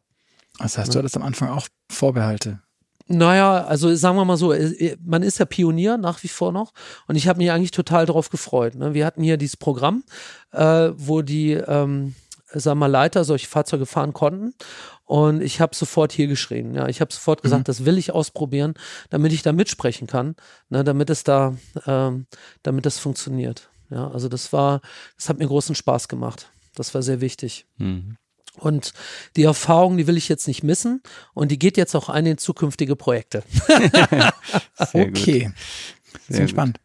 Das 0.59 0.77
heißt, 0.77 0.93
du 0.93 0.99
hattest 0.99 1.15
am 1.15 1.23
Anfang 1.23 1.49
auch 1.49 1.67
Vorbehalte. 1.89 2.61
Naja, 3.07 3.63
also 3.63 3.95
sagen 3.95 4.17
wir 4.17 4.25
mal 4.25 4.37
so, 4.37 4.51
äh, 4.51 4.97
man 5.03 5.23
ist 5.23 5.39
ja 5.39 5.45
Pionier 5.45 5.97
nach 5.97 6.23
wie 6.23 6.27
vor 6.27 6.51
noch 6.51 6.73
und 7.07 7.15
ich 7.15 7.27
habe 7.27 7.37
mich 7.37 7.51
eigentlich 7.51 7.71
total 7.71 8.05
darauf 8.05 8.29
gefreut. 8.29 8.75
Ne? 8.75 8.93
Wir 8.93 9.05
hatten 9.05 9.23
hier 9.23 9.37
dieses 9.37 9.57
Programm, 9.57 10.03
äh, 10.51 10.91
wo 10.95 11.21
die 11.21 11.53
ähm, 11.53 12.15
sagen 12.53 12.79
wir 12.79 12.87
Leiter 12.87 13.23
solche 13.23 13.47
Fahrzeuge 13.47 13.85
fahren 13.85 14.13
konnten 14.13 14.53
und 15.05 15.41
ich 15.41 15.61
habe 15.61 15.75
sofort 15.75 16.11
hier 16.11 16.27
geschrien. 16.27 16.73
Ja, 16.73 16.87
ich 16.87 17.01
habe 17.01 17.13
sofort 17.13 17.41
gesagt, 17.41 17.61
mhm. 17.61 17.65
das 17.65 17.85
will 17.85 17.97
ich 17.97 18.11
ausprobieren, 18.11 18.73
damit 19.09 19.31
ich 19.31 19.41
da 19.41 19.53
mitsprechen 19.53 20.07
kann, 20.07 20.35
ne, 20.69 20.83
damit 20.83 21.09
es 21.09 21.23
da, 21.23 21.55
ähm, 21.85 22.27
damit 22.63 22.85
das 22.85 22.99
funktioniert. 22.99 23.69
Ja, 23.89 24.09
also 24.11 24.27
das 24.27 24.51
war, 24.51 24.81
das 25.15 25.29
hat 25.29 25.39
mir 25.39 25.47
großen 25.47 25.75
Spaß 25.75 26.09
gemacht. 26.09 26.49
Das 26.75 26.93
war 26.93 27.01
sehr 27.01 27.21
wichtig. 27.21 27.65
Mhm. 27.77 28.17
Und 28.57 28.93
die 29.35 29.43
Erfahrung, 29.43 29.97
die 29.97 30.07
will 30.07 30.17
ich 30.17 30.29
jetzt 30.29 30.47
nicht 30.47 30.63
missen 30.63 31.01
und 31.33 31.51
die 31.51 31.59
geht 31.59 31.77
jetzt 31.77 31.95
auch 31.95 32.09
ein 32.09 32.25
in 32.25 32.37
zukünftige 32.37 32.95
Projekte. 32.95 33.43
okay. 34.93 35.51
Sehr, 36.27 36.37
sehr 36.37 36.47
spannend. 36.47 36.79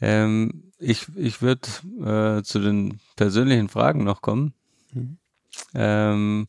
Ähm, 0.00 0.72
ich 0.78 1.06
ich 1.16 1.42
würde 1.42 1.68
äh, 2.00 2.42
zu 2.42 2.58
den 2.60 3.00
persönlichen 3.16 3.68
Fragen 3.68 4.04
noch 4.04 4.22
kommen. 4.22 4.54
Mhm. 4.92 5.18
Ähm, 5.74 6.46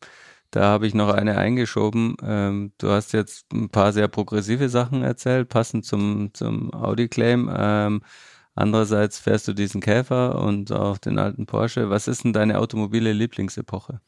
da 0.51 0.63
habe 0.63 0.87
ich 0.87 0.93
noch 0.93 1.09
eine 1.09 1.37
eingeschoben. 1.37 2.15
Ähm, 2.23 2.71
du 2.77 2.89
hast 2.89 3.13
jetzt 3.13 3.51
ein 3.53 3.69
paar 3.69 3.93
sehr 3.93 4.07
progressive 4.07 4.69
Sachen 4.69 5.03
erzählt, 5.03 5.49
passend 5.49 5.85
zum, 5.85 6.31
zum 6.33 6.73
Audi-Claim. 6.73 7.49
Ähm, 7.53 8.01
Andererseits 8.57 9.19
fährst 9.19 9.47
du 9.47 9.53
diesen 9.53 9.81
Käfer 9.81 10.41
und 10.41 10.71
auch 10.71 10.97
den 10.97 11.19
alten 11.19 11.45
Porsche. 11.45 11.91
Was 11.91 12.07
ist 12.07 12.23
denn 12.23 12.33
deine 12.33 12.57
automobile 12.57 13.13
Lieblingsepoche? 13.13 14.01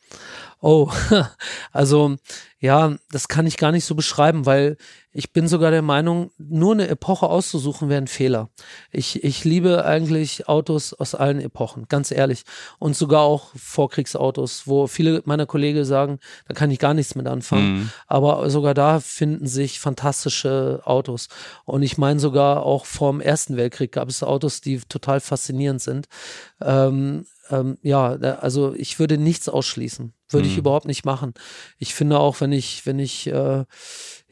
Oh, 0.59 0.91
also 1.71 2.15
ja, 2.62 2.97
das 3.10 3.30
kann 3.30 3.47
ich 3.47 3.55
gar 3.55 3.72
nicht 3.72 3.86
so 3.86 3.95
beschreiben, 3.95 4.45
weil 4.45 4.76
ich 5.14 5.32
bin 5.32 5.47
sogar 5.47 5.72
der 5.72 5.82
Meinung, 5.82 6.32
nur 6.38 6.74
eine 6.74 6.89
Epoche 6.89 7.28
auszusuchen 7.28 7.88
wäre 7.88 8.01
ein 8.01 8.07
Fehler. 8.07 8.49
Ich, 8.91 9.24
ich 9.24 9.45
liebe 9.45 9.86
eigentlich 9.86 10.49
Autos 10.49 10.93
aus 10.93 11.16
allen 11.16 11.39
Epochen, 11.39 11.88
ganz 11.88 12.12
ehrlich. 12.12 12.43
Und 12.78 12.97
sogar 12.97 13.22
auch 13.22 13.51
Vorkriegsautos, 13.55 14.68
wo 14.68 14.88
viele 14.88 15.22
meiner 15.24 15.45
Kollegen 15.45 15.86
sagen, 15.86 16.20
da 16.47 16.53
kann 16.53 16.70
ich 16.70 16.80
gar 16.80 16.93
nichts 16.93 17.16
mit 17.16 17.28
anfangen. 17.28 17.80
Mhm. 17.80 17.89
Aber 18.07 18.49
sogar 18.49 18.74
da 18.74 18.99
finden 18.99 19.47
sich 19.47 19.80
fantastische 19.80 20.82
Autos. 20.84 21.30
Und 21.64 21.82
ich 21.82 21.97
meine 21.97 22.20
sogar 22.20 22.64
auch 22.64 22.86
vor 22.86 23.12
dem 23.12 23.22
Ersten 23.22 23.55
Weltkrieg 23.55 23.93
gab 23.93 24.10
es 24.10 24.22
Autos, 24.22 24.60
die 24.60 24.82
total 24.82 25.22
faszinierend 25.22 25.82
sind. 25.82 26.07
Ähm, 26.62 27.26
ähm, 27.49 27.78
ja, 27.82 28.10
also 28.10 28.74
ich 28.76 28.99
würde 28.99 29.18
nichts 29.18 29.47
ausschließen. 29.47 30.14
Würde 30.30 30.45
mhm. 30.45 30.51
ich 30.51 30.57
überhaupt 30.57 30.86
nicht 30.86 31.05
machen. 31.05 31.34
Ich 31.77 31.93
finde 31.93 32.19
auch, 32.19 32.39
wenn 32.41 32.51
ich, 32.51 32.86
wenn 32.86 32.99
ich 32.99 33.27
äh, 33.27 33.65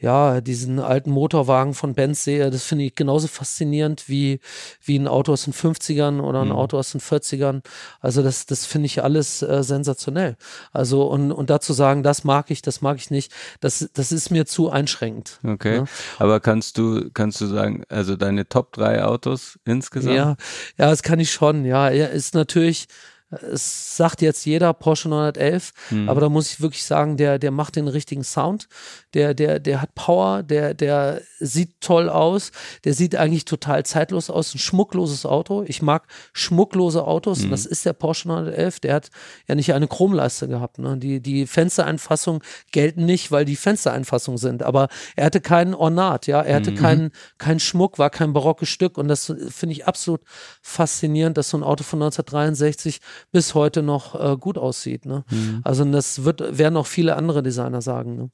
ja, 0.00 0.40
diesen 0.40 0.78
alten 0.78 1.10
Motorwagen 1.10 1.74
von 1.74 1.94
Benz 1.94 2.22
sehe, 2.22 2.50
das 2.50 2.62
finde 2.62 2.84
ich 2.84 2.94
genauso 2.94 3.26
faszinierend 3.26 4.08
wie, 4.08 4.38
wie 4.80 4.96
ein 4.96 5.08
Auto 5.08 5.32
aus 5.32 5.44
den 5.44 5.52
50ern 5.52 6.20
oder 6.20 6.42
ein 6.42 6.48
mhm. 6.48 6.54
Auto 6.54 6.78
aus 6.78 6.92
den 6.92 7.00
40ern. 7.00 7.62
Also 8.00 8.22
das, 8.22 8.46
das 8.46 8.64
finde 8.64 8.86
ich 8.86 9.02
alles 9.02 9.42
äh, 9.42 9.64
sensationell. 9.64 10.36
Also 10.72 11.08
und, 11.08 11.32
und 11.32 11.50
dazu 11.50 11.72
sagen, 11.72 12.04
das 12.04 12.22
mag 12.22 12.50
ich, 12.52 12.62
das 12.62 12.80
mag 12.80 12.98
ich 12.98 13.10
nicht, 13.10 13.32
das, 13.60 13.90
das 13.92 14.12
ist 14.12 14.30
mir 14.30 14.46
zu 14.46 14.70
einschränkend. 14.70 15.40
Okay. 15.44 15.80
Ne? 15.80 15.84
Aber 16.18 16.38
kannst 16.38 16.78
du, 16.78 17.10
kannst 17.12 17.40
du 17.40 17.46
sagen, 17.46 17.82
also 17.88 18.14
deine 18.14 18.48
Top 18.48 18.72
drei 18.72 19.04
Autos 19.04 19.58
insgesamt? 19.64 20.14
Ja, 20.14 20.36
ja, 20.76 20.90
das 20.90 21.02
kann 21.02 21.18
ich 21.18 21.32
schon. 21.32 21.64
Ja, 21.64 21.90
ja 21.90 22.06
ist 22.06 22.34
natürlich, 22.34 22.86
es 23.30 23.96
sagt 23.96 24.22
jetzt 24.22 24.46
jeder 24.46 24.72
Porsche 24.72 25.08
911, 25.08 25.72
hm. 25.88 26.08
aber 26.08 26.20
da 26.20 26.28
muss 26.28 26.50
ich 26.50 26.60
wirklich 26.60 26.84
sagen, 26.84 27.16
der, 27.16 27.38
der 27.38 27.50
macht 27.50 27.76
den 27.76 27.88
richtigen 27.88 28.24
Sound. 28.24 28.68
Der, 29.14 29.34
der, 29.34 29.58
der 29.58 29.80
hat 29.82 29.94
Power, 29.94 30.42
der, 30.42 30.74
der 30.74 31.22
sieht 31.40 31.80
toll 31.80 32.08
aus, 32.08 32.52
der 32.84 32.94
sieht 32.94 33.16
eigentlich 33.16 33.44
total 33.44 33.84
zeitlos 33.84 34.30
aus. 34.30 34.54
Ein 34.54 34.58
schmuckloses 34.58 35.24
Auto. 35.24 35.64
Ich 35.66 35.82
mag 35.82 36.06
schmucklose 36.32 37.04
Autos. 37.04 37.42
Hm. 37.42 37.50
Das 37.50 37.66
ist 37.66 37.86
der 37.86 37.92
Porsche 37.92 38.28
911. 38.28 38.80
Der 38.80 38.94
hat 38.94 39.10
ja 39.46 39.54
nicht 39.54 39.72
eine 39.72 39.88
Chromleiste 39.88 40.48
gehabt. 40.48 40.78
Ne? 40.78 40.98
Die, 40.98 41.20
die 41.20 41.46
Fenstereinfassungen 41.46 42.42
gelten 42.72 43.04
nicht, 43.06 43.30
weil 43.30 43.44
die 43.44 43.56
Fenstereinfassungen 43.56 44.38
sind. 44.38 44.62
Aber 44.62 44.88
er 45.16 45.26
hatte 45.26 45.40
keinen 45.40 45.74
Ornat, 45.74 46.26
ja. 46.26 46.42
Er 46.42 46.56
hatte 46.56 46.72
mhm. 46.72 46.76
keinen, 46.76 47.10
keinen 47.38 47.60
Schmuck, 47.60 47.98
war 47.98 48.10
kein 48.10 48.32
barockes 48.32 48.68
Stück. 48.68 48.98
Und 48.98 49.08
das 49.08 49.32
finde 49.48 49.72
ich 49.72 49.86
absolut 49.86 50.20
faszinierend, 50.60 51.38
dass 51.38 51.50
so 51.50 51.56
ein 51.56 51.62
Auto 51.62 51.84
von 51.84 52.02
1963 52.02 53.00
bis 53.32 53.54
heute 53.54 53.82
noch 53.82 54.14
äh, 54.14 54.36
gut 54.36 54.58
aussieht. 54.58 55.06
Ne? 55.06 55.24
Mhm. 55.30 55.60
Also 55.64 55.84
das 55.84 56.24
wird, 56.24 56.58
werden 56.58 56.76
auch 56.76 56.86
viele 56.86 57.16
andere 57.16 57.42
Designer 57.42 57.82
sagen. 57.82 58.16
Ne? 58.16 58.30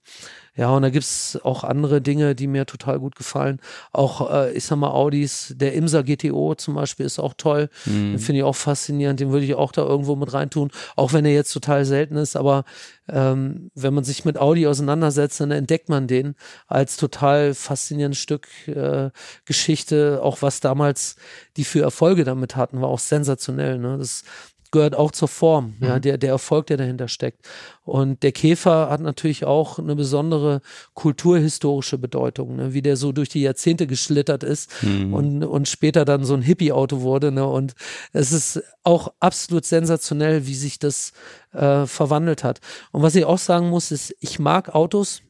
Ja, 0.57 0.71
und 0.71 0.83
da 0.83 0.91
gibt's 0.91 1.37
auch 1.43 1.65
andere 1.65 2.01
Dinge, 2.01 2.37
die 2.37 2.47
mir 2.47 2.65
total 2.65 3.01
gut 3.01 3.17
gefallen. 3.17 3.61
Auch, 3.93 4.31
äh, 4.31 4.53
ich 4.53 4.65
sag 4.65 4.77
mal, 4.77 4.91
Audis, 4.91 5.53
der 5.57 5.73
Imsa 5.73 6.03
GTO 6.03 6.55
zum 6.55 6.75
Beispiel 6.75 7.05
ist 7.07 7.19
auch 7.19 7.35
toll. 7.37 7.69
Mhm. 7.87 8.21
Finde 8.21 8.39
ich 8.39 8.45
auch 8.45 8.55
faszinierend. 8.55 9.19
Den 9.19 9.33
würde 9.33 9.45
ich 9.45 9.55
auch 9.55 9.73
da 9.73 9.83
irgendwo 9.83 10.15
mit 10.15 10.33
reintun. 10.33 10.71
Auch 10.95 11.13
wenn 11.13 11.25
er 11.25 11.33
jetzt 11.33 11.53
total 11.53 11.85
selten 11.85 12.17
ist, 12.17 12.37
aber 12.37 12.65
ähm, 13.09 13.73
wenn 13.75 13.95
man 13.95 14.05
sich 14.05 14.25
mit 14.25 14.39
Audi 14.39 14.67
auseinandersetzt, 14.69 15.41
dann 15.41 15.51
entdeckt 15.51 15.89
man 15.89 16.07
den 16.07 16.37
als 16.69 16.97
total 16.97 17.55
faszinierendes 17.55 18.21
Stück 18.21 18.47
äh, 18.69 19.11
Geschichte. 19.47 20.21
Auch 20.23 20.41
was 20.41 20.61
damals 20.61 21.17
die 21.57 21.65
für 21.65 21.83
Erfolge 21.83 22.23
damit 22.23 22.55
hatten, 22.55 22.81
war 22.81 22.89
auch 22.89 23.01
sensationell. 23.01 23.79
Ne? 23.79 23.99
Das 23.99 24.23
gehört 24.75 24.97
auch 24.97 25.13
zur 25.13 25.29
Form, 25.29 25.77
mhm. 25.79 25.87
ja, 25.87 25.99
der, 26.01 26.19
der 26.19 26.31
Erfolg, 26.31 26.67
der 26.67 26.77
dahinter 26.77 27.09
steckt. 27.09 27.49
Und 27.85 28.23
der 28.25 28.33
Käfer 28.33 28.91
hat 28.91 29.01
natürlich 29.01 29.45
auch 29.45 29.79
eine 29.79 29.95
besondere 29.95 30.61
kulturhistorische 30.95 31.97
Bedeutung, 31.97 32.57
ne? 32.57 32.75
wie 32.75 32.83
der 32.83 32.97
so 32.97 33.13
durch 33.13 33.29
die 33.29 33.43
Jahrzehnte 33.43 33.87
geschlittert 33.87 34.43
ist 34.43 34.83
mhm. 34.83 35.15
und, 35.15 35.45
und 35.45 35.69
später 35.69 36.05
dann 36.05 36.25
so 36.25 36.35
ein 36.35 36.43
Hippie-Auto 36.43 37.03
wurde. 37.03 37.31
Ne? 37.31 37.47
Und 37.47 37.75
es 38.13 38.33
ist 38.33 38.63
auch 38.83 39.13
absolut 39.21 39.65
sensationell, 39.65 40.47
wie 40.47 40.55
sich 40.55 40.81
das 40.81 41.13
äh, 41.53 41.87
verwandelt 41.87 42.43
hat. 42.43 42.61
Und 42.91 43.03
was 43.03 43.15
ich 43.15 43.25
auch 43.25 43.39
sagen 43.39 43.71
muss, 43.71 43.93
ist, 43.93 44.15
ich 44.19 44.41
mag 44.41 44.75
Autos, 44.75 45.23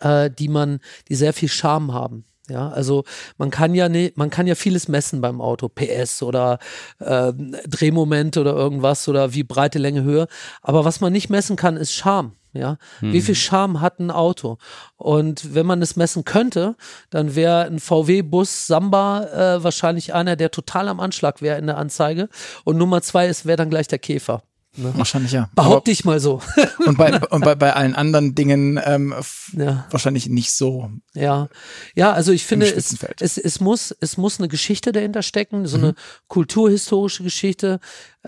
äh, 0.00 0.30
die 0.30 0.48
man, 0.48 0.78
die 1.08 1.16
sehr 1.16 1.32
viel 1.32 1.48
Charme 1.48 1.92
haben. 1.92 2.24
Ja, 2.50 2.68
also 2.68 3.04
man 3.36 3.50
kann 3.50 3.74
ja 3.74 3.88
ne, 3.88 4.12
man 4.16 4.30
kann 4.30 4.46
ja 4.46 4.54
vieles 4.54 4.88
messen 4.88 5.20
beim 5.20 5.40
Auto, 5.40 5.68
PS 5.68 6.22
oder 6.22 6.58
äh, 6.98 7.32
Drehmoment 7.68 8.36
oder 8.36 8.54
irgendwas 8.54 9.06
oder 9.08 9.34
wie 9.34 9.42
breite 9.42 9.78
Länge 9.78 10.02
Höhe. 10.02 10.28
Aber 10.62 10.84
was 10.84 11.00
man 11.00 11.12
nicht 11.12 11.30
messen 11.30 11.56
kann, 11.56 11.76
ist 11.76 11.92
Charme. 11.92 12.32
Ja, 12.54 12.78
hm. 13.00 13.12
wie 13.12 13.20
viel 13.20 13.34
Charme 13.34 13.82
hat 13.82 14.00
ein 14.00 14.10
Auto? 14.10 14.56
Und 14.96 15.54
wenn 15.54 15.66
man 15.66 15.82
es 15.82 15.96
messen 15.96 16.24
könnte, 16.24 16.76
dann 17.10 17.34
wäre 17.34 17.66
ein 17.66 17.78
VW-Bus 17.78 18.66
Samba 18.66 19.24
äh, 19.56 19.62
wahrscheinlich 19.62 20.14
einer, 20.14 20.34
der 20.34 20.50
total 20.50 20.88
am 20.88 20.98
Anschlag 20.98 21.42
wäre 21.42 21.58
in 21.58 21.66
der 21.66 21.76
Anzeige. 21.76 22.30
Und 22.64 22.78
Nummer 22.78 23.02
zwei 23.02 23.28
ist, 23.28 23.44
wäre 23.44 23.58
dann 23.58 23.70
gleich 23.70 23.86
der 23.86 23.98
Käfer. 23.98 24.42
Ne? 24.78 24.92
Wahrscheinlich 24.96 25.32
ja. 25.32 25.50
Behaupte 25.54 25.90
ich 25.90 26.04
mal 26.04 26.20
so. 26.20 26.40
und 26.86 26.96
bei, 26.96 27.20
und 27.20 27.44
bei, 27.44 27.54
bei 27.54 27.74
allen 27.74 27.94
anderen 27.94 28.34
Dingen 28.34 28.80
ähm, 28.82 29.14
ja. 29.52 29.86
wahrscheinlich 29.90 30.28
nicht 30.28 30.52
so. 30.52 30.90
Ja, 31.14 31.48
ja, 31.94 32.12
also 32.12 32.32
ich 32.32 32.46
finde, 32.46 32.66
es, 32.66 32.96
es, 33.20 33.38
es, 33.38 33.60
muss, 33.60 33.94
es 34.00 34.16
muss 34.16 34.38
eine 34.38 34.48
Geschichte 34.48 34.92
dahinter 34.92 35.22
stecken, 35.22 35.66
so 35.66 35.78
mhm. 35.78 35.84
eine 35.84 35.94
kulturhistorische 36.28 37.24
Geschichte, 37.24 37.80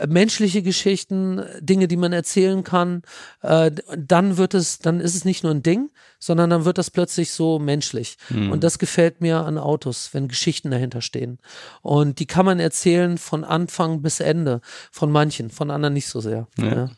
menschliche 0.07 0.63
Geschichten, 0.63 1.43
Dinge, 1.61 1.89
die 1.89 1.97
man 1.97 2.13
erzählen 2.13 2.65
kann. 2.65 3.03
Äh, 3.43 3.73
dann 3.97 4.37
wird 4.37 4.55
es, 4.55 4.79
dann 4.79 5.01
ist 5.01 5.15
es 5.15 5.25
nicht 5.25 5.43
nur 5.43 5.53
ein 5.53 5.63
Ding, 5.63 5.91
sondern 6.19 6.51
dann 6.51 6.65
wird 6.65 6.79
das 6.79 6.91
plötzlich 6.91 7.33
so 7.33 7.59
menschlich. 7.59 8.17
Mhm. 8.29 8.53
Und 8.53 8.65
das 8.65 8.79
gefällt 8.79 9.21
mir 9.21 9.45
an 9.45 9.59
Autos, 9.59 10.11
wenn 10.13 10.29
Geschichten 10.29 10.71
dahinter 10.71 11.01
stehen. 11.01 11.39
Und 11.83 12.21
die 12.21 12.27
kann 12.27 12.47
man 12.47 12.61
erzählen 12.61 13.19
von 13.19 13.45
Anfang 13.45 14.03
bis 14.03 14.21
Ende, 14.21 14.61
von 14.91 15.11
manchen, 15.11 15.51
von 15.51 15.71
anderen 15.71 15.95
nicht 15.95 16.09
so 16.09 16.21
sehr. 16.21 16.47
Ja. 16.59 16.65
Ja. 16.67 16.91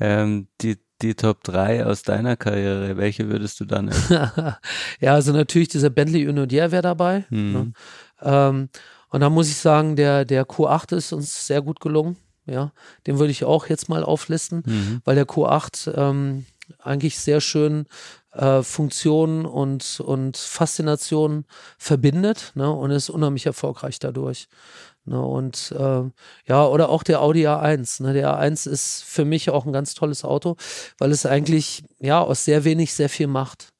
Ähm, 0.00 0.48
die 0.60 0.78
die 1.02 1.14
Top 1.14 1.42
3 1.44 1.86
aus 1.86 2.02
deiner 2.02 2.36
Karriere, 2.36 2.96
welche 2.96 3.28
würdest 3.28 3.60
du 3.60 3.64
dann 3.64 3.90
ja, 5.00 5.14
also 5.14 5.32
natürlich 5.32 5.68
dieser 5.68 5.90
Bentley 5.90 6.28
Unodier 6.28 6.72
wäre 6.72 6.82
dabei. 6.82 7.24
Mhm. 7.30 7.52
Ne? 7.52 7.72
Ähm, 8.22 8.68
und 9.10 9.20
da 9.20 9.30
muss 9.30 9.48
ich 9.48 9.56
sagen, 9.56 9.96
der, 9.96 10.24
der 10.24 10.46
Q8 10.46 10.96
ist 10.96 11.12
uns 11.12 11.46
sehr 11.46 11.62
gut 11.62 11.80
gelungen. 11.80 12.16
Ja, 12.46 12.72
den 13.06 13.18
würde 13.18 13.30
ich 13.30 13.44
auch 13.44 13.66
jetzt 13.66 13.88
mal 13.88 14.02
auflisten, 14.02 14.62
mhm. 14.66 15.02
weil 15.04 15.14
der 15.14 15.26
Q8 15.26 15.92
ähm, 15.94 16.46
eigentlich 16.78 17.18
sehr 17.18 17.40
schön 17.40 17.86
äh, 18.32 18.62
Funktionen 18.62 19.44
und, 19.44 20.00
und 20.00 20.36
Faszination 20.36 21.44
verbindet 21.78 22.52
ne, 22.54 22.70
und 22.70 22.90
ist 22.90 23.10
unheimlich 23.10 23.46
erfolgreich 23.46 23.98
dadurch. 23.98 24.48
Ne, 25.04 25.20
und 25.20 25.72
äh, 25.78 26.02
ja, 26.46 26.66
oder 26.66 26.88
auch 26.88 27.02
der 27.02 27.20
Audi 27.20 27.46
A1. 27.46 28.02
Ne, 28.02 28.12
der 28.14 28.38
A1 28.38 28.68
ist 28.68 29.04
für 29.04 29.24
mich 29.24 29.50
auch 29.50 29.66
ein 29.66 29.72
ganz 29.72 29.94
tolles 29.94 30.24
Auto, 30.24 30.56
weil 30.98 31.10
es 31.10 31.26
eigentlich 31.26 31.84
ja 31.98 32.20
aus 32.20 32.44
sehr 32.44 32.64
wenig 32.64 32.94
sehr 32.94 33.08
viel 33.08 33.26
macht. 33.26 33.72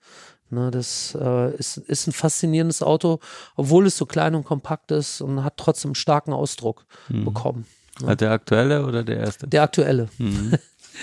Ne, 0.53 0.73
das 0.73 1.17
äh, 1.21 1.55
ist, 1.57 1.77
ist 1.77 2.09
ein 2.09 2.13
faszinierendes 2.13 2.83
Auto, 2.83 3.21
obwohl 3.55 3.87
es 3.87 3.97
so 3.97 4.05
klein 4.05 4.35
und 4.35 4.45
kompakt 4.45 4.91
ist 4.91 5.21
und 5.21 5.45
hat 5.45 5.57
trotzdem 5.57 5.91
einen 5.91 5.95
starken 5.95 6.33
Ausdruck 6.33 6.87
mhm. 7.09 7.25
bekommen. 7.25 7.67
Ne? 8.01 8.17
Der 8.17 8.33
aktuelle 8.33 8.85
oder 8.85 9.05
der 9.05 9.19
erste? 9.19 9.47
Der 9.47 9.63
aktuelle. 9.63 10.09
Mhm. 10.19 10.55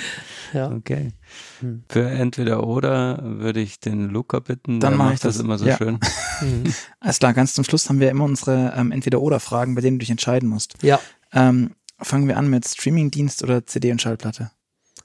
ja. 0.54 0.70
Okay. 0.72 1.14
Hm. 1.62 1.84
Für 1.88 2.10
entweder 2.10 2.68
oder 2.68 3.20
würde 3.24 3.62
ich 3.62 3.80
den 3.80 4.10
Luca 4.10 4.39
bitten. 4.39 4.82
Dann 4.82 4.98
mache 4.98 5.14
ich 5.14 5.20
das, 5.22 5.36
das 5.38 5.43
immer 5.43 5.58
so 5.58 5.66
ja. 5.66 5.78
schön. 5.78 6.00
Mhm. 6.39 6.72
Alles 7.00 7.18
klar, 7.18 7.34
ganz 7.34 7.56
zum 7.56 7.64
Schluss 7.64 7.89
haben 7.89 8.00
wir 8.00 8.12
immer 8.12 8.26
unsere 8.26 8.72
ähm, 8.78 8.91
entweder 8.91 9.22
oder 9.22 9.39
Fragen, 9.39 9.74
bei 9.74 9.82
denen 9.82 9.98
du 9.98 10.02
dich 10.02 10.12
entscheiden 10.12 10.48
musst. 10.48 10.76
Ja. 10.84 11.00
Ähm, 11.34 11.72
fangen 12.00 12.28
wir 12.28 12.38
an 12.38 12.48
mit 12.48 12.68
Streamingdienst 12.68 13.41
oder 13.41 13.66
CD 13.66 13.91
und 13.91 14.00
Schallplatte? 14.00 14.52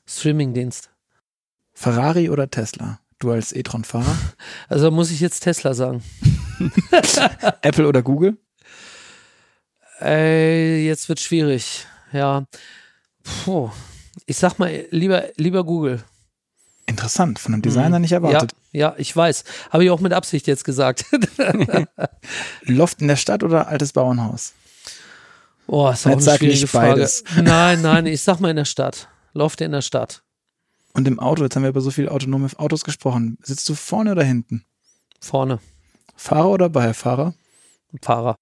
Streamingdienst. 0.05 0.91
Ferrari 1.73 2.29
oder 2.29 2.51
Tesla? 2.51 3.01
Du 3.23 3.31
als 3.31 3.53
E-Tron-Fahrer? 3.53 4.17
Also 4.69 4.91
muss 4.91 5.13
ich 5.13 5.21
jetzt 5.21 5.41
Tesla 5.41 5.75
sagen. 5.75 6.03
Apple 7.63 7.87
oder 7.87 8.03
Google? 8.03 8.37
Ey, 10.01 10.85
jetzt 10.85 11.09
wird 11.09 11.21
schwierig. 11.21 11.87
Ja. 12.13 12.47
Puh. 13.23 13.71
Ich 14.27 14.39
sag 14.39 14.59
mal 14.59 14.87
lieber, 14.91 15.27
lieber 15.37 15.63
Google. 15.63 16.03
Interessant, 16.87 17.39
von 17.39 17.55
einem 17.55 17.63
Designer 17.63 17.99
mhm. 17.99 18.03
nicht 18.03 18.13
erwartet. 18.13 18.55
Ja, 18.73 18.89
ja, 18.89 18.95
ich 18.99 19.15
weiß. 19.15 19.45
Habe 19.71 19.85
ich 19.85 19.91
auch 19.91 20.01
mit 20.01 20.13
Absicht 20.13 20.49
jetzt 20.49 20.65
gesagt. 20.65 21.05
Loft 22.63 23.01
in 23.03 23.07
der 23.07 23.17
Stadt 23.17 23.45
oder 23.45 23.69
altes 23.69 23.93
Bauernhaus? 23.93 24.53
Oh, 25.69 25.89
ist 25.91 26.07
auch 26.07 26.11
jetzt 26.11 26.29
eine 26.29 26.39
schwierige 26.39 26.67
Frage. 26.67 26.95
Beides. 26.95 27.23
Nein, 27.41 27.83
nein, 27.83 28.07
ich 28.07 28.21
sag 28.21 28.41
mal 28.41 28.51
in 28.51 28.57
der 28.57 28.65
Stadt. 28.65 29.09
Loft 29.33 29.61
in 29.61 29.71
der 29.71 29.83
Stadt. 29.83 30.25
Und 30.95 31.09
im 31.09 31.21
Auto, 31.21 31.43
jetzt 31.43 31.57
haben 31.57 31.63
wir 31.63 31.71
über 31.71 31.81
so 31.81 31.91
viele 31.91 32.11
autonome 32.11 32.49
Autos 32.57 32.85
gesprochen. 32.85 33.39
Sitzt 33.43 33.69
du 33.69 33.75
vorne 33.75 34.13
oder 34.13 34.25
hinten? 34.25 34.65
Vorne. 35.21 35.61
Fahrer 36.17 36.51
oder 36.51 36.69
Beifahrer? 36.69 37.35
Fahrer. 38.03 38.37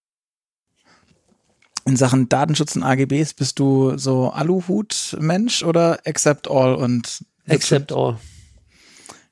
In 1.86 1.96
Sachen 1.96 2.28
Datenschutz 2.28 2.76
und 2.76 2.82
AGBs 2.82 3.34
bist 3.34 3.58
du 3.58 3.96
so 3.96 4.30
Aluhut-Mensch 4.30 5.62
oder 5.62 5.98
accept 6.04 6.50
all 6.50 6.74
und 6.74 7.24
Accept 7.48 7.92
all. 7.92 8.18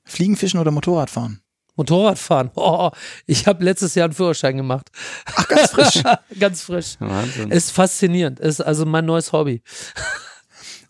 Fliegen, 0.05 0.37
Fischen 0.37 0.59
oder 0.59 0.71
Motorradfahren? 0.71 1.41
Motorradfahren. 1.77 2.51
Oh, 2.57 2.91
ich 3.27 3.47
habe 3.47 3.63
letztes 3.63 3.95
Jahr 3.95 4.07
einen 4.07 4.15
Führerschein 4.15 4.57
gemacht. 4.57 4.91
Ach, 5.27 5.47
ganz 5.47 5.71
frisch. 5.71 6.03
ganz 6.41 6.63
frisch. 6.63 6.97
Wahnsinn. 6.99 7.51
Ist 7.51 7.71
faszinierend. 7.71 8.41
Ist 8.41 8.61
also 8.61 8.85
mein 8.85 9.05
neues 9.05 9.33
Hobby. 9.33 9.63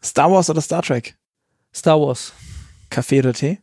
Star 0.03 0.31
Wars 0.31 0.49
oder 0.49 0.63
Star 0.63 0.83
Trek? 0.83 1.19
Star 1.75 2.01
Wars. 2.01 2.33
Kaffee 2.91 3.21
oder 3.21 3.33
Tee? 3.33 3.61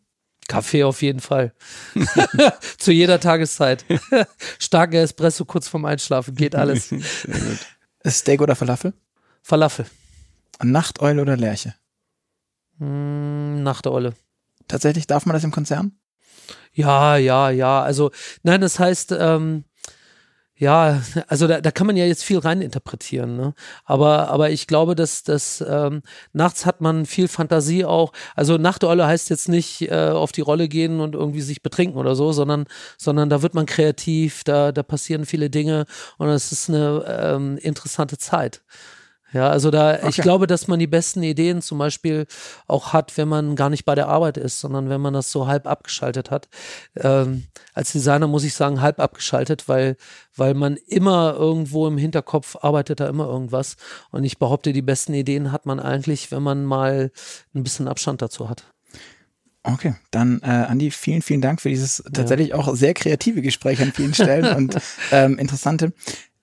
Kaffee 0.47 0.83
auf 0.83 1.01
jeden 1.01 1.19
Fall. 1.19 1.53
Zu 2.77 2.91
jeder 2.91 3.19
Tageszeit. 3.19 3.85
Starker 4.59 5.01
Espresso 5.01 5.45
kurz 5.45 5.67
vorm 5.67 5.85
Einschlafen. 5.85 6.35
Geht 6.35 6.55
alles. 6.55 6.93
Steak 8.07 8.41
oder 8.41 8.55
Falafel? 8.55 8.93
Falafel. 9.41 9.85
Nachteule 10.61 11.21
oder 11.21 11.35
Lerche? 11.35 11.73
Hm, 12.77 13.63
Nachteule. 13.63 14.13
Tatsächlich 14.67 15.07
darf 15.07 15.25
man 15.25 15.33
das 15.33 15.43
im 15.43 15.51
Konzern? 15.51 15.97
Ja, 16.73 17.17
ja, 17.17 17.49
ja. 17.49 17.81
Also, 17.81 18.11
nein, 18.43 18.61
das 18.61 18.79
heißt, 18.79 19.15
ähm, 19.17 19.63
ja, 20.57 21.01
also 21.27 21.47
da, 21.47 21.59
da 21.59 21.71
kann 21.71 21.85
man 21.85 21.97
ja 21.97 22.05
jetzt 22.05 22.23
viel 22.23 22.37
reininterpretieren, 22.39 23.35
ne? 23.35 23.53
Aber, 23.83 24.29
aber 24.29 24.51
ich 24.51 24.67
glaube, 24.67 24.95
dass, 24.95 25.23
dass 25.23 25.63
ähm, 25.67 26.01
nachts 26.31 26.65
hat 26.65 26.79
man 26.79 27.05
viel 27.05 27.27
Fantasie 27.27 27.83
auch. 27.83 28.13
Also 28.35 28.57
Nachteule 28.57 29.05
heißt 29.05 29.29
jetzt 29.29 29.49
nicht 29.49 29.81
äh, 29.91 30.11
auf 30.11 30.31
die 30.31 30.41
Rolle 30.41 30.69
gehen 30.69 31.01
und 31.01 31.13
irgendwie 31.13 31.41
sich 31.41 31.61
betrinken 31.61 31.97
oder 31.97 32.15
so, 32.15 32.31
sondern, 32.31 32.65
sondern 32.97 33.29
da 33.29 33.41
wird 33.41 33.53
man 33.53 33.65
kreativ, 33.65 34.45
da, 34.45 34.71
da 34.71 34.81
passieren 34.81 35.25
viele 35.25 35.49
Dinge 35.49 35.85
und 36.17 36.29
es 36.29 36.53
ist 36.53 36.69
eine 36.69 37.03
ähm, 37.07 37.57
interessante 37.57 38.17
Zeit. 38.17 38.61
Ja, 39.35 39.49
also 39.49 39.69
da, 39.69 39.95
okay. 39.95 40.07
ich 40.07 40.15
glaube, 40.15 40.47
dass 40.47 40.69
man 40.69 40.79
die 40.79 40.87
besten 40.87 41.21
Ideen 41.21 41.61
zum 41.61 41.77
Beispiel 41.77 42.25
auch 42.67 42.93
hat, 42.93 43.17
wenn 43.17 43.27
man 43.27 43.57
gar 43.57 43.69
nicht 43.69 43.83
bei 43.83 43.93
der 43.93 44.07
Arbeit 44.07 44.37
ist, 44.37 44.61
sondern 44.61 44.87
wenn 44.87 45.01
man 45.01 45.13
das 45.13 45.29
so 45.29 45.45
halb 45.45 45.67
abgeschaltet 45.67 46.31
hat. 46.31 46.47
Ähm, 46.95 47.43
als 47.73 47.91
Designer 47.91 48.27
muss 48.27 48.45
ich 48.45 48.53
sagen, 48.53 48.79
halb 48.79 48.97
abgeschaltet, 48.97 49.67
weil, 49.67 49.97
weil 50.37 50.53
man 50.53 50.77
immer 50.87 51.35
irgendwo 51.37 51.85
im 51.85 51.97
Hinterkopf 51.97 52.55
arbeitet 52.61 53.01
da 53.01 53.09
immer 53.09 53.27
irgendwas. 53.27 53.75
Und 54.09 54.23
ich 54.23 54.39
behaupte, 54.39 54.71
die 54.71 54.81
besten 54.81 55.13
Ideen 55.13 55.51
hat 55.51 55.65
man 55.65 55.81
eigentlich, 55.81 56.31
wenn 56.31 56.41
man 56.41 56.63
mal 56.63 57.11
ein 57.53 57.63
bisschen 57.63 57.89
Abstand 57.89 58.21
dazu 58.21 58.47
hat. 58.47 58.63
Okay, 59.63 59.95
dann 60.11 60.39
äh, 60.43 60.45
Andi, 60.45 60.91
vielen, 60.91 61.21
vielen 61.21 61.41
Dank 61.41 61.59
für 61.59 61.67
dieses 61.67 62.01
tatsächlich 62.13 62.49
ja. 62.49 62.55
auch 62.55 62.73
sehr 62.73 62.93
kreative 62.93 63.41
Gespräch 63.41 63.81
an 63.81 63.91
vielen 63.91 64.13
Stellen 64.13 64.55
und 64.55 64.77
ähm, 65.11 65.37
interessante. 65.37 65.91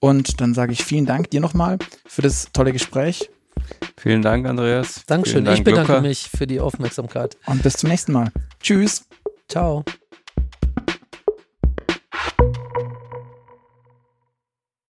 Und 0.00 0.40
dann 0.40 0.54
sage 0.54 0.72
ich 0.72 0.82
vielen 0.82 1.04
Dank 1.04 1.28
dir 1.28 1.40
nochmal 1.40 1.76
für 2.06 2.22
das 2.22 2.48
tolle 2.54 2.72
Gespräch. 2.72 3.28
Vielen 3.96 4.22
Dank, 4.22 4.46
Andreas. 4.46 5.04
Dankeschön. 5.06 5.44
Dank, 5.44 5.58
ich 5.58 5.64
bedanke 5.64 5.92
Luca. 5.92 6.02
mich 6.02 6.28
für 6.36 6.46
die 6.46 6.60
Aufmerksamkeit. 6.60 7.36
Und 7.46 7.62
bis 7.62 7.74
zum 7.74 7.88
nächsten 7.88 8.12
Mal. 8.12 8.30
Tschüss. 8.60 9.06
Ciao. 9.48 9.84